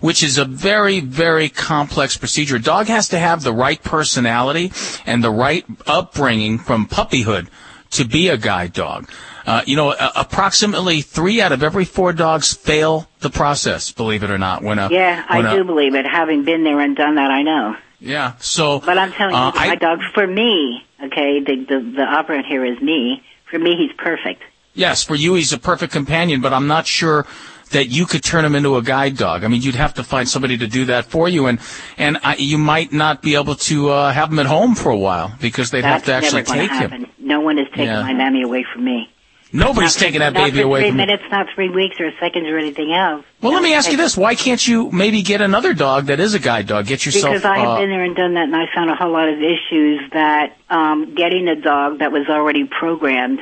which 0.00 0.22
is 0.22 0.38
a 0.38 0.44
very, 0.44 1.00
very 1.00 1.48
complex 1.48 2.16
procedure. 2.16 2.56
A 2.56 2.60
dog 2.60 2.86
has 2.86 3.08
to 3.10 3.18
have 3.18 3.42
the 3.42 3.52
right 3.52 3.82
personality 3.82 4.72
and 5.06 5.22
the 5.22 5.30
right 5.30 5.64
upbringing 5.86 6.58
from 6.58 6.86
puppyhood 6.86 7.48
to 7.92 8.04
be 8.04 8.28
a 8.28 8.36
guide 8.36 8.72
dog. 8.72 9.08
Uh, 9.46 9.62
you 9.64 9.76
know, 9.76 9.92
a- 9.92 10.12
approximately 10.16 11.00
three 11.00 11.40
out 11.40 11.52
of 11.52 11.62
every 11.62 11.84
four 11.86 12.12
dogs 12.12 12.52
fail 12.52 13.08
the 13.20 13.30
process. 13.30 13.90
Believe 13.92 14.22
it 14.22 14.30
or 14.30 14.36
not, 14.38 14.62
when 14.62 14.78
a 14.78 14.90
Yeah, 14.90 15.24
when 15.34 15.46
I 15.46 15.52
a- 15.54 15.56
do 15.56 15.64
believe 15.64 15.94
it. 15.94 16.04
Having 16.04 16.44
been 16.44 16.64
there 16.64 16.78
and 16.80 16.94
done 16.94 17.14
that, 17.14 17.30
I 17.30 17.42
know. 17.42 17.74
Yeah. 17.98 18.32
So, 18.40 18.80
But 18.80 18.98
I'm 18.98 19.10
telling 19.12 19.34
you, 19.34 19.40
uh, 19.40 19.52
my 19.54 19.70
I- 19.70 19.74
dog, 19.76 20.00
for 20.12 20.26
me, 20.26 20.84
okay, 21.02 21.40
the, 21.40 21.64
the 21.66 21.92
the 21.96 22.02
operant 22.02 22.44
here 22.46 22.64
is 22.64 22.80
me. 22.82 23.22
For 23.50 23.58
me, 23.58 23.74
he's 23.76 23.92
perfect. 23.96 24.42
Yes, 24.78 25.02
for 25.02 25.16
you 25.16 25.34
he's 25.34 25.52
a 25.52 25.58
perfect 25.58 25.92
companion, 25.92 26.40
but 26.40 26.52
I'm 26.52 26.68
not 26.68 26.86
sure 26.86 27.26
that 27.72 27.88
you 27.88 28.06
could 28.06 28.22
turn 28.22 28.44
him 28.44 28.54
into 28.54 28.76
a 28.76 28.82
guide 28.82 29.16
dog. 29.16 29.44
I 29.44 29.48
mean, 29.48 29.60
you'd 29.60 29.74
have 29.74 29.94
to 29.94 30.04
find 30.04 30.26
somebody 30.28 30.56
to 30.58 30.66
do 30.66 30.84
that 30.86 31.04
for 31.06 31.28
you, 31.28 31.46
and 31.46 31.58
and 31.98 32.16
I, 32.22 32.36
you 32.36 32.58
might 32.58 32.92
not 32.92 33.20
be 33.20 33.34
able 33.34 33.56
to 33.56 33.90
uh, 33.90 34.12
have 34.12 34.30
him 34.30 34.38
at 34.38 34.46
home 34.46 34.74
for 34.76 34.90
a 34.90 34.96
while 34.96 35.34
because 35.40 35.70
they'd 35.72 35.82
That's 35.82 36.06
have 36.06 36.22
to 36.22 36.26
actually 36.26 36.44
take 36.44 36.70
to 36.70 36.76
him. 36.76 36.90
happen. 36.90 37.06
No 37.18 37.40
one 37.40 37.58
is 37.58 37.66
taking 37.70 37.86
Yeah. 37.86 38.02
my 38.02 38.14
mammy 38.14 38.42
away 38.42 38.64
from 38.72 38.84
me. 38.84 39.10
Nobody's 39.52 39.96
Not- 39.96 40.04
taking 40.04 40.20
that 40.20 40.34
baby 40.34 40.60
away 40.60 40.80
three 40.82 40.90
from 40.90 40.96
minutes, 40.98 41.22
not 41.30 41.46
three 41.54 41.70
weeks 41.70 41.96
or 41.98 42.12
seconds 42.20 42.46
or 42.48 42.58
anything 42.58 42.92
else. 42.92 43.24
Well, 43.42 43.52
let 43.54 43.62
me 43.62 43.74
ask 43.74 43.90
you 43.90 43.96
this: 43.96 44.16
Why 44.16 44.34
can't 44.34 44.64
you 44.66 44.90
maybe 44.92 45.22
get 45.22 45.40
another 45.40 45.74
dog 45.74 46.06
that 46.06 46.20
is 46.20 46.34
a 46.34 46.38
guide 46.38 46.66
dog? 46.68 46.86
Get 46.86 47.04
yourself. 47.04 47.34
Because 47.34 47.44
I 47.44 47.58
have 47.58 47.68
uh, 47.68 47.78
been 47.80 47.90
there 47.90 48.04
and 48.04 48.14
done 48.14 48.34
that, 48.34 48.44
and 48.44 48.54
I 48.56 48.66
found 48.74 48.90
a 48.90 48.94
whole 48.94 49.10
lot 49.12 49.28
of 49.28 49.38
issues 49.40 50.00
that 50.12 50.56
um, 50.70 51.14
getting 51.14 51.48
a 51.48 51.56
dog 51.56 51.98
that 52.00 52.12
was 52.12 52.28
already 52.28 52.64
programmed 52.64 53.40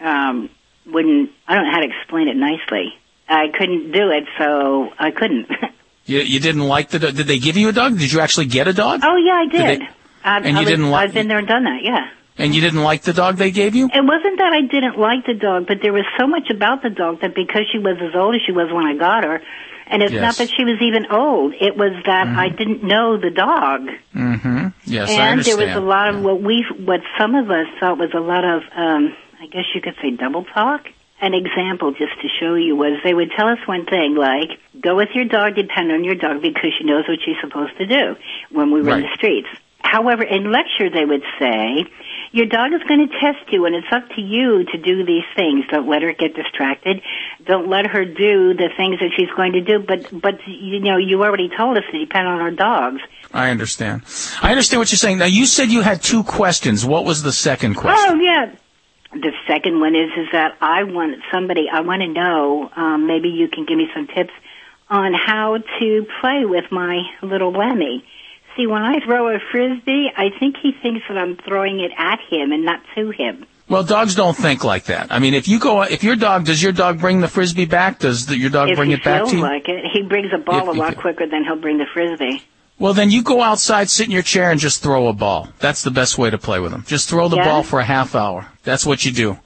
um, 0.00 0.50
wouldn't. 0.86 1.30
I 1.46 1.54
don't 1.54 1.64
know 1.64 1.72
how 1.72 1.80
to 1.80 1.88
explain 1.88 2.28
it 2.28 2.36
nicely. 2.36 2.94
I 3.28 3.46
couldn't 3.56 3.92
do 3.92 4.10
it, 4.10 4.24
so 4.38 4.90
I 4.98 5.10
couldn't. 5.10 5.48
you, 6.06 6.20
you 6.20 6.40
didn't 6.40 6.62
like 6.66 6.90
the. 6.90 6.98
Did 6.98 7.26
they 7.26 7.38
give 7.38 7.56
you 7.56 7.68
a 7.68 7.72
dog? 7.72 7.98
Did 7.98 8.12
you 8.12 8.20
actually 8.20 8.46
get 8.46 8.68
a 8.68 8.72
dog? 8.72 9.00
oh 9.04 9.16
yeah, 9.16 9.32
I 9.34 9.46
Did 9.46 9.52
did. 9.66 9.80
they- 9.80 9.88
I've, 10.24 10.44
and 10.44 10.56
I 10.56 10.60
you 10.60 10.64
was- 10.64 10.70
didn't 10.70 10.90
like- 10.90 11.08
I've 11.08 11.14
been 11.14 11.28
there 11.28 11.38
and 11.38 11.46
done 11.48 11.64
that. 11.64 11.80
Yeah. 11.84 12.08
And 12.38 12.54
you 12.54 12.60
didn't 12.60 12.82
like 12.82 13.02
the 13.02 13.14
dog 13.14 13.36
they 13.36 13.50
gave 13.50 13.74
you? 13.74 13.86
It 13.86 14.04
wasn't 14.04 14.38
that 14.38 14.52
I 14.52 14.60
didn't 14.60 14.98
like 14.98 15.24
the 15.24 15.32
dog, 15.34 15.66
but 15.66 15.78
there 15.82 15.92
was 15.94 16.04
so 16.20 16.26
much 16.26 16.50
about 16.50 16.82
the 16.82 16.90
dog 16.90 17.22
that 17.22 17.34
because 17.34 17.62
she 17.72 17.78
was 17.78 17.96
as 18.02 18.14
old 18.14 18.34
as 18.34 18.42
she 18.44 18.52
was 18.52 18.70
when 18.70 18.84
I 18.84 18.94
got 18.98 19.24
her, 19.24 19.40
and 19.86 20.02
it's 20.02 20.12
not 20.12 20.36
that 20.36 20.50
she 20.50 20.64
was 20.64 20.76
even 20.82 21.06
old, 21.10 21.54
it 21.58 21.76
was 21.78 21.92
that 22.04 22.26
I 22.26 22.50
didn't 22.50 22.82
know 22.84 23.16
the 23.16 23.30
dog. 23.30 23.88
Mm-hmm. 24.14 24.66
Yes, 24.84 25.08
I 25.08 25.12
and 25.12 25.22
understand. 25.30 25.58
there 25.60 25.66
was 25.68 25.76
a 25.76 25.80
lot 25.80 26.14
of 26.14 26.22
what 26.22 26.42
we, 26.42 26.66
what 26.84 27.00
some 27.18 27.34
of 27.36 27.48
us 27.50 27.66
thought 27.80 27.96
was 27.96 28.10
a 28.12 28.20
lot 28.20 28.44
of, 28.44 28.62
um, 28.76 29.16
I 29.46 29.48
guess 29.48 29.64
you 29.74 29.80
could 29.80 29.94
say 30.02 30.10
double 30.10 30.44
talk. 30.44 30.86
An 31.20 31.32
example 31.32 31.92
just 31.92 32.20
to 32.20 32.28
show 32.40 32.54
you 32.54 32.76
was 32.76 33.00
they 33.02 33.14
would 33.14 33.30
tell 33.36 33.48
us 33.48 33.58
one 33.66 33.86
thing 33.86 34.16
like, 34.16 34.58
go 34.78 34.96
with 34.96 35.08
your 35.14 35.24
dog, 35.24 35.54
depend 35.54 35.90
on 35.90 36.04
your 36.04 36.14
dog 36.14 36.42
because 36.42 36.72
she 36.78 36.84
knows 36.84 37.04
what 37.08 37.18
she's 37.24 37.40
supposed 37.40 37.76
to 37.78 37.86
do 37.86 38.16
when 38.50 38.70
we 38.70 38.82
were 38.82 38.96
in 38.96 39.02
the 39.02 39.14
streets. 39.14 39.48
However, 39.78 40.24
in 40.24 40.52
lecture 40.52 40.90
they 40.90 41.04
would 41.06 41.22
say, 41.38 41.86
your 42.32 42.46
dog 42.46 42.74
is 42.74 42.82
going 42.86 43.08
to 43.08 43.14
test 43.18 43.50
you 43.50 43.64
and 43.64 43.74
it's 43.74 43.86
up 43.90 44.08
to 44.14 44.20
you 44.20 44.64
to 44.64 44.78
do 44.78 45.06
these 45.06 45.24
things. 45.36 45.64
Don't 45.70 45.88
let 45.88 46.02
her 46.02 46.12
get 46.12 46.34
distracted. 46.34 47.00
Don't 47.46 47.70
let 47.70 47.86
her 47.86 48.04
do 48.04 48.52
the 48.52 48.68
things 48.76 48.98
that 48.98 49.10
she's 49.16 49.30
going 49.36 49.52
to 49.52 49.62
do. 49.62 49.78
But, 49.78 50.10
but, 50.12 50.46
you 50.46 50.80
know, 50.80 50.98
you 50.98 51.22
already 51.22 51.48
told 51.48 51.78
us 51.78 51.84
to 51.90 51.98
depend 51.98 52.26
on 52.28 52.40
our 52.40 52.50
dogs. 52.50 53.00
I 53.32 53.50
understand. 53.50 54.02
I 54.42 54.50
understand 54.50 54.80
what 54.80 54.92
you're 54.92 54.98
saying. 54.98 55.18
Now, 55.18 55.26
you 55.26 55.46
said 55.46 55.70
you 55.70 55.80
had 55.80 56.02
two 56.02 56.24
questions. 56.24 56.84
What 56.84 57.04
was 57.04 57.22
the 57.22 57.32
second 57.32 57.74
question? 57.74 58.18
Oh 58.18 58.20
yeah. 58.20 58.54
The 59.12 59.32
second 59.46 59.80
one 59.80 59.94
is 59.94 60.10
is 60.16 60.28
that 60.32 60.56
I 60.60 60.84
want 60.84 61.22
somebody. 61.32 61.66
I 61.72 61.80
want 61.80 62.02
to 62.02 62.08
know. 62.08 62.70
Um, 62.74 63.06
maybe 63.06 63.28
you 63.28 63.48
can 63.48 63.64
give 63.64 63.78
me 63.78 63.88
some 63.94 64.06
tips 64.08 64.32
on 64.88 65.14
how 65.14 65.58
to 65.80 66.06
play 66.20 66.44
with 66.44 66.64
my 66.70 67.02
little 67.22 67.52
Lemmy. 67.52 68.04
See, 68.56 68.66
when 68.66 68.82
I 68.82 69.00
throw 69.04 69.34
a 69.34 69.38
frisbee, 69.52 70.08
I 70.16 70.30
think 70.38 70.56
he 70.62 70.72
thinks 70.72 71.02
that 71.08 71.18
I'm 71.18 71.36
throwing 71.36 71.80
it 71.80 71.92
at 71.96 72.20
him 72.30 72.52
and 72.52 72.64
not 72.64 72.80
to 72.94 73.10
him. 73.10 73.46
Well, 73.68 73.82
dogs 73.82 74.14
don't 74.14 74.36
think 74.36 74.62
like 74.62 74.84
that. 74.84 75.08
I 75.10 75.18
mean, 75.18 75.34
if 75.34 75.48
you 75.48 75.58
go, 75.58 75.82
if 75.82 76.04
your 76.04 76.14
dog, 76.14 76.44
does 76.44 76.62
your 76.62 76.72
dog 76.72 77.00
bring 77.00 77.20
the 77.20 77.28
frisbee 77.28 77.64
back? 77.64 77.98
Does 77.98 78.26
the, 78.26 78.38
your 78.38 78.50
dog 78.50 78.70
if 78.70 78.76
bring 78.76 78.92
it 78.92 79.02
back 79.02 79.22
feels 79.22 79.30
to 79.30 79.36
you? 79.36 79.42
like 79.42 79.68
it, 79.68 79.84
he 79.92 80.02
brings 80.02 80.32
a 80.32 80.38
ball 80.38 80.70
If 80.70 80.76
a 80.76 80.78
lot 80.78 80.96
quicker 80.96 81.26
than 81.26 81.44
he'll 81.44 81.60
bring 81.60 81.78
the 81.78 81.86
frisbee. 81.92 82.42
Well, 82.78 82.92
then 82.92 83.10
you 83.10 83.22
go 83.22 83.40
outside, 83.40 83.88
sit 83.88 84.06
in 84.06 84.12
your 84.12 84.22
chair, 84.22 84.50
and 84.50 84.60
just 84.60 84.82
throw 84.82 85.08
a 85.08 85.12
ball. 85.14 85.48
That's 85.60 85.82
the 85.82 85.90
best 85.90 86.18
way 86.18 86.28
to 86.28 86.36
play 86.36 86.60
with 86.60 86.72
them. 86.72 86.84
Just 86.86 87.08
throw 87.08 87.28
the 87.28 87.36
Yeah? 87.36 87.44
ball 87.46 87.62
for 87.62 87.80
a 87.80 87.84
half 87.84 88.14
hour. 88.14 88.48
That's 88.64 88.84
what 88.84 89.04
you 89.04 89.12
do. 89.12 89.38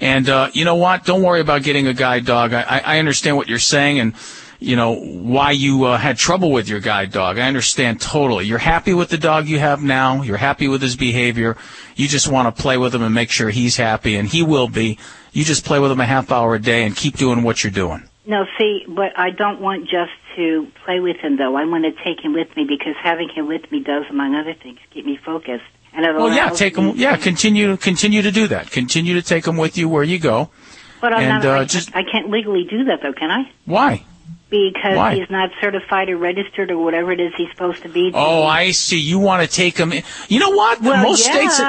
And 0.00 0.28
uh, 0.28 0.50
you 0.54 0.64
know 0.64 0.76
what? 0.76 1.04
Don't 1.04 1.22
worry 1.22 1.40
about 1.40 1.62
getting 1.62 1.86
a 1.86 1.92
guide 1.94 2.24
dog. 2.24 2.52
I, 2.54 2.62
I 2.62 2.78
I 2.94 2.98
understand 2.98 3.36
what 3.36 3.48
you're 3.48 3.58
saying, 3.58 3.98
and 4.00 4.14
you 4.58 4.74
know 4.74 4.94
why 4.94 5.50
you 5.50 5.84
uh, 5.84 5.98
had 5.98 6.16
trouble 6.16 6.50
with 6.50 6.68
your 6.68 6.80
guide 6.80 7.12
dog. 7.12 7.38
I 7.38 7.46
understand 7.46 8.00
totally. 8.00 8.46
You're 8.46 8.58
happy 8.58 8.94
with 8.94 9.10
the 9.10 9.18
dog 9.18 9.46
you 9.48 9.58
have 9.58 9.82
now. 9.82 10.22
You're 10.22 10.36
happy 10.38 10.66
with 10.68 10.80
his 10.80 10.96
behavior. 10.96 11.56
You 11.94 12.08
just 12.08 12.28
want 12.28 12.54
to 12.54 12.62
play 12.62 12.78
with 12.78 12.94
him 12.94 13.02
and 13.02 13.14
make 13.14 13.30
sure 13.30 13.50
he's 13.50 13.76
happy, 13.76 14.16
and 14.16 14.26
he 14.28 14.42
will 14.42 14.68
be. 14.68 14.98
You 15.32 15.44
just 15.44 15.64
play 15.64 15.78
with 15.78 15.90
him 15.92 16.00
a 16.00 16.06
half 16.06 16.32
hour 16.32 16.54
a 16.54 16.58
day 16.58 16.84
and 16.84 16.96
keep 16.96 17.16
doing 17.16 17.42
what 17.42 17.62
you're 17.62 17.70
doing. 17.70 18.04
No, 18.26 18.46
see, 18.58 18.84
but 18.88 19.12
I 19.18 19.30
don't 19.30 19.60
want 19.60 19.84
just 19.84 20.10
to 20.38 20.68
play 20.84 21.00
with 21.00 21.16
him 21.18 21.36
though. 21.36 21.56
I 21.56 21.64
want 21.64 21.84
to 21.84 21.92
take 22.04 22.24
him 22.24 22.32
with 22.32 22.48
me 22.56 22.64
because 22.64 22.94
having 23.02 23.28
him 23.28 23.46
with 23.48 23.70
me 23.70 23.82
does, 23.82 24.04
among 24.08 24.34
other 24.34 24.54
things, 24.54 24.78
keep 24.92 25.04
me 25.04 25.18
focused. 25.24 25.64
And 25.92 26.04
it 26.06 26.14
Well, 26.14 26.32
yeah, 26.32 26.50
take 26.50 26.76
him. 26.76 26.94
Yeah, 26.96 27.16
continue 27.16 27.76
continue 27.76 28.22
to 28.22 28.30
do 28.30 28.46
that. 28.48 28.70
Continue 28.70 29.14
to 29.14 29.22
take 29.22 29.46
him 29.46 29.56
with 29.56 29.76
you 29.76 29.88
where 29.88 30.04
you 30.04 30.18
go. 30.18 30.50
But 31.00 31.12
I'm 31.12 31.22
and 31.22 31.44
not. 31.44 31.58
uh, 31.58 31.60
I, 31.60 31.64
just 31.64 31.94
I 31.94 32.02
can't 32.02 32.30
legally 32.30 32.64
do 32.68 32.84
that, 32.84 33.00
though, 33.02 33.12
can 33.12 33.30
I? 33.30 33.50
why? 33.64 34.04
Because 34.50 34.96
Why? 34.96 35.16
he's 35.16 35.28
not 35.28 35.50
certified 35.60 36.08
or 36.08 36.16
registered 36.16 36.70
or 36.70 36.78
whatever 36.78 37.12
it 37.12 37.20
is 37.20 37.32
he's 37.36 37.50
supposed 37.50 37.82
to 37.82 37.90
be. 37.90 38.10
Oh, 38.14 38.44
I 38.44 38.70
see. 38.70 38.98
You 38.98 39.18
want 39.18 39.48
to 39.48 39.54
take 39.54 39.76
him. 39.76 39.92
In. 39.92 40.02
You 40.28 40.40
know 40.40 40.50
what? 40.50 40.80
Well, 40.80 41.02
most 41.02 41.26
yeah. 41.26 41.34
states. 41.34 41.60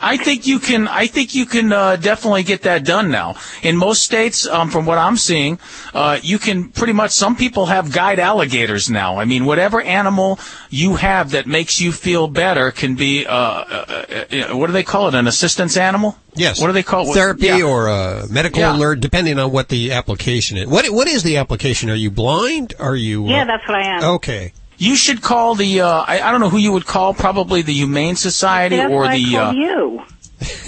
I 0.00 0.18
think 0.18 0.46
you 0.46 0.58
can. 0.58 0.88
I 0.88 1.06
think 1.06 1.34
you 1.34 1.46
can 1.46 1.72
uh, 1.72 1.96
definitely 1.96 2.42
get 2.42 2.62
that 2.62 2.84
done 2.84 3.10
now. 3.10 3.36
In 3.62 3.78
most 3.78 4.02
states, 4.02 4.46
um, 4.46 4.68
from 4.68 4.84
what 4.84 4.98
I'm 4.98 5.16
seeing, 5.16 5.58
uh, 5.94 6.18
you 6.22 6.38
can 6.38 6.68
pretty 6.68 6.92
much. 6.92 7.12
Some 7.12 7.34
people 7.34 7.66
have 7.66 7.92
guide 7.92 8.18
alligators 8.18 8.90
now. 8.90 9.18
I 9.18 9.24
mean, 9.24 9.46
whatever 9.46 9.80
animal 9.80 10.38
you 10.68 10.96
have 10.96 11.30
that 11.30 11.46
makes 11.46 11.80
you 11.80 11.92
feel 11.92 12.28
better 12.28 12.70
can 12.70 12.94
be. 12.94 13.26
Uh, 13.26 13.34
uh, 13.34 14.04
uh, 14.50 14.56
what 14.56 14.66
do 14.66 14.74
they 14.74 14.82
call 14.82 15.08
it? 15.08 15.14
An 15.14 15.26
assistance 15.26 15.78
animal? 15.78 16.18
Yes. 16.38 16.60
What 16.60 16.68
do 16.68 16.72
they 16.72 16.82
call 16.82 17.10
it? 17.10 17.14
Therapy 17.14 17.46
Yeah. 17.46 17.62
or 17.62 17.88
uh, 17.88 18.26
medical 18.30 18.60
Yeah. 18.60 18.76
alert, 18.76 19.00
depending 19.00 19.38
on 19.38 19.50
what 19.52 19.68
the 19.68 19.92
application 19.92 20.56
is. 20.58 20.66
What 20.68 20.88
What 20.90 21.08
is 21.08 21.22
the 21.22 21.36
application? 21.38 21.90
Are 21.90 21.94
you 21.94 22.10
blind? 22.10 22.74
Are 22.78 22.96
you? 22.96 23.26
uh, 23.26 23.30
Yeah, 23.30 23.44
that's 23.44 23.66
what 23.66 23.76
I 23.76 23.96
am. 23.96 24.04
Okay. 24.16 24.52
You 24.78 24.94
should 24.94 25.20
call 25.22 25.54
the. 25.56 25.80
Uh, 25.80 25.88
I, 26.06 26.20
I 26.20 26.30
don't 26.30 26.40
know 26.40 26.50
who 26.50 26.58
you 26.58 26.72
would 26.72 26.86
call. 26.86 27.12
Probably 27.12 27.62
the 27.62 27.72
Humane 27.74 28.14
Society 28.16 28.76
That's 28.76 28.90
or 28.92 29.00
why 29.02 29.16
the. 29.18 29.36
I 29.36 29.40
uh, 29.40 29.44
called 29.46 29.56
you. 29.56 30.02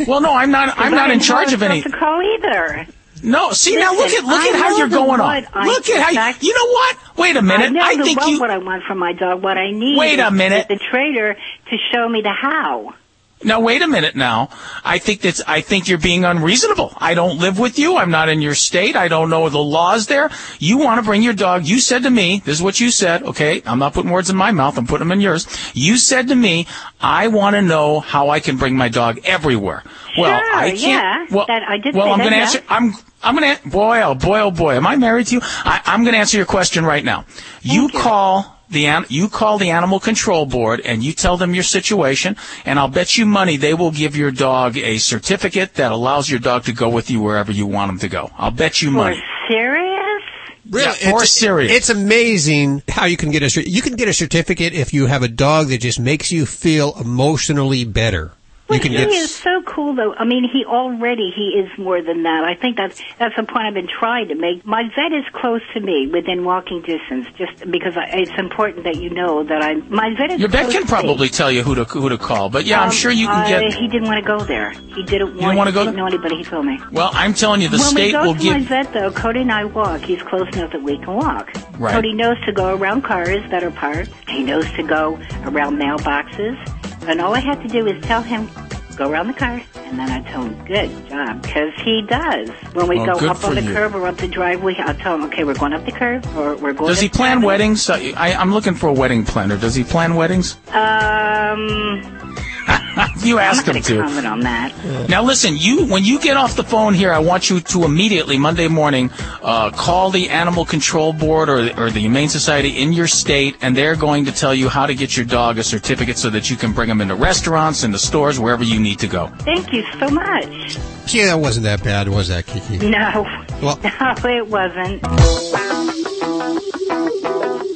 well, 0.06 0.20
no, 0.20 0.34
I'm 0.34 0.50
not. 0.50 0.68
I'm 0.78 0.90
Because 0.90 0.92
I 0.92 0.96
not 0.96 1.10
in 1.10 1.18
didn't 1.18 1.28
know 1.28 1.34
charge 1.34 1.48
I 1.50 1.54
of 1.54 1.60
was 1.60 1.70
any. 1.70 1.82
supposed 1.82 1.94
to 1.94 1.98
call 2.00 2.22
either. 2.22 2.86
No, 3.22 3.52
see 3.52 3.76
now 3.76 3.92
look 3.92 4.06
Listen, 4.06 4.24
at 4.24 4.30
look 4.30 4.40
I 4.40 4.48
at 4.48 4.54
how 4.56 4.78
you're 4.78 4.88
going 4.88 5.20
on. 5.20 5.42
Look 5.66 5.88
at 5.90 6.00
how 6.16 6.30
you, 6.30 6.34
you 6.40 6.54
know 6.54 6.72
what? 6.72 6.96
Wait 7.18 7.36
a 7.36 7.42
minute. 7.42 7.66
I 7.66 7.68
know 7.68 7.80
I 7.82 7.96
the 7.96 8.02
think 8.04 8.18
what, 8.18 8.30
you 8.30 8.40
what 8.40 8.50
I 8.50 8.56
want 8.58 8.82
from 8.84 8.98
my 8.98 9.12
dog. 9.12 9.42
What 9.42 9.58
I 9.58 9.70
need. 9.72 9.98
Wait 9.98 10.18
a 10.18 10.30
minute. 10.30 10.68
The 10.68 10.80
trader 10.90 11.34
to 11.34 11.76
show 11.92 12.08
me 12.08 12.22
the 12.22 12.32
how. 12.32 12.94
Now. 13.42 13.60
Wait 13.60 13.82
a 13.82 13.88
minute. 13.88 14.16
Now, 14.16 14.50
I 14.84 14.98
think 14.98 15.20
that's. 15.20 15.40
I 15.46 15.60
think 15.60 15.88
you're 15.88 15.98
being 15.98 16.24
unreasonable. 16.24 16.92
I 16.96 17.14
don't 17.14 17.38
live 17.38 17.58
with 17.58 17.78
you. 17.78 17.96
I'm 17.96 18.10
not 18.10 18.28
in 18.28 18.40
your 18.40 18.54
state. 18.54 18.96
I 18.96 19.08
don't 19.08 19.30
know 19.30 19.48
the 19.48 19.58
laws 19.58 20.06
there. 20.06 20.30
You 20.58 20.78
want 20.78 20.98
to 21.00 21.04
bring 21.04 21.22
your 21.22 21.32
dog. 21.32 21.66
You 21.66 21.78
said 21.80 22.02
to 22.04 22.10
me, 22.10 22.42
"This 22.44 22.56
is 22.58 22.62
what 22.62 22.80
you 22.80 22.90
said." 22.90 23.22
Okay, 23.22 23.62
I'm 23.66 23.78
not 23.78 23.94
putting 23.94 24.10
words 24.10 24.30
in 24.30 24.36
my 24.36 24.52
mouth. 24.52 24.78
I'm 24.78 24.86
putting 24.86 25.08
them 25.08 25.12
in 25.12 25.20
yours. 25.20 25.46
You 25.74 25.96
said 25.96 26.28
to 26.28 26.34
me, 26.34 26.66
"I 27.00 27.28
want 27.28 27.56
to 27.56 27.62
know 27.62 28.00
how 28.00 28.30
I 28.30 28.40
can 28.40 28.56
bring 28.56 28.76
my 28.76 28.88
dog 28.88 29.20
everywhere." 29.24 29.82
Well, 30.18 30.38
Sure, 30.38 30.56
I 30.56 30.70
can't. 30.70 30.80
Yeah. 30.80 31.26
Well, 31.30 31.46
I 31.48 31.78
did 31.78 31.94
well 31.94 32.12
I'm 32.12 32.18
going 32.18 32.30
to 32.30 32.36
yeah. 32.36 32.42
answer. 32.42 32.62
I'm. 32.68 32.92
I'm 33.22 33.36
going 33.36 33.56
to. 33.56 33.68
Boy, 33.68 34.02
oh 34.02 34.14
boy, 34.14 34.40
oh 34.40 34.50
boy. 34.50 34.74
Am 34.74 34.86
I 34.86 34.96
married 34.96 35.28
to 35.28 35.36
you? 35.36 35.40
I, 35.42 35.82
I'm 35.86 36.02
going 36.02 36.14
to 36.14 36.18
answer 36.18 36.36
your 36.36 36.46
question 36.46 36.84
right 36.84 37.04
now. 37.04 37.26
You 37.62 37.88
call 37.88 38.59
the 38.70 39.04
you 39.08 39.28
call 39.28 39.58
the 39.58 39.70
animal 39.70 40.00
control 40.00 40.46
board 40.46 40.80
and 40.80 41.02
you 41.02 41.12
tell 41.12 41.36
them 41.36 41.54
your 41.54 41.64
situation, 41.64 42.36
and 42.64 42.78
I'll 42.78 42.88
bet 42.88 43.18
you 43.18 43.26
money 43.26 43.56
they 43.56 43.74
will 43.74 43.90
give 43.90 44.16
your 44.16 44.30
dog 44.30 44.76
a 44.76 44.98
certificate 44.98 45.74
that 45.74 45.92
allows 45.92 46.30
your 46.30 46.40
dog 46.40 46.64
to 46.64 46.72
go 46.72 46.88
with 46.88 47.10
you 47.10 47.20
wherever 47.20 47.52
you 47.52 47.66
want 47.66 47.90
him 47.90 47.98
to 47.98 48.08
go. 48.08 48.30
I'll 48.38 48.50
bet 48.50 48.80
you 48.80 48.90
money. 48.90 49.22
Serious? 49.48 50.22
Really, 50.68 50.96
Yeah, 51.02 51.12
or 51.12 51.22
it's, 51.22 51.32
serious. 51.32 51.72
It's 51.72 51.90
amazing 51.90 52.82
how 52.88 53.06
you 53.06 53.16
can 53.16 53.30
get 53.30 53.42
a 53.42 53.68
you 53.68 53.82
can 53.82 53.96
get 53.96 54.08
a 54.08 54.12
certificate 54.12 54.72
if 54.72 54.94
you 54.94 55.06
have 55.06 55.22
a 55.22 55.28
dog 55.28 55.68
that 55.68 55.78
just 55.78 55.98
makes 55.98 56.30
you 56.30 56.46
feel 56.46 56.96
emotionally 57.00 57.84
better. 57.84 58.32
Well, 58.70 58.76
you 58.78 58.82
can 58.82 58.92
he 58.92 58.98
get 58.98 59.08
is 59.08 59.34
so 59.34 59.62
cool, 59.66 59.94
though. 59.94 60.14
I 60.14 60.24
mean, 60.24 60.44
he 60.50 60.64
already 60.64 61.30
he 61.34 61.58
is 61.60 61.68
more 61.78 62.00
than 62.02 62.22
that. 62.22 62.44
I 62.44 62.54
think 62.54 62.76
that's 62.76 63.00
that's 63.18 63.36
the 63.36 63.42
point 63.42 63.66
I've 63.66 63.74
been 63.74 63.88
trying 63.88 64.28
to 64.28 64.34
make. 64.34 64.64
My 64.64 64.84
vet 64.94 65.12
is 65.12 65.24
close 65.34 65.60
to 65.74 65.80
me, 65.80 66.08
within 66.12 66.44
walking 66.44 66.80
distance, 66.82 67.26
just 67.36 67.70
because 67.70 67.96
I, 67.96 68.04
it's 68.18 68.30
important 68.38 68.84
that 68.84 68.96
you 68.96 69.10
know 69.10 69.44
that 69.44 69.62
I. 69.62 69.74
My 69.74 70.14
vet 70.16 70.32
is. 70.32 70.40
Your 70.40 70.48
vet 70.48 70.70
can 70.70 70.82
to 70.82 70.88
probably 70.88 71.26
me. 71.26 71.28
tell 71.28 71.50
you 71.52 71.62
who 71.62 71.74
to 71.74 71.84
who 71.84 72.08
to 72.08 72.18
call, 72.18 72.48
but 72.48 72.64
yeah, 72.64 72.80
I'm 72.80 72.86
Um, 72.88 72.92
sure 72.94 73.10
you 73.10 73.26
can 73.26 73.44
uh, 73.44 73.48
get. 73.48 73.74
He 73.74 73.88
didn't 73.88 74.08
want 74.08 74.24
to 74.24 74.26
go 74.26 74.40
there. 74.44 74.70
He 74.70 75.02
didn't 75.04 75.36
want. 75.36 75.56
wanna 75.58 75.70
he 75.70 75.74
go 75.74 75.84
Didn't 75.84 75.96
know 75.96 76.06
anybody. 76.06 76.36
He 76.38 76.44
told 76.44 76.66
me. 76.66 76.78
Well, 76.92 77.10
I'm 77.12 77.34
telling 77.34 77.60
you, 77.62 77.68
the 77.68 77.78
when 77.78 77.86
state 77.86 78.06
we 78.06 78.12
go 78.12 78.22
will 78.24 78.34
to 78.34 78.44
my 78.52 78.58
give. 78.58 78.68
vet, 78.68 78.92
though, 78.92 79.10
Cody 79.10 79.40
and 79.40 79.52
I 79.52 79.64
walk. 79.64 80.00
He's 80.02 80.22
close 80.22 80.48
enough 80.56 80.72
that 80.72 80.82
we 80.82 80.96
can 80.98 81.14
walk. 81.14 81.50
Right. 81.78 81.92
Cody 81.94 82.12
knows 82.14 82.36
to 82.46 82.52
go 82.52 82.74
around 82.74 83.02
cars 83.02 83.42
that 83.50 83.62
are 83.64 83.70
parked. 83.70 84.10
He 84.28 84.42
knows 84.42 84.70
to 84.72 84.82
go 84.82 85.16
around 85.44 85.76
mailboxes. 85.78 86.56
And 87.02 87.20
all 87.20 87.34
I 87.34 87.40
have 87.40 87.62
to 87.62 87.68
do 87.68 87.86
is 87.86 88.02
tell 88.04 88.22
him, 88.22 88.48
go 88.96 89.10
around 89.10 89.26
the 89.28 89.32
car. 89.34 89.60
And 89.74 89.98
then 89.98 90.08
I 90.10 90.20
tell 90.30 90.42
him, 90.44 90.64
good 90.66 91.08
job. 91.08 91.42
Because 91.42 91.72
he 91.84 92.02
does. 92.02 92.48
When 92.74 92.86
we 92.86 92.98
Well, 92.98 93.18
go 93.18 93.28
up 93.28 93.42
on 93.44 93.56
the 93.56 93.62
you. 93.62 93.72
curb 93.72 93.94
or 93.94 94.06
up 94.06 94.16
the 94.18 94.28
driveway, 94.28 94.76
I'll 94.78 94.94
tell 94.94 95.14
him, 95.16 95.24
okay, 95.24 95.42
we're 95.42 95.54
going 95.54 95.72
up 95.72 95.84
the 95.84 95.90
curb 95.92 96.24
or 96.36 96.54
we're 96.56 96.72
going 96.72 96.88
Does 96.88 97.00
he 97.00 97.08
plan 97.08 97.42
weddings? 97.42 97.90
I, 97.90 98.12
I'm 98.16 98.52
looking 98.52 98.74
for 98.74 98.88
a 98.88 98.92
wedding 98.92 99.24
planner. 99.24 99.56
Does 99.56 99.74
he 99.74 99.82
plan 99.82 100.14
weddings? 100.14 100.56
Um, 100.68 102.19
you 103.24 103.38
asked 103.38 103.68
I'm 103.68 103.76
him 103.76 103.82
not 103.82 103.88
going 103.88 103.98
to. 103.98 104.02
comment 104.02 104.26
on 104.26 104.40
that. 104.40 105.08
Now 105.08 105.22
listen, 105.22 105.56
you 105.56 105.86
when 105.86 106.04
you 106.04 106.20
get 106.20 106.36
off 106.36 106.56
the 106.56 106.64
phone 106.64 106.94
here, 106.94 107.12
I 107.12 107.18
want 107.18 107.50
you 107.50 107.60
to 107.60 107.84
immediately 107.84 108.38
Monday 108.38 108.68
morning 108.68 109.10
uh, 109.42 109.70
call 109.70 110.10
the 110.10 110.28
Animal 110.28 110.64
Control 110.64 111.12
Board 111.12 111.48
or 111.48 111.62
the, 111.62 111.80
or 111.82 111.90
the 111.90 112.00
Humane 112.00 112.28
Society 112.28 112.80
in 112.82 112.92
your 112.92 113.06
state, 113.06 113.56
and 113.62 113.76
they're 113.76 113.96
going 113.96 114.24
to 114.26 114.32
tell 114.32 114.54
you 114.54 114.68
how 114.68 114.86
to 114.86 114.94
get 114.94 115.16
your 115.16 115.26
dog 115.26 115.58
a 115.58 115.62
certificate 115.62 116.18
so 116.18 116.30
that 116.30 116.50
you 116.50 116.56
can 116.56 116.72
bring 116.72 116.88
them 116.88 117.00
into 117.00 117.14
restaurants, 117.14 117.82
and 117.82 117.92
the 117.94 117.98
stores, 117.98 118.38
wherever 118.40 118.64
you 118.64 118.78
need 118.80 118.98
to 119.00 119.06
go. 119.06 119.28
Thank 119.40 119.72
you 119.72 119.84
so 119.98 120.08
much. 120.08 120.78
Gee, 121.06 121.24
that 121.24 121.34
wasn't 121.38 121.64
that 121.64 121.82
bad, 121.82 122.08
was 122.08 122.28
that, 122.28 122.46
Kiki? 122.46 122.88
No, 122.88 123.22
Well, 123.62 123.78
no, 123.84 124.30
it 124.30 124.46
wasn't. 124.48 125.02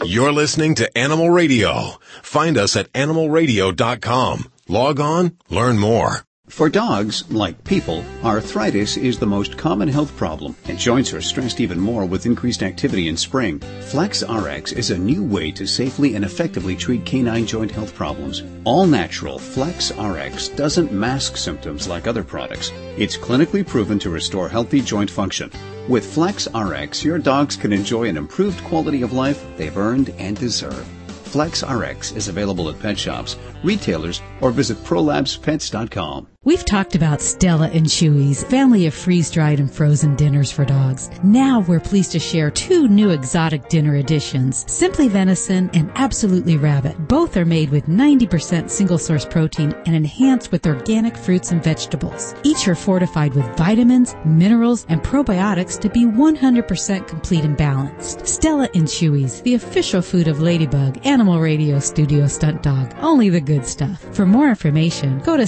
You're 0.06 0.32
listening 0.32 0.74
to 0.76 0.98
Animal 0.98 1.30
Radio. 1.30 1.98
Find 2.22 2.58
us 2.58 2.76
at 2.76 2.92
animalradio.com. 2.92 4.52
Log 4.68 5.00
on, 5.00 5.38
learn 5.48 5.78
more. 5.78 6.24
For 6.54 6.68
dogs, 6.68 7.24
like 7.30 7.64
people, 7.64 8.04
arthritis 8.22 8.96
is 8.96 9.18
the 9.18 9.26
most 9.26 9.58
common 9.58 9.88
health 9.88 10.16
problem, 10.16 10.54
and 10.66 10.78
joints 10.78 11.12
are 11.12 11.20
stressed 11.20 11.58
even 11.58 11.80
more 11.80 12.04
with 12.04 12.26
increased 12.26 12.62
activity 12.62 13.08
in 13.08 13.16
spring. 13.16 13.58
Flex 13.88 14.22
RX 14.22 14.70
is 14.70 14.90
a 14.90 14.96
new 14.96 15.24
way 15.24 15.50
to 15.50 15.66
safely 15.66 16.14
and 16.14 16.24
effectively 16.24 16.76
treat 16.76 17.04
canine 17.06 17.44
joint 17.44 17.72
health 17.72 17.92
problems. 17.94 18.44
All 18.64 18.86
natural 18.86 19.38
Flex 19.38 19.90
RX 19.98 20.48
doesn't 20.50 20.92
mask 20.92 21.38
symptoms 21.38 21.88
like 21.88 22.06
other 22.06 22.22
products. 22.22 22.70
It's 22.96 23.16
clinically 23.16 23.66
proven 23.66 23.98
to 23.98 24.10
restore 24.10 24.48
healthy 24.48 24.80
joint 24.80 25.10
function. 25.10 25.50
With 25.88 26.04
Flex 26.14 26.46
RX, 26.54 27.02
your 27.02 27.18
dogs 27.18 27.56
can 27.56 27.72
enjoy 27.72 28.04
an 28.08 28.16
improved 28.16 28.62
quality 28.64 29.02
of 29.02 29.12
life 29.12 29.44
they've 29.56 29.76
earned 29.76 30.10
and 30.18 30.36
deserve. 30.36 30.86
Flex 31.24 31.64
RX 31.64 32.12
is 32.12 32.28
available 32.28 32.68
at 32.68 32.78
pet 32.78 32.96
shops, 32.96 33.36
retailers, 33.64 34.22
or 34.40 34.52
visit 34.52 34.76
prolabspets.com. 34.84 36.28
We've 36.46 36.62
talked 36.62 36.94
about 36.94 37.22
Stella 37.22 37.70
and 37.70 37.86
Chewy's 37.86 38.44
family 38.44 38.86
of 38.86 38.92
freeze-dried 38.92 39.60
and 39.60 39.72
frozen 39.72 40.14
dinners 40.14 40.52
for 40.52 40.66
dogs. 40.66 41.08
Now 41.22 41.60
we're 41.60 41.80
pleased 41.80 42.12
to 42.12 42.18
share 42.18 42.50
two 42.50 42.86
new 42.86 43.08
exotic 43.08 43.70
dinner 43.70 43.94
additions, 43.94 44.70
Simply 44.70 45.08
Venison 45.08 45.70
and 45.72 45.90
Absolutely 45.94 46.58
Rabbit. 46.58 47.08
Both 47.08 47.38
are 47.38 47.46
made 47.46 47.70
with 47.70 47.86
90% 47.86 48.68
single 48.68 48.98
source 48.98 49.24
protein 49.24 49.72
and 49.86 49.96
enhanced 49.96 50.52
with 50.52 50.66
organic 50.66 51.16
fruits 51.16 51.50
and 51.50 51.64
vegetables. 51.64 52.34
Each 52.42 52.68
are 52.68 52.74
fortified 52.74 53.32
with 53.32 53.56
vitamins, 53.56 54.14
minerals, 54.26 54.84
and 54.90 55.02
probiotics 55.02 55.80
to 55.80 55.88
be 55.88 56.04
100% 56.04 57.08
complete 57.08 57.44
and 57.46 57.56
balanced. 57.56 58.26
Stella 58.26 58.68
and 58.74 58.86
Chewy's, 58.86 59.40
the 59.40 59.54
official 59.54 60.02
food 60.02 60.28
of 60.28 60.42
Ladybug, 60.42 61.06
Animal 61.06 61.40
Radio 61.40 61.78
Studio 61.78 62.26
Stunt 62.26 62.62
Dog. 62.62 62.94
Only 63.00 63.30
the 63.30 63.40
good 63.40 63.64
stuff. 63.64 64.04
For 64.14 64.26
more 64.26 64.50
information, 64.50 65.20
go 65.20 65.38
to 65.38 65.46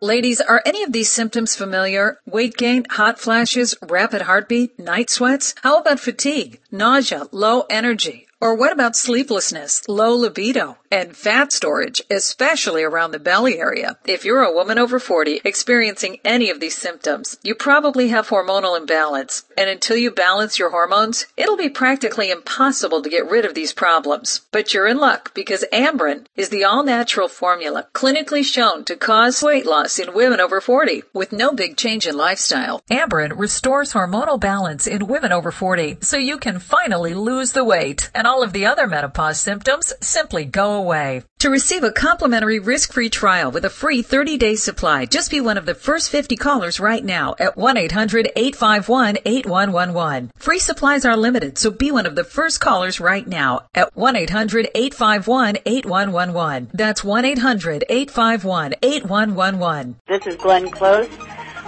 Ladies, 0.00 0.40
are 0.40 0.62
any 0.64 0.82
of 0.82 0.92
these 0.92 1.10
symptoms 1.10 1.56
familiar? 1.56 2.18
Weight 2.26 2.56
gain, 2.56 2.84
hot 2.90 3.18
flashes, 3.18 3.74
rapid 3.82 4.22
heartbeat, 4.22 4.78
night 4.78 5.10
sweats? 5.10 5.54
How 5.62 5.80
about 5.80 6.00
fatigue, 6.00 6.60
nausea, 6.70 7.24
low 7.32 7.66
energy? 7.68 8.27
Or 8.40 8.54
what 8.54 8.70
about 8.70 8.94
sleeplessness, 8.94 9.88
low 9.88 10.14
libido, 10.14 10.78
and 10.92 11.16
fat 11.16 11.50
storage, 11.50 12.00
especially 12.08 12.84
around 12.84 13.10
the 13.10 13.18
belly 13.18 13.58
area? 13.58 13.98
If 14.06 14.24
you're 14.24 14.44
a 14.44 14.54
woman 14.54 14.78
over 14.78 15.00
40 15.00 15.40
experiencing 15.44 16.18
any 16.24 16.48
of 16.48 16.60
these 16.60 16.76
symptoms, 16.76 17.36
you 17.42 17.56
probably 17.56 18.08
have 18.08 18.28
hormonal 18.28 18.78
imbalance. 18.78 19.42
And 19.56 19.68
until 19.68 19.96
you 19.96 20.12
balance 20.12 20.56
your 20.56 20.70
hormones, 20.70 21.26
it'll 21.36 21.56
be 21.56 21.68
practically 21.68 22.30
impossible 22.30 23.02
to 23.02 23.10
get 23.10 23.28
rid 23.28 23.44
of 23.44 23.54
these 23.54 23.72
problems. 23.72 24.42
But 24.52 24.72
you're 24.72 24.86
in 24.86 24.98
luck 24.98 25.34
because 25.34 25.64
Amberen 25.72 26.26
is 26.36 26.50
the 26.50 26.62
all-natural 26.62 27.26
formula 27.26 27.88
clinically 27.92 28.44
shown 28.44 28.84
to 28.84 28.94
cause 28.94 29.42
weight 29.42 29.66
loss 29.66 29.98
in 29.98 30.14
women 30.14 30.38
over 30.38 30.60
40 30.60 31.02
with 31.12 31.32
no 31.32 31.52
big 31.52 31.76
change 31.76 32.06
in 32.06 32.16
lifestyle. 32.16 32.82
Amberen 32.88 33.36
restores 33.36 33.94
hormonal 33.94 34.38
balance 34.38 34.86
in 34.86 35.08
women 35.08 35.32
over 35.32 35.50
40 35.50 35.98
so 36.02 36.16
you 36.16 36.38
can 36.38 36.60
finally 36.60 37.14
lose 37.14 37.50
the 37.50 37.64
weight 37.64 38.12
and 38.14 38.27
all 38.28 38.42
of 38.42 38.52
the 38.52 38.66
other 38.66 38.86
menopause 38.86 39.40
symptoms 39.40 39.94
simply 40.02 40.44
go 40.44 40.74
away. 40.74 41.22
To 41.38 41.48
receive 41.48 41.82
a 41.82 41.90
complimentary 41.90 42.58
risk-free 42.58 43.08
trial 43.08 43.50
with 43.50 43.64
a 43.64 43.70
free 43.70 44.02
30-day 44.02 44.56
supply, 44.56 45.06
just 45.06 45.30
be 45.30 45.40
one 45.40 45.56
of 45.56 45.64
the 45.64 45.74
first 45.74 46.10
50 46.10 46.36
callers 46.36 46.78
right 46.78 47.02
now 47.02 47.34
at 47.38 47.56
1-800-851-8111. 47.56 50.28
Free 50.36 50.58
supplies 50.58 51.06
are 51.06 51.16
limited, 51.16 51.56
so 51.56 51.70
be 51.70 51.90
one 51.90 52.04
of 52.04 52.16
the 52.16 52.24
first 52.24 52.60
callers 52.60 53.00
right 53.00 53.26
now 53.26 53.62
at 53.74 53.94
1-800-851-8111. 53.94 56.68
That's 56.74 57.00
1-800-851-8111. 57.00 59.94
This 60.06 60.26
is 60.26 60.36
Glenn 60.36 60.70
Close 60.70 61.08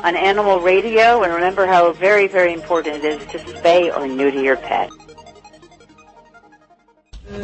on 0.04 0.14
Animal 0.14 0.60
Radio, 0.60 1.22
and 1.22 1.32
remember 1.32 1.66
how 1.66 1.90
very, 1.92 2.26
very 2.26 2.52
important 2.52 3.02
it 3.02 3.04
is 3.04 3.26
to 3.28 3.38
spay 3.38 3.96
or 3.96 4.06
neuter 4.06 4.42
your 4.42 4.58
pet. 4.58 4.90
You're 7.30 7.38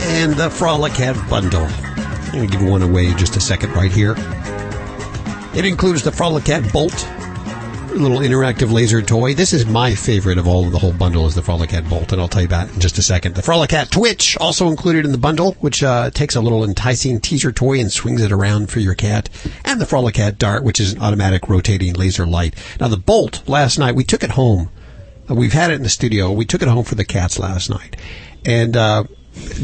and 0.00 0.32
the 0.32 0.48
Frolicat 0.48 1.28
Bundle. 1.28 1.66
I'm 1.66 2.32
going 2.32 2.48
to 2.48 2.56
give 2.56 2.66
one 2.66 2.80
away 2.80 3.12
just 3.12 3.36
a 3.36 3.40
second 3.40 3.74
right 3.74 3.92
here. 3.92 4.14
It 5.54 5.66
includes 5.66 6.02
the 6.02 6.10
Frolicat 6.10 6.72
Bolt, 6.72 7.06
little 7.94 8.18
interactive 8.18 8.72
laser 8.72 9.02
toy. 9.02 9.34
This 9.34 9.52
is 9.52 9.66
my 9.66 9.94
favorite 9.94 10.38
of 10.38 10.46
all 10.46 10.66
of 10.66 10.72
the 10.72 10.78
whole 10.78 10.92
bundle 10.92 11.26
is 11.26 11.34
the 11.34 11.42
Frolic 11.42 11.70
Frolicat 11.70 11.88
Bolt, 11.88 12.12
and 12.12 12.20
I'll 12.20 12.28
tell 12.28 12.42
you 12.42 12.46
about 12.46 12.68
it 12.68 12.74
in 12.74 12.80
just 12.80 12.98
a 12.98 13.02
second. 13.02 13.34
The 13.34 13.42
Frolic 13.42 13.70
Frolicat 13.70 13.90
Twitch, 13.90 14.36
also 14.38 14.68
included 14.68 15.04
in 15.04 15.12
the 15.12 15.18
bundle, 15.18 15.52
which 15.60 15.82
uh, 15.82 16.10
takes 16.10 16.36
a 16.36 16.40
little 16.40 16.64
enticing 16.64 17.20
teaser 17.20 17.52
toy 17.52 17.80
and 17.80 17.92
swings 17.92 18.22
it 18.22 18.32
around 18.32 18.70
for 18.70 18.80
your 18.80 18.94
cat. 18.94 19.28
And 19.64 19.80
the 19.80 19.86
Frolic 19.86 20.14
Frolicat 20.14 20.38
Dart, 20.38 20.64
which 20.64 20.80
is 20.80 20.92
an 20.94 21.02
automatic 21.02 21.48
rotating 21.48 21.94
laser 21.94 22.26
light. 22.26 22.54
Now 22.80 22.88
the 22.88 22.96
Bolt, 22.96 23.48
last 23.48 23.78
night, 23.78 23.94
we 23.94 24.04
took 24.04 24.22
it 24.22 24.30
home. 24.30 24.70
Uh, 25.28 25.34
We've 25.34 25.52
had 25.52 25.70
it 25.70 25.74
in 25.74 25.82
the 25.82 25.88
studio. 25.88 26.32
We 26.32 26.44
took 26.44 26.62
it 26.62 26.68
home 26.68 26.84
for 26.84 26.94
the 26.94 27.04
cats 27.04 27.38
last 27.38 27.70
night. 27.70 27.96
And 28.44 28.76
uh, 28.76 29.04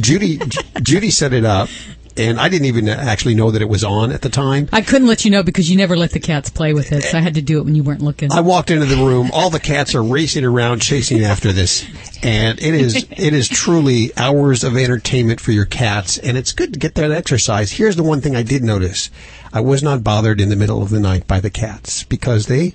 Judy, 0.01 0.41
Judy 0.83 1.11
set 1.11 1.33
it 1.33 1.45
up. 1.45 1.69
And 2.19 2.41
I 2.41 2.49
didn't 2.49 2.67
even 2.67 2.89
actually 2.89 3.35
know 3.35 3.51
that 3.51 3.61
it 3.63 3.69
was 3.69 3.85
on 3.85 4.11
at 4.13 4.23
the 4.23 4.29
time. 4.29 4.69
I 4.73 4.81
couldn't 4.81 5.09
let 5.09 5.25
you 5.25 5.31
know 5.31 5.43
because 5.43 5.71
you 5.71 5.77
never 5.77 5.97
let 5.97 6.13
the 6.13 6.21
cats 6.21 6.49
play 6.51 6.73
with 6.73 6.93
it, 6.93 7.03
so 7.03 7.19
I 7.19 7.21
had 7.21 7.35
to 7.35 7.43
do 7.43 7.59
it 7.59 7.65
when 7.65 7.75
you 7.75 7.83
weren't 7.83 8.03
looking. 8.03 8.33
I 8.33 8.41
walked 8.41 8.71
into 8.71 8.87
the 8.87 8.97
room. 8.97 9.31
All 9.33 9.51
the 9.51 9.61
cats 9.61 9.95
are 9.95 10.03
racing 10.03 10.45
around, 10.45 10.81
chasing 10.81 11.23
after 11.25 11.53
this, 11.53 11.85
and 12.23 12.59
it 12.61 12.75
is 12.75 13.07
it 13.11 13.35
is 13.35 13.49
truly 13.49 14.11
hours 14.17 14.65
of 14.65 14.77
entertainment 14.77 15.41
for 15.41 15.53
your 15.53 15.67
cats. 15.67 16.19
And 16.19 16.37
it's 16.37 16.53
good 16.53 16.73
to 16.73 16.79
get 16.79 16.95
that 16.95 17.11
exercise. 17.11 17.73
Here's 17.73 17.97
the 17.97 18.03
one 18.03 18.21
thing 18.21 18.35
I 18.35 18.43
did 18.43 18.63
notice: 18.63 19.11
I 19.53 19.61
was 19.61 19.83
not 19.83 20.03
bothered 20.03 20.41
in 20.41 20.49
the 20.49 20.57
middle 20.57 20.83
of 20.83 20.91
the 20.91 21.01
night 21.01 21.27
by 21.27 21.41
the 21.41 21.51
cats 21.51 22.05
because 22.05 22.47
they 22.47 22.71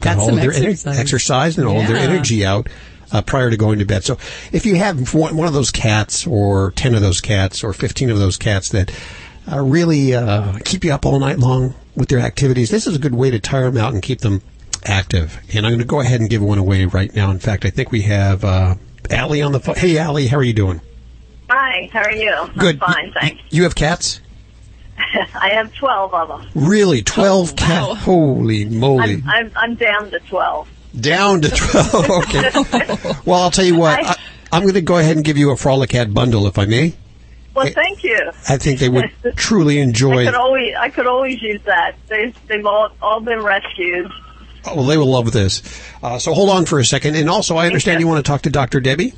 got, 0.00 0.16
Got 0.16 0.18
all 0.18 0.30
of 0.30 0.36
their 0.36 0.52
exercise. 0.52 0.98
exercise 0.98 1.58
and 1.58 1.66
all 1.66 1.80
of 1.80 1.88
their 1.88 1.96
energy 1.96 2.44
out. 2.46 2.68
Uh, 3.10 3.22
prior 3.22 3.48
to 3.48 3.56
going 3.56 3.78
to 3.78 3.86
bed. 3.86 4.04
So 4.04 4.18
if 4.52 4.66
you 4.66 4.74
have 4.76 5.14
one, 5.14 5.34
one 5.34 5.48
of 5.48 5.54
those 5.54 5.70
cats 5.70 6.26
or 6.26 6.72
10 6.72 6.94
of 6.94 7.00
those 7.00 7.22
cats 7.22 7.64
or 7.64 7.72
15 7.72 8.10
of 8.10 8.18
those 8.18 8.36
cats 8.36 8.68
that 8.70 8.92
uh, 9.50 9.62
really 9.62 10.14
uh, 10.14 10.58
keep 10.62 10.84
you 10.84 10.92
up 10.92 11.06
all 11.06 11.18
night 11.18 11.38
long 11.38 11.74
with 11.96 12.10
their 12.10 12.18
activities, 12.18 12.68
this 12.68 12.86
is 12.86 12.96
a 12.96 12.98
good 12.98 13.14
way 13.14 13.30
to 13.30 13.40
tire 13.40 13.70
them 13.70 13.82
out 13.82 13.94
and 13.94 14.02
keep 14.02 14.20
them 14.20 14.42
active. 14.84 15.40
And 15.54 15.64
I'm 15.64 15.72
going 15.72 15.80
to 15.80 15.86
go 15.86 16.00
ahead 16.00 16.20
and 16.20 16.28
give 16.28 16.42
one 16.42 16.58
away 16.58 16.84
right 16.84 17.14
now. 17.14 17.30
In 17.30 17.38
fact, 17.38 17.64
I 17.64 17.70
think 17.70 17.90
we 17.90 18.02
have 18.02 18.44
uh, 18.44 18.74
Allie 19.10 19.42
on 19.42 19.52
the 19.52 19.60
phone. 19.60 19.76
Hey, 19.76 19.96
Allie, 19.98 20.26
how 20.26 20.36
are 20.36 20.42
you 20.42 20.52
doing? 20.52 20.80
Hi, 21.48 21.88
how 21.92 22.02
are 22.02 22.12
you? 22.12 22.34
Good. 22.58 22.78
I'm 22.82 22.92
fine, 22.92 23.12
thanks. 23.12 23.42
You 23.50 23.62
have 23.62 23.74
cats? 23.74 24.20
I 24.98 25.50
have 25.50 25.72
12 25.74 26.12
of 26.14 26.28
them. 26.28 26.50
Really? 26.54 27.02
12 27.02 27.56
cats? 27.56 28.00
Holy 28.02 28.66
moly. 28.66 29.14
I'm, 29.14 29.28
I'm, 29.28 29.52
I'm 29.56 29.74
down 29.76 30.10
to 30.10 30.18
12. 30.20 30.68
Down 30.98 31.42
to 31.42 31.48
12. 31.54 32.10
okay. 32.10 32.50
well, 33.24 33.42
I'll 33.42 33.50
tell 33.50 33.64
you 33.64 33.76
what. 33.76 34.04
I, 34.04 34.16
I'm 34.50 34.62
going 34.62 34.74
to 34.74 34.80
go 34.80 34.98
ahead 34.98 35.16
and 35.16 35.24
give 35.24 35.36
you 35.36 35.50
a 35.50 35.54
Frolicat 35.54 36.12
bundle, 36.14 36.46
if 36.46 36.58
I 36.58 36.64
may. 36.66 36.94
Well, 37.54 37.66
thank 37.72 38.04
you. 38.04 38.18
I 38.48 38.56
think 38.56 38.78
they 38.78 38.88
would 38.88 39.10
truly 39.36 39.78
enjoy 39.80 40.22
I 40.22 40.24
could 40.26 40.34
always, 40.34 40.74
I 40.78 40.88
could 40.90 41.06
always 41.06 41.42
use 41.42 41.60
that. 41.64 41.96
They've, 42.06 42.34
they've 42.46 42.64
all, 42.64 42.90
all 43.02 43.20
been 43.20 43.42
rescued. 43.42 44.10
Oh, 44.64 44.76
well, 44.76 44.84
they 44.86 44.96
will 44.96 45.10
love 45.10 45.32
this. 45.32 45.62
Uh, 46.02 46.18
so 46.18 46.32
hold 46.34 46.50
on 46.50 46.66
for 46.66 46.78
a 46.78 46.84
second. 46.84 47.16
And 47.16 47.28
also, 47.28 47.56
I 47.56 47.66
understand 47.66 48.00
you 48.00 48.06
want 48.06 48.24
to 48.24 48.28
talk 48.30 48.42
to 48.42 48.50
Dr. 48.50 48.80
Debbie? 48.80 49.12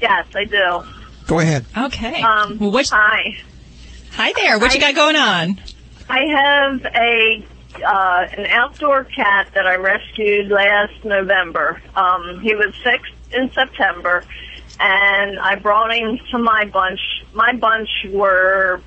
Yes, 0.00 0.26
I 0.34 0.44
do. 0.44 0.84
Go 1.26 1.38
ahead. 1.38 1.64
Okay. 1.76 2.22
Um, 2.22 2.58
well, 2.58 2.70
what? 2.70 2.88
Hi. 2.88 3.36
Hi 4.12 4.32
there. 4.36 4.58
What 4.58 4.74
you 4.74 4.80
got 4.80 4.94
going 4.94 5.16
on? 5.16 5.60
I 6.08 6.20
have 6.26 6.84
a 6.94 7.46
uh, 7.82 8.26
an 8.36 8.46
outdoor 8.46 9.04
cat 9.04 9.48
that 9.54 9.66
I 9.66 9.76
rescued 9.76 10.50
last 10.50 11.04
November. 11.04 11.80
Um, 11.94 12.40
he 12.40 12.54
was 12.54 12.74
sick 12.82 13.00
in 13.32 13.50
September, 13.52 14.24
and 14.80 15.38
I 15.38 15.56
brought 15.56 15.92
him 15.94 16.18
to 16.30 16.38
my 16.38 16.64
bunch. 16.66 17.00
My 17.32 17.52
bunch 17.52 17.88
were 18.10 18.80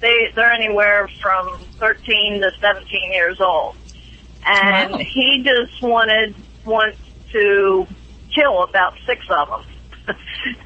they 0.00 0.30
they're 0.34 0.52
anywhere 0.52 1.08
from 1.20 1.58
13 1.78 2.40
to 2.40 2.50
17 2.60 3.12
years 3.12 3.40
old, 3.40 3.76
and 4.46 4.92
Wow. 4.92 4.98
he 4.98 5.42
just 5.44 5.82
wanted 5.82 6.34
wants 6.64 6.98
to 7.32 7.86
kill 8.34 8.62
about 8.64 8.94
six 9.06 9.24
of 9.30 9.48
them. 9.48 9.64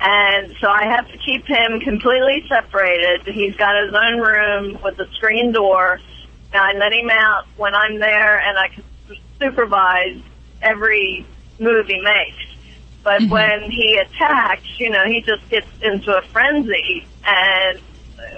and 0.00 0.54
so 0.60 0.68
I 0.68 0.84
have 0.84 1.10
to 1.10 1.18
keep 1.18 1.46
him 1.46 1.80
completely 1.80 2.44
separated. 2.48 3.22
He's 3.26 3.56
got 3.56 3.84
his 3.84 3.94
own 3.94 4.18
room 4.20 4.78
with 4.82 4.98
a 4.98 5.06
screen 5.14 5.52
door. 5.52 6.00
And 6.54 6.62
I 6.62 6.72
let 6.78 6.92
him 6.92 7.10
out 7.10 7.44
when 7.56 7.74
I'm 7.74 7.98
there, 7.98 8.38
and 8.38 8.56
I 8.56 8.68
can 8.72 8.84
supervise 9.42 10.22
every 10.62 11.26
move 11.58 11.86
he 11.88 12.00
makes. 12.00 12.44
But 13.02 13.20
Mm-hmm. 13.22 13.28
when 13.28 13.70
he 13.70 13.98
attacks, 14.00 14.66
you 14.78 14.88
know, 14.90 15.04
he 15.04 15.20
just 15.26 15.48
gets 15.50 15.66
into 15.82 16.10
a 16.12 16.22
frenzy, 16.32 17.04
and 17.26 17.78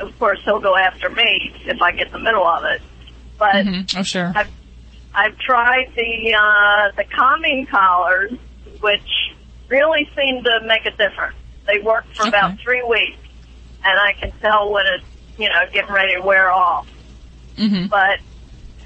of 0.01 0.19
course 0.19 0.39
he'll 0.45 0.61
go 0.61 0.75
after 0.77 1.09
me 1.11 1.53
if 1.67 1.81
I 1.81 1.93
get 1.93 2.07
in 2.09 2.13
the 2.15 2.19
middle 2.19 2.47
of 2.47 2.65
it. 2.65 2.83
But 3.39 3.67
Oh, 3.97 4.03
sure. 4.03 4.33
I've 4.35 4.51
I've 5.15 5.39
tried 5.39 5.87
the 5.95 6.35
uh, 6.35 6.97
the 6.97 7.05
calming 7.15 7.67
collars, 7.71 8.33
which 8.81 9.09
really 9.69 10.09
seem 10.17 10.43
to 10.43 10.61
make 10.67 10.87
a 10.87 10.91
difference. 10.91 11.37
They 11.67 11.79
work 11.85 12.05
for 12.17 12.27
about 12.27 12.59
three 12.65 12.83
weeks, 12.83 13.19
and 13.85 13.99
I 13.99 14.13
can 14.19 14.33
tell 14.41 14.73
when 14.73 14.85
it's 14.87 15.05
you 15.39 15.49
know 15.49 15.61
getting 15.73 15.93
ready 15.93 16.15
to 16.17 16.23
wear 16.23 16.51
off. 16.51 16.87
Mm-hmm. 17.57 17.87
But 17.89 18.19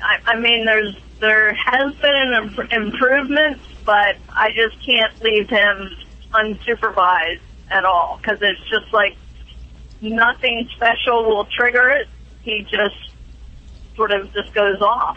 I, 0.03 0.33
I 0.33 0.41
mean, 0.41 0.65
there's 0.65 0.97
there 1.21 1.55
has 1.55 1.95
been 2.01 2.15
an 2.15 2.45
imp- 2.45 2.73
improvement, 2.73 3.61
but 3.85 4.17
I 4.29 4.51
just 4.55 4.77
can't 4.85 5.13
leave 5.23 5.49
him 5.49 5.91
unsupervised 6.33 7.41
at 7.71 7.85
all 7.85 8.19
because 8.21 8.39
it's 8.41 8.61
just 8.71 8.93
like 8.93 9.17
nothing 10.01 10.69
special 10.77 11.25
will 11.25 11.47
trigger 11.47 11.91
it. 11.91 12.09
He 12.43 12.63
just 12.71 12.97
sort 13.97 14.13
of 14.13 14.33
just 14.33 14.55
goes 14.55 14.81
off. 14.81 15.17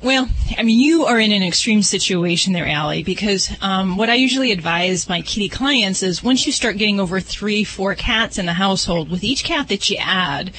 Well, 0.00 0.28
I 0.56 0.62
mean, 0.62 0.78
you 0.78 1.06
are 1.06 1.18
in 1.18 1.32
an 1.32 1.42
extreme 1.42 1.82
situation 1.82 2.52
there, 2.52 2.68
Allie, 2.68 3.02
because 3.02 3.50
um, 3.60 3.96
what 3.96 4.08
I 4.08 4.14
usually 4.14 4.52
advise 4.52 5.08
my 5.08 5.22
kitty 5.22 5.48
clients 5.48 6.04
is 6.04 6.22
once 6.22 6.46
you 6.46 6.52
start 6.52 6.76
getting 6.76 7.00
over 7.00 7.18
three, 7.18 7.64
four 7.64 7.96
cats 7.96 8.38
in 8.38 8.46
the 8.46 8.52
household, 8.52 9.10
with 9.10 9.24
each 9.24 9.42
cat 9.42 9.68
that 9.68 9.90
you 9.90 9.96
add, 9.98 10.52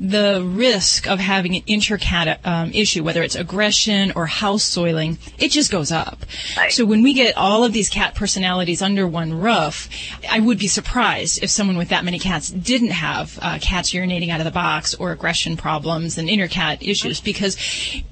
the 0.00 0.42
risk 0.42 1.06
of 1.06 1.20
having 1.20 1.56
an 1.56 1.62
intercat 1.62 2.38
um, 2.46 2.72
issue, 2.72 3.04
whether 3.04 3.22
it's 3.22 3.34
aggression 3.34 4.12
or 4.16 4.26
house 4.26 4.64
soiling, 4.64 5.18
it 5.38 5.50
just 5.50 5.70
goes 5.70 5.92
up. 5.92 6.24
So 6.70 6.86
when 6.86 7.02
we 7.02 7.12
get 7.12 7.36
all 7.36 7.64
of 7.64 7.74
these 7.74 7.90
cat 7.90 8.14
personalities 8.14 8.80
under 8.80 9.06
one 9.06 9.34
roof, 9.34 9.90
I 10.28 10.40
would 10.40 10.58
be 10.58 10.68
surprised 10.68 11.42
if 11.42 11.50
someone 11.50 11.76
with 11.76 11.90
that 11.90 12.04
many 12.04 12.18
cats 12.18 12.48
didn't 12.48 12.90
have 12.90 13.38
uh, 13.42 13.58
cats 13.60 13.92
urinating 13.92 14.30
out 14.30 14.40
of 14.40 14.46
the 14.46 14.50
box 14.50 14.94
or 14.94 15.12
aggression 15.12 15.58
problems 15.58 16.16
and 16.16 16.30
intercat 16.30 16.78
issues 16.80 17.20
because 17.20 17.58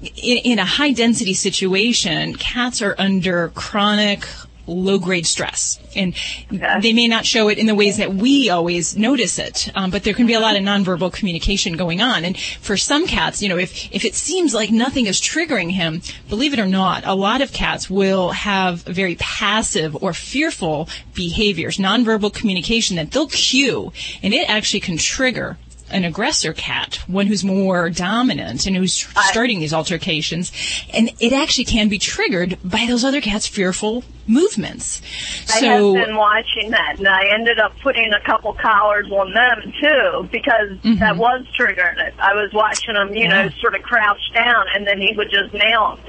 in, 0.01 0.37
in 0.37 0.59
a 0.59 0.65
high 0.69 0.91
density 0.91 1.33
situation, 1.33 2.35
cats 2.35 2.81
are 2.81 2.95
under 2.97 3.49
chronic 3.49 4.25
low 4.69 4.99
grade 4.99 5.25
stress. 5.25 5.79
And 5.95 6.15
they 6.51 6.93
may 6.93 7.07
not 7.07 7.25
show 7.25 7.49
it 7.49 7.57
in 7.57 7.65
the 7.65 7.75
ways 7.75 7.97
that 7.97 8.13
we 8.13 8.49
always 8.49 8.95
notice 8.95 9.39
it 9.39 9.69
um, 9.75 9.89
but 9.89 10.03
there 10.03 10.13
can 10.13 10.27
be 10.27 10.33
a 10.33 10.39
lot 10.39 10.55
of 10.55 10.61
nonverbal 10.61 11.11
communication 11.11 11.75
going 11.75 12.01
on. 12.01 12.23
And 12.23 12.37
for 12.37 12.77
some 12.77 13.07
cats 13.07 13.41
you 13.41 13.49
know 13.49 13.57
if 13.57 13.91
if 13.93 14.05
it 14.05 14.15
seems 14.15 14.53
like 14.53 14.71
nothing 14.71 15.07
is 15.07 15.19
triggering 15.19 15.71
him 15.71 16.01
believe 16.29 16.53
it 16.53 16.59
or 16.59 16.67
not 16.67 17.05
a 17.05 17.15
lot 17.15 17.41
of 17.41 17.51
cats 17.51 17.89
will 17.89 18.29
have 18.29 18.83
very 18.83 19.15
passive 19.15 19.95
or 20.03 20.13
fearful 20.13 20.87
behaviors 21.13 21.77
nonverbal 21.77 22.33
communication 22.33 22.95
that 22.97 23.11
they'll 23.11 23.27
cue 23.27 23.91
and 24.21 24.33
it 24.33 24.49
actually 24.49 24.79
can 24.79 24.97
trigger 24.97 25.57
an 25.91 26.03
aggressor 26.05 26.53
cat, 26.53 26.95
one 27.07 27.27
who's 27.27 27.43
more 27.43 27.89
dominant 27.89 28.65
and 28.65 28.75
who's 28.75 29.07
starting 29.29 29.59
these 29.59 29.73
altercations, 29.73 30.51
and 30.93 31.11
it 31.19 31.33
actually 31.33 31.65
can 31.65 31.89
be 31.89 31.99
triggered 31.99 32.57
by 32.63 32.85
those 32.87 33.03
other 33.03 33.21
cats' 33.21 33.47
fearful 33.47 34.03
movements. 34.27 35.01
I 35.49 35.59
So, 35.59 35.95
have 35.95 36.05
been 36.07 36.15
watching 36.15 36.71
that, 36.71 36.95
and 36.99 37.07
I 37.07 37.33
ended 37.33 37.59
up 37.59 37.73
putting 37.81 38.13
a 38.13 38.21
couple 38.21 38.53
collars 38.53 39.09
on 39.11 39.33
them 39.33 39.73
too 39.81 40.29
because 40.31 40.69
mm-hmm. 40.79 40.99
that 40.99 41.17
was 41.17 41.45
triggering 41.57 41.97
it. 41.99 42.13
I 42.19 42.33
was 42.33 42.53
watching 42.53 42.93
them, 42.93 43.13
you 43.13 43.27
know, 43.27 43.49
sort 43.59 43.75
of 43.75 43.81
crouch 43.81 44.21
down, 44.33 44.65
and 44.75 44.85
then 44.85 44.99
he 44.99 45.13
would 45.15 45.29
just 45.31 45.53
nail 45.53 45.97
them. 46.03 46.08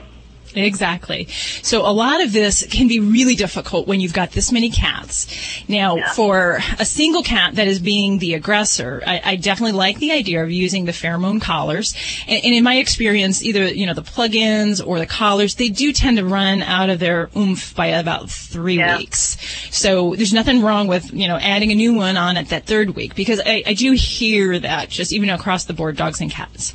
Exactly. 0.54 1.26
So 1.62 1.86
a 1.86 1.92
lot 1.92 2.22
of 2.22 2.32
this 2.32 2.66
can 2.66 2.88
be 2.88 3.00
really 3.00 3.34
difficult 3.34 3.86
when 3.86 4.00
you've 4.00 4.12
got 4.12 4.32
this 4.32 4.52
many 4.52 4.70
cats. 4.70 5.26
Now, 5.68 6.12
for 6.14 6.60
a 6.78 6.84
single 6.84 7.22
cat 7.22 7.54
that 7.56 7.68
is 7.68 7.78
being 7.78 8.18
the 8.18 8.34
aggressor, 8.34 9.02
I, 9.06 9.20
I 9.24 9.36
definitely 9.36 9.72
like 9.72 9.98
the 9.98 10.12
idea 10.12 10.42
of 10.42 10.50
using 10.50 10.84
the 10.84 10.92
pheromone 10.92 11.40
collars. 11.40 11.94
And, 12.26 12.44
and 12.44 12.54
in 12.54 12.64
my 12.64 12.76
experience, 12.76 13.42
either 13.42 13.66
you 13.68 13.86
know 13.86 13.94
the 13.94 14.02
plug-ins 14.02 14.80
or 14.80 14.98
the 14.98 15.06
collars, 15.06 15.54
they 15.54 15.68
do 15.68 15.92
tend 15.92 16.16
to 16.18 16.24
run 16.24 16.62
out 16.62 16.90
of 16.90 16.98
their 16.98 17.30
oomph 17.36 17.74
by 17.74 17.86
about 17.86 18.30
three 18.30 18.78
weeks. 18.96 19.36
So 19.70 20.14
there's 20.14 20.32
nothing 20.32 20.62
wrong 20.62 20.86
with 20.86 21.12
you 21.12 21.28
know 21.28 21.36
adding 21.36 21.70
a 21.70 21.74
new 21.74 21.94
one 21.94 22.16
on 22.16 22.36
at 22.36 22.48
that 22.48 22.66
third 22.66 22.90
week 22.90 23.14
because 23.14 23.40
I, 23.44 23.62
I 23.66 23.74
do 23.74 23.92
hear 23.92 24.58
that 24.58 24.88
just 24.88 25.12
even 25.12 25.30
across 25.30 25.64
the 25.64 25.72
board, 25.72 25.96
dogs 25.96 26.20
and 26.20 26.30
cats. 26.30 26.74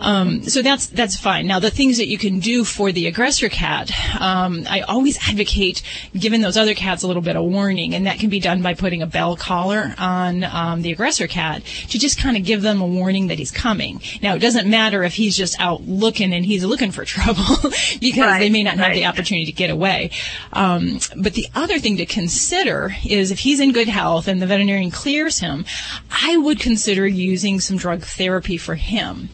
Um, 0.00 0.42
so 0.44 0.62
that's 0.62 0.86
that's 0.86 1.18
fine. 1.18 1.46
Now 1.46 1.58
the 1.58 1.70
things 1.70 1.98
that 1.98 2.06
you 2.06 2.18
can 2.18 2.40
do 2.40 2.64
for 2.64 2.92
the 2.92 2.97
aggressor 3.06 3.48
cat, 3.48 3.90
um, 4.20 4.64
I 4.68 4.80
always 4.80 5.18
advocate 5.28 5.82
giving 6.16 6.40
those 6.40 6.56
other 6.56 6.74
cats 6.74 7.02
a 7.02 7.06
little 7.06 7.22
bit 7.22 7.36
of 7.36 7.44
warning, 7.44 7.94
and 7.94 8.06
that 8.06 8.18
can 8.18 8.28
be 8.30 8.40
done 8.40 8.62
by 8.62 8.74
putting 8.74 9.02
a 9.02 9.06
bell 9.06 9.36
collar 9.36 9.94
on 9.98 10.44
um, 10.44 10.82
the 10.82 10.92
aggressor 10.92 11.26
cat 11.26 11.62
to 11.90 11.98
just 11.98 12.18
kind 12.18 12.36
of 12.36 12.44
give 12.44 12.62
them 12.62 12.80
a 12.80 12.86
warning 12.86 13.28
that 13.28 13.38
he's 13.38 13.50
coming. 13.50 14.00
Now 14.22 14.34
it 14.34 14.40
doesn't 14.40 14.68
matter 14.68 15.02
if 15.04 15.14
he's 15.14 15.36
just 15.36 15.58
out 15.60 15.82
looking 15.82 16.32
and 16.32 16.44
he's 16.44 16.64
looking 16.64 16.90
for 16.90 17.04
trouble 17.08 17.70
because 18.00 18.38
they 18.38 18.50
may 18.50 18.62
not 18.62 18.76
have 18.78 18.94
the 18.94 19.06
opportunity 19.06 19.46
to 19.46 19.52
get 19.52 19.70
away. 19.70 20.10
Um, 20.52 20.98
but 21.16 21.34
the 21.34 21.46
other 21.54 21.78
thing 21.78 21.96
to 21.98 22.06
consider 22.06 22.94
is 23.04 23.30
if 23.30 23.40
he's 23.40 23.60
in 23.60 23.72
good 23.72 23.88
health 23.88 24.28
and 24.28 24.40
the 24.40 24.46
veterinarian 24.46 24.90
clears 24.90 25.38
him, 25.38 25.64
I 26.10 26.36
would 26.36 26.60
consider 26.60 27.06
using 27.06 27.60
some 27.60 27.76
drug 27.76 28.02
therapy 28.02 28.56
for 28.56 28.74
him. 28.74 29.28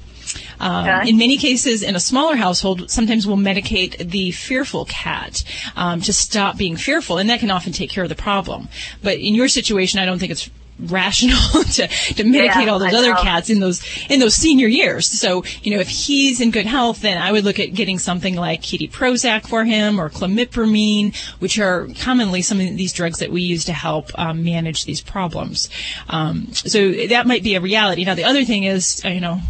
Um, 0.60 0.84
Okay. 0.84 1.08
In 1.08 1.16
many 1.16 1.36
cases, 1.36 1.82
in 1.82 1.96
a 1.96 2.00
smaller 2.00 2.36
household, 2.36 2.90
sometimes 2.90 3.26
we'll 3.26 3.36
medicate 3.36 4.10
the 4.10 4.32
fearful 4.32 4.84
cat 4.86 5.44
um, 5.76 6.00
to 6.02 6.12
stop 6.12 6.56
being 6.58 6.76
fearful, 6.76 7.18
and 7.18 7.30
that 7.30 7.40
can 7.40 7.50
often 7.50 7.72
take 7.72 7.90
care 7.90 8.02
of 8.02 8.08
the 8.10 8.14
problem. 8.14 8.68
But 9.02 9.18
in 9.18 9.34
your 9.34 9.48
situation, 9.48 9.98
I 10.00 10.04
don't 10.04 10.18
think 10.18 10.32
it's 10.32 10.50
rational 10.80 11.38
to, 11.62 11.86
to 11.86 12.24
medicate 12.24 12.64
Yeah, 12.64 12.72
all 12.72 12.78
those 12.78 12.94
other 12.94 13.14
cats 13.14 13.48
in 13.48 13.60
those 13.60 13.80
in 14.10 14.18
those 14.20 14.34
senior 14.34 14.66
years. 14.66 15.06
So 15.06 15.44
you 15.62 15.74
know, 15.74 15.80
if 15.80 15.88
he's 15.88 16.40
in 16.40 16.50
good 16.50 16.66
health, 16.66 17.00
then 17.00 17.16
I 17.16 17.32
would 17.32 17.44
look 17.44 17.60
at 17.60 17.74
getting 17.74 17.98
something 17.98 18.34
like 18.34 18.62
Kitty 18.62 18.88
Prozac 18.88 19.46
for 19.46 19.64
him 19.64 20.00
or 20.00 20.10
clomipramine, 20.10 21.14
which 21.38 21.58
are 21.58 21.88
commonly 22.00 22.42
some 22.42 22.60
of 22.60 22.76
these 22.76 22.92
drugs 22.92 23.18
that 23.20 23.30
we 23.30 23.42
use 23.42 23.64
to 23.66 23.72
help 23.72 24.10
um, 24.18 24.44
manage 24.44 24.84
these 24.84 25.00
problems. 25.00 25.70
Um, 26.08 26.52
so 26.52 26.90
that 27.08 27.26
might 27.26 27.42
be 27.42 27.54
a 27.54 27.60
reality. 27.60 28.04
Now, 28.04 28.14
the 28.14 28.24
other 28.24 28.44
thing 28.44 28.64
is, 28.64 29.00
uh, 29.04 29.08
you 29.08 29.20
know, 29.20 29.40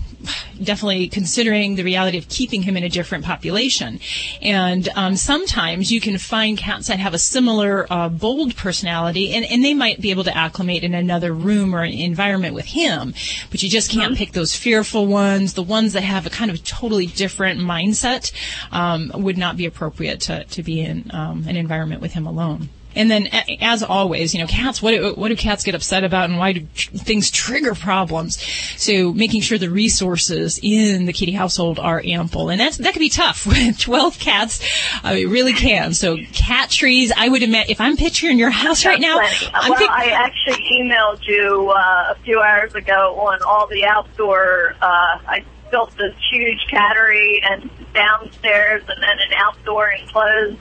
definitely 0.62 1.09
considering 1.09 1.74
the 1.74 1.82
reality 1.82 2.18
of 2.18 2.28
keeping 2.28 2.62
him 2.62 2.76
in 2.76 2.84
a 2.84 2.88
different 2.88 3.24
population. 3.24 4.01
And 4.42 4.88
um, 4.96 5.16
sometimes 5.16 5.90
you 5.90 6.01
can 6.01 6.18
find 6.18 6.56
cats 6.59 6.88
that 6.88 6.98
have 6.98 7.14
a 7.14 7.18
similar 7.18 7.86
uh, 7.90 8.09
bold 8.09 8.56
personality, 8.56 9.34
and, 9.34 9.44
and 9.44 9.64
they 9.64 9.74
might 9.74 10.01
be 10.01 10.10
able 10.10 10.24
to 10.24 10.36
acclimate 10.36 10.84
in 10.84 10.94
another 10.94 11.32
room 11.32 11.74
or 11.74 11.82
an 11.82 11.92
environment 11.92 12.55
with 12.55 12.66
him. 12.66 13.14
But 13.51 13.62
you 13.62 13.68
just 13.68 13.90
can't 13.90 14.16
pick 14.16 14.32
those 14.32 14.56
fearful 14.56 15.06
ones. 15.06 15.55
The 15.55 15.62
ones 15.62 15.92
that 15.92 16.02
have 16.02 16.26
a 16.26 16.30
kind 16.30 16.51
of 16.51 16.62
totally 16.64 17.06
different 17.06 17.60
mindset 17.60 18.32
um, 18.72 19.10
would 19.14 19.38
not 19.38 19.56
be 19.56 19.66
appropriate 19.66 20.20
to, 20.22 20.44
to 20.44 20.62
be 20.62 20.80
in 20.80 21.10
um, 21.12 21.46
an 21.48 21.56
environment 21.56 22.01
with 22.01 22.12
him 22.12 22.26
alone. 22.26 22.68
And 22.94 23.10
then, 23.10 23.28
as 23.60 23.82
always, 23.82 24.34
you 24.34 24.40
know, 24.40 24.46
cats. 24.46 24.80
What 24.80 24.92
do, 24.92 25.14
what 25.14 25.28
do 25.28 25.36
cats 25.36 25.64
get 25.64 25.74
upset 25.74 26.04
about, 26.04 26.30
and 26.30 26.38
why 26.38 26.52
do 26.52 26.66
tr- 26.74 26.90
things 26.92 27.30
trigger 27.30 27.74
problems? 27.74 28.40
So, 28.76 29.12
making 29.12 29.42
sure 29.42 29.58
the 29.58 29.70
resources 29.70 30.58
in 30.62 31.06
the 31.06 31.12
kitty 31.12 31.32
household 31.32 31.78
are 31.78 32.00
ample, 32.04 32.48
and 32.50 32.60
that's 32.60 32.76
that 32.78 32.92
can 32.92 33.00
be 33.00 33.08
tough 33.08 33.46
with 33.46 33.78
twelve 33.78 34.18
cats. 34.18 34.60
Uh, 35.04 35.14
it 35.16 35.28
really 35.28 35.52
can. 35.52 35.94
So, 35.94 36.16
cat 36.32 36.70
trees. 36.70 37.12
I 37.16 37.28
would 37.28 37.42
admit, 37.42 37.70
if 37.70 37.80
I'm 37.80 37.96
picturing 37.96 38.38
your 38.38 38.50
house 38.50 38.84
right 38.84 39.00
now, 39.00 39.18
Plenty. 39.18 39.46
I'm 39.54 39.70
well, 39.70 39.78
pic- 39.78 39.90
I 39.90 40.10
actually 40.10 40.64
emailed 40.72 41.26
you 41.26 41.70
uh, 41.70 42.14
a 42.16 42.16
few 42.24 42.40
hours 42.40 42.74
ago 42.74 43.18
on 43.20 43.40
all 43.46 43.66
the 43.66 43.84
outdoor. 43.84 44.74
Uh, 44.80 45.18
I 45.26 45.44
built 45.70 45.96
this 45.96 46.14
huge 46.30 46.66
cattery 46.70 47.40
and 47.50 47.68
downstairs, 47.94 48.82
and 48.88 49.02
then 49.02 49.18
an 49.18 49.32
outdoor 49.36 49.88
enclosed 49.90 50.58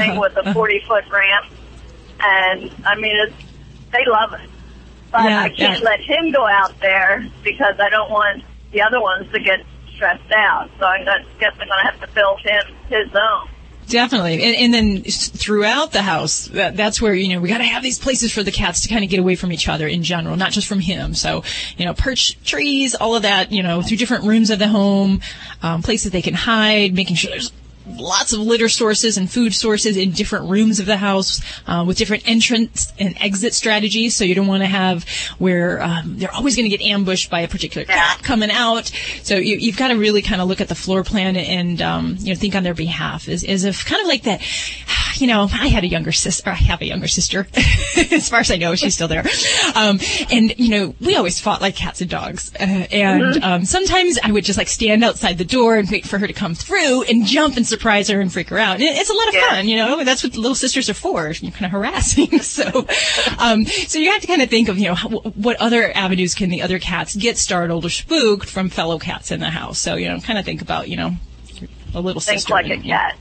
thing 0.00 0.10
Uh-huh, 0.12 0.20
with 0.20 0.36
a 0.36 0.40
uh-huh. 0.40 0.54
forty 0.54 0.80
foot 0.86 1.04
ramp. 1.10 1.46
And 2.20 2.70
I 2.86 2.94
mean, 2.96 3.16
it's 3.16 3.34
they 3.92 4.04
love 4.06 4.32
it, 4.34 4.50
but 5.12 5.24
Yeah, 5.24 5.40
I 5.40 5.48
can't 5.48 5.80
yeah. 5.80 5.84
let 5.84 6.00
him 6.00 6.32
go 6.32 6.46
out 6.46 6.78
there 6.80 7.26
because 7.44 7.76
I 7.78 7.88
don't 7.90 8.10
want 8.10 8.42
the 8.72 8.82
other 8.82 9.00
ones 9.00 9.30
to 9.32 9.38
get 9.40 9.60
stressed 9.94 10.30
out. 10.32 10.68
So 10.78 10.84
I 10.86 11.02
guess 11.04 11.54
I'm 11.60 11.68
going 11.68 11.80
to 11.84 11.90
have 11.90 12.00
to 12.00 12.08
build 12.14 12.40
him 12.40 12.62
his 12.88 13.08
own. 13.14 13.48
Definitely, 13.88 14.42
and, 14.42 14.56
and 14.56 14.74
then 14.74 15.02
throughout 15.04 15.92
the 15.92 16.02
house, 16.02 16.46
that, 16.48 16.76
that's 16.76 17.00
where 17.00 17.14
you 17.14 17.28
know 17.28 17.40
we 17.40 17.48
got 17.48 17.58
to 17.58 17.64
have 17.64 17.84
these 17.84 18.00
places 18.00 18.32
for 18.32 18.42
the 18.42 18.50
cats 18.50 18.80
to 18.80 18.88
kind 18.88 19.04
of 19.04 19.10
get 19.10 19.20
away 19.20 19.36
from 19.36 19.52
each 19.52 19.68
other 19.68 19.86
in 19.86 20.02
general, 20.02 20.34
not 20.36 20.50
just 20.50 20.66
from 20.66 20.80
him. 20.80 21.14
So, 21.14 21.44
you 21.76 21.84
know, 21.84 21.94
perch 21.94 22.42
trees, 22.42 22.96
all 22.96 23.14
of 23.14 23.22
that, 23.22 23.52
you 23.52 23.62
know, 23.62 23.82
through 23.82 23.98
different 23.98 24.24
rooms 24.24 24.50
of 24.50 24.58
the 24.58 24.66
home, 24.66 25.20
um, 25.62 25.82
places 25.82 26.10
they 26.10 26.20
can 26.20 26.34
hide, 26.34 26.94
making 26.94 27.14
sure 27.14 27.30
there's 27.30 27.52
lots 27.86 28.32
of 28.32 28.40
litter 28.40 28.68
sources 28.68 29.16
and 29.16 29.30
food 29.30 29.54
sources 29.54 29.96
in 29.96 30.10
different 30.10 30.50
rooms 30.50 30.80
of 30.80 30.86
the 30.86 30.96
house 30.96 31.40
uh, 31.66 31.84
with 31.86 31.96
different 31.96 32.28
entrance 32.28 32.92
and 32.98 33.16
exit 33.20 33.54
strategies. 33.54 34.14
So 34.16 34.24
you 34.24 34.34
don't 34.34 34.46
want 34.46 34.62
to 34.62 34.68
have 34.68 35.06
where 35.38 35.82
um, 35.82 36.18
they're 36.18 36.32
always 36.32 36.56
going 36.56 36.68
to 36.70 36.76
get 36.76 36.84
ambushed 36.84 37.30
by 37.30 37.40
a 37.40 37.48
particular 37.48 37.84
cat 37.86 38.22
coming 38.22 38.50
out. 38.50 38.90
So 39.22 39.36
you, 39.36 39.56
you've 39.56 39.76
got 39.76 39.88
to 39.88 39.94
really 39.94 40.22
kind 40.22 40.40
of 40.40 40.48
look 40.48 40.60
at 40.60 40.68
the 40.68 40.74
floor 40.74 41.04
plan 41.04 41.36
and 41.36 41.80
um, 41.82 42.16
you 42.18 42.34
know 42.34 42.38
think 42.38 42.54
on 42.54 42.62
their 42.62 42.74
behalf. 42.74 43.28
As, 43.28 43.44
as 43.44 43.64
if 43.64 43.84
kind 43.84 44.00
of 44.00 44.08
like 44.08 44.22
that. 44.22 44.42
You 45.20 45.26
know, 45.26 45.48
I 45.52 45.68
had 45.68 45.84
a 45.84 45.88
younger 45.88 46.12
sister. 46.12 46.50
I 46.50 46.54
have 46.54 46.80
a 46.82 46.86
younger 46.86 47.08
sister. 47.08 47.46
as 48.12 48.28
far 48.28 48.40
as 48.40 48.50
I 48.50 48.56
know, 48.56 48.74
she's 48.74 48.94
still 48.94 49.08
there. 49.08 49.24
Um, 49.74 49.98
and 50.30 50.54
you 50.58 50.68
know, 50.70 50.94
we 51.00 51.16
always 51.16 51.40
fought 51.40 51.60
like 51.60 51.74
cats 51.76 52.00
and 52.00 52.10
dogs. 52.10 52.52
Uh, 52.54 52.62
and 52.62 53.22
Mhm. 53.22 53.42
um, 53.42 53.64
sometimes 53.64 54.18
I 54.22 54.30
would 54.32 54.44
just 54.44 54.58
like 54.58 54.68
stand 54.68 55.02
outside 55.04 55.38
the 55.38 55.44
door 55.44 55.76
and 55.76 55.90
wait 55.90 56.06
for 56.06 56.18
her 56.18 56.26
to 56.26 56.32
come 56.32 56.54
through 56.54 57.02
and 57.04 57.24
jump 57.26 57.56
and 57.56 57.66
surprise 57.66 58.08
her 58.08 58.20
and 58.20 58.32
freak 58.32 58.48
her 58.50 58.58
out. 58.58 58.74
And 58.76 58.82
it's 58.84 59.10
a 59.10 59.14
lot 59.14 59.28
of 59.28 59.34
fun, 59.34 59.68
you 59.68 59.76
know. 59.76 60.04
That's 60.04 60.22
what 60.22 60.36
little 60.36 60.54
sisters 60.54 60.88
are 60.90 60.94
for. 60.94 61.30
You're 61.30 61.52
kind 61.52 61.66
of 61.66 61.70
harassing. 61.72 62.38
so, 62.40 62.86
um, 63.38 63.64
so 63.66 63.98
you 63.98 64.10
have 64.12 64.20
to 64.20 64.26
kind 64.26 64.42
of 64.42 64.50
think 64.50 64.68
of 64.68 64.78
you 64.78 64.86
know 64.88 64.94
how, 64.94 65.08
what 65.08 65.56
other 65.60 65.90
avenues 65.96 66.34
can 66.34 66.50
the 66.50 66.62
other 66.62 66.78
cats 66.78 67.14
get 67.16 67.38
startled 67.38 67.84
or 67.84 67.90
spooked 67.90 68.48
from 68.48 68.68
fellow 68.70 68.98
cats 68.98 69.30
in 69.30 69.40
the 69.40 69.50
house. 69.50 69.78
So 69.78 69.96
you 69.96 70.08
know, 70.08 70.20
kind 70.20 70.38
of 70.38 70.44
think 70.44 70.62
about 70.62 70.88
you 70.88 70.96
know 70.96 71.14
a 71.94 72.00
little 72.00 72.20
Think 72.20 72.40
sister. 72.40 72.52
like 72.52 72.66
a 72.66 72.72
and- 72.74 72.84
cat. 72.84 73.16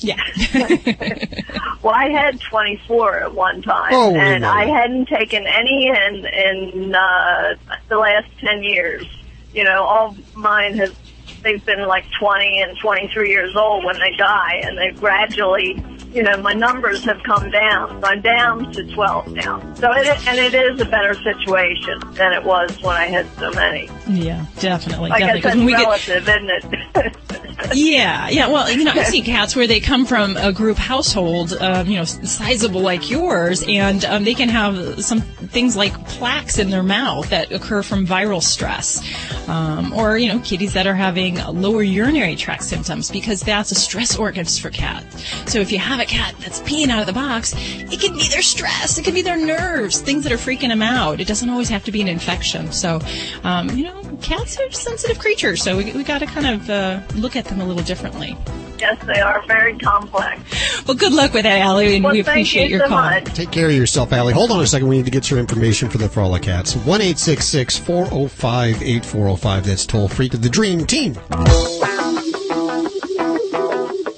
Yeah. 0.00 0.22
Well, 1.82 1.94
I 1.94 2.10
had 2.10 2.38
24 2.42 3.20
at 3.20 3.34
one 3.34 3.62
time, 3.62 3.92
Holy 3.92 4.18
and 4.18 4.42
moly. 4.42 4.54
I 4.54 4.66
hadn't 4.66 5.06
taken 5.08 5.46
any 5.46 5.88
in 5.88 6.26
in 6.26 6.94
uh, 6.94 7.54
the 7.88 7.96
last 7.96 8.28
10 8.40 8.62
years. 8.62 9.06
You 9.54 9.64
know, 9.64 9.82
all 9.82 10.14
mine 10.34 10.76
have 10.76 10.94
they've 11.42 11.64
been 11.64 11.86
like 11.86 12.04
20 12.18 12.60
and 12.60 12.76
23 12.78 13.30
years 13.30 13.56
old 13.56 13.84
when 13.84 13.98
they 13.98 14.14
die, 14.16 14.60
and 14.62 14.76
they 14.76 14.90
gradually, 14.90 15.82
you 16.12 16.22
know, 16.22 16.36
my 16.38 16.52
numbers 16.52 17.04
have 17.04 17.22
come 17.22 17.50
down. 17.50 18.02
I'm 18.04 18.20
down 18.20 18.72
to 18.72 18.94
12 18.94 19.28
now. 19.28 19.60
So 19.74 19.92
it 19.92 20.06
and 20.26 20.38
it 20.38 20.54
is 20.54 20.80
a 20.80 20.84
better 20.84 21.14
situation 21.14 22.00
than 22.12 22.32
it 22.32 22.44
was 22.44 22.80
when 22.82 22.96
I 22.96 23.06
had 23.06 23.26
so 23.38 23.50
many. 23.52 23.88
Yeah, 24.08 24.46
definitely. 24.58 25.10
Like 25.10 25.20
definitely. 25.20 25.50
I 25.50 25.54
said, 25.54 25.64
we 25.64 25.72
get 25.72 26.18
relative, 26.18 26.28
isn't 26.28 26.50
it? 26.50 27.16
Yeah, 27.74 28.28
yeah. 28.30 28.48
Well, 28.48 28.70
you 28.70 28.84
know, 28.84 28.92
I 28.92 29.04
see 29.04 29.20
cats 29.20 29.54
where 29.54 29.66
they 29.66 29.80
come 29.80 30.06
from 30.06 30.36
a 30.36 30.52
group 30.52 30.78
household, 30.78 31.52
um, 31.60 31.86
you 31.86 31.96
know, 31.96 32.04
sizable 32.04 32.80
like 32.80 33.10
yours, 33.10 33.62
and 33.68 34.04
um, 34.06 34.24
they 34.24 34.34
can 34.34 34.48
have 34.48 35.04
some 35.04 35.20
things 35.20 35.76
like 35.76 35.92
plaques 36.08 36.58
in 36.58 36.70
their 36.70 36.82
mouth 36.82 37.28
that 37.30 37.52
occur 37.52 37.82
from 37.82 38.06
viral 38.06 38.42
stress, 38.42 39.02
um, 39.48 39.92
or 39.92 40.16
you 40.16 40.28
know, 40.28 40.38
kitties 40.40 40.72
that 40.72 40.86
are 40.86 40.94
having 40.94 41.36
lower 41.46 41.82
urinary 41.82 42.34
tract 42.34 42.64
symptoms 42.64 43.10
because 43.10 43.42
that's 43.42 43.70
a 43.70 43.74
stress 43.74 44.16
organ 44.16 44.40
for 44.44 44.70
cats. 44.70 45.52
So 45.52 45.58
if 45.60 45.70
you 45.70 45.78
have 45.78 45.99
a 46.00 46.06
cat 46.06 46.34
that's 46.40 46.60
peeing 46.60 46.88
out 46.88 47.00
of 47.00 47.06
the 47.06 47.12
box, 47.12 47.52
it 47.56 48.00
could 48.00 48.14
be 48.14 48.26
their 48.28 48.42
stress, 48.42 48.98
it 48.98 49.04
could 49.04 49.14
be 49.14 49.22
their 49.22 49.36
nerves, 49.36 50.00
things 50.00 50.24
that 50.24 50.32
are 50.32 50.36
freaking 50.36 50.68
them 50.68 50.82
out. 50.82 51.20
It 51.20 51.26
doesn't 51.28 51.48
always 51.48 51.68
have 51.68 51.84
to 51.84 51.92
be 51.92 52.00
an 52.00 52.08
infection. 52.08 52.72
So, 52.72 53.00
um, 53.44 53.68
you 53.70 53.84
know, 53.84 54.18
cats 54.22 54.58
are 54.58 54.70
sensitive 54.70 55.18
creatures, 55.18 55.62
so 55.62 55.76
we, 55.76 55.92
we 55.92 56.02
got 56.04 56.18
to 56.18 56.26
kind 56.26 56.46
of 56.46 56.70
uh, 56.70 57.00
look 57.14 57.36
at 57.36 57.44
them 57.46 57.60
a 57.60 57.64
little 57.64 57.82
differently. 57.82 58.36
yes, 58.78 59.02
they 59.06 59.20
are 59.20 59.42
very 59.46 59.76
complex. 59.78 60.40
Well, 60.86 60.96
good 60.96 61.12
luck 61.12 61.32
with 61.34 61.42
that, 61.44 61.60
Allie, 61.60 61.94
and 61.96 62.04
Well, 62.04 62.12
we 62.14 62.22
thank 62.22 62.28
appreciate 62.36 62.70
you 62.70 62.76
your 62.78 62.86
so 62.86 62.88
call. 62.88 63.02
much. 63.02 63.24
Take 63.34 63.50
care 63.50 63.66
of 63.66 63.72
yourself, 63.74 64.12
Allie. 64.12 64.32
Hold 64.32 64.50
on 64.50 64.60
a 64.62 64.66
second. 64.66 64.88
We 64.88 64.96
need 64.96 65.04
to 65.04 65.10
get 65.10 65.30
your 65.30 65.38
information 65.38 65.88
for 65.90 65.98
the 65.98 66.08
For 66.08 66.20
All 66.20 66.32
the 66.32 66.40
Cats. 66.40 66.74
1 66.74 67.00
405 67.00 68.82
8405. 68.82 69.66
That's 69.66 69.86
toll 69.86 70.08
free 70.08 70.28
to 70.30 70.36
the 70.38 70.48
Dream 70.48 70.86
Team. 70.86 71.14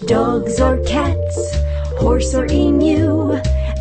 Dogs 0.07 0.61
or 0.61 0.79
cats, 0.85 1.57
horse 2.03 2.35
or 2.35 2.47
emu, 2.47 3.35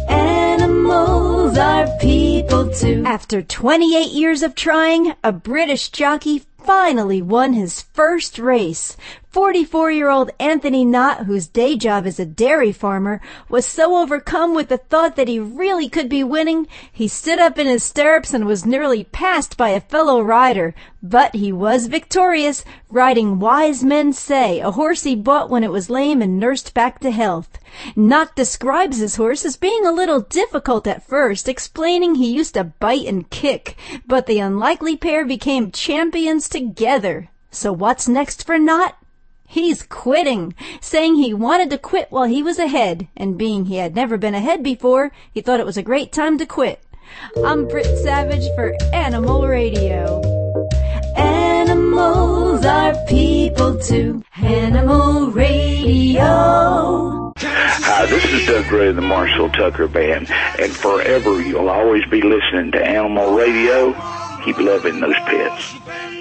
animals 0.08 1.58
are 1.58 1.88
people 2.00 2.70
too. 2.70 3.02
After 3.04 3.42
28 3.42 4.12
years 4.12 4.44
of 4.44 4.54
trying, 4.54 5.16
a 5.24 5.32
British 5.32 5.90
jockey 5.90 6.44
finally 6.64 7.20
won 7.20 7.54
his 7.54 7.82
first 7.82 8.38
race. 8.38 8.96
44 9.32 9.92
year 9.92 10.10
old 10.10 10.30
Anthony 10.42 10.84
Knott, 10.84 11.26
whose 11.26 11.48
day 11.48 11.78
job 11.78 12.06
is 12.06 12.20
a 12.20 12.26
dairy 12.26 12.74
farmer, 12.74 13.22
was 13.48 13.66
so 13.66 13.96
overcome 13.96 14.54
with 14.54 14.68
the 14.68 14.78
thought 14.78 15.16
that 15.16 15.30
he 15.30 15.40
really 15.40 15.88
could 15.88 16.10
be 16.10 16.22
winning, 16.22 16.68
he 16.92 17.08
stood 17.08 17.40
up 17.40 17.58
in 17.58 17.66
his 17.66 17.82
stirrups 17.82 18.34
and 18.34 18.46
was 18.46 18.66
nearly 18.66 19.06
passed 19.06 19.56
by 19.56 19.70
a 19.70 19.80
fellow 19.80 20.22
rider. 20.22 20.76
But 21.02 21.34
he 21.34 21.54
was 21.54 21.88
victorious, 21.88 22.66
riding 22.90 23.40
Wise 23.40 23.86
Men 23.86 24.12
Say, 24.12 24.60
a 24.60 24.72
horse 24.72 25.04
he 25.04 25.16
bought 25.16 25.50
when 25.50 25.64
it 25.64 25.72
was 25.72 25.90
lame 25.90 26.22
and 26.22 26.38
nursed 26.38 26.74
back 26.74 27.00
to 27.00 27.10
health. 27.10 27.58
Knott 27.96 28.36
describes 28.36 28.98
his 28.98 29.16
horse 29.16 29.46
as 29.46 29.56
being 29.56 29.86
a 29.86 29.94
little 29.94 30.20
difficult 30.20 30.86
at 30.88 31.08
first, 31.08 31.48
explaining 31.48 32.16
he 32.16 32.36
used 32.36 32.56
to 32.56 32.66
bite 32.66 33.08
and 33.08 33.30
kick, 33.30 33.78
but 34.06 34.26
the 34.26 34.40
unlikely 34.40 34.98
pair 34.98 35.24
became 35.24 35.72
champions 35.72 36.50
together. 36.50 37.30
So 37.50 37.72
what's 37.72 38.10
next 38.10 38.46
for 38.46 38.60
Knott? 38.60 38.98
He's 39.52 39.84
quitting, 39.84 40.56
saying 40.80 41.16
he 41.16 41.34
wanted 41.34 41.72
to 41.72 41.78
quit 41.78 42.10
while 42.10 42.24
he 42.24 42.42
was 42.42 42.58
ahead, 42.58 43.10
and 43.18 43.38
being 43.38 43.66
he 43.66 43.76
had 43.76 43.94
never 43.94 44.18
been 44.18 44.34
ahead 44.34 44.64
before, 44.64 45.12
he 45.30 45.42
thought 45.42 45.60
it 45.60 45.66
was 45.66 45.76
a 45.76 45.84
great 45.84 46.14
time 46.14 46.38
to 46.38 46.46
quit. 46.46 46.82
I'm 47.44 47.68
Britt 47.68 47.98
Savage 47.98 48.48
for 48.56 48.74
Animal 48.94 49.46
Radio. 49.46 50.22
Animals 51.18 52.66
are 52.66 52.96
people 53.08 53.78
too. 53.78 54.24
Animal 54.38 55.32
Radio. 55.32 56.24
Hi, 57.38 58.06
this 58.06 58.24
is 58.24 58.48
Doug 58.48 58.70
Gray 58.70 58.88
of 58.88 58.96
the 58.96 59.02
Marshall 59.02 59.50
Tucker 59.50 59.90
Band, 59.90 60.32
and 60.32 60.72
forever 60.72 61.42
you'll 61.42 61.70
always 61.70 62.06
be 62.06 62.22
listening 62.22 62.72
to 62.72 62.82
Animal 62.82 63.36
Radio. 63.36 63.92
Keep 64.46 64.60
loving 64.60 65.02
those 65.02 65.20
pets. 65.26 66.21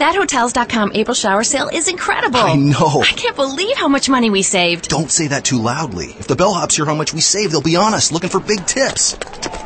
That 0.00 0.14
Hotels.com 0.14 0.92
April 0.94 1.14
shower 1.14 1.44
sale 1.44 1.68
is 1.70 1.86
incredible. 1.86 2.40
I 2.40 2.54
know. 2.56 3.02
I 3.02 3.12
can't 3.12 3.36
believe 3.36 3.76
how 3.76 3.86
much 3.86 4.08
money 4.08 4.30
we 4.30 4.40
saved. 4.40 4.88
Don't 4.88 5.10
say 5.10 5.26
that 5.26 5.44
too 5.44 5.60
loudly. 5.60 6.06
If 6.06 6.26
the 6.26 6.36
bellhops 6.36 6.76
hear 6.76 6.86
how 6.86 6.94
much 6.94 7.12
we 7.12 7.20
save, 7.20 7.52
they'll 7.52 7.60
be 7.60 7.76
on 7.76 7.92
us, 7.92 8.10
looking 8.10 8.30
for 8.30 8.40
big 8.40 8.64
tips. 8.64 9.18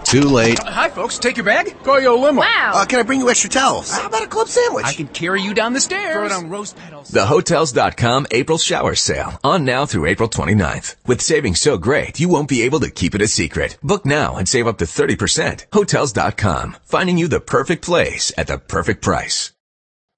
Too 0.03 0.23
late. 0.23 0.59
Hi, 0.59 0.89
folks. 0.91 1.19
Take 1.21 1.37
your 1.37 1.47
bag. 1.47 1.77
Call 1.85 2.01
your 2.01 2.19
limo. 2.19 2.41
Wow. 2.41 2.73
Uh, 2.75 2.85
can 2.85 2.99
I 2.99 3.05
bring 3.05 3.21
you 3.21 3.31
extra 3.31 3.49
towels? 3.49 3.93
How 3.93 4.09
about 4.09 4.25
a 4.25 4.27
club 4.27 4.49
sandwich? 4.49 4.85
I 4.87 4.93
can 4.93 5.07
carry 5.07 5.41
you 5.41 5.55
down 5.55 5.73
the 5.73 5.81
stairs. 5.81 6.15
Throw 6.15 6.27
it 6.27 6.33
on 6.33 6.51
rose 6.51 6.73
petals. 6.73 7.11
The 7.11 7.27
Hotels.com 7.27 8.27
April 8.33 8.59
shower 8.59 8.97
sale. 8.97 9.39
On 9.45 9.65
now 9.65 9.87
through 9.87 10.07
April 10.07 10.29
29th. 10.29 10.97
With 11.07 11.23
savings 11.23 11.61
so 11.61 11.79
great, 11.79 12.19
you 12.19 12.29
won't 12.29 12.49
be 12.49 12.63
able 12.63 12.81
to 12.81 12.91
keep 12.91 13.15
it 13.15 13.23
a 13.23 13.29
secret. 13.29 13.79
Book 13.85 14.05
now 14.05 14.35
and 14.35 14.49
save 14.49 14.67
up 14.67 14.79
to 14.79 14.85
30%. 14.85 15.67
Hotels.com. 15.73 16.77
Finding 16.83 17.19
you 17.19 17.29
the 17.29 17.39
perfect 17.41 17.85
place 17.85 18.33
at 18.37 18.49
the 18.49 18.59
perfect 18.59 19.01
price. 19.01 19.53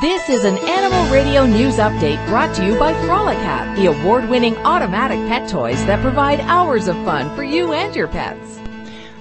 This 0.00 0.28
is 0.28 0.44
an 0.44 0.56
Animal 0.58 1.12
Radio 1.12 1.46
News 1.46 1.78
Update 1.78 2.24
brought 2.28 2.54
to 2.54 2.64
you 2.64 2.78
by 2.78 2.92
Frolicat, 2.92 3.74
the 3.74 3.86
award-winning 3.86 4.56
automatic 4.58 5.18
pet 5.26 5.48
toys 5.48 5.84
that 5.86 6.00
provide 6.00 6.38
hours 6.42 6.86
of 6.86 6.94
fun 7.04 7.34
for 7.34 7.42
you 7.42 7.72
and 7.72 7.96
your 7.96 8.06
pets. 8.06 8.60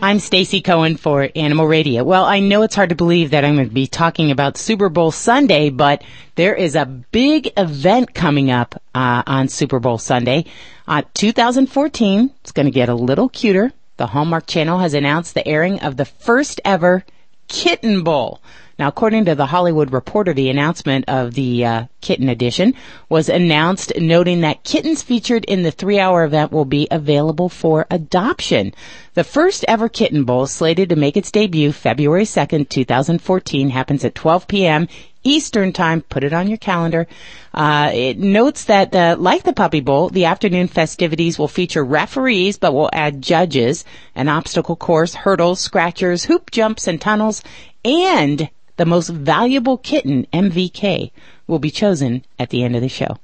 I'm 0.06 0.20
Stacy 0.20 0.62
Cohen 0.62 0.98
for 0.98 1.28
Animal 1.36 1.66
Radio. 1.66 2.04
Well, 2.04 2.26
I 2.26 2.40
know 2.40 2.62
it's 2.62 2.76
hard 2.76 2.90
to 2.90 2.96
believe 2.96 3.32
that 3.32 3.44
I'm 3.44 3.56
going 3.56 3.70
to 3.70 3.74
be 3.74 3.88
talking 3.88 4.30
about 4.30 4.56
Super 4.56 4.88
Bowl 4.88 5.10
Sunday, 5.10 5.72
but 5.72 6.04
there 6.36 6.54
is 6.54 6.76
a 6.76 6.86
big 6.86 7.52
event 7.58 8.14
coming 8.14 8.52
up 8.52 8.80
uh, 8.94 9.24
on 9.26 9.48
Super 9.48 9.80
Bowl 9.80 9.98
Sunday. 9.98 10.46
Uh, 10.88 11.02
2014, 11.16 12.30
it's 12.42 12.52
going 12.52 12.68
to 12.68 12.72
get 12.72 12.88
a 12.88 12.94
little 12.94 13.30
cuter. 13.30 13.74
The 13.98 14.06
Hallmark 14.06 14.46
Channel 14.46 14.78
has 14.78 14.94
announced 14.94 15.34
the 15.34 15.48
airing 15.48 15.80
of 15.80 15.98
the 15.98 16.06
first 16.06 16.62
ever 16.64 17.04
Kitten 17.48 18.04
Bowl. 18.04 18.42
Now, 18.78 18.90
according 18.90 19.26
to 19.26 19.36
the 19.36 19.46
Hollywood 19.46 19.94
Reporter, 19.94 20.34
the 20.34 20.50
announcement 20.50 21.06
of 21.08 21.34
the 21.34 21.66
uh, 21.66 21.86
kitten 22.02 22.28
edition 22.28 22.74
was 23.08 23.30
announced, 23.30 23.94
noting 23.98 24.42
that 24.42 24.66
kittens 24.66 25.02
featured 25.02 25.46
in 25.46 25.64
the 25.64 25.72
three-hour 25.72 26.26
event 26.26 26.52
will 26.52 26.66
be 26.66 26.86
available 26.92 27.48
for 27.48 27.88
adoption. 27.90 28.74
The 29.14 29.24
first 29.24 29.64
ever 29.70 29.88
Kitten 29.88 30.26
Bowl, 30.26 30.46
slated 30.46 30.90
to 30.90 30.98
make 30.98 31.16
its 31.16 31.32
debut 31.32 31.72
February 31.72 32.26
2nd, 32.26 32.68
2014, 32.68 33.70
happens 33.70 34.04
at 34.04 34.14
12 34.14 34.46
p.m. 34.50 34.90
Eastern 35.24 35.72
Time. 35.72 36.02
Put 36.02 36.26
it 36.26 36.34
on 36.34 36.50
your 36.50 36.58
calendar. 36.58 37.08
Uh, 37.54 37.92
it 37.94 38.20
notes 38.20 38.66
that, 38.66 38.94
uh, 38.94 39.16
like 39.18 39.44
the 39.44 39.54
Puppy 39.54 39.80
Bowl, 39.80 40.10
the 40.10 40.26
afternoon 40.26 40.68
festivities 40.68 41.40
will 41.40 41.48
feature 41.48 41.84
referees, 41.84 42.58
but 42.58 42.74
will 42.74 42.90
add 42.92 43.22
judges, 43.22 43.86
an 44.16 44.28
obstacle 44.28 44.76
course, 44.76 45.16
hurdles, 45.16 45.62
scratchers, 45.62 46.26
hoop 46.26 46.52
jumps, 46.52 46.88
and 46.88 47.00
tunnels, 47.00 47.42
and 47.86 48.50
the 48.78 48.86
most 48.86 49.10
valuable 49.10 49.78
kitten, 49.78 50.28
MVK, 50.34 51.12
will 51.48 51.60
be 51.60 51.72
chosen 51.72 52.26
at 52.40 52.50
the 52.50 52.64
end 52.64 52.76
of 52.76 52.82
the 52.82 52.90
show. 52.90 53.18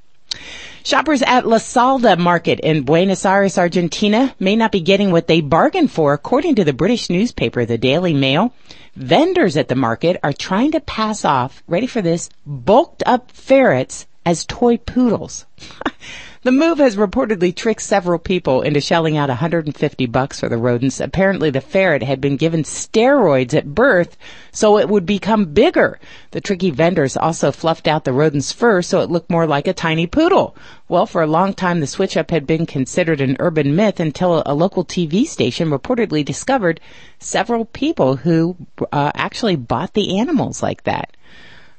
Shoppers 0.83 1.21
at 1.21 1.45
La 1.45 1.57
Salada 1.57 2.17
Market 2.17 2.59
in 2.61 2.83
Buenos 2.83 3.25
Aires, 3.25 3.57
Argentina 3.57 4.33
may 4.39 4.55
not 4.55 4.71
be 4.71 4.79
getting 4.79 5.11
what 5.11 5.27
they 5.27 5.41
bargained 5.41 5.91
for 5.91 6.13
according 6.13 6.55
to 6.55 6.63
the 6.63 6.73
British 6.73 7.09
newspaper, 7.09 7.65
the 7.65 7.77
Daily 7.77 8.13
Mail. 8.13 8.53
Vendors 8.95 9.57
at 9.57 9.67
the 9.67 9.75
market 9.75 10.17
are 10.23 10.33
trying 10.33 10.71
to 10.71 10.79
pass 10.79 11.23
off, 11.23 11.61
ready 11.67 11.87
for 11.87 12.01
this, 12.01 12.29
bulked 12.45 13.03
up 13.05 13.31
ferrets 13.31 14.07
as 14.25 14.45
toy 14.45 14.77
poodles. 14.77 15.45
The 16.43 16.51
move 16.51 16.79
has 16.79 16.95
reportedly 16.95 17.55
tricked 17.55 17.83
several 17.83 18.17
people 18.17 18.63
into 18.63 18.81
shelling 18.81 19.15
out 19.15 19.29
150 19.29 20.07
bucks 20.07 20.39
for 20.39 20.49
the 20.49 20.57
rodents. 20.57 20.99
Apparently 20.99 21.51
the 21.51 21.61
ferret 21.61 22.01
had 22.01 22.19
been 22.19 22.35
given 22.35 22.63
steroids 22.63 23.53
at 23.53 23.75
birth 23.75 24.17
so 24.51 24.79
it 24.79 24.89
would 24.89 25.05
become 25.05 25.53
bigger. 25.53 25.99
The 26.31 26.41
tricky 26.41 26.71
vendors 26.71 27.15
also 27.15 27.51
fluffed 27.51 27.87
out 27.87 28.05
the 28.05 28.11
rodent's 28.11 28.51
fur 28.51 28.81
so 28.81 29.01
it 29.01 29.11
looked 29.11 29.29
more 29.29 29.45
like 29.45 29.67
a 29.67 29.73
tiny 29.73 30.07
poodle. 30.07 30.55
Well, 30.87 31.05
for 31.05 31.21
a 31.21 31.27
long 31.27 31.53
time 31.53 31.79
the 31.79 31.85
switch 31.85 32.17
up 32.17 32.31
had 32.31 32.47
been 32.47 32.65
considered 32.65 33.21
an 33.21 33.37
urban 33.39 33.75
myth 33.75 33.99
until 33.99 34.41
a 34.43 34.55
local 34.55 34.83
TV 34.83 35.27
station 35.27 35.69
reportedly 35.69 36.25
discovered 36.25 36.79
several 37.19 37.65
people 37.65 38.15
who 38.15 38.57
uh, 38.91 39.11
actually 39.13 39.57
bought 39.57 39.93
the 39.93 40.17
animals 40.17 40.63
like 40.63 40.85
that. 40.85 41.15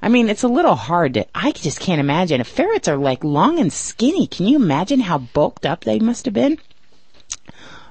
I 0.03 0.09
mean, 0.09 0.29
it's 0.29 0.43
a 0.43 0.49
little 0.49 0.75
hard 0.75 1.15
to, 1.15 1.27
I 1.33 1.53
just 1.53 1.79
can't 1.79 2.01
imagine. 2.01 2.41
If 2.41 2.49
ferrets 2.49 2.89
are 2.89 2.97
like 2.97 3.23
long 3.23 3.61
and 3.61 3.73
skinny, 3.73 4.27
can 4.27 4.49
you 4.49 4.57
imagine 4.57 5.01
how 5.01 5.19
bulked 5.19 5.65
up 5.65 5.85
they 5.85 6.01
must 6.01 6.25
have 6.25 6.35
been? 6.35 6.59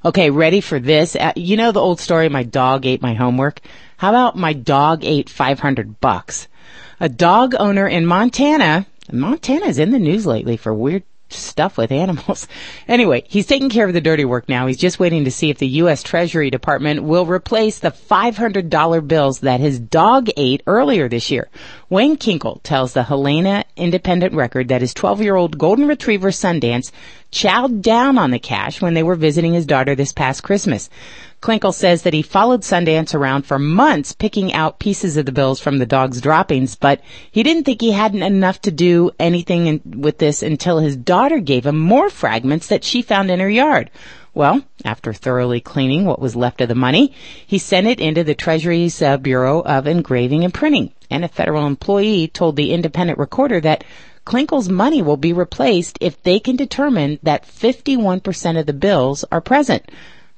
Okay, 0.04 0.30
ready 0.30 0.62
for 0.62 0.80
this? 0.80 1.16
Uh, 1.16 1.32
you 1.36 1.56
know 1.56 1.72
the 1.72 1.80
old 1.80 2.00
story, 2.00 2.28
my 2.28 2.44
dog 2.44 2.86
ate 2.86 3.02
my 3.02 3.14
homework? 3.14 3.62
How 3.98 4.10
about 4.10 4.36
my 4.36 4.52
dog 4.52 5.06
ate 5.06 5.30
500 5.30 6.02
bucks? 6.02 6.48
A 7.00 7.08
dog 7.08 7.56
owner 7.58 7.88
in 7.88 8.06
Montana, 8.06 8.88
Montana 9.12 9.68
is 9.68 9.80
in 9.80 9.92
the 9.92 10.00
news 10.00 10.26
lately 10.26 10.58
for 10.58 10.74
weird 10.74 11.04
stuff 11.30 11.78
with 11.78 11.92
animals. 11.92 12.48
Anyway, 12.88 13.24
he's 13.30 13.46
taking 13.46 13.70
care 13.70 13.88
of 13.88 13.94
the 13.94 14.02
dirty 14.02 14.26
work 14.26 14.50
now. 14.50 14.68
He's 14.68 14.76
just 14.76 15.00
waiting 15.00 15.24
to 15.24 15.32
see 15.32 15.50
if 15.50 15.60
the 15.60 15.68
U.S. 15.68 16.04
Treasury 16.04 16.50
Department 16.50 17.04
will 17.04 17.26
replace 17.26 17.80
the 17.80 17.92
$500 17.92 19.08
bills 19.08 19.40
that 19.40 19.62
his 19.62 19.80
dog 19.80 20.30
ate 20.36 20.62
earlier 20.68 21.08
this 21.08 21.32
year. 21.32 21.50
Wayne 21.92 22.16
Klinkel 22.16 22.62
tells 22.64 22.94
the 22.94 23.04
Helena 23.04 23.66
Independent 23.76 24.34
Record 24.34 24.70
that 24.70 24.80
his 24.80 24.94
12-year-old 24.94 25.58
golden 25.58 25.90
retriever 25.90 26.30
Sundance 26.30 26.90
chowed 27.34 27.82
down 27.82 28.18
on 28.18 28.32
the 28.32 28.40
cash 28.40 28.82
when 28.82 28.94
they 28.94 29.04
were 29.04 29.18
visiting 29.18 29.54
his 29.54 29.66
daughter 29.66 29.94
this 29.94 30.14
past 30.14 30.42
Christmas. 30.42 30.90
Klinkel 31.42 31.74
says 31.74 32.04
that 32.04 32.14
he 32.14 32.22
followed 32.22 32.62
Sundance 32.62 33.14
around 33.14 33.46
for 33.46 33.60
months 33.60 34.14
picking 34.14 34.54
out 34.54 34.80
pieces 34.80 35.18
of 35.18 35.26
the 35.26 35.34
bills 35.34 35.60
from 35.60 35.80
the 35.80 35.86
dog's 35.86 36.22
droppings, 36.22 36.76
but 36.76 37.02
he 37.30 37.44
didn't 37.44 37.66
think 37.66 37.82
he 37.82 37.92
had 37.92 38.16
enough 38.16 38.62
to 38.62 38.72
do 38.72 39.12
anything 39.20 39.68
in, 39.68 39.82
with 40.00 40.18
this 40.18 40.42
until 40.42 40.80
his 40.80 40.96
daughter 40.96 41.40
gave 41.40 41.66
him 41.66 41.78
more 41.78 42.10
fragments 42.10 42.68
that 42.68 42.86
she 42.86 43.02
found 43.02 43.30
in 43.30 43.42
her 43.42 43.50
yard. 43.50 43.92
Well, 44.34 44.64
after 44.86 45.14
thoroughly 45.14 45.60
cleaning 45.60 46.06
what 46.06 46.22
was 46.22 46.36
left 46.36 46.62
of 46.62 46.70
the 46.70 46.76
money, 46.76 47.14
he 47.46 47.58
sent 47.58 47.88
it 47.88 48.00
into 48.00 48.24
the 48.24 48.36
Treasury's 48.36 49.02
uh, 49.02 49.18
Bureau 49.18 49.62
of 49.62 49.88
Engraving 49.88 50.44
and 50.44 50.54
Printing. 50.54 50.94
And 51.10 51.26
a 51.26 51.28
federal 51.28 51.68
employee 51.68 52.28
told 52.28 52.56
the 52.56 52.72
independent 52.72 53.20
recorder 53.20 53.60
that 53.60 53.84
Klinkel's 54.26 54.70
money 54.70 55.02
will 55.02 55.18
be 55.18 55.34
replaced 55.34 55.98
if 56.00 56.22
they 56.24 56.40
can 56.40 56.56
determine 56.56 57.20
that 57.24 57.46
51% 57.46 58.60
of 58.60 58.66
the 58.66 58.74
bills 58.74 59.26
are 59.32 59.42
present 59.42 59.84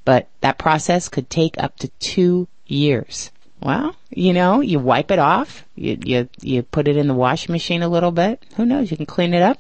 but 0.05 0.29
that 0.41 0.57
process 0.57 1.09
could 1.09 1.29
take 1.29 1.55
up 1.57 1.77
to 1.77 1.87
two 1.99 2.47
years. 2.65 3.31
Well, 3.61 3.95
you 4.09 4.33
know, 4.33 4.59
you 4.59 4.79
wipe 4.79 5.09
it 5.09 5.19
off, 5.19 5.65
you, 5.75 5.97
you, 6.03 6.29
you 6.41 6.63
put 6.63 6.87
it 6.87 6.97
in 6.97 7.07
the 7.07 7.13
washing 7.13 7.53
machine 7.53 7.81
a 7.81 7.87
little 7.87 8.11
bit. 8.11 8.43
Who 8.55 8.65
knows? 8.65 8.91
You 8.91 8.97
can 8.97 9.05
clean 9.05 9.33
it 9.33 9.41
up. 9.41 9.57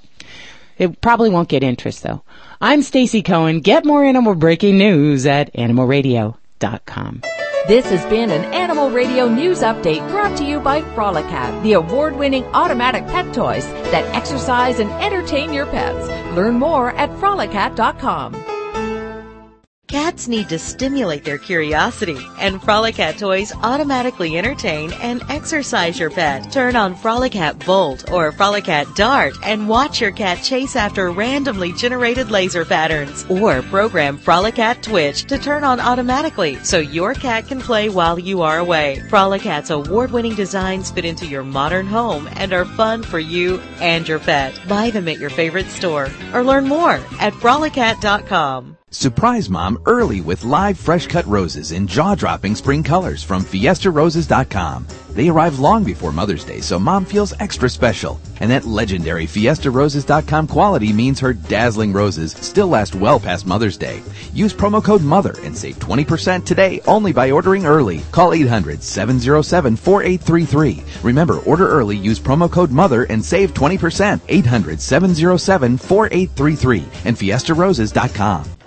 It 0.77 1.01
probably 1.01 1.29
won't 1.29 1.49
get 1.49 1.63
interest 1.63 2.03
though. 2.03 2.23
I'm 2.61 2.81
Stacy 2.81 3.21
Cohen. 3.21 3.59
Get 3.59 3.85
more 3.85 4.03
animal 4.03 4.35
breaking 4.35 4.77
news 4.77 5.25
at 5.25 5.53
animalradio.com. 5.53 7.21
This 7.65 7.85
has 7.91 8.05
been 8.07 8.29
an 8.29 8.53
Animal 8.53 8.89
Radio 8.89 9.29
News 9.29 9.61
Update 9.61 10.05
brought 10.09 10.37
to 10.37 10.43
you 10.43 10.59
by 10.59 10.81
Frolicat, 10.81 11.63
the 11.63 11.73
award-winning 11.73 12.43
automatic 12.47 13.05
pet 13.07 13.33
toys 13.33 13.65
that 13.91 14.03
exercise 14.13 14.79
and 14.79 14.91
entertain 15.01 15.53
your 15.53 15.65
pets. 15.67 16.07
Learn 16.35 16.55
more 16.55 16.91
at 16.91 17.09
frolicat.com. 17.11 18.52
Cats 19.93 20.27
need 20.27 20.49
to 20.49 20.57
stimulate 20.57 21.23
their 21.23 21.37
curiosity, 21.37 22.17
and 22.39 22.59
Frolicat 22.59 23.19
toys 23.19 23.53
automatically 23.61 24.39
entertain 24.39 24.91
and 24.93 25.21
exercise 25.29 25.99
your 25.99 26.09
pet. 26.09 26.51
Turn 26.51 26.75
on 26.75 26.95
Frolicat 26.95 27.63
Bolt 27.63 28.11
or 28.11 28.31
Frolicat 28.31 28.95
Dart 28.95 29.35
and 29.43 29.69
watch 29.69 30.01
your 30.01 30.09
cat 30.09 30.41
chase 30.41 30.75
after 30.75 31.11
randomly 31.11 31.73
generated 31.73 32.31
laser 32.31 32.65
patterns. 32.65 33.23
Or 33.29 33.61
program 33.61 34.17
Frolicat 34.17 34.81
Twitch 34.81 35.25
to 35.25 35.37
turn 35.37 35.63
on 35.63 35.79
automatically 35.79 36.55
so 36.63 36.79
your 36.79 37.13
cat 37.13 37.47
can 37.47 37.61
play 37.61 37.89
while 37.89 38.17
you 38.17 38.41
are 38.41 38.57
away. 38.57 38.99
Frolicat's 39.11 39.69
award-winning 39.69 40.33
designs 40.33 40.89
fit 40.89 41.05
into 41.05 41.27
your 41.27 41.43
modern 41.43 41.85
home 41.85 42.27
and 42.31 42.51
are 42.51 42.65
fun 42.65 43.03
for 43.03 43.19
you 43.19 43.59
and 43.79 44.07
your 44.07 44.17
pet. 44.17 44.59
Buy 44.67 44.89
them 44.89 45.07
at 45.07 45.19
your 45.19 45.29
favorite 45.29 45.67
store 45.67 46.09
or 46.33 46.43
learn 46.43 46.67
more 46.67 46.99
at 47.19 47.33
frolicat.com. 47.33 48.75
Surprise 48.93 49.49
mom 49.49 49.81
early 49.87 50.21
with 50.21 50.43
live 50.43 50.77
fresh 50.77 51.07
cut 51.07 51.25
roses 51.25 51.71
in 51.71 51.87
jaw 51.87 52.13
dropping 52.13 52.53
spring 52.53 52.83
colors 52.83 53.23
from 53.23 53.41
fiestaroses.com. 53.43 54.85
They 55.09 55.29
arrive 55.29 55.57
long 55.57 55.83
before 55.83 56.11
Mother's 56.11 56.43
Day, 56.43 56.61
so 56.61 56.77
mom 56.77 57.03
feels 57.03 57.33
extra 57.39 57.67
special. 57.71 58.21
And 58.39 58.51
that 58.51 58.65
legendary 58.65 59.25
fiestaroses.com 59.25 60.45
quality 60.45 60.93
means 60.93 61.19
her 61.19 61.33
dazzling 61.33 61.91
roses 61.91 62.33
still 62.33 62.67
last 62.67 62.93
well 62.93 63.19
past 63.19 63.47
Mother's 63.47 63.77
Day. 63.77 64.03
Use 64.31 64.53
promo 64.53 64.83
code 64.83 65.01
MOTHER 65.01 65.41
and 65.41 65.57
save 65.57 65.79
20% 65.79 66.45
today 66.45 66.79
only 66.85 67.13
by 67.13 67.31
ordering 67.31 67.65
early. 67.65 68.01
Call 68.11 68.33
800 68.33 68.83
707 68.83 69.75
4833. 69.75 70.83
Remember, 71.01 71.39
order 71.39 71.67
early, 71.67 71.97
use 71.97 72.19
promo 72.19 72.49
code 72.49 72.69
MOTHER 72.69 73.05
and 73.05 73.25
save 73.25 73.55
20%. 73.55 74.21
800 74.27 74.79
707 74.79 75.77
4833 75.79 76.85
and 77.05 77.17
fiestaroses.com. 77.17 78.62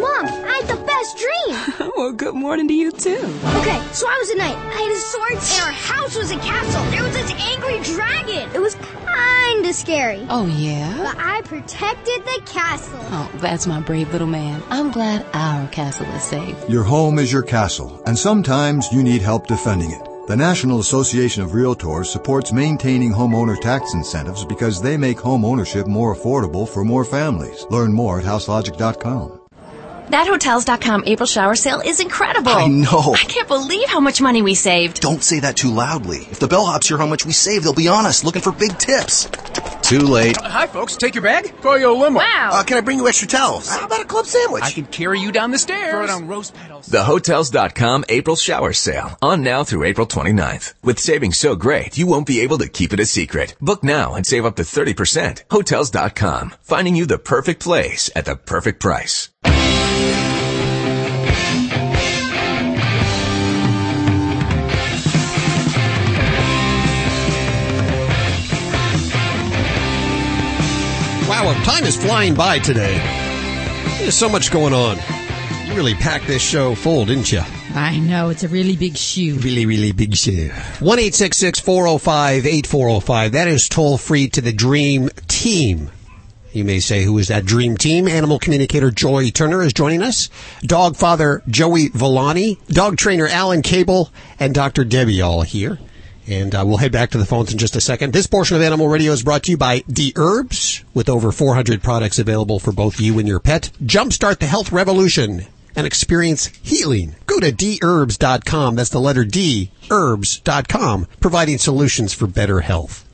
Mom, 0.00 0.26
I 0.26 0.62
had 0.62 0.76
the 0.76 0.82
best 0.84 1.18
dream. 1.18 1.90
well, 1.96 2.12
good 2.12 2.34
morning 2.34 2.68
to 2.68 2.74
you 2.74 2.90
too. 2.90 3.22
Okay, 3.60 3.80
so 3.92 4.06
I 4.08 4.16
was 4.18 4.30
a 4.30 4.36
knight. 4.36 4.56
I 4.56 4.80
had 4.82 4.92
a 4.92 5.00
sword, 5.00 5.32
and 5.32 5.62
our 5.66 5.72
house 5.72 6.16
was 6.16 6.30
a 6.30 6.38
castle. 6.38 6.82
There 6.90 7.02
was 7.02 7.12
this 7.12 7.30
angry 7.32 7.80
dragon. 7.94 8.50
It 8.54 8.60
was 8.60 8.74
kind 8.74 9.40
kinda 9.50 9.72
scary. 9.72 10.26
Oh, 10.28 10.46
yeah? 10.46 10.96
But 10.96 11.16
I 11.18 11.42
protected 11.42 12.24
the 12.24 12.40
castle. 12.46 12.98
Oh, 13.10 13.30
that's 13.36 13.66
my 13.66 13.80
brave 13.80 14.12
little 14.12 14.26
man. 14.26 14.62
I'm 14.70 14.90
glad 14.90 15.24
our 15.32 15.66
castle 15.68 16.06
is 16.14 16.22
safe. 16.22 16.56
Your 16.68 16.84
home 16.84 17.18
is 17.18 17.32
your 17.32 17.42
castle, 17.42 18.02
and 18.06 18.18
sometimes 18.18 18.92
you 18.92 19.02
need 19.02 19.22
help 19.22 19.46
defending 19.46 19.90
it. 19.90 20.02
The 20.28 20.36
National 20.36 20.78
Association 20.78 21.42
of 21.42 21.50
Realtors 21.50 22.06
supports 22.06 22.52
maintaining 22.52 23.12
homeowner 23.12 23.60
tax 23.60 23.94
incentives 23.94 24.44
because 24.44 24.80
they 24.80 24.96
make 24.96 25.18
home 25.18 25.44
ownership 25.44 25.86
more 25.86 26.14
affordable 26.14 26.68
for 26.68 26.84
more 26.84 27.04
families. 27.04 27.66
Learn 27.70 27.92
more 27.92 28.20
at 28.20 28.24
houselogic.com. 28.24 29.39
That 30.10 30.26
Hotels.com 30.26 31.04
April 31.06 31.26
shower 31.26 31.54
sale 31.54 31.80
is 31.80 32.00
incredible. 32.00 32.50
I 32.50 32.66
know. 32.66 33.14
I 33.14 33.24
can't 33.28 33.46
believe 33.46 33.88
how 33.88 34.00
much 34.00 34.20
money 34.20 34.42
we 34.42 34.54
saved. 34.54 35.00
Don't 35.00 35.22
say 35.22 35.38
that 35.40 35.56
too 35.56 35.70
loudly. 35.70 36.18
If 36.18 36.40
the 36.40 36.48
bellhops 36.48 36.88
hear 36.88 36.98
how 36.98 37.06
much 37.06 37.24
we 37.24 37.32
saved, 37.32 37.64
they'll 37.64 37.74
be 37.74 37.86
on 37.86 38.06
us 38.06 38.24
looking 38.24 38.42
for 38.42 38.50
big 38.50 38.76
tips. 38.76 39.28
Too 39.82 40.00
late. 40.00 40.36
Uh, 40.38 40.48
hi, 40.48 40.66
folks. 40.66 40.96
Take 40.96 41.14
your 41.14 41.22
bag. 41.22 41.52
Call 41.62 41.78
your 41.78 41.96
limo. 41.96 42.18
Wow. 42.18 42.50
Uh, 42.52 42.62
can 42.64 42.76
I 42.76 42.80
bring 42.80 42.98
you 42.98 43.08
extra 43.08 43.26
towels? 43.28 43.68
How 43.68 43.86
about 43.86 44.00
a 44.00 44.04
club 44.04 44.26
sandwich? 44.26 44.62
I 44.64 44.70
can 44.70 44.86
carry 44.86 45.20
you 45.20 45.32
down 45.32 45.50
the 45.52 45.58
stairs. 45.58 45.90
Throw 45.92 46.06
down 46.06 46.26
rose 46.28 46.50
petals. 46.50 46.86
The 46.86 47.04
Hotels.com 47.04 48.04
April 48.08 48.36
shower 48.36 48.72
sale. 48.72 49.16
On 49.22 49.42
now 49.42 49.64
through 49.64 49.84
April 49.84 50.06
29th. 50.06 50.74
With 50.82 50.98
savings 50.98 51.38
so 51.38 51.54
great, 51.56 51.96
you 51.98 52.06
won't 52.06 52.26
be 52.26 52.40
able 52.40 52.58
to 52.58 52.68
keep 52.68 52.92
it 52.92 53.00
a 53.00 53.06
secret. 53.06 53.54
Book 53.60 53.82
now 53.84 54.14
and 54.14 54.26
save 54.26 54.44
up 54.44 54.56
to 54.56 54.62
30%. 54.62 55.42
Hotels.com. 55.50 56.54
Finding 56.62 56.96
you 56.96 57.06
the 57.06 57.18
perfect 57.18 57.60
place 57.60 58.10
at 58.14 58.24
the 58.26 58.36
perfect 58.36 58.80
price. 58.80 59.28
Wow, 71.28 71.54
time 71.64 71.84
is 71.84 71.96
flying 71.96 72.34
by 72.34 72.58
today. 72.58 72.98
There's 73.98 74.16
so 74.16 74.28
much 74.28 74.50
going 74.50 74.74
on. 74.74 74.98
You 75.66 75.74
really 75.74 75.94
packed 75.94 76.26
this 76.26 76.42
show 76.42 76.74
full, 76.74 77.06
didn't 77.06 77.30
you? 77.32 77.40
I 77.74 77.98
know 77.98 78.30
it's 78.30 78.42
a 78.42 78.48
really 78.48 78.76
big 78.76 78.96
shoe. 78.96 79.36
Really, 79.36 79.64
really 79.64 79.92
big 79.92 80.16
show. 80.16 80.48
One 80.80 80.98
eight 80.98 81.14
six 81.14 81.36
six 81.38 81.60
four 81.60 81.84
zero 81.84 81.98
five 81.98 82.46
eight 82.46 82.66
four 82.66 82.88
zero 82.88 83.00
five. 83.00 83.32
That 83.32 83.46
is 83.46 83.68
toll 83.68 83.96
free 83.96 84.28
to 84.30 84.40
the 84.40 84.52
Dream 84.52 85.08
Team. 85.28 85.90
You 86.52 86.64
may 86.64 86.80
say, 86.80 87.04
who 87.04 87.16
is 87.18 87.28
that 87.28 87.44
Dream 87.44 87.76
Team? 87.76 88.08
Animal 88.08 88.40
communicator 88.40 88.90
Joy 88.90 89.30
Turner 89.30 89.62
is 89.62 89.72
joining 89.72 90.02
us. 90.02 90.28
Dog 90.62 90.96
father 90.96 91.42
Joey 91.46 91.88
Villani, 91.88 92.58
dog 92.68 92.96
trainer 92.96 93.28
Alan 93.28 93.62
Kabel, 93.62 94.10
and 94.40 94.52
Dr. 94.52 94.84
Debbie 94.84 95.20
all 95.20 95.42
here. 95.42 95.78
And 96.26 96.52
uh, 96.54 96.64
we'll 96.66 96.78
head 96.78 96.90
back 96.90 97.10
to 97.10 97.18
the 97.18 97.24
phones 97.24 97.52
in 97.52 97.58
just 97.58 97.76
a 97.76 97.80
second. 97.80 98.12
This 98.12 98.26
portion 98.26 98.56
of 98.56 98.62
Animal 98.62 98.88
Radio 98.88 99.12
is 99.12 99.22
brought 99.22 99.44
to 99.44 99.52
you 99.52 99.56
by 99.56 99.80
D 99.88 100.12
Herbs, 100.16 100.84
with 100.92 101.08
over 101.08 101.30
400 101.30 101.82
products 101.82 102.18
available 102.18 102.58
for 102.58 102.72
both 102.72 103.00
you 103.00 103.18
and 103.20 103.28
your 103.28 103.40
pet. 103.40 103.70
Jumpstart 103.82 104.40
the 104.40 104.46
health 104.46 104.72
revolution 104.72 105.46
and 105.76 105.86
experience 105.86 106.46
healing. 106.62 107.14
Go 107.26 107.38
to 107.38 107.52
dherbs.com. 107.52 108.74
That's 108.74 108.90
the 108.90 109.00
letter 109.00 109.24
D, 109.24 109.70
herbs.com, 109.90 111.06
providing 111.20 111.58
solutions 111.58 112.12
for 112.12 112.26
better 112.26 112.60
health. 112.60 113.06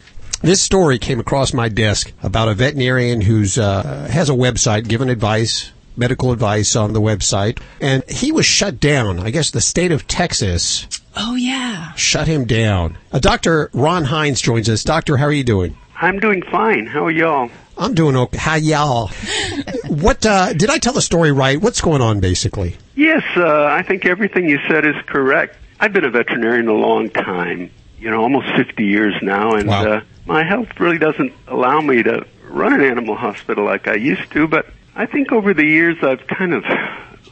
This 0.46 0.62
story 0.62 1.00
came 1.00 1.18
across 1.18 1.52
my 1.52 1.68
desk 1.68 2.12
about 2.22 2.46
a 2.48 2.54
veterinarian 2.54 3.20
who's 3.20 3.58
uh, 3.58 4.06
has 4.08 4.30
a 4.30 4.32
website 4.32 4.86
giving 4.86 5.08
advice, 5.10 5.72
medical 5.96 6.30
advice 6.30 6.76
on 6.76 6.92
the 6.92 7.00
website, 7.00 7.58
and 7.80 8.08
he 8.08 8.30
was 8.30 8.46
shut 8.46 8.78
down. 8.78 9.18
I 9.18 9.30
guess 9.30 9.50
the 9.50 9.60
state 9.60 9.90
of 9.90 10.06
Texas 10.06 10.86
Oh, 11.16 11.34
yeah. 11.34 11.92
shut 11.94 12.28
him 12.28 12.44
down. 12.44 12.96
Uh, 13.10 13.18
Dr. 13.18 13.70
Ron 13.72 14.04
Hines 14.04 14.40
joins 14.40 14.68
us. 14.68 14.84
Doctor, 14.84 15.16
how 15.16 15.24
are 15.24 15.32
you 15.32 15.42
doing? 15.42 15.76
I'm 16.00 16.20
doing 16.20 16.42
fine. 16.42 16.86
How 16.86 17.06
are 17.06 17.10
y'all? 17.10 17.50
I'm 17.76 17.94
doing 17.94 18.14
okay. 18.14 18.38
Hi, 18.38 18.58
y'all. 18.58 19.08
what 19.88 20.24
uh, 20.24 20.52
did 20.52 20.70
I 20.70 20.78
tell 20.78 20.92
the 20.92 21.02
story 21.02 21.32
right? 21.32 21.60
What's 21.60 21.80
going 21.80 22.02
on, 22.02 22.20
basically? 22.20 22.76
Yes, 22.94 23.24
uh, 23.36 23.64
I 23.64 23.82
think 23.82 24.06
everything 24.06 24.48
you 24.48 24.60
said 24.68 24.86
is 24.86 24.94
correct. 25.06 25.56
I've 25.80 25.92
been 25.92 26.04
a 26.04 26.10
veterinarian 26.10 26.68
a 26.68 26.72
long 26.72 27.10
time, 27.10 27.72
you 27.98 28.10
know, 28.10 28.22
almost 28.22 28.46
50 28.56 28.84
years 28.84 29.14
now, 29.22 29.54
and 29.54 29.68
Wow. 29.68 29.84
uh, 29.84 30.00
my 30.26 30.44
health 30.44 30.68
really 30.78 30.98
doesn't 30.98 31.32
allow 31.46 31.80
me 31.80 32.02
to 32.02 32.26
run 32.48 32.72
an 32.74 32.82
animal 32.82 33.14
hospital 33.16 33.64
like 33.64 33.88
I 33.88 33.94
used 33.94 34.30
to, 34.32 34.46
but 34.48 34.66
I 34.94 35.06
think 35.06 35.32
over 35.32 35.54
the 35.54 35.64
years 35.64 35.96
I've 36.02 36.26
kind 36.26 36.52
of 36.54 36.64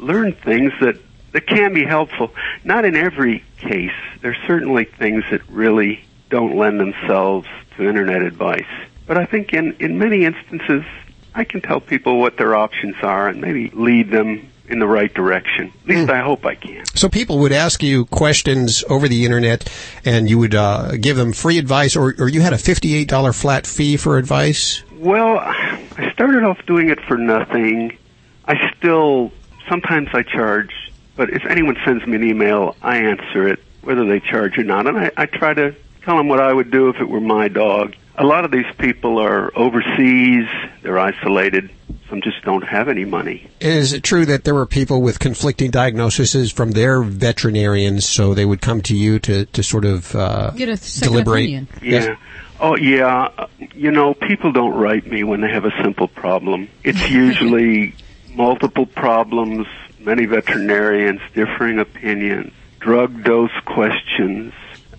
learned 0.01 0.39
things 0.39 0.73
that, 0.81 0.97
that 1.33 1.47
can 1.47 1.73
be 1.75 1.85
helpful. 1.85 2.31
Not 2.63 2.85
in 2.85 2.95
every 2.97 3.43
case. 3.59 3.93
There's 4.21 4.37
certainly 4.47 4.85
things 4.85 5.25
that 5.31 5.49
really 5.49 6.05
don't 6.31 6.57
lend 6.57 6.81
themselves 6.81 7.47
to 7.77 7.89
internet 7.89 8.23
advice. 8.23 8.67
But 9.07 9.19
I 9.19 9.27
think 9.27 9.53
in, 9.53 9.77
in 9.81 9.99
many 9.99 10.25
instances, 10.25 10.83
I 11.35 11.45
can 11.45 11.61
tell 11.61 11.81
people 11.81 12.19
what 12.21 12.37
their 12.37 12.55
options 12.55 12.97
are 13.03 13.29
and 13.29 13.41
maybe 13.41 13.71
lead 13.71 14.11
them 14.11 14.49
in 14.69 14.79
the 14.79 14.87
right 14.87 15.13
direction. 15.13 15.73
At 15.83 15.89
least 15.89 16.11
I 16.11 16.21
hope 16.21 16.47
I 16.47 16.55
can. 16.55 16.87
So 16.95 17.09
people 17.09 17.39
would 17.41 17.53
ask 17.53 17.83
you 17.83 18.07
questions 18.07 18.83
over 18.89 19.09
the 19.09 19.25
internet, 19.25 19.71
and 20.05 20.29
you 20.29 20.39
would 20.39 20.55
uh, 20.55 20.97
give 20.97 21.17
them 21.17 21.33
free 21.33 21.59
advice, 21.59 21.97
or, 21.97 22.15
or 22.19 22.29
you 22.29 22.41
had 22.41 22.53
a 22.53 22.59
fifty-eight 22.59 23.09
dollar 23.09 23.33
flat 23.33 23.67
fee 23.67 23.97
for 23.97 24.17
advice. 24.17 24.83
Well, 24.97 25.39
I 25.39 26.11
started 26.13 26.45
off 26.45 26.65
doing 26.67 26.89
it 26.89 27.01
for 27.01 27.19
nothing. 27.19 27.99
I 28.47 28.73
still, 28.77 29.33
sometimes 29.69 30.09
I 30.15 30.23
charge, 30.23 30.73
but 31.17 31.31
if 31.31 31.45
anyone 31.45 31.77
sends 31.85 32.07
me 32.07 32.17
an 32.17 32.25
email, 32.25 32.77
I 32.83 32.99
answer 32.99 33.49
it, 33.49 33.61
whether 33.83 34.07
they 34.07 34.21
charge 34.21 34.57
or 34.57 34.65
not. 34.65 34.87
And 34.87 34.99
I, 34.99 35.11
I 35.17 35.27
try 35.27 35.53
to 35.55 35.75
tell 36.03 36.17
them 36.17 36.29
what 36.29 36.41
I 36.41 36.53
would 36.53 36.71
do 36.71 36.89
if 36.89 36.97
it 36.97 37.09
were 37.09 37.21
my 37.21 37.49
dog. 37.49 37.95
A 38.17 38.25
lot 38.25 38.45
of 38.45 38.51
these 38.53 38.67
people 38.79 39.19
are 39.19 39.51
overseas, 39.59 40.47
they're 40.83 40.99
isolated. 40.99 41.71
Some 42.09 42.21
just 42.23 42.43
don't 42.45 42.63
have 42.63 42.89
any 42.89 43.05
money. 43.05 43.51
Is 43.61 43.93
it 43.93 44.03
true 44.05 44.25
that 44.27 44.45
there 44.45 44.55
were 44.55 44.67
people 44.67 45.03
with 45.03 45.19
conflicting 45.19 45.71
diagnoses 45.71 46.53
from 46.53 46.73
their 46.73 47.03
veterinarians, 47.03 48.07
so 48.07 48.35
they 48.35 48.45
would 48.45 48.61
come 48.61 48.83
to 48.83 48.97
you 48.97 49.19
to, 49.21 49.47
to 49.47 49.63
sort 49.63 49.85
of 49.85 50.15
uh, 50.15 50.51
Get 50.51 50.69
a 50.69 50.77
second 50.77 51.13
deliberate? 51.13 51.43
opinion. 51.45 51.69
Yeah. 51.83 52.17
Oh, 52.61 52.77
yeah. 52.77 53.31
Uh, 53.37 53.47
You 53.75 53.91
know, 53.91 54.15
people 54.15 54.53
don't 54.53 54.75
write 54.75 55.07
me 55.07 55.25
when 55.25 55.41
they 55.41 55.51
have 55.51 55.65
a 55.65 55.73
simple 55.83 56.07
problem. 56.07 56.69
It's 56.85 57.11
usually 57.25 57.95
multiple 58.35 58.87
problems, 58.87 59.67
many 59.99 60.27
veterinarians, 60.27 61.21
differing 61.35 61.79
opinions, 61.81 62.53
drug 62.79 63.25
dose 63.25 63.51
questions. 63.65 64.53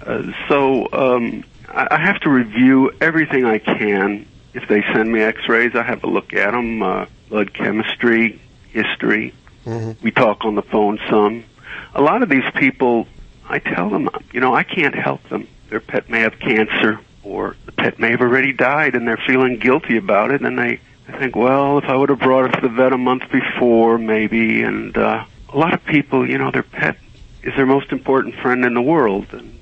Uh, 0.06 0.24
so 0.50 0.88
um, 0.92 1.44
I 1.70 1.88
I 1.92 2.00
have 2.00 2.20
to 2.22 2.30
review 2.30 2.92
everything 3.02 3.46
I 3.46 3.60
can. 3.60 4.26
If 4.54 4.68
they 4.70 4.82
send 4.94 5.12
me 5.12 5.22
X-rays, 5.22 5.76
I 5.76 5.84
have 5.84 6.04
a 6.04 6.08
look 6.08 6.34
at 6.34 6.52
them. 6.52 6.82
Uh, 6.82 7.06
blood 7.30 7.54
chemistry, 7.54 8.40
history. 8.70 9.34
We 10.02 10.12
talk 10.12 10.46
on 10.46 10.56
the 10.56 10.62
phone 10.62 11.00
some. 11.10 11.44
A 11.96 12.02
lot 12.02 12.22
of 12.22 12.30
these 12.30 12.44
people, 12.56 13.08
I 13.50 13.60
tell 13.60 13.90
them, 13.90 14.10
you 14.32 14.40
know, 14.40 14.54
I 14.54 14.64
can't 14.64 14.94
help 14.94 15.28
them. 15.30 15.48
Their 15.70 15.80
pet 15.80 16.10
may 16.10 16.20
have 16.20 16.38
cancer, 16.40 17.00
or 17.24 17.56
the 17.66 17.72
pet 17.72 17.98
may 17.98 18.12
have 18.12 18.22
already 18.22 18.54
died, 18.54 18.96
and 18.96 19.08
they're 19.08 19.18
feeling 19.26 19.58
guilty 19.58 19.98
about 19.98 20.32
it. 20.32 20.42
And 20.42 20.58
they, 20.60 20.80
they 21.08 21.18
think, 21.18 21.36
well, 21.36 21.80
if 21.80 21.86
I 21.86 21.96
would 21.96 22.10
have 22.10 22.20
brought 22.20 22.46
it 22.46 22.52
to 22.60 22.62
the 22.62 22.70
vet 22.70 22.94
a 22.94 22.98
month 22.98 23.24
before, 23.32 23.98
maybe. 23.98 24.62
And 24.62 24.96
uh, 24.96 25.26
a 25.52 25.58
lot 25.58 25.74
of 25.74 25.84
people, 25.86 26.30
you 26.30 26.38
know, 26.38 26.52
their 26.52 26.64
pet 26.64 26.98
is 27.42 27.56
their 27.56 27.66
most 27.66 27.92
important 27.92 28.36
friend 28.36 28.64
in 28.66 28.74
the 28.76 28.82
world, 28.82 29.28
and 29.32 29.55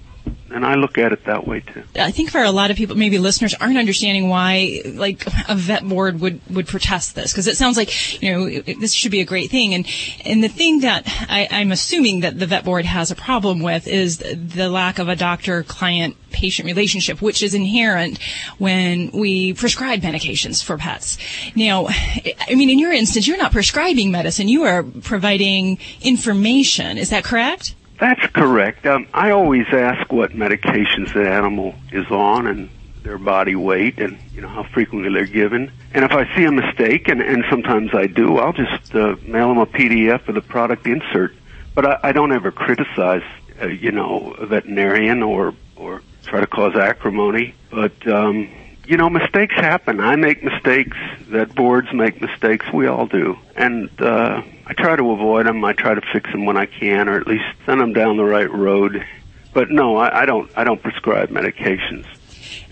and 0.53 0.63
I 0.65 0.75
look 0.75 0.97
at 0.97 1.11
it 1.11 1.25
that 1.25 1.47
way 1.47 1.61
too. 1.61 1.83
I 1.95 2.11
think 2.11 2.29
for 2.29 2.43
a 2.43 2.51
lot 2.51 2.69
of 2.69 2.77
people, 2.77 2.95
maybe 2.95 3.17
listeners 3.17 3.55
aren't 3.55 3.77
understanding 3.77 4.29
why, 4.29 4.81
like, 4.85 5.25
a 5.49 5.55
vet 5.55 5.87
board 5.87 6.19
would, 6.19 6.41
would 6.49 6.67
protest 6.67 7.15
this. 7.15 7.31
Because 7.31 7.47
it 7.47 7.57
sounds 7.57 7.75
like, 7.75 8.21
you 8.21 8.31
know, 8.31 8.61
this 8.61 8.93
should 8.93 9.11
be 9.11 9.21
a 9.21 9.25
great 9.25 9.49
thing. 9.49 9.73
And, 9.73 9.87
and 10.23 10.43
the 10.43 10.49
thing 10.49 10.81
that 10.81 11.03
I, 11.07 11.47
I'm 11.49 11.71
assuming 11.71 12.19
that 12.19 12.37
the 12.37 12.45
vet 12.45 12.65
board 12.65 12.85
has 12.85 13.09
a 13.09 13.15
problem 13.15 13.63
with 13.63 13.87
is 13.87 14.19
the 14.19 14.69
lack 14.69 14.99
of 14.99 15.09
a 15.09 15.15
doctor-client 15.15 16.17
patient 16.31 16.67
relationship, 16.67 17.21
which 17.21 17.41
is 17.41 17.55
inherent 17.55 18.19
when 18.59 19.09
we 19.11 19.53
prescribe 19.53 20.01
medications 20.01 20.63
for 20.63 20.77
pets. 20.77 21.17
Now, 21.55 21.87
I 21.87 22.53
mean, 22.55 22.69
in 22.69 22.77
your 22.77 22.91
instance, 22.91 23.27
you're 23.27 23.37
not 23.37 23.51
prescribing 23.51 24.11
medicine. 24.11 24.47
You 24.47 24.63
are 24.63 24.83
providing 24.83 25.79
information. 26.01 26.99
Is 26.99 27.09
that 27.09 27.23
correct? 27.23 27.75
That's 27.99 28.25
correct. 28.27 28.85
Um, 28.85 29.07
I 29.13 29.31
always 29.31 29.67
ask 29.71 30.11
what 30.11 30.31
medications 30.31 31.13
the 31.13 31.29
animal 31.29 31.75
is 31.91 32.09
on 32.09 32.47
and 32.47 32.69
their 33.03 33.17
body 33.17 33.55
weight 33.55 33.99
and 33.99 34.17
you 34.33 34.41
know 34.41 34.47
how 34.47 34.63
frequently 34.63 35.13
they're 35.13 35.25
given. 35.25 35.71
And 35.93 36.03
if 36.03 36.11
I 36.11 36.33
see 36.35 36.45
a 36.45 36.51
mistake, 36.51 37.07
and, 37.07 37.21
and 37.21 37.43
sometimes 37.49 37.93
I 37.93 38.07
do, 38.07 38.37
I'll 38.37 38.53
just 38.53 38.95
uh, 38.95 39.15
mail 39.25 39.49
them 39.49 39.57
a 39.59 39.65
PDF 39.65 40.27
of 40.27 40.35
the 40.35 40.41
product 40.41 40.87
insert. 40.87 41.35
But 41.75 41.85
I, 41.85 41.99
I 42.03 42.11
don't 42.11 42.31
ever 42.31 42.51
criticize, 42.51 43.23
uh, 43.61 43.67
you 43.67 43.91
know, 43.91 44.35
a 44.39 44.45
veterinarian 44.45 45.21
or 45.21 45.53
or 45.75 46.01
try 46.23 46.39
to 46.39 46.47
cause 46.47 46.75
acrimony. 46.75 47.53
But 47.69 48.07
um, 48.07 48.49
you 48.85 48.97
know, 48.97 49.09
mistakes 49.09 49.55
happen. 49.55 49.99
I 49.99 50.15
make 50.15 50.43
mistakes. 50.43 50.97
That 51.29 51.55
boards 51.55 51.87
make 51.93 52.21
mistakes. 52.21 52.65
We 52.73 52.87
all 52.87 53.07
do. 53.07 53.37
And 53.55 53.89
uh, 54.01 54.41
I 54.65 54.73
try 54.73 54.95
to 54.95 55.11
avoid 55.11 55.45
them. 55.45 55.63
I 55.63 55.73
try 55.73 55.93
to 55.93 56.01
fix 56.11 56.31
them 56.31 56.45
when 56.45 56.57
I 56.57 56.65
can, 56.65 57.07
or 57.09 57.19
at 57.19 57.27
least 57.27 57.45
send 57.65 57.79
them 57.79 57.93
down 57.93 58.17
the 58.17 58.25
right 58.25 58.51
road. 58.51 59.05
But 59.53 59.69
no, 59.69 59.97
I, 59.97 60.23
I 60.23 60.25
don't. 60.25 60.51
I 60.55 60.63
don't 60.63 60.81
prescribe 60.81 61.29
medications. 61.29 62.05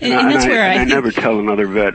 And, 0.00 0.12
and 0.12 0.32
that's 0.32 0.44
I, 0.44 0.48
where 0.48 0.62
I, 0.62 0.74
and 0.74 0.80
I 0.80 0.84
never 0.84 1.10
tell 1.12 1.38
another 1.38 1.66
vet, 1.66 1.94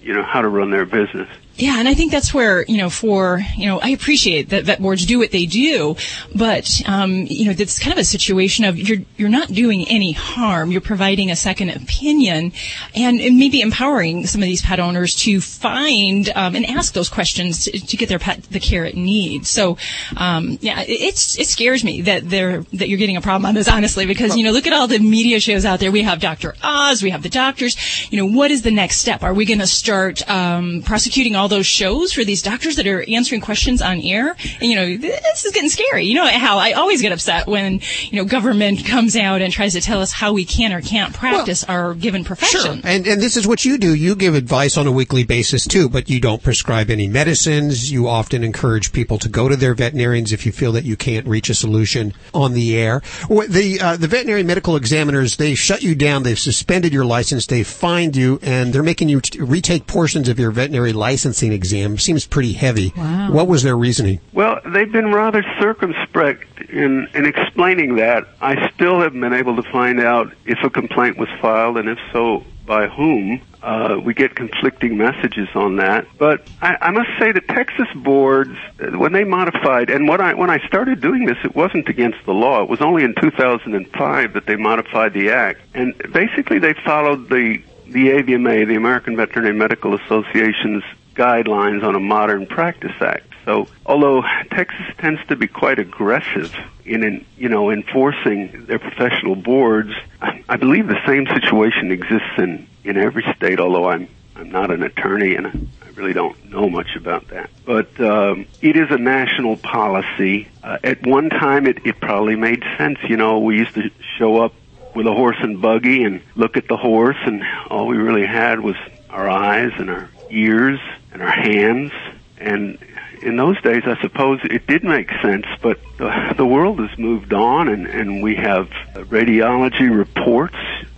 you 0.00 0.14
know, 0.14 0.22
how 0.22 0.40
to 0.40 0.48
run 0.48 0.70
their 0.70 0.86
business. 0.86 1.28
Yeah, 1.58 1.80
and 1.80 1.88
I 1.88 1.94
think 1.94 2.12
that's 2.12 2.32
where 2.32 2.64
you 2.66 2.76
know, 2.76 2.88
for 2.88 3.40
you 3.56 3.66
know, 3.66 3.80
I 3.80 3.88
appreciate 3.88 4.50
that 4.50 4.64
vet 4.64 4.80
boards 4.80 5.04
do 5.04 5.18
what 5.18 5.32
they 5.32 5.44
do, 5.44 5.96
but 6.32 6.80
um, 6.86 7.26
you 7.26 7.46
know, 7.46 7.54
it's 7.58 7.80
kind 7.80 7.92
of 7.92 7.98
a 7.98 8.04
situation 8.04 8.64
of 8.64 8.78
you're 8.78 8.98
you're 9.16 9.28
not 9.28 9.48
doing 9.48 9.86
any 9.88 10.12
harm. 10.12 10.70
You're 10.70 10.80
providing 10.80 11.32
a 11.32 11.36
second 11.36 11.70
opinion, 11.70 12.52
and, 12.94 13.20
and 13.20 13.38
maybe 13.38 13.60
empowering 13.60 14.24
some 14.28 14.40
of 14.40 14.46
these 14.46 14.62
pet 14.62 14.78
owners 14.78 15.16
to 15.16 15.40
find 15.40 16.30
um, 16.36 16.54
and 16.54 16.64
ask 16.64 16.94
those 16.94 17.08
questions 17.08 17.64
to, 17.64 17.72
to, 17.72 17.96
get 17.96 18.08
their 18.08 18.20
pet 18.20 18.44
the 18.44 18.60
care 18.60 18.84
it 18.84 18.96
needs. 18.96 19.50
So, 19.50 19.78
um, 20.16 20.58
yeah, 20.60 20.84
it's 20.86 21.36
it 21.40 21.48
scares 21.48 21.82
me 21.82 22.02
that 22.02 22.30
they're 22.30 22.62
that 22.74 22.88
you're 22.88 22.98
getting 22.98 23.16
a 23.16 23.20
problem 23.20 23.46
on 23.46 23.56
this, 23.56 23.66
honestly, 23.66 24.06
because 24.06 24.36
you 24.36 24.44
know, 24.44 24.52
look 24.52 24.68
at 24.68 24.72
all 24.72 24.86
the 24.86 25.00
media 25.00 25.40
shows 25.40 25.64
out 25.64 25.80
there. 25.80 25.90
We 25.90 26.02
have 26.02 26.20
Dr. 26.20 26.54
Oz, 26.62 27.02
we 27.02 27.10
have 27.10 27.24
the 27.24 27.28
doctors. 27.28 27.76
You 28.12 28.18
know, 28.18 28.36
what 28.38 28.52
is 28.52 28.62
the 28.62 28.70
next 28.70 28.98
step? 28.98 29.24
Are 29.24 29.34
we 29.34 29.44
going 29.44 29.58
to 29.58 29.66
start 29.66 30.28
um, 30.30 30.82
prosecuting 30.82 31.34
all 31.34 31.47
those 31.48 31.66
shows 31.66 32.12
for 32.12 32.24
these 32.24 32.42
doctors 32.42 32.76
that 32.76 32.86
are 32.86 33.04
answering 33.08 33.40
questions 33.40 33.82
on 33.82 34.00
air. 34.00 34.36
And, 34.60 34.70
you 34.70 34.76
know, 34.76 34.96
this 34.96 35.44
is 35.44 35.52
getting 35.52 35.70
scary. 35.70 36.04
You 36.04 36.14
know 36.14 36.26
how 36.26 36.58
I 36.58 36.72
always 36.72 37.02
get 37.02 37.12
upset 37.12 37.46
when, 37.46 37.80
you 38.10 38.18
know, 38.18 38.24
government 38.24 38.84
comes 38.86 39.16
out 39.16 39.40
and 39.40 39.52
tries 39.52 39.72
to 39.72 39.80
tell 39.80 40.00
us 40.00 40.12
how 40.12 40.32
we 40.32 40.44
can 40.44 40.72
or 40.72 40.80
can't 40.80 41.14
practice 41.14 41.64
well, 41.66 41.76
our 41.76 41.94
given 41.94 42.24
profession. 42.24 42.60
Sure. 42.60 42.80
And, 42.84 43.06
and 43.06 43.20
this 43.20 43.36
is 43.36 43.46
what 43.46 43.64
you 43.64 43.78
do. 43.78 43.94
You 43.94 44.14
give 44.14 44.34
advice 44.34 44.76
on 44.76 44.86
a 44.86 44.92
weekly 44.92 45.24
basis 45.24 45.66
too, 45.66 45.88
but 45.88 46.08
you 46.08 46.20
don't 46.20 46.42
prescribe 46.42 46.90
any 46.90 47.08
medicines. 47.08 47.90
You 47.90 48.08
often 48.08 48.44
encourage 48.44 48.92
people 48.92 49.18
to 49.18 49.28
go 49.28 49.48
to 49.48 49.56
their 49.56 49.74
veterinarians 49.74 50.32
if 50.32 50.46
you 50.46 50.52
feel 50.52 50.72
that 50.72 50.84
you 50.84 50.96
can't 50.96 51.26
reach 51.26 51.50
a 51.50 51.54
solution 51.54 52.12
on 52.34 52.54
the 52.54 52.76
air. 52.76 53.02
The, 53.28 53.78
uh, 53.82 53.96
the 53.96 54.08
veterinary 54.08 54.42
medical 54.42 54.76
examiners, 54.76 55.36
they 55.36 55.54
shut 55.54 55.82
you 55.82 55.94
down. 55.94 56.22
They've 56.22 56.38
suspended 56.38 56.92
your 56.92 57.04
license. 57.04 57.46
They've 57.46 57.66
fined 57.66 58.16
you 58.16 58.38
and 58.42 58.72
they're 58.72 58.82
making 58.82 59.08
you 59.08 59.20
retake 59.38 59.86
portions 59.86 60.28
of 60.28 60.38
your 60.38 60.50
veterinary 60.50 60.92
licensing 61.38 61.52
exam. 61.52 61.98
Seems 61.98 62.26
pretty 62.26 62.52
heavy. 62.52 62.92
Wow. 62.96 63.32
What 63.32 63.48
was 63.48 63.62
their 63.62 63.76
reasoning? 63.76 64.20
Well, 64.32 64.60
they've 64.64 64.90
been 64.90 65.12
rather 65.12 65.44
circumspect 65.60 66.70
in, 66.70 67.08
in 67.14 67.26
explaining 67.26 67.96
that. 67.96 68.26
I 68.40 68.70
still 68.70 69.00
haven't 69.00 69.20
been 69.20 69.32
able 69.32 69.56
to 69.56 69.70
find 69.70 70.00
out 70.00 70.32
if 70.46 70.58
a 70.62 70.70
complaint 70.70 71.18
was 71.18 71.28
filed 71.40 71.76
and 71.78 71.88
if 71.88 71.98
so, 72.12 72.44
by 72.66 72.88
whom. 72.88 73.40
Uh, 73.60 73.98
we 74.04 74.14
get 74.14 74.36
conflicting 74.36 74.96
messages 74.96 75.48
on 75.54 75.76
that. 75.76 76.06
But 76.16 76.46
I, 76.62 76.76
I 76.80 76.90
must 76.92 77.10
say 77.18 77.32
the 77.32 77.40
Texas 77.40 77.88
boards, 77.96 78.56
when 78.78 79.12
they 79.12 79.24
modified, 79.24 79.90
and 79.90 80.06
when 80.06 80.20
I, 80.20 80.34
when 80.34 80.48
I 80.48 80.64
started 80.68 81.00
doing 81.00 81.26
this, 81.26 81.38
it 81.42 81.56
wasn't 81.56 81.88
against 81.88 82.18
the 82.24 82.32
law. 82.32 82.62
It 82.62 82.68
was 82.68 82.80
only 82.80 83.02
in 83.02 83.16
2005 83.16 84.32
that 84.32 84.46
they 84.46 84.54
modified 84.54 85.12
the 85.12 85.30
act. 85.30 85.60
And 85.74 85.96
basically 86.12 86.60
they 86.60 86.74
followed 86.84 87.28
the 87.28 87.60
the 87.88 88.08
AVMA, 88.08 88.66
the 88.66 88.74
American 88.74 89.16
Veterinary 89.16 89.54
Medical 89.54 89.94
Association's 89.94 90.84
guidelines 91.18 91.82
on 91.82 91.94
a 91.94 92.00
modern 92.00 92.46
practice 92.46 92.94
act. 93.00 93.26
So, 93.44 93.66
although 93.84 94.22
Texas 94.50 94.86
tends 94.98 95.20
to 95.28 95.36
be 95.36 95.46
quite 95.46 95.78
aggressive 95.78 96.54
in, 96.84 97.24
you 97.36 97.48
know, 97.48 97.70
enforcing 97.70 98.66
their 98.66 98.78
professional 98.78 99.34
boards, 99.34 99.92
I, 100.20 100.44
I 100.48 100.56
believe 100.56 100.86
the 100.86 101.00
same 101.06 101.26
situation 101.26 101.90
exists 101.90 102.34
in 102.36 102.66
in 102.84 102.96
every 102.96 103.24
state. 103.36 103.58
Although 103.58 103.88
I'm 103.88 104.08
I'm 104.36 104.50
not 104.50 104.70
an 104.70 104.82
attorney 104.82 105.34
and 105.34 105.46
I 105.46 105.88
really 105.94 106.12
don't 106.12 106.36
know 106.50 106.68
much 106.68 106.94
about 106.94 107.28
that. 107.28 107.50
But 107.64 107.98
um, 108.00 108.46
it 108.60 108.76
is 108.76 108.90
a 108.90 108.98
national 108.98 109.56
policy. 109.56 110.48
Uh, 110.62 110.78
at 110.84 111.06
one 111.06 111.30
time, 111.30 111.66
it, 111.66 111.86
it 111.86 112.00
probably 112.00 112.36
made 112.36 112.62
sense. 112.76 112.98
You 113.08 113.16
know, 113.16 113.40
we 113.40 113.56
used 113.56 113.74
to 113.74 113.90
show 114.18 114.42
up 114.42 114.52
with 114.94 115.06
a 115.06 115.14
horse 115.14 115.38
and 115.40 115.60
buggy 115.60 116.04
and 116.04 116.20
look 116.36 116.56
at 116.56 116.68
the 116.68 116.76
horse, 116.76 117.16
and 117.24 117.42
all 117.70 117.86
we 117.86 117.96
really 117.96 118.26
had 118.26 118.60
was 118.60 118.76
our 119.10 119.28
eyes 119.28 119.72
and 119.78 119.88
our 119.88 120.10
ears 120.30 120.80
and 121.12 121.22
our 121.22 121.30
hands. 121.30 121.92
And 122.38 122.78
in 123.22 123.36
those 123.36 123.60
days, 123.62 123.82
I 123.84 124.00
suppose 124.00 124.40
it 124.44 124.66
did 124.66 124.84
make 124.84 125.10
sense, 125.22 125.46
but 125.60 125.78
the, 125.98 126.34
the 126.36 126.46
world 126.46 126.78
has 126.80 126.96
moved 126.98 127.32
on, 127.32 127.68
and, 127.68 127.86
and 127.86 128.22
we 128.22 128.36
have 128.36 128.68
radiology 128.94 129.94
reports, 129.94 130.56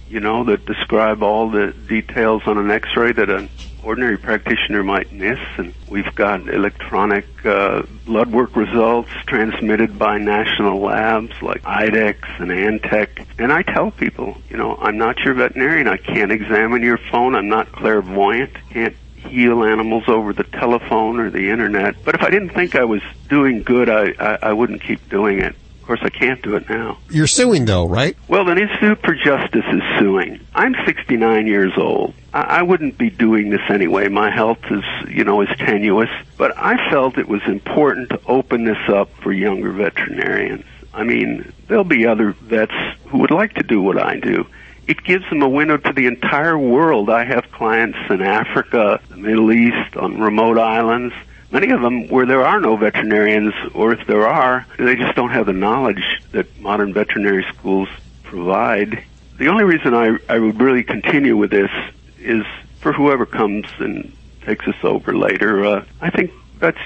you 0.08 0.20
know, 0.20 0.44
that 0.44 0.66
describe 0.66 1.22
all 1.22 1.50
the 1.50 1.72
details 1.88 2.42
on 2.46 2.58
an 2.58 2.70
X-ray 2.70 3.12
that 3.12 3.30
an 3.30 3.48
ordinary 3.82 4.18
practitioner 4.18 4.82
might 4.82 5.10
miss. 5.12 5.38
And 5.56 5.72
we've 5.88 6.14
got 6.14 6.48
electronic 6.48 7.24
uh, 7.46 7.82
blood 8.04 8.30
work 8.30 8.56
results 8.56 9.10
transmitted 9.26 9.98
by 9.98 10.18
national 10.18 10.80
labs 10.80 11.32
like 11.40 11.62
IDEXX 11.62 12.40
and 12.40 12.50
Antech. 12.50 13.26
And 13.38 13.52
I 13.52 13.62
tell 13.62 13.90
people, 13.90 14.36
you 14.50 14.56
know, 14.56 14.76
I'm 14.76 14.98
not 14.98 15.18
your 15.20 15.34
veterinarian. 15.34 15.88
I 15.88 15.96
can't 15.96 16.32
examine 16.32 16.82
your 16.82 16.98
phone. 17.10 17.34
I'm 17.34 17.48
not 17.48 17.72
clairvoyant. 17.72 18.52
Can't 18.70 18.96
heal 19.28 19.64
animals 19.64 20.04
over 20.08 20.32
the 20.32 20.44
telephone 20.44 21.20
or 21.20 21.30
the 21.30 21.50
internet. 21.50 21.96
But 22.04 22.14
if 22.14 22.22
I 22.22 22.30
didn't 22.30 22.50
think 22.50 22.74
I 22.74 22.84
was 22.84 23.02
doing 23.28 23.62
good, 23.62 23.88
I, 23.88 24.12
I, 24.18 24.38
I 24.42 24.52
wouldn't 24.52 24.82
keep 24.82 25.08
doing 25.08 25.40
it. 25.40 25.54
Of 25.80 25.86
course, 25.86 26.00
I 26.02 26.10
can't 26.10 26.40
do 26.42 26.54
it 26.56 26.68
now. 26.68 26.98
You're 27.10 27.26
suing, 27.26 27.64
though, 27.64 27.86
right? 27.86 28.16
Well, 28.28 28.44
the 28.44 28.52
Institute 28.52 29.00
for 29.02 29.14
Justice 29.14 29.64
is 29.72 29.82
suing. 29.98 30.40
I'm 30.54 30.74
69 30.86 31.46
years 31.46 31.72
old. 31.76 32.14
I, 32.32 32.42
I 32.42 32.62
wouldn't 32.62 32.96
be 32.96 33.10
doing 33.10 33.50
this 33.50 33.62
anyway. 33.68 34.08
My 34.08 34.30
health 34.30 34.60
is, 34.70 34.84
you 35.08 35.24
know, 35.24 35.40
is 35.42 35.48
tenuous. 35.58 36.10
But 36.36 36.56
I 36.56 36.90
felt 36.90 37.18
it 37.18 37.28
was 37.28 37.42
important 37.46 38.10
to 38.10 38.20
open 38.26 38.64
this 38.64 38.88
up 38.88 39.10
for 39.22 39.32
younger 39.32 39.72
veterinarians. 39.72 40.64
I 40.92 41.04
mean, 41.04 41.52
there'll 41.66 41.84
be 41.84 42.06
other 42.06 42.32
vets 42.32 42.74
who 43.06 43.18
would 43.18 43.30
like 43.30 43.54
to 43.54 43.62
do 43.62 43.80
what 43.80 43.98
I 43.98 44.18
do 44.18 44.46
it 44.90 45.04
gives 45.04 45.28
them 45.30 45.40
a 45.40 45.48
window 45.48 45.76
to 45.76 45.92
the 45.92 46.06
entire 46.06 46.58
world. 46.58 47.10
I 47.10 47.24
have 47.24 47.52
clients 47.52 47.96
in 48.10 48.20
Africa, 48.20 49.00
the 49.08 49.16
Middle 49.16 49.52
East, 49.52 49.96
on 49.96 50.20
remote 50.20 50.58
islands, 50.58 51.14
many 51.52 51.70
of 51.70 51.80
them 51.80 52.08
where 52.08 52.26
there 52.26 52.44
are 52.44 52.58
no 52.58 52.76
veterinarians, 52.76 53.54
or 53.72 53.92
if 53.92 54.04
there 54.08 54.26
are, 54.26 54.66
they 54.80 54.96
just 54.96 55.14
don't 55.14 55.30
have 55.30 55.46
the 55.46 55.52
knowledge 55.52 56.02
that 56.32 56.58
modern 56.58 56.92
veterinary 56.92 57.46
schools 57.54 57.88
provide. 58.24 59.04
The 59.38 59.46
only 59.46 59.62
reason 59.62 59.94
I, 59.94 60.18
I 60.28 60.40
would 60.40 60.60
really 60.60 60.82
continue 60.82 61.36
with 61.36 61.52
this 61.52 61.70
is 62.18 62.42
for 62.80 62.92
whoever 62.92 63.26
comes 63.26 63.68
and 63.78 64.12
takes 64.42 64.66
us 64.66 64.82
over 64.82 65.16
later. 65.16 65.64
Uh, 65.64 65.84
I 66.00 66.10
think 66.10 66.32
vets 66.56 66.78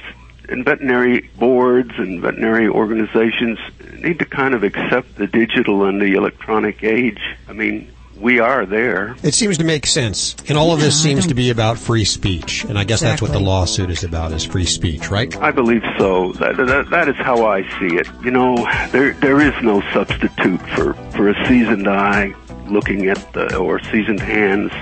and 0.51 0.63
veterinary 0.63 1.31
boards 1.39 1.93
and 1.97 2.21
veterinary 2.21 2.69
organizations 2.69 3.59
need 3.99 4.19
to 4.19 4.27
kind 4.27 4.53
of 4.53 4.63
accept 4.63 5.17
the 5.17 5.27
digital 5.27 5.87
and 5.87 6.03
the 6.03 6.13
electronic 6.13 6.85
age. 6.85 7.21
I 7.49 7.55
mean, 7.55 7.91
we 8.19 8.39
are 8.39 8.65
there. 8.66 9.16
It 9.23 9.35
seems 9.35 9.59
to 9.59 9.65
make 9.65 9.86
sense. 9.86 10.36
And 10.49 10.57
all 10.57 10.73
of 10.73 10.81
this 10.81 11.01
seems 11.01 11.27
to 11.27 11.35
be 11.35 11.51
about 11.51 11.78
free 11.78 12.05
speech. 12.05 12.65
And 12.65 12.78
I 12.78 12.85
guess 12.85 13.03
exactly. 13.03 13.11
that's 13.11 13.23
what 13.23 13.32
the 13.32 13.45
lawsuit 13.45 13.91
is 13.91 14.05
about, 14.05 14.32
is 14.32 14.45
free 14.45 14.66
speech, 14.66 15.11
right? 15.11 15.36
I 15.39 15.51
believe 15.51 15.82
so. 15.99 16.32
That, 16.35 16.57
that, 16.57 16.91
that 16.91 17.09
is 17.09 17.16
how 17.16 17.47
I 17.47 17.62
see 17.78 17.97
it. 17.97 18.09
You 18.23 18.31
know, 18.31 18.57
there, 18.91 19.15
there 19.15 19.41
is 19.41 19.55
no 19.62 19.81
substitute 19.93 20.61
for, 20.70 20.95
for 21.12 21.28
a 21.28 21.47
seasoned 21.47 21.89
eye 21.89 22.35
looking 22.69 23.09
at 23.09 23.32
the, 23.32 23.57
or 23.57 23.82
seasoned 23.85 24.20
hands 24.20 24.73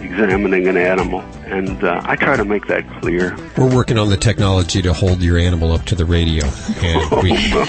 examining 0.00 0.68
an 0.68 0.76
animal. 0.76 1.20
And 1.46 1.82
uh, 1.82 2.00
I 2.04 2.16
try 2.16 2.36
to 2.36 2.44
make 2.44 2.66
that 2.66 2.88
clear. 3.00 3.36
We're 3.56 3.74
working 3.74 3.98
on 3.98 4.08
the 4.08 4.16
technology 4.16 4.82
to 4.82 4.92
hold 4.92 5.20
your 5.20 5.36
animal 5.36 5.72
up 5.72 5.84
to 5.86 5.94
the 5.94 6.04
radio. 6.04 6.46
And 6.80 7.10
we, 7.22 7.32
uh, 7.52 7.66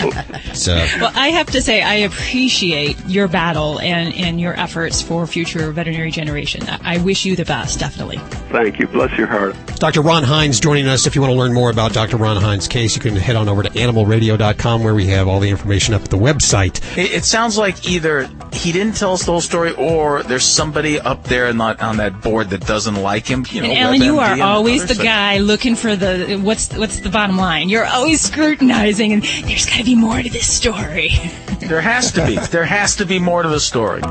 well, 1.01 1.11
I 1.15 1.29
have 1.29 1.47
to 1.47 1.61
say, 1.61 1.81
I 1.81 1.95
appreciate 1.95 2.97
your 3.07 3.27
battle 3.27 3.79
and, 3.79 4.13
and 4.13 4.39
your 4.39 4.59
efforts 4.59 5.01
for 5.01 5.25
future 5.25 5.71
veterinary 5.71 6.11
generation. 6.11 6.63
I, 6.67 6.95
I 6.95 6.97
wish 6.99 7.25
you 7.25 7.35
the 7.35 7.45
best, 7.45 7.79
definitely. 7.79 8.17
Thank 8.51 8.79
you. 8.79 8.87
Bless 8.87 9.17
your 9.17 9.27
heart. 9.27 9.55
Dr. 9.75 10.01
Ron 10.01 10.23
Hines 10.23 10.59
joining 10.59 10.87
us. 10.87 11.07
If 11.07 11.15
you 11.15 11.21
want 11.21 11.31
to 11.31 11.37
learn 11.37 11.53
more 11.53 11.71
about 11.71 11.93
Dr. 11.93 12.17
Ron 12.17 12.37
Hines' 12.37 12.67
case, 12.67 12.95
you 12.95 13.01
can 13.01 13.15
head 13.15 13.35
on 13.35 13.49
over 13.49 13.63
to 13.63 13.69
animalradio.com 13.69 14.83
where 14.83 14.93
we 14.93 15.07
have 15.07 15.27
all 15.27 15.39
the 15.39 15.49
information 15.49 15.93
up 15.93 16.03
at 16.03 16.09
the 16.09 16.17
website. 16.17 16.81
It, 16.97 17.11
it 17.11 17.25
sounds 17.25 17.57
like 17.57 17.89
either 17.89 18.29
he 18.53 18.71
didn't 18.71 18.95
tell 18.95 19.13
us 19.13 19.25
the 19.25 19.31
whole 19.31 19.41
story 19.41 19.73
or 19.73 20.23
there's 20.23 20.45
somebody 20.45 20.99
up 20.99 21.23
there 21.23 21.51
not 21.53 21.81
on 21.81 21.97
that 21.97 22.20
board 22.21 22.49
that 22.51 22.65
doesn't 22.65 22.95
like 22.95 23.25
him. 23.25 23.45
You 23.49 23.61
know, 23.61 23.69
and 23.69 23.77
Alan, 23.77 24.01
you 24.01 24.19
are 24.19 24.41
always 24.41 24.85
the 24.87 25.01
guy 25.01 25.39
looking 25.39 25.75
for 25.75 25.95
the 25.95 26.39
what's 26.41 26.75
what's 26.75 26.99
the 26.99 27.09
bottom 27.09 27.37
line. 27.37 27.69
You're 27.69 27.85
always 27.85 28.21
scrutinizing, 28.21 29.13
and 29.13 29.23
there's 29.23 29.65
got 29.65 29.77
to 29.77 29.83
be 29.83 29.95
more 29.95 30.21
to 30.21 30.29
this 30.29 30.51
story. 30.51 31.09
there 31.59 31.81
has 31.81 32.11
to 32.13 32.25
be. 32.25 32.35
There 32.37 32.65
has 32.65 32.95
to 32.97 33.05
be 33.05 33.19
more 33.19 33.43
to 33.43 33.49
the 33.49 33.59
story. 33.59 34.01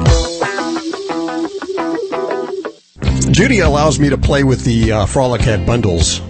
Judy 3.32 3.60
allows 3.60 3.98
me 3.98 4.10
to 4.10 4.18
play 4.18 4.44
with 4.44 4.64
the 4.64 4.92
uh, 4.92 5.06
Frolicat 5.06 5.64
bundles 5.64 6.20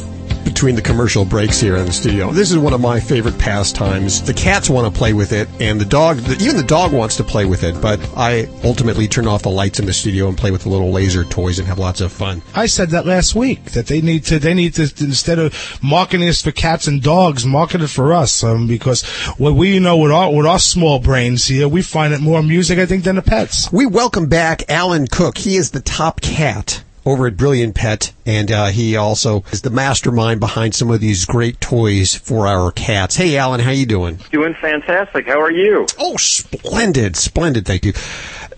between 0.45 0.75
the 0.75 0.83
commercial 0.83 1.25
breaks 1.25 1.61
here 1.61 1.77
in 1.77 1.87
the 1.87 1.93
studio. 1.93 2.33
This 2.33 2.51
is 2.51 2.59
one 2.59 2.73
of 2.73 2.81
my 2.81 3.01
favorite 3.01 3.39
pastimes. 3.39 4.23
The 4.23 4.35
cats 4.35 4.71
want 4.71 4.93
to 4.93 4.99
play 4.99 5.13
with 5.13 5.33
it, 5.33 5.49
and 5.61 5.81
the 5.81 5.85
dog, 5.85 6.19
even 6.41 6.57
the 6.57 6.63
dog 6.63 6.93
wants 6.93 7.17
to 7.17 7.25
play 7.25 7.45
with 7.45 7.65
it, 7.65 7.81
but 7.81 8.01
I 8.17 8.49
ultimately 8.65 9.09
turn 9.09 9.27
off 9.27 9.43
the 9.43 9.51
lights 9.51 9.79
in 9.79 9.87
the 9.87 9.93
studio 9.93 10.29
and 10.29 10.37
play 10.37 10.51
with 10.51 10.63
the 10.63 10.69
little 10.69 10.91
laser 10.91 11.25
toys 11.25 11.59
and 11.59 11.69
have 11.69 11.79
lots 11.79 12.01
of 12.01 12.13
fun. 12.13 12.43
I 12.55 12.67
said 12.67 12.91
that 12.91 13.07
last 13.07 13.35
week 13.35 13.65
that 13.73 13.87
they 13.87 14.01
need 14.01 14.25
to 14.25 14.39
they 14.39 14.55
need 14.55 14.75
to 14.75 14.83
instead 14.83 15.39
of 15.39 15.79
marketing 15.83 16.27
this 16.27 16.43
for 16.43 16.53
cats 16.53 16.87
and 16.87 17.03
dogs, 17.03 17.45
market 17.47 17.83
it 17.83 17.89
for 17.89 18.13
us. 18.13 18.43
Um, 18.43 18.67
because 18.67 19.03
what 19.39 19.55
we 19.55 19.79
know 19.79 19.97
with 19.97 20.13
our 20.13 20.33
with 20.33 20.47
our 20.47 20.59
small 20.59 20.99
brains 20.99 21.47
here, 21.47 21.69
we 21.69 21.83
find 21.83 22.13
it 22.13 22.21
more 22.21 22.41
amusing, 22.41 22.81
I 22.81 22.87
think, 22.87 23.05
than 23.05 23.17
the 23.17 23.23
pets. 23.23 23.73
We 23.73 23.87
welcome 23.87 24.29
back 24.29 24.71
Alan 24.71 25.07
Cook. 25.07 25.39
He 25.39 25.57
is 25.57 25.71
the 25.71 25.81
top 25.81 26.21
cat 26.21 26.83
over 27.05 27.27
at 27.27 27.37
Brilliant 27.37 27.75
Pet, 27.75 28.13
and 28.27 28.51
uh, 28.51 28.67
he 28.67 28.97
also 28.97 29.45
is 29.53 29.63
the 29.63 29.71
mastermind 29.71 30.41
behind 30.41 30.75
some 30.75 30.91
of 30.91 31.01
these 31.01 31.25
great 31.25 31.61
toys 31.61 32.15
for 32.15 32.47
our 32.47 32.71
cats. 32.73 33.17
Hey, 33.17 33.37
Alan, 33.37 33.61
how 33.61 33.71
you 33.71 33.87
doing? 33.87 34.19
Doing 34.31 34.55
fantastic. 34.61 35.27
How 35.27 35.41
are 35.41 35.53
you? 35.53 35.87
Oh, 35.99 36.17
splendid, 36.17 37.17
splendid. 37.17 37.67
Thank 37.67 37.85
you. 37.85 37.93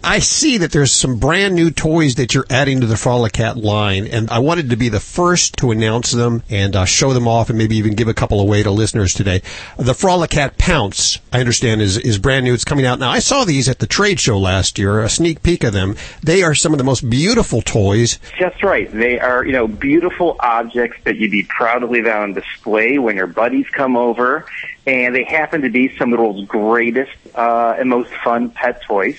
I 0.05 0.19
see 0.19 0.59
that 0.59 0.73
there's 0.73 0.93
some 0.93 1.19
brand 1.19 1.55
new 1.55 1.71
toys 1.71 2.17
that 2.17 2.35
you're 2.35 2.47
adding 2.51 2.81
to 2.81 2.87
the 2.87 2.97
Frolicat 2.97 3.63
line, 3.63 4.07
and 4.07 4.29
I 4.31 4.41
wanted 4.41 4.71
to 4.71 4.77
be 4.77 4.89
the 4.89 4.99
first 4.99 5.57
to 5.59 5.71
announce 5.71 6.11
them 6.11 6.43
and 6.51 6.75
uh, 6.75 6.85
show 6.85 7.13
them 7.13 7.29
off, 7.29 7.51
and 7.51 7.57
maybe 7.59 7.77
even 7.77 7.95
give 7.95 8.09
a 8.09 8.15
couple 8.15 8.41
away 8.41 8.65
to 8.65 8.71
listeners 8.73 9.13
today. 9.13 9.43
The 9.77 9.93
Frolicat 9.93 10.59
Pounce, 10.59 11.21
I 11.33 11.39
understand, 11.39 11.83
is 11.83 11.97
is 11.99 12.19
brand 12.19 12.45
new. 12.45 12.53
It's 12.53 12.65
coming 12.65 12.85
out 12.85 12.99
now. 12.99 13.11
I 13.11 13.21
saw 13.21 13.45
these 13.45 13.69
at 13.69 13.79
the 13.79 13.87
trade 13.87 14.19
show 14.19 14.39
last 14.39 14.77
year, 14.77 15.01
a 15.01 15.09
sneak 15.09 15.43
peek 15.43 15.63
of 15.63 15.73
them. 15.73 15.95
They 16.23 16.43
are 16.43 16.55
some 16.55 16.73
of 16.73 16.79
the 16.79 16.85
most 16.85 17.09
beautiful 17.09 17.63
toys. 17.63 18.19
That's 18.41 18.63
right. 18.63 18.91
They 18.91 19.21
are, 19.21 19.45
you 19.45 19.53
know, 19.53 19.69
beautiful 19.69 20.37
objects 20.41 20.99
that 21.05 21.17
you'd 21.17 21.31
be 21.31 21.45
proud 21.45 21.79
to 21.79 21.87
leave 21.87 22.07
out 22.07 22.23
on 22.23 22.33
display 22.33 22.99
when 22.99 23.17
your 23.17 23.29
buddies 23.29 23.69
come 23.69 23.97
over, 23.97 24.47
and 24.85 25.15
they 25.15 25.25
happen 25.25 25.63
to 25.63 25.71
be 25.71 25.97
some 25.97 26.13
of 26.13 26.17
the 26.19 26.23
world's 26.23 26.49
greatest 26.49 27.13
uh, 27.37 27.77
and 27.79 27.89
most 27.89 28.11
fun 28.25 28.51
pet 28.51 28.83
toys. 28.83 29.17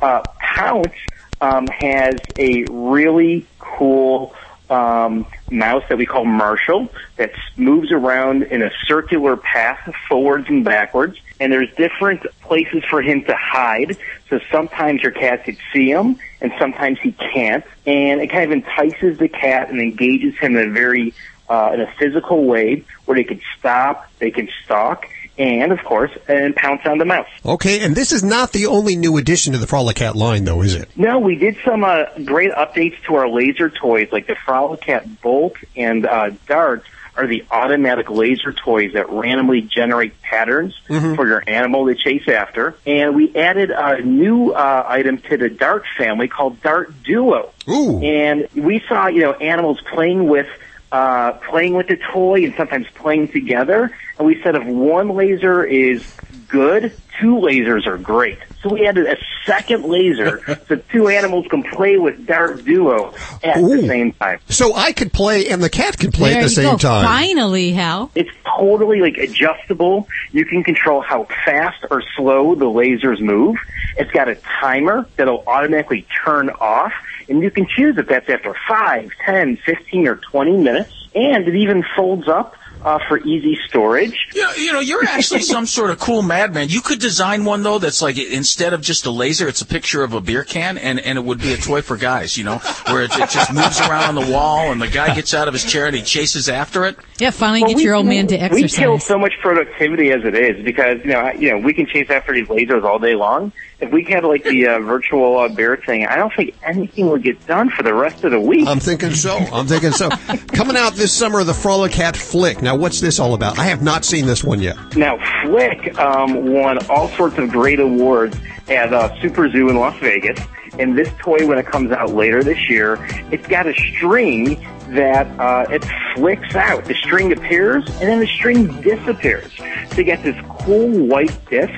Uh, 0.00 0.22
Pounce 0.38 0.94
um, 1.40 1.66
has 1.68 2.20
a 2.38 2.64
really 2.64 3.46
cool 3.58 4.34
um, 4.70 5.26
mouse 5.50 5.82
that 5.88 5.98
we 5.98 6.06
call 6.06 6.24
Marshall 6.24 6.88
that 7.16 7.32
moves 7.56 7.92
around 7.92 8.44
in 8.44 8.62
a 8.62 8.70
circular 8.86 9.36
path 9.36 9.94
forwards 10.08 10.48
and 10.48 10.64
backwards. 10.64 11.18
And 11.40 11.52
there's 11.52 11.72
different 11.74 12.22
places 12.40 12.82
for 12.88 13.02
him 13.02 13.24
to 13.24 13.34
hide. 13.36 13.96
So 14.30 14.40
sometimes 14.50 15.02
your 15.02 15.12
cat 15.12 15.44
could 15.44 15.58
see 15.72 15.90
him 15.90 16.18
and 16.40 16.52
sometimes 16.58 16.98
he 17.00 17.12
can't. 17.12 17.64
And 17.86 18.20
it 18.20 18.30
kind 18.30 18.44
of 18.44 18.52
entices 18.52 19.18
the 19.18 19.28
cat 19.28 19.70
and 19.70 19.80
engages 19.80 20.38
him 20.38 20.56
in 20.56 20.68
a 20.68 20.72
very, 20.72 21.12
uh, 21.48 21.72
in 21.74 21.80
a 21.80 21.92
physical 21.98 22.44
way 22.44 22.84
where 23.04 23.16
they 23.16 23.24
can 23.24 23.40
stop, 23.58 24.10
they 24.18 24.30
can 24.30 24.48
stalk, 24.64 25.06
and 25.38 25.72
of 25.72 25.82
course, 25.84 26.10
and 26.28 26.54
pounce 26.54 26.82
on 26.86 26.98
the 26.98 27.04
mouse. 27.04 27.28
Okay, 27.44 27.80
and 27.84 27.94
this 27.96 28.12
is 28.12 28.22
not 28.22 28.52
the 28.52 28.66
only 28.66 28.96
new 28.96 29.16
addition 29.16 29.52
to 29.52 29.58
the 29.58 29.66
Frolicat 29.66 30.14
line, 30.14 30.44
though, 30.44 30.62
is 30.62 30.74
it? 30.74 30.88
No, 30.96 31.18
we 31.18 31.36
did 31.36 31.56
some 31.64 31.84
uh, 31.84 32.04
great 32.24 32.52
updates 32.52 32.96
to 33.06 33.16
our 33.16 33.28
laser 33.28 33.68
toys, 33.70 34.08
like 34.12 34.26
the 34.26 34.34
Frolicat 34.34 35.20
Bolt 35.20 35.54
and 35.76 36.06
uh, 36.06 36.30
Dart 36.46 36.84
are 37.16 37.28
the 37.28 37.44
automatic 37.52 38.10
laser 38.10 38.52
toys 38.52 38.94
that 38.94 39.08
randomly 39.08 39.60
generate 39.62 40.20
patterns 40.20 40.74
Mm-hmm. 40.88 41.14
for 41.14 41.26
your 41.28 41.42
animal 41.46 41.86
to 41.86 41.94
chase 41.94 42.26
after. 42.28 42.74
And 42.86 43.14
we 43.14 43.34
added 43.36 43.70
a 43.70 44.02
new 44.02 44.50
uh, 44.50 44.84
item 44.86 45.18
to 45.18 45.36
the 45.36 45.48
Dart 45.48 45.84
family 45.96 46.26
called 46.28 46.60
Dart 46.60 46.92
Duo. 47.04 47.52
Ooh. 47.68 48.00
And 48.02 48.48
we 48.54 48.82
saw, 48.88 49.06
you 49.06 49.20
know, 49.22 49.32
animals 49.34 49.80
playing 49.92 50.26
with 50.28 50.48
uh, 50.94 51.32
playing 51.50 51.74
with 51.74 51.88
the 51.88 51.96
toy 52.12 52.44
and 52.44 52.54
sometimes 52.56 52.86
playing 52.94 53.26
together. 53.26 53.90
And 54.16 54.28
we 54.28 54.40
said 54.44 54.54
if 54.54 54.64
one 54.64 55.08
laser 55.08 55.64
is 55.64 56.04
good, 56.46 56.92
two 57.20 57.34
lasers 57.34 57.88
are 57.88 57.98
great. 57.98 58.38
So 58.62 58.74
we 58.74 58.86
added 58.86 59.06
a 59.06 59.16
second 59.44 59.84
laser 59.84 60.40
so 60.68 60.76
two 60.92 61.08
animals 61.08 61.46
can 61.50 61.64
play 61.64 61.96
with 61.96 62.24
Dart 62.28 62.64
Duo 62.64 63.12
at 63.42 63.60
the 63.60 63.84
same 63.88 64.12
time. 64.12 64.38
So 64.48 64.72
I 64.72 64.92
could 64.92 65.12
play 65.12 65.48
and 65.48 65.60
the 65.60 65.68
cat 65.68 65.98
can 65.98 66.12
play 66.12 66.30
there 66.30 66.38
at 66.38 66.44
the 66.44 66.48
you 66.50 66.54
same 66.54 66.72
go. 66.74 66.78
time. 66.78 67.04
Finally, 67.04 67.72
Hal. 67.72 68.12
It's 68.14 68.30
totally 68.56 69.00
like 69.00 69.16
adjustable. 69.16 70.06
You 70.30 70.44
can 70.44 70.62
control 70.62 71.00
how 71.00 71.24
fast 71.44 71.84
or 71.90 72.04
slow 72.16 72.54
the 72.54 72.66
lasers 72.66 73.20
move. 73.20 73.56
It's 73.96 74.12
got 74.12 74.28
a 74.28 74.36
timer 74.36 75.08
that'll 75.16 75.42
automatically 75.44 76.06
turn 76.24 76.50
off, 76.50 76.92
and 77.28 77.42
you 77.42 77.50
can 77.50 77.66
choose 77.66 77.96
if 77.98 78.06
that's 78.08 78.28
after 78.28 78.54
5, 78.68 79.10
10, 79.26 79.56
15, 79.64 80.08
or 80.08 80.16
20 80.16 80.56
minutes. 80.58 80.90
And 81.14 81.46
it 81.46 81.54
even 81.54 81.84
folds 81.96 82.26
up 82.28 82.56
uh, 82.82 82.98
for 83.08 83.18
easy 83.18 83.56
storage. 83.68 84.14
You 84.34 84.42
know, 84.42 84.52
you 84.54 84.72
know, 84.72 84.80
you're 84.80 85.04
actually 85.06 85.40
some 85.54 85.64
sort 85.64 85.90
of 85.90 85.98
cool 85.98 86.20
madman. 86.22 86.68
You 86.68 86.82
could 86.82 86.98
design 86.98 87.44
one 87.46 87.62
though 87.62 87.78
that's 87.78 88.02
like 88.02 88.18
instead 88.18 88.74
of 88.74 88.82
just 88.82 89.06
a 89.06 89.10
laser, 89.10 89.48
it's 89.48 89.62
a 89.62 89.66
picture 89.66 90.02
of 90.02 90.12
a 90.12 90.20
beer 90.20 90.44
can, 90.44 90.76
and 90.76 91.00
and 91.00 91.16
it 91.16 91.24
would 91.24 91.40
be 91.40 91.54
a 91.54 91.56
toy 91.56 91.80
for 91.82 91.96
guys. 91.96 92.36
You 92.36 92.44
know, 92.44 92.58
where 92.88 93.02
it, 93.04 93.12
it 93.16 93.30
just 93.30 93.52
moves 93.54 93.80
around 93.80 94.18
on 94.18 94.24
the 94.26 94.30
wall, 94.30 94.70
and 94.70 94.82
the 94.82 94.88
guy 94.88 95.14
gets 95.14 95.32
out 95.32 95.48
of 95.48 95.54
his 95.54 95.64
chair 95.64 95.86
and 95.86 95.96
he 95.96 96.02
chases 96.02 96.48
after 96.50 96.84
it. 96.84 96.96
Yeah, 97.18 97.30
finally 97.30 97.60
Well, 97.62 97.68
get 97.70 97.76
we- 97.78 97.84
your 97.84 97.94
old 97.94 98.06
man 98.06 98.26
to 98.26 98.36
exercise. 98.36 98.76
We 98.76 98.82
kill 98.82 98.94
exercise. 98.96 99.08
so 99.08 99.18
much 99.18 99.32
productivity 99.40 100.10
as 100.10 100.24
it 100.24 100.34
is 100.34 100.62
because 100.62 100.98
you 101.04 101.12
know 101.12 101.30
you 101.30 101.52
know 101.52 101.58
we 101.58 101.72
can 101.72 101.86
chase 101.86 102.10
after 102.10 102.34
these 102.34 102.48
lasers 102.48 102.84
all 102.84 102.98
day 102.98 103.14
long. 103.14 103.52
If 103.84 103.92
we 103.92 104.02
had 104.04 104.24
like 104.24 104.44
the 104.44 104.66
uh, 104.66 104.78
virtual 104.80 105.38
uh, 105.38 105.48
bear 105.48 105.76
thing, 105.76 106.06
I 106.06 106.16
don't 106.16 106.32
think 106.32 106.54
anything 106.62 107.10
would 107.10 107.22
get 107.22 107.46
done 107.46 107.68
for 107.68 107.82
the 107.82 107.92
rest 107.92 108.24
of 108.24 108.30
the 108.30 108.40
week. 108.40 108.66
I'm 108.66 108.80
thinking 108.80 109.10
so. 109.10 109.36
I'm 109.36 109.66
thinking 109.66 109.92
so. 109.92 110.08
Coming 110.54 110.76
out 110.76 110.94
this 110.94 111.12
summer, 111.12 111.44
the 111.44 111.52
Frolicat 111.52 112.16
Flick. 112.16 112.62
Now, 112.62 112.76
what's 112.76 113.02
this 113.02 113.20
all 113.20 113.34
about? 113.34 113.58
I 113.58 113.64
have 113.64 113.82
not 113.82 114.06
seen 114.06 114.24
this 114.24 114.42
one 114.42 114.62
yet. 114.62 114.76
Now, 114.96 115.18
Flick 115.42 115.98
um, 115.98 116.50
won 116.50 116.78
all 116.88 117.08
sorts 117.08 117.36
of 117.36 117.50
great 117.50 117.78
awards 117.78 118.38
at 118.68 118.94
uh, 118.94 119.20
Super 119.20 119.50
Zoo 119.50 119.68
in 119.68 119.76
Las 119.76 119.98
Vegas. 119.98 120.40
And 120.78 120.96
this 120.96 121.10
toy, 121.18 121.46
when 121.46 121.58
it 121.58 121.66
comes 121.66 121.92
out 121.92 122.14
later 122.14 122.42
this 122.42 122.70
year, 122.70 122.98
it's 123.30 123.46
got 123.46 123.66
a 123.66 123.74
string 123.74 124.66
that 124.88 125.26
uh, 125.38 125.66
it 125.70 125.84
flicks 126.14 126.54
out. 126.54 126.84
The 126.84 126.94
string 126.94 127.32
appears, 127.32 127.86
and 127.86 128.08
then 128.08 128.20
the 128.20 128.26
string 128.26 128.80
disappears. 128.80 129.52
You 129.96 130.04
get 130.04 130.22
this 130.22 130.36
cool 130.48 131.06
white 131.06 131.38
disc 131.48 131.72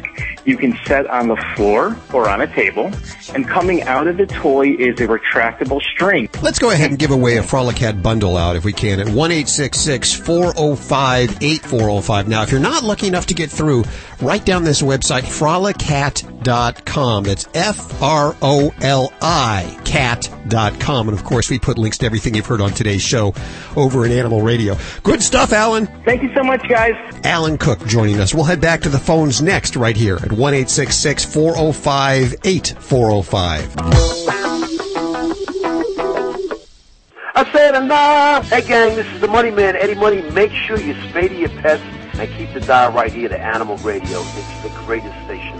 you 0.47 0.57
can 0.57 0.78
set 0.87 1.07
on 1.09 1.28
the 1.28 1.37
floor 1.55 1.95
or 2.12 2.28
on 2.28 2.41
a 2.41 2.47
table. 2.47 2.91
And 3.35 3.47
coming 3.47 3.83
out 3.83 4.07
of 4.07 4.16
the 4.16 4.27
toy 4.27 4.70
is 4.70 4.99
a 5.01 5.09
retractable 5.09 5.83
string. 5.83 6.31
Let's 6.41 6.61
go 6.61 6.70
ahead 6.70 6.91
and 6.91 6.99
give 6.99 7.11
away 7.11 7.37
a 7.37 7.43
Frolicat 7.43 8.03
bundle 8.03 8.37
out 8.37 8.57
if 8.57 8.65
we 8.65 8.73
can 8.73 9.01
at 9.01 9.09
1 9.09 9.31
405 9.31 11.43
8405. 11.43 12.28
Now, 12.28 12.43
if 12.43 12.53
you're 12.53 12.61
not 12.61 12.85
lucky 12.85 13.09
enough 13.09 13.27
to 13.27 13.35
get 13.35 13.51
through, 13.51 13.85
write 14.23 14.47
down 14.47 14.65
this 14.65 14.83
website, 14.83 15.23
frolicat.com. 15.23 17.24
That's 17.24 17.49
F 17.53 18.01
R 18.01 18.37
O 18.41 18.73
L 18.81 19.12
I 19.20 19.81
cat.com. 19.85 21.09
And 21.09 21.19
of 21.19 21.24
course, 21.24 21.51
we 21.51 21.59
put 21.59 21.77
links 21.77 21.99
to 21.99 22.07
everything 22.07 22.35
you've 22.35 22.47
heard 22.47 22.61
on 22.61 22.70
today's 22.70 22.95
show 23.02 23.35
over 23.77 24.05
at 24.05 24.10
Animal 24.10 24.43
Radio. 24.43 24.77
Good 25.02 25.23
stuff, 25.23 25.52
Alan. 25.52 25.86
Thank 26.05 26.23
you 26.23 26.32
so 26.35 26.43
much, 26.43 26.66
guys. 26.68 26.94
Alan 27.24 27.59
Cook 27.59 27.86
joining 27.86 28.20
us. 28.20 28.35
We'll 28.35 28.44
head 28.44 28.60
back 28.60 28.82
to 28.82 28.89
the 28.89 28.98
phones 28.98 29.43
next, 29.43 29.77
right 29.77 29.97
here 29.97 30.16
at 30.16 30.32
1 30.32 30.66
405 30.66 32.35
8405. 32.44 33.77
I 37.39 37.52
said 37.52 37.74
enough! 37.74 38.48
Hey 38.48 38.62
gang, 38.66 38.97
this 38.97 39.06
is 39.09 39.20
the 39.20 39.28
Money 39.28 39.51
Man, 39.51 39.77
Eddie 39.77 39.94
Money. 39.94 40.23
Make 40.31 40.52
sure 40.52 40.81
you 40.81 40.94
spay 40.94 41.28
to 41.28 41.35
your 41.35 41.51
pets 41.51 41.82
and 42.14 42.31
keep 42.39 42.55
the 42.55 42.60
dial 42.60 42.93
right 42.93 43.12
here 43.12 43.28
to 43.28 43.39
Animal 43.39 43.77
Radio. 43.78 44.20
It's 44.20 44.62
the 44.62 44.70
greatest 44.86 45.12
station 45.27 45.56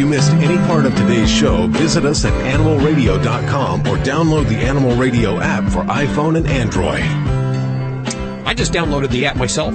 you 0.00 0.06
missed 0.06 0.32
any 0.32 0.56
part 0.66 0.86
of 0.86 0.96
today's 0.96 1.30
show, 1.30 1.66
visit 1.66 2.06
us 2.06 2.24
at 2.24 2.32
animalradio.com 2.32 3.80
or 3.80 3.98
download 3.98 4.48
the 4.48 4.56
Animal 4.56 4.96
Radio 4.96 5.38
app 5.38 5.70
for 5.70 5.82
iPhone 5.82 6.38
and 6.38 6.46
Android. 6.46 7.02
I 8.46 8.54
just 8.54 8.72
downloaded 8.72 9.10
the 9.10 9.26
app 9.26 9.36
myself. 9.36 9.74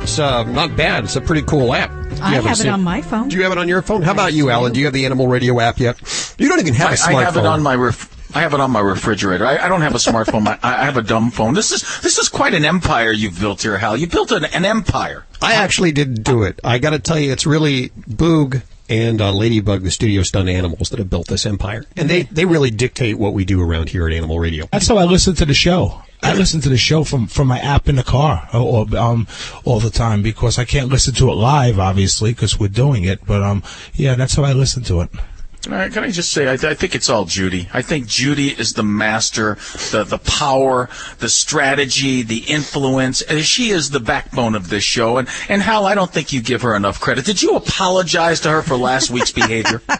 It's 0.00 0.20
uh, 0.20 0.44
not 0.44 0.76
bad. 0.76 1.02
It's 1.02 1.16
a 1.16 1.20
pretty 1.20 1.42
cool 1.42 1.74
app. 1.74 1.90
You 1.90 2.22
I 2.22 2.34
haven't 2.34 2.48
have 2.48 2.60
it 2.60 2.68
on 2.68 2.84
my 2.84 3.02
phone. 3.02 3.28
Do 3.28 3.36
you 3.36 3.42
have 3.42 3.50
it 3.50 3.58
on 3.58 3.66
your 3.66 3.82
phone? 3.82 4.02
How 4.02 4.12
about 4.12 4.34
you, 4.34 4.50
Alan? 4.50 4.72
Do 4.72 4.78
you 4.78 4.86
have 4.86 4.94
the 4.94 5.04
Animal 5.04 5.26
Radio 5.26 5.58
app 5.58 5.80
yet? 5.80 5.98
You 6.38 6.48
don't 6.48 6.60
even 6.60 6.74
have 6.74 6.90
a 6.90 6.92
I, 6.92 6.94
smartphone. 6.94 7.14
I 7.14 7.24
have 7.24 7.36
it 7.36 7.46
on 7.46 7.60
my 7.60 7.74
ref- 7.74 8.36
I 8.36 8.40
have 8.40 8.54
it 8.54 8.60
on 8.60 8.70
my 8.70 8.80
refrigerator. 8.80 9.46
I, 9.46 9.58
I 9.58 9.68
don't 9.68 9.80
have 9.80 9.96
a 9.96 9.98
smartphone. 9.98 10.46
I, 10.62 10.82
I 10.82 10.84
have 10.84 10.96
a 10.96 11.02
dumb 11.02 11.32
phone. 11.32 11.54
This 11.54 11.72
is 11.72 11.82
this 12.02 12.18
is 12.18 12.28
quite 12.28 12.54
an 12.54 12.64
empire 12.64 13.10
you've 13.10 13.40
built 13.40 13.62
here, 13.62 13.78
Hal. 13.78 13.96
You 13.96 14.06
built 14.06 14.30
an, 14.30 14.44
an 14.44 14.64
empire. 14.64 15.24
I 15.42 15.54
actually 15.54 15.90
didn't 15.90 16.22
do 16.22 16.44
it. 16.44 16.60
I 16.62 16.78
got 16.78 16.90
to 16.90 17.00
tell 17.00 17.18
you, 17.18 17.32
it's 17.32 17.46
really 17.46 17.88
Boog 18.08 18.62
and 18.88 19.20
uh, 19.20 19.32
Ladybug, 19.32 19.82
the 19.82 19.90
studio 19.90 20.22
stunt 20.22 20.48
animals, 20.48 20.90
that 20.90 20.98
have 20.98 21.10
built 21.10 21.28
this 21.28 21.46
empire, 21.46 21.84
and 21.96 22.08
they 22.08 22.22
they 22.24 22.44
really 22.44 22.70
dictate 22.70 23.18
what 23.18 23.32
we 23.34 23.44
do 23.44 23.62
around 23.62 23.88
here 23.90 24.06
at 24.06 24.12
Animal 24.12 24.38
Radio. 24.38 24.66
That's 24.72 24.88
how 24.88 24.96
I 24.96 25.04
listen 25.04 25.34
to 25.36 25.44
the 25.44 25.54
show. 25.54 26.02
I 26.22 26.32
listen 26.34 26.62
to 26.62 26.70
the 26.70 26.78
show 26.78 27.04
from, 27.04 27.26
from 27.26 27.48
my 27.48 27.58
app 27.58 27.86
in 27.86 27.96
the 27.96 28.02
car 28.02 28.48
or, 28.54 28.86
or 28.90 28.96
um 28.96 29.26
all 29.64 29.78
the 29.78 29.90
time 29.90 30.22
because 30.22 30.58
I 30.58 30.64
can't 30.64 30.88
listen 30.88 31.12
to 31.14 31.28
it 31.30 31.34
live, 31.34 31.78
obviously, 31.78 32.32
because 32.32 32.58
we're 32.58 32.68
doing 32.68 33.04
it. 33.04 33.24
But 33.26 33.42
um, 33.42 33.62
yeah, 33.92 34.14
that's 34.14 34.34
how 34.34 34.44
I 34.44 34.54
listen 34.54 34.82
to 34.84 35.02
it. 35.02 35.10
All 35.66 35.72
right, 35.72 35.92
can 35.92 36.04
I 36.04 36.10
just 36.10 36.30
say, 36.30 36.48
I, 36.48 36.52
I 36.52 36.74
think 36.74 36.94
it's 36.94 37.08
all 37.08 37.24
Judy. 37.24 37.68
I 37.72 37.82
think 37.82 38.06
Judy 38.06 38.48
is 38.48 38.74
the 38.74 38.82
master, 38.82 39.54
the 39.90 40.04
the 40.04 40.18
power, 40.18 40.88
the 41.18 41.28
strategy, 41.28 42.22
the 42.22 42.44
influence. 42.46 43.22
and 43.22 43.44
She 43.44 43.70
is 43.70 43.90
the 43.90 44.00
backbone 44.00 44.54
of 44.54 44.68
this 44.68 44.84
show. 44.84 45.18
And 45.18 45.28
and 45.48 45.62
Hal, 45.62 45.86
I 45.86 45.94
don't 45.94 46.12
think 46.12 46.32
you 46.32 46.42
give 46.42 46.62
her 46.62 46.74
enough 46.74 47.00
credit. 47.00 47.24
Did 47.24 47.42
you 47.42 47.56
apologize 47.56 48.40
to 48.40 48.50
her 48.50 48.62
for 48.62 48.76
last 48.76 49.10
week's 49.10 49.32
behavior? 49.32 49.80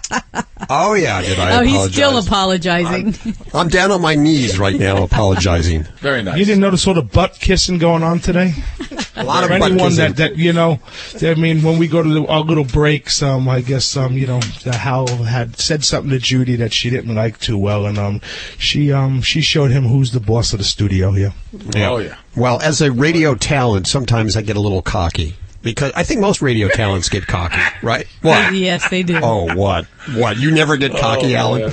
Oh 0.71 0.95
yeah, 0.95 1.21
did 1.21 1.39
I 1.39 1.43
oh, 1.43 1.63
apologize? 1.63 1.85
he's 1.85 1.93
still 1.93 2.19
apologizing. 2.19 3.35
I'm 3.53 3.69
down 3.69 3.91
on 3.91 4.01
my 4.01 4.15
knees 4.15 4.59
right 4.59 4.79
now, 4.79 5.03
apologizing. 5.03 5.83
Very 5.99 6.23
nice. 6.23 6.39
You 6.39 6.45
didn't 6.45 6.61
notice 6.61 6.87
all 6.87 6.95
the 6.95 7.03
butt 7.03 7.39
kissing 7.39 7.79
going 7.79 8.03
on 8.03 8.19
today? 8.21 8.55
A 9.17 9.23
lot 9.23 9.45
of 9.45 9.51
For 9.51 9.59
butt 9.61 9.71
anyone 9.71 9.95
that, 9.95 10.17
that 10.17 10.37
you 10.37 10.53
know, 10.53 10.81
I 11.23 11.35
mean, 11.35 11.63
when 11.63 11.79
we 11.79 11.87
go 11.87 12.03
to 12.03 12.09
the, 12.09 12.27
our 12.27 12.41
little 12.41 12.65
breaks, 12.65 13.23
um, 13.23 13.49
I 13.49 13.61
guess 13.61 13.97
um, 13.97 14.15
you 14.15 14.27
know, 14.27 14.41
Hal 14.65 15.07
had 15.23 15.57
said 15.57 15.85
something 15.85 16.11
to 16.11 16.19
Judy 16.19 16.57
that 16.57 16.73
she 16.73 16.91
didn't 16.91 17.15
like 17.15 17.39
too 17.39 17.57
well, 17.57 17.87
and 17.87 17.97
um, 17.97 18.21
she 18.59 18.93
um, 18.93 19.23
she 19.23 19.41
showed 19.41 19.71
him 19.71 19.85
who's 19.85 20.11
the 20.11 20.19
boss 20.21 20.53
of 20.53 20.59
the 20.59 20.65
studio 20.65 21.13
here. 21.13 21.33
Oh 21.77 21.99
yeah. 21.99 22.17
Well, 22.37 22.61
as 22.61 22.81
a 22.81 22.91
radio 22.91 23.37
talent, 23.37 23.87
sometimes 23.87 24.37
I 24.37 24.43
get 24.43 24.57
a 24.57 24.61
little 24.61 24.83
cocky 24.83 25.37
because 25.63 25.93
I 25.95 26.03
think 26.03 26.21
most 26.21 26.43
radio 26.43 26.67
talents 26.69 27.09
get 27.09 27.27
cocky, 27.29 27.61
right? 27.83 28.09
What? 28.23 28.53
yes, 28.55 28.89
they 28.89 29.05
do. 29.05 29.21
Oh, 29.23 29.55
what? 29.55 29.85
What? 30.15 30.39
You 30.39 30.51
never 30.51 30.77
get 30.77 30.91
cocky, 30.93 31.37
Oh, 31.37 31.39
Alan? 31.39 31.61
man. 31.63 31.73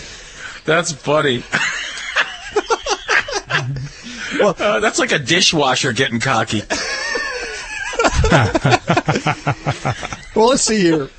That's 0.66 0.92
funny. 0.92 1.44
Uh, 4.44 4.80
that's 4.80 4.98
like 4.98 5.12
a 5.12 5.20
dishwasher 5.20 5.92
getting 5.94 6.20
cocky. 6.20 6.62
well, 10.36 10.50
let's 10.50 10.64
see 10.64 10.82
here. 10.82 11.10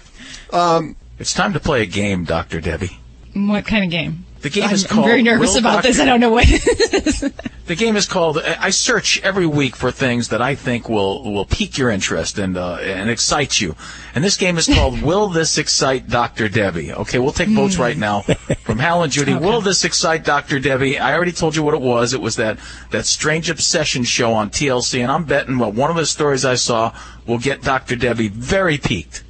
Um, 0.52 0.96
it's 1.18 1.32
time 1.32 1.54
to 1.54 1.60
play 1.60 1.82
a 1.82 1.86
game, 1.86 2.24
Dr. 2.24 2.60
Debbie. 2.60 2.98
What 3.34 3.66
kind 3.66 3.84
of 3.84 3.90
game? 3.90 4.24
The 4.43 4.51
game 4.51 4.64
I'm, 4.64 4.74
is 4.74 4.90
I'm 4.90 5.05
very 5.05 5.23
nervous 5.23 5.52
Will 5.52 5.60
about 5.60 5.82
this. 5.82 6.01
I 6.01 6.05
don't 6.05 6.20
know 6.20 6.31
what. 6.31 6.47
The 7.64 7.77
game 7.77 7.94
is 7.94 8.06
called. 8.06 8.39
I 8.39 8.70
search 8.70 9.20
every 9.23 9.47
week 9.47 9.77
for 9.77 9.93
things 9.93 10.28
that 10.28 10.43
I 10.43 10.56
think 10.56 10.89
will 10.89 11.32
will 11.32 11.44
pique 11.44 11.78
your 11.78 11.90
interest 11.90 12.36
and 12.36 12.56
uh, 12.56 12.74
and 12.74 13.09
excite 13.09 13.60
you. 13.60 13.77
And 14.16 14.24
this 14.24 14.36
game 14.36 14.59
is 14.59 14.66
called 14.66 15.01
Will 15.10 15.28
This 15.28 15.56
Excite 15.59 16.09
Dr. 16.09 16.48
Debbie? 16.48 16.93
Okay, 16.93 17.20
we'll 17.20 17.32
take 17.32 17.48
votes 17.48 17.78
right 17.78 17.97
now 17.97 18.20
from 18.64 18.81
Hal 18.81 19.05
and 19.05 19.12
Judy. 19.12 19.35
Will 19.35 19.60
this 19.60 19.85
excite 19.85 20.24
Dr. 20.24 20.59
Debbie? 20.59 20.98
I 20.98 21.14
already 21.14 21.31
told 21.32 21.55
you 21.55 21.62
what 21.62 21.73
it 21.73 21.81
was. 21.81 22.14
It 22.14 22.20
was 22.20 22.35
that 22.36 22.59
that 22.90 23.06
Strange 23.06 23.48
Obsession 23.48 24.02
show 24.02 24.32
on 24.32 24.51
TLC, 24.51 25.01
and 25.01 25.10
I'm 25.10 25.24
betting 25.24 25.56
what 25.59 25.73
one 25.73 25.89
of 25.89 25.97
the 25.97 26.05
stories 26.05 26.44
I 26.44 26.56
saw 26.56 26.93
will 27.27 27.39
get 27.39 27.62
Dr. 27.62 27.94
Debbie 27.94 28.28
very 28.28 28.77
piqued. 28.77 29.23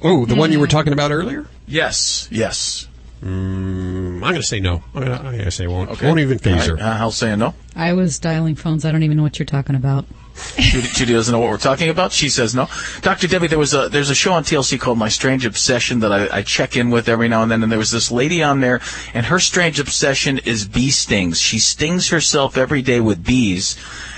oh, 0.00 0.24
the 0.26 0.36
one 0.36 0.52
you 0.52 0.60
were 0.60 0.68
talking 0.68 0.92
about 0.92 1.10
earlier? 1.10 1.46
Yes, 1.66 2.28
yes. 2.30 2.86
Mm, 3.22 4.14
I'm 4.14 4.20
going 4.20 4.34
to 4.36 4.42
say 4.42 4.60
no. 4.60 4.82
I'm 4.94 5.04
going 5.04 5.38
to 5.38 5.50
say 5.50 5.66
won't. 5.66 5.90
Okay. 5.90 6.06
Won't 6.06 6.20
even 6.20 6.38
faze 6.38 6.66
her. 6.66 6.72
All 6.72 6.78
right, 6.78 6.86
uh, 6.86 6.96
Hal's 6.96 7.16
saying 7.16 7.38
no. 7.38 7.54
I 7.76 7.92
was 7.92 8.18
dialing 8.18 8.54
phones. 8.54 8.84
I 8.84 8.92
don't 8.92 9.02
even 9.02 9.16
know 9.16 9.22
what 9.22 9.38
you're 9.38 9.46
talking 9.46 9.76
about. 9.76 10.06
Judy, 10.56 10.88
Judy 10.88 11.12
doesn't 11.12 11.30
know 11.32 11.38
what 11.38 11.50
we're 11.50 11.58
talking 11.58 11.90
about. 11.90 12.12
She 12.12 12.30
says 12.30 12.54
no. 12.54 12.68
Dr. 13.02 13.26
Debbie, 13.26 13.48
there 13.48 13.58
was 13.58 13.74
a 13.74 13.90
there's 13.90 14.08
a 14.08 14.14
show 14.14 14.32
on 14.32 14.44
TLC 14.44 14.80
called 14.80 14.96
My 14.96 15.08
Strange 15.10 15.44
Obsession 15.44 16.00
that 16.00 16.12
I, 16.12 16.38
I 16.38 16.42
check 16.42 16.76
in 16.76 16.90
with 16.90 17.08
every 17.08 17.28
now 17.28 17.42
and 17.42 17.50
then, 17.50 17.62
and 17.62 17.70
there 17.70 17.78
was 17.78 17.90
this 17.90 18.10
lady 18.10 18.42
on 18.42 18.60
there, 18.60 18.80
and 19.12 19.26
her 19.26 19.38
strange 19.38 19.78
obsession 19.78 20.38
is 20.38 20.66
bee 20.66 20.90
stings. 20.90 21.38
She 21.40 21.58
stings 21.58 22.08
herself 22.08 22.56
every 22.56 22.80
day 22.80 23.00
with 23.00 23.24
bees. 23.24 23.76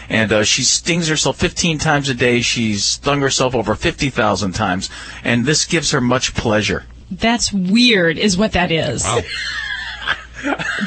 And 0.08 0.30
uh, 0.30 0.44
she 0.44 0.62
stings 0.62 1.08
herself 1.08 1.38
15 1.38 1.78
times 1.78 2.08
a 2.10 2.14
day. 2.14 2.42
She's 2.42 2.84
stung 2.84 3.22
herself 3.22 3.54
over 3.54 3.74
50,000 3.74 4.52
times. 4.52 4.90
And 5.24 5.46
this 5.46 5.64
gives 5.64 5.92
her 5.92 6.02
much 6.02 6.34
pleasure. 6.34 6.84
That's 7.20 7.52
weird, 7.52 8.18
is 8.18 8.36
what 8.36 8.52
that 8.52 8.70
is. 8.70 9.06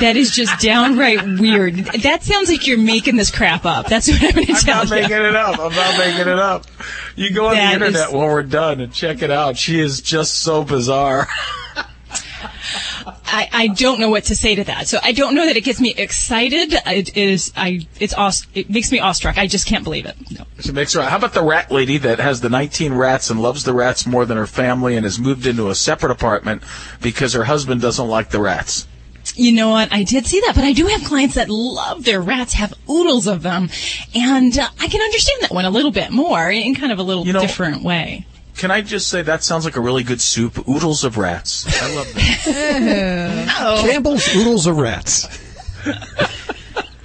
That 0.01 0.17
is 0.17 0.31
just 0.31 0.59
downright 0.59 1.23
weird. 1.39 1.75
That 1.77 2.23
sounds 2.23 2.49
like 2.49 2.67
you're 2.67 2.77
making 2.77 3.15
this 3.15 3.31
crap 3.31 3.63
up. 3.65 3.87
That's 3.87 4.09
what 4.09 4.21
I'm 4.21 4.31
going 4.33 4.47
to 4.47 4.51
I'm 4.51 4.59
tell 4.59 4.75
not 4.83 4.89
you. 4.89 4.95
making 5.01 5.15
it 5.25 5.33
up. 5.35 5.57
I'm 5.59 5.73
not 5.73 5.97
making 5.97 6.27
it 6.27 6.39
up. 6.39 6.65
You 7.15 7.31
go 7.31 7.47
on 7.47 7.53
That 7.55 7.67
the 7.79 7.85
internet 7.85 8.07
is- 8.09 8.13
when 8.13 8.23
we're 8.25 8.43
done 8.43 8.81
and 8.81 8.91
check 8.91 9.21
it 9.21 9.31
out. 9.31 9.55
She 9.55 9.79
is 9.79 10.01
just 10.01 10.39
so 10.41 10.65
bizarre. 10.65 11.29
I, 13.27 13.49
I 13.51 13.67
don't 13.67 13.99
know 13.99 14.09
what 14.09 14.25
to 14.25 14.35
say 14.35 14.55
to 14.55 14.63
that. 14.65 14.87
So 14.87 14.99
I 15.03 15.11
don't 15.11 15.35
know 15.35 15.45
that 15.45 15.57
it 15.57 15.63
gets 15.63 15.79
me 15.81 15.93
excited. 15.95 16.73
It 16.85 17.15
is 17.17 17.51
I 17.55 17.87
it's 17.99 18.13
aw- 18.13 18.31
it 18.53 18.69
makes 18.69 18.91
me 18.91 18.99
awestruck. 18.99 19.37
I 19.37 19.47
just 19.47 19.67
can't 19.67 19.83
believe 19.83 20.05
it. 20.05 20.15
No. 20.31 20.45
She 20.59 20.71
makes 20.71 20.93
her. 20.93 21.01
How 21.03 21.17
about 21.17 21.33
the 21.33 21.43
rat 21.43 21.71
lady 21.71 21.97
that 21.99 22.19
has 22.19 22.41
the 22.41 22.49
19 22.49 22.93
rats 22.93 23.29
and 23.29 23.41
loves 23.41 23.63
the 23.63 23.73
rats 23.73 24.05
more 24.05 24.25
than 24.25 24.37
her 24.37 24.47
family 24.47 24.95
and 24.95 25.03
has 25.03 25.19
moved 25.19 25.45
into 25.45 25.69
a 25.69 25.75
separate 25.75 26.11
apartment 26.11 26.63
because 27.01 27.33
her 27.33 27.43
husband 27.45 27.81
doesn't 27.81 28.07
like 28.07 28.29
the 28.29 28.39
rats? 28.39 28.87
You 29.33 29.51
know 29.53 29.69
what? 29.69 29.91
I 29.91 30.03
did 30.03 30.27
see 30.27 30.39
that, 30.41 30.53
but 30.55 30.63
I 30.63 30.71
do 30.71 30.85
have 30.85 31.03
clients 31.03 31.33
that 31.35 31.49
love 31.49 32.03
their 32.03 32.21
rats, 32.21 32.53
have 32.53 32.73
oodles 32.89 33.25
of 33.27 33.41
them, 33.41 33.69
and 34.13 34.57
uh, 34.57 34.67
I 34.79 34.87
can 34.87 35.01
understand 35.01 35.41
that 35.41 35.51
one 35.51 35.65
a 35.65 35.71
little 35.71 35.89
bit 35.91 36.11
more 36.11 36.49
in 36.51 36.75
kind 36.75 36.91
of 36.91 36.99
a 36.99 37.03
little 37.03 37.25
You 37.25 37.33
know- 37.33 37.41
different 37.41 37.81
way. 37.83 38.27
Can 38.57 38.71
I 38.71 38.81
just 38.81 39.07
say 39.09 39.21
that 39.21 39.43
sounds 39.43 39.65
like 39.65 39.75
a 39.75 39.81
really 39.81 40.03
good 40.03 40.21
soup? 40.21 40.67
Oodles 40.67 41.03
of 41.03 41.17
rats. 41.17 41.65
I 41.81 41.95
love 41.95 42.13
that. 42.13 43.55
Oh. 43.57 43.83
Campbell's 43.87 44.27
oodles 44.35 44.67
of 44.67 44.77
rats. 44.77 45.27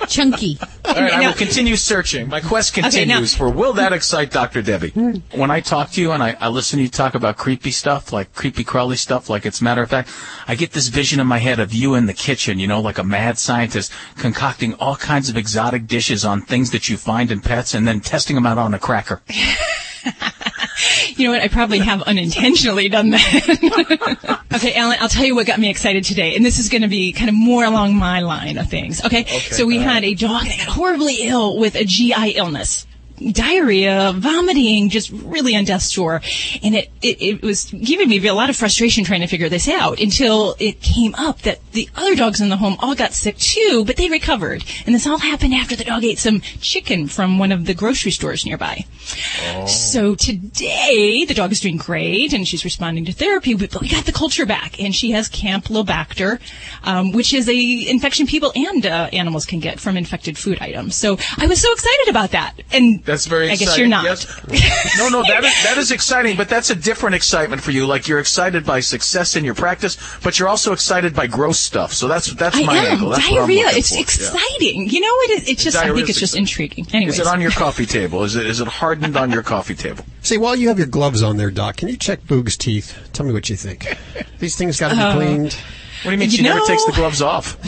Chunky. 0.09 0.59
All 0.85 0.95
right, 0.95 1.13
I 1.13 1.21
will 1.27 1.33
continue 1.35 1.77
searching. 1.77 2.29
My 2.29 2.41
quest 2.41 2.73
Okay, 2.77 2.81
now- 2.83 2.91
continues 2.91 3.35
for 3.35 3.49
will 3.49 3.73
that 3.75 3.93
excite 3.93 4.31
Dr. 4.33 4.61
Debbie? 4.63 4.91
When 5.35 5.51
I 5.53 5.61
talk 5.61 5.91
to 5.93 6.01
you 6.01 6.11
and 6.11 6.23
I, 6.23 6.37
I 6.41 6.49
listen 6.49 6.79
to 6.79 6.83
you 6.83 6.89
talk 6.89 7.15
about 7.15 7.37
creepy 7.37 7.71
stuff, 7.71 8.13
like 8.13 8.35
creepy 8.35 8.65
crawly 8.65 8.97
stuff, 8.97 9.31
like 9.31 9.47
it's 9.47 9.63
matter 9.63 9.83
of 9.83 9.91
fact, 9.91 10.11
I 10.49 10.57
get 10.57 10.73
this 10.73 10.89
vision 10.89 11.21
in 11.21 11.27
my 11.29 11.39
head 11.39 11.61
of 11.61 11.73
you 11.73 11.95
in 11.95 12.07
the 12.07 12.15
kitchen, 12.15 12.59
you 12.59 12.67
know, 12.67 12.81
like 12.81 12.99
a 12.99 13.05
mad 13.05 13.39
scientist 13.39 13.93
concocting 14.17 14.75
all 14.75 14.97
kinds 14.97 15.29
of 15.29 15.37
exotic 15.37 15.87
dishes 15.87 16.25
on 16.25 16.43
things 16.43 16.73
that 16.73 16.89
you 16.89 16.97
find 16.97 17.31
in 17.31 17.41
pets 17.41 17.75
and 17.75 17.87
then 17.87 18.01
testing 18.01 18.35
them 18.35 18.47
out 18.47 18.59
on 18.59 18.75
a 18.75 18.79
cracker. 18.81 19.23
You 21.17 21.27
know 21.27 21.33
what? 21.33 21.43
I 21.43 21.49
probably 21.49 21.79
have 21.79 22.03
unintentionally 22.03 22.89
done 22.89 23.11
that. 23.11 24.41
okay, 24.55 24.75
Alan, 24.75 24.99
I'll 25.01 25.09
tell 25.09 25.25
you 25.25 25.35
what 25.35 25.47
got 25.47 25.59
me 25.59 25.71
excited 25.71 26.05
today, 26.05 26.37
and 26.37 26.45
this 26.45 26.59
is 26.59 26.69
going 26.69 26.83
to 26.83 26.89
be 26.89 27.13
kind 27.13 27.29
of 27.29 27.35
more 27.35 27.65
along 27.65 27.97
my 27.97 28.21
line 28.21 28.59
of 28.59 28.69
things. 28.69 29.05
Okay, 29.05 29.25
so 29.25 29.67
we 29.67 29.79
had 29.79 30.05
a 30.05 30.15
dog 30.15 30.45
that 30.45 30.59
got 30.59 30.69
horribly 30.69 31.23
ill 31.23 31.59
with 31.59 31.75
a 31.75 31.85
GI 31.85 32.37
illness. 32.37 32.87
Diarrhea, 33.21 34.13
vomiting, 34.17 34.89
just 34.89 35.11
really 35.11 35.55
on 35.57 35.65
death's 35.65 35.93
door. 35.93 36.23
And 36.63 36.75
it, 36.75 36.91
it, 37.03 37.21
it 37.21 37.43
was 37.43 37.71
giving 37.71 38.09
me 38.09 38.27
a 38.27 38.35
lot 38.35 38.51
of 38.51 38.57
frustration 38.57 39.05
trying 39.05 39.21
to 39.21 39.27
figure 39.27 39.49
this 39.49 39.69
out 39.69 40.01
until 40.01 40.57
it 40.59 40.81
came 40.81 41.15
up 41.15 41.43
that 41.43 41.61
the 41.73 41.89
other 41.97 42.15
dogs 42.15 42.41
in 42.41 42.49
the 42.49 42.57
home 42.57 42.77
all 42.81 42.95
got 42.95 43.13
sick 43.13 43.37
too, 43.37 43.85
but 43.87 43.97
they 43.97 44.09
recovered. 44.09 44.65
And 44.87 44.95
this 44.95 45.07
all 45.07 45.19
happened 45.19 45.55
after 45.55 45.77
the 45.77 45.85
dog 45.85 46.05
ate 46.05 46.19
some 46.19 46.41
chicken 46.41 47.07
from 47.07 47.39
one 47.39 47.53
of 47.53 47.67
the 47.67 47.75
grocery 47.75 48.11
stores 48.11 48.47
nearby. 48.47 48.85
So 49.67 50.15
today, 50.15 51.25
the 51.25 51.35
dog 51.35 51.53
is 51.53 51.61
doing 51.61 51.77
great 51.77 52.33
and 52.33 52.47
she's 52.47 52.65
responding 52.65 53.05
to 53.07 53.13
therapy, 53.13 53.55
but 53.55 53.81
we 53.81 53.89
got 53.89 54.07
the 54.07 54.13
culture 54.13 54.47
back 54.47 54.81
and 54.81 54.95
she 54.95 55.11
has 55.13 55.29
Campylobacter, 55.29 56.41
um, 56.85 57.13
which 57.13 57.35
is 57.35 57.49
a 57.49 57.91
infection 57.91 58.27
people 58.27 58.53
and 58.55 58.87
uh, 58.87 59.09
animals 59.13 59.45
can 59.45 59.61
get 59.61 59.81
from 59.81 59.97
infected 59.97 60.39
food 60.39 60.59
items. 60.61 60.97
So 60.97 61.19
I 61.37 61.47
was 61.47 61.61
so 61.61 61.73
excited 61.73 62.09
about 62.09 62.31
that. 62.31 62.55
And 62.73 63.05
That's 63.11 63.27
very 63.27 63.51
I 63.51 63.53
exciting. 63.53 63.67
guess 63.69 63.79
you're 63.79 63.89
not. 63.89 64.05
Yes. 64.05 64.97
no, 64.99 65.09
no, 65.09 65.23
that 65.23 65.45
is, 65.45 65.63
that 65.65 65.79
is 65.79 65.91
exciting, 65.91 66.37
but 66.37 66.49
that's 66.49 66.71
a 66.71 66.75
different 66.75 67.15
excitement 67.17 67.63
for 67.63 67.71
you. 67.71 67.87
Like 67.87 68.09
you're 68.09 68.19
excited 68.21 68.65
by 68.65 68.81
success 68.81 69.37
in 69.37 69.45
your 69.45 69.55
practice, 69.55 69.97
but 70.23 70.39
you're 70.39 70.49
also 70.49 70.73
excited 70.73 71.15
by 71.15 71.27
gross 71.27 71.59
stuff. 71.59 71.93
So 71.93 72.09
that's 72.09 72.33
that's 72.35 72.57
I 72.57 72.63
my 72.65 72.77
am. 72.77 72.93
angle. 72.93 73.11
That's 73.11 73.23
what 73.31 73.43
I'm 73.43 73.49
Diarrhea. 73.49 73.67
It's 73.71 73.91
for. 73.91 73.97
Yeah. 73.97 74.01
exciting. 74.03 74.89
You 74.89 75.01
know 75.01 75.15
what? 75.15 75.31
It, 75.31 75.49
it's 75.49 75.65
just, 75.65 75.77
I 75.77 75.93
think 75.95 76.09
it's 76.09 76.19
just 76.21 76.37
intriguing. 76.37 76.87
Anyways. 76.93 77.15
Is 77.15 77.21
it 77.21 77.27
on 77.27 77.41
your 77.41 77.51
coffee 77.51 77.87
table? 77.87 78.23
Is 78.25 78.37
it 78.37 78.47
is 78.47 78.61
it 78.61 78.69
hardened 78.69 79.17
on 79.17 79.31
your 79.31 79.43
coffee 79.43 79.75
table? 79.75 80.05
See, 80.23 80.39
while 80.39 80.55
you 80.57 80.69
have 80.69 80.79
your 80.79 80.87
gloves 80.87 81.23
on 81.23 81.37
there, 81.39 81.51
Doc, 81.51 81.77
can 81.79 81.89
you 81.89 81.97
check 81.97 82.21
Boog's 82.27 82.57
teeth? 82.57 82.97
Tell 83.13 83.25
me 83.27 83.33
what 83.33 83.49
you 83.49 83.57
think. 83.57 83.97
These 84.39 84.57
things 84.57 84.79
got 84.79 84.91
to 84.91 84.95
be 84.97 85.01
Uh, 85.03 85.15
cleaned. 85.15 85.57
What 86.03 86.11
do 86.11 86.11
you 86.13 86.19
mean 86.19 86.31
You 86.31 86.39
she 86.39 86.43
never 86.43 86.61
takes 86.61 86.85
the 86.87 86.93
gloves 86.93 87.21
off? 87.21 87.59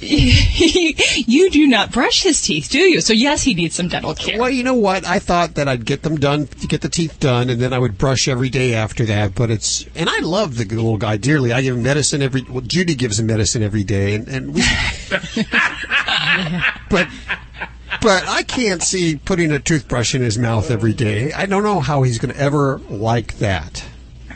you 0.00 1.50
do 1.50 1.66
not 1.66 1.92
brush 1.92 2.22
his 2.22 2.40
teeth, 2.40 2.70
do 2.70 2.78
you? 2.78 3.02
So 3.02 3.12
yes, 3.12 3.42
he 3.42 3.52
needs 3.52 3.74
some 3.74 3.88
dental 3.88 4.14
care. 4.14 4.38
Well, 4.38 4.48
you 4.48 4.62
know 4.62 4.74
what? 4.74 5.06
I 5.06 5.18
thought 5.18 5.54
that 5.56 5.68
I'd 5.68 5.84
get 5.84 6.02
them 6.02 6.16
done, 6.16 6.48
get 6.68 6.80
the 6.80 6.88
teeth 6.88 7.20
done, 7.20 7.50
and 7.50 7.60
then 7.60 7.74
I 7.74 7.78
would 7.78 7.98
brush 7.98 8.26
every 8.26 8.48
day 8.48 8.74
after 8.74 9.04
that. 9.06 9.34
But 9.34 9.50
it's, 9.50 9.86
and 9.94 10.08
I 10.08 10.20
love 10.20 10.56
the 10.56 10.64
little 10.64 10.96
guy 10.96 11.18
dearly. 11.18 11.52
I 11.52 11.60
give 11.60 11.76
him 11.76 11.82
medicine 11.82 12.22
every, 12.22 12.42
well, 12.42 12.62
Judy 12.62 12.94
gives 12.94 13.20
him 13.20 13.26
medicine 13.26 13.62
every 13.62 13.84
day, 13.84 14.14
and, 14.14 14.28
and 14.28 14.54
we, 14.54 14.62
but, 16.88 17.08
but 18.00 18.26
I 18.26 18.44
can't 18.46 18.82
see 18.82 19.16
putting 19.16 19.52
a 19.52 19.58
toothbrush 19.58 20.14
in 20.14 20.22
his 20.22 20.38
mouth 20.38 20.70
every 20.70 20.94
day. 20.94 21.32
I 21.32 21.44
don't 21.44 21.62
know 21.62 21.80
how 21.80 22.02
he's 22.02 22.18
going 22.18 22.34
to 22.34 22.40
ever 22.40 22.78
like 22.88 23.38
that. 23.38 23.84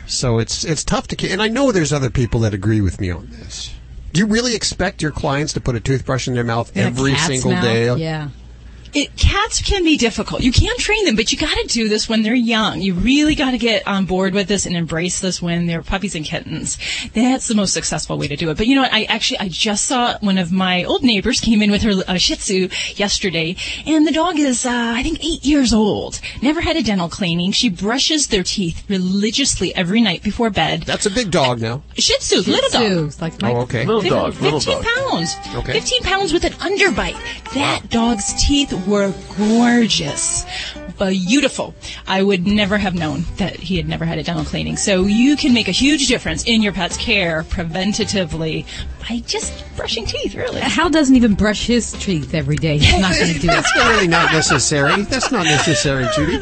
So 0.09 0.39
it's, 0.39 0.65
it's 0.65 0.85
tough 0.85 1.07
to, 1.09 1.31
and 1.31 1.41
I 1.43 1.49
know 1.49 1.71
there's 1.71 1.93
other 1.93 2.11
people 2.11 2.41
that 2.41 2.55
agree 2.55 2.81
with 2.81 3.01
me 3.01 3.11
on 3.11 3.29
this. 3.31 3.75
Do 4.13 4.21
you 4.21 4.27
really 4.27 4.55
expect 4.55 5.03
your 5.03 5.11
clients 5.11 5.53
to 5.53 5.61
put 5.61 5.77
a 5.77 5.81
toothbrush 5.81 6.27
in 6.27 6.35
their 6.35 6.45
mouth 6.45 6.75
In 6.77 6.83
a 6.83 6.87
every 6.87 7.13
cat's 7.13 7.27
single 7.27 7.53
mouth? 7.53 7.63
day? 7.63 7.95
Yeah. 7.97 8.29
It, 8.95 9.17
cats 9.17 9.61
can 9.63 9.85
be 9.85 9.97
difficult. 9.97 10.43
You 10.43 10.53
can 10.53 10.77
train 10.79 11.05
them, 11.05 11.17
but 11.17 11.33
you 11.33 11.39
got 11.39 11.57
to 11.57 11.67
do 11.67 11.89
this 11.89 12.09
when 12.09 12.23
they're 12.23 12.35
young. 12.35 12.81
You 12.81 12.95
really 12.95 13.35
got 13.35 13.53
to 13.53 13.59
get 13.59 13.87
on 13.87 14.07
board 14.07 14.35
with 14.35 14.49
this 14.49 14.67
and 14.67 14.77
embrace 14.77 15.21
this 15.21 15.41
when 15.43 15.67
they're 15.67 15.83
puppies 15.83 16.15
and 16.15 16.25
kittens. 16.25 16.79
That's 17.15 17.49
the 17.49 17.55
most 17.55 17.73
successful 17.75 18.19
way 18.19 18.29
to 18.29 18.37
do 18.37 18.51
it. 18.51 18.57
But 18.57 18.67
you 18.67 18.75
know 18.75 18.83
what? 18.83 18.93
I 18.93 19.05
actually 19.05 19.39
I 19.41 19.49
just 19.49 19.85
saw 19.87 20.19
one 20.21 20.39
of 20.39 20.53
my 20.53 20.85
old 20.85 21.03
neighbors 21.03 21.41
came 21.41 21.63
in 21.63 21.71
with 21.71 21.83
her 21.83 21.93
uh, 22.07 22.17
Shih 22.19 22.37
Tzu 22.37 22.69
yesterday, 22.97 23.57
and 23.87 24.07
the 24.07 24.13
dog 24.13 24.39
is 24.39 24.65
uh, 24.67 24.71
I 24.97 25.03
think 25.03 25.25
eight 25.25 25.45
years 25.45 25.73
old. 25.73 26.21
Never 26.43 26.61
had 26.61 26.77
a 26.77 26.83
dental 26.83 27.09
cleaning. 27.09 27.53
She 27.53 27.69
brushes 27.69 28.29
their 28.29 28.43
teeth 28.43 28.85
religiously 28.89 29.75
every 29.75 30.01
night 30.01 30.23
before 30.23 30.51
bed. 30.51 30.83
That's 30.83 31.07
a 31.07 31.11
big 31.11 31.31
dog 31.31 31.61
now. 31.61 31.83
Shih 31.97 32.17
Tzu, 32.19 32.43
Shih 32.43 32.51
little 32.51 32.71
dog. 32.71 32.83
Tzus, 32.83 33.21
like 33.21 33.35
Oh, 33.43 33.61
okay. 33.63 33.85
Little 33.87 34.03
Fif- 34.03 34.11
dog, 34.11 34.41
little 34.41 34.61
15 34.61 34.83
dog. 34.83 34.85
pounds. 35.11 35.35
Okay. 35.55 35.73
15 35.73 36.03
pounds 36.03 36.33
with 36.33 36.45
an 36.45 36.53
underbite. 36.55 37.17
That 37.55 37.89
dog's 37.91 38.35
teeth 38.47 38.73
were 38.87 39.13
gorgeous. 39.37 40.45
Beautiful. 40.99 41.75
I 42.09 42.23
would 42.23 42.45
never 42.45 42.77
have 42.77 42.95
known 42.95 43.23
that 43.37 43.55
he 43.55 43.77
had 43.77 43.89
never 43.89 44.05
had 44.05 44.19
a 44.19 44.25
dental 44.25 44.45
cleaning. 44.45 44.77
So 44.77 45.05
you 45.05 45.37
can 45.37 45.55
make 45.55 45.69
a 45.69 45.73
huge 45.73 46.09
difference 46.09 46.45
in 46.45 46.61
your 46.61 46.73
pet's 46.73 46.97
care 46.97 47.45
preventatively 47.45 48.67
by 49.09 49.21
just 49.21 49.65
brushing 49.77 50.07
teeth, 50.07 50.35
really. 50.35 50.61
Hal 50.61 50.91
doesn't 50.91 51.15
even 51.15 51.35
brush 51.35 51.67
his 51.67 51.93
teeth 51.93 52.35
every 52.35 52.57
day. 52.57 52.79
He's 52.79 53.01
not 53.01 53.15
going 53.15 53.33
to 53.33 53.39
do 53.39 53.47
it. 53.47 53.53
That's 53.53 53.77
really 53.77 54.09
not 54.09 54.33
necessary. 54.33 55.03
That's 55.03 55.31
not 55.31 55.45
necessary, 55.45 56.07
Judy. 56.17 56.39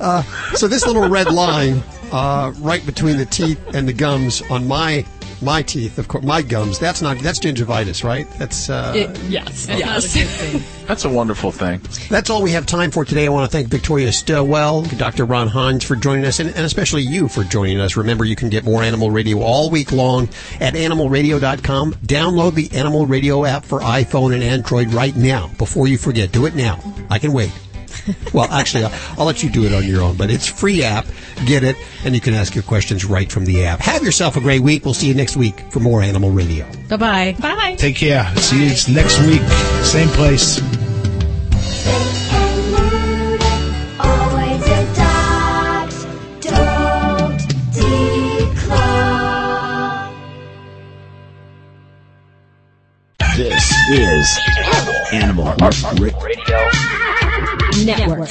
Uh, 0.00 0.22
so 0.54 0.68
this 0.68 0.86
little 0.86 1.08
red 1.08 1.32
line 1.32 1.82
uh, 2.12 2.52
right 2.58 2.84
between 2.84 3.16
the 3.16 3.26
teeth 3.26 3.74
and 3.74 3.88
the 3.88 3.92
gums 3.92 4.42
on 4.50 4.68
my 4.68 5.04
my 5.42 5.62
teeth, 5.62 5.98
of 5.98 6.08
course, 6.08 6.24
my 6.24 6.42
gums. 6.42 6.78
That's 6.78 7.00
not 7.02 7.18
that's 7.18 7.38
gingivitis, 7.38 8.04
right? 8.04 8.28
That's 8.38 8.68
uh, 8.70 8.92
It- 8.96 9.18
yes, 9.28 9.66
That's 9.66 10.14
a 10.16 10.18
yes. 10.20 10.74
That's 10.88 11.04
a 11.04 11.08
wonderful 11.10 11.52
thing. 11.52 11.80
That's 12.08 12.30
all 12.30 12.42
we 12.42 12.50
have 12.52 12.64
time 12.64 12.90
for 12.90 13.04
today. 13.04 13.26
I 13.26 13.28
want 13.28 13.50
to 13.50 13.54
thank 13.54 13.68
Victoria 13.68 14.10
Stilwell, 14.10 14.82
Dr. 14.82 15.26
Ron 15.26 15.48
Hines 15.48 15.84
for 15.84 15.96
joining 15.96 16.24
us, 16.24 16.40
and, 16.40 16.48
and 16.48 16.64
especially 16.64 17.02
you 17.02 17.28
for 17.28 17.44
joining 17.44 17.78
us. 17.78 17.96
Remember, 17.96 18.24
you 18.24 18.34
can 18.36 18.48
get 18.48 18.64
more 18.64 18.82
Animal 18.82 19.10
Radio 19.10 19.40
all 19.40 19.68
week 19.70 19.92
long 19.92 20.30
at 20.60 20.72
animalradio.com. 20.74 21.92
Download 21.94 22.54
the 22.54 22.70
Animal 22.74 23.06
Radio 23.06 23.44
app 23.44 23.64
for 23.66 23.80
iPhone 23.80 24.32
and 24.32 24.42
Android 24.42 24.92
right 24.94 25.14
now. 25.14 25.48
Before 25.58 25.86
you 25.86 25.98
forget, 25.98 26.32
do 26.32 26.46
it 26.46 26.54
now. 26.54 26.80
I 27.10 27.18
can 27.18 27.32
wait. 27.34 27.52
well, 28.32 28.50
actually, 28.50 28.84
I'll, 28.84 28.92
I'll 29.18 29.26
let 29.26 29.42
you 29.42 29.50
do 29.50 29.64
it 29.64 29.72
on 29.72 29.86
your 29.86 30.02
own, 30.02 30.16
but 30.16 30.30
it's 30.30 30.46
free 30.46 30.82
app. 30.82 31.06
Get 31.46 31.62
it, 31.62 31.76
and 32.04 32.14
you 32.14 32.20
can 32.20 32.34
ask 32.34 32.54
your 32.54 32.64
questions 32.64 33.04
right 33.04 33.30
from 33.30 33.44
the 33.44 33.64
app. 33.64 33.80
Have 33.80 34.02
yourself 34.02 34.36
a 34.36 34.40
great 34.40 34.60
week. 34.60 34.84
We'll 34.84 34.94
see 34.94 35.08
you 35.08 35.14
next 35.14 35.36
week 35.36 35.60
for 35.70 35.80
more 35.80 36.02
Animal 36.02 36.30
Radio. 36.30 36.66
Bye 36.88 36.96
bye. 36.96 37.36
Bye. 37.38 37.76
Take 37.78 37.96
care. 37.96 38.24
See 38.36 38.64
you 38.64 38.70
next 38.94 39.20
week. 39.20 39.42
Same 39.84 40.08
place. 40.08 40.60
Always 44.00 44.66
adopt, 44.66 45.92
don't 46.42 47.38
declaw. 47.72 48.88
This 53.36 53.72
is 53.92 54.40
Animal 55.12 55.54
Radio 56.20 56.87
Network. 57.76 58.30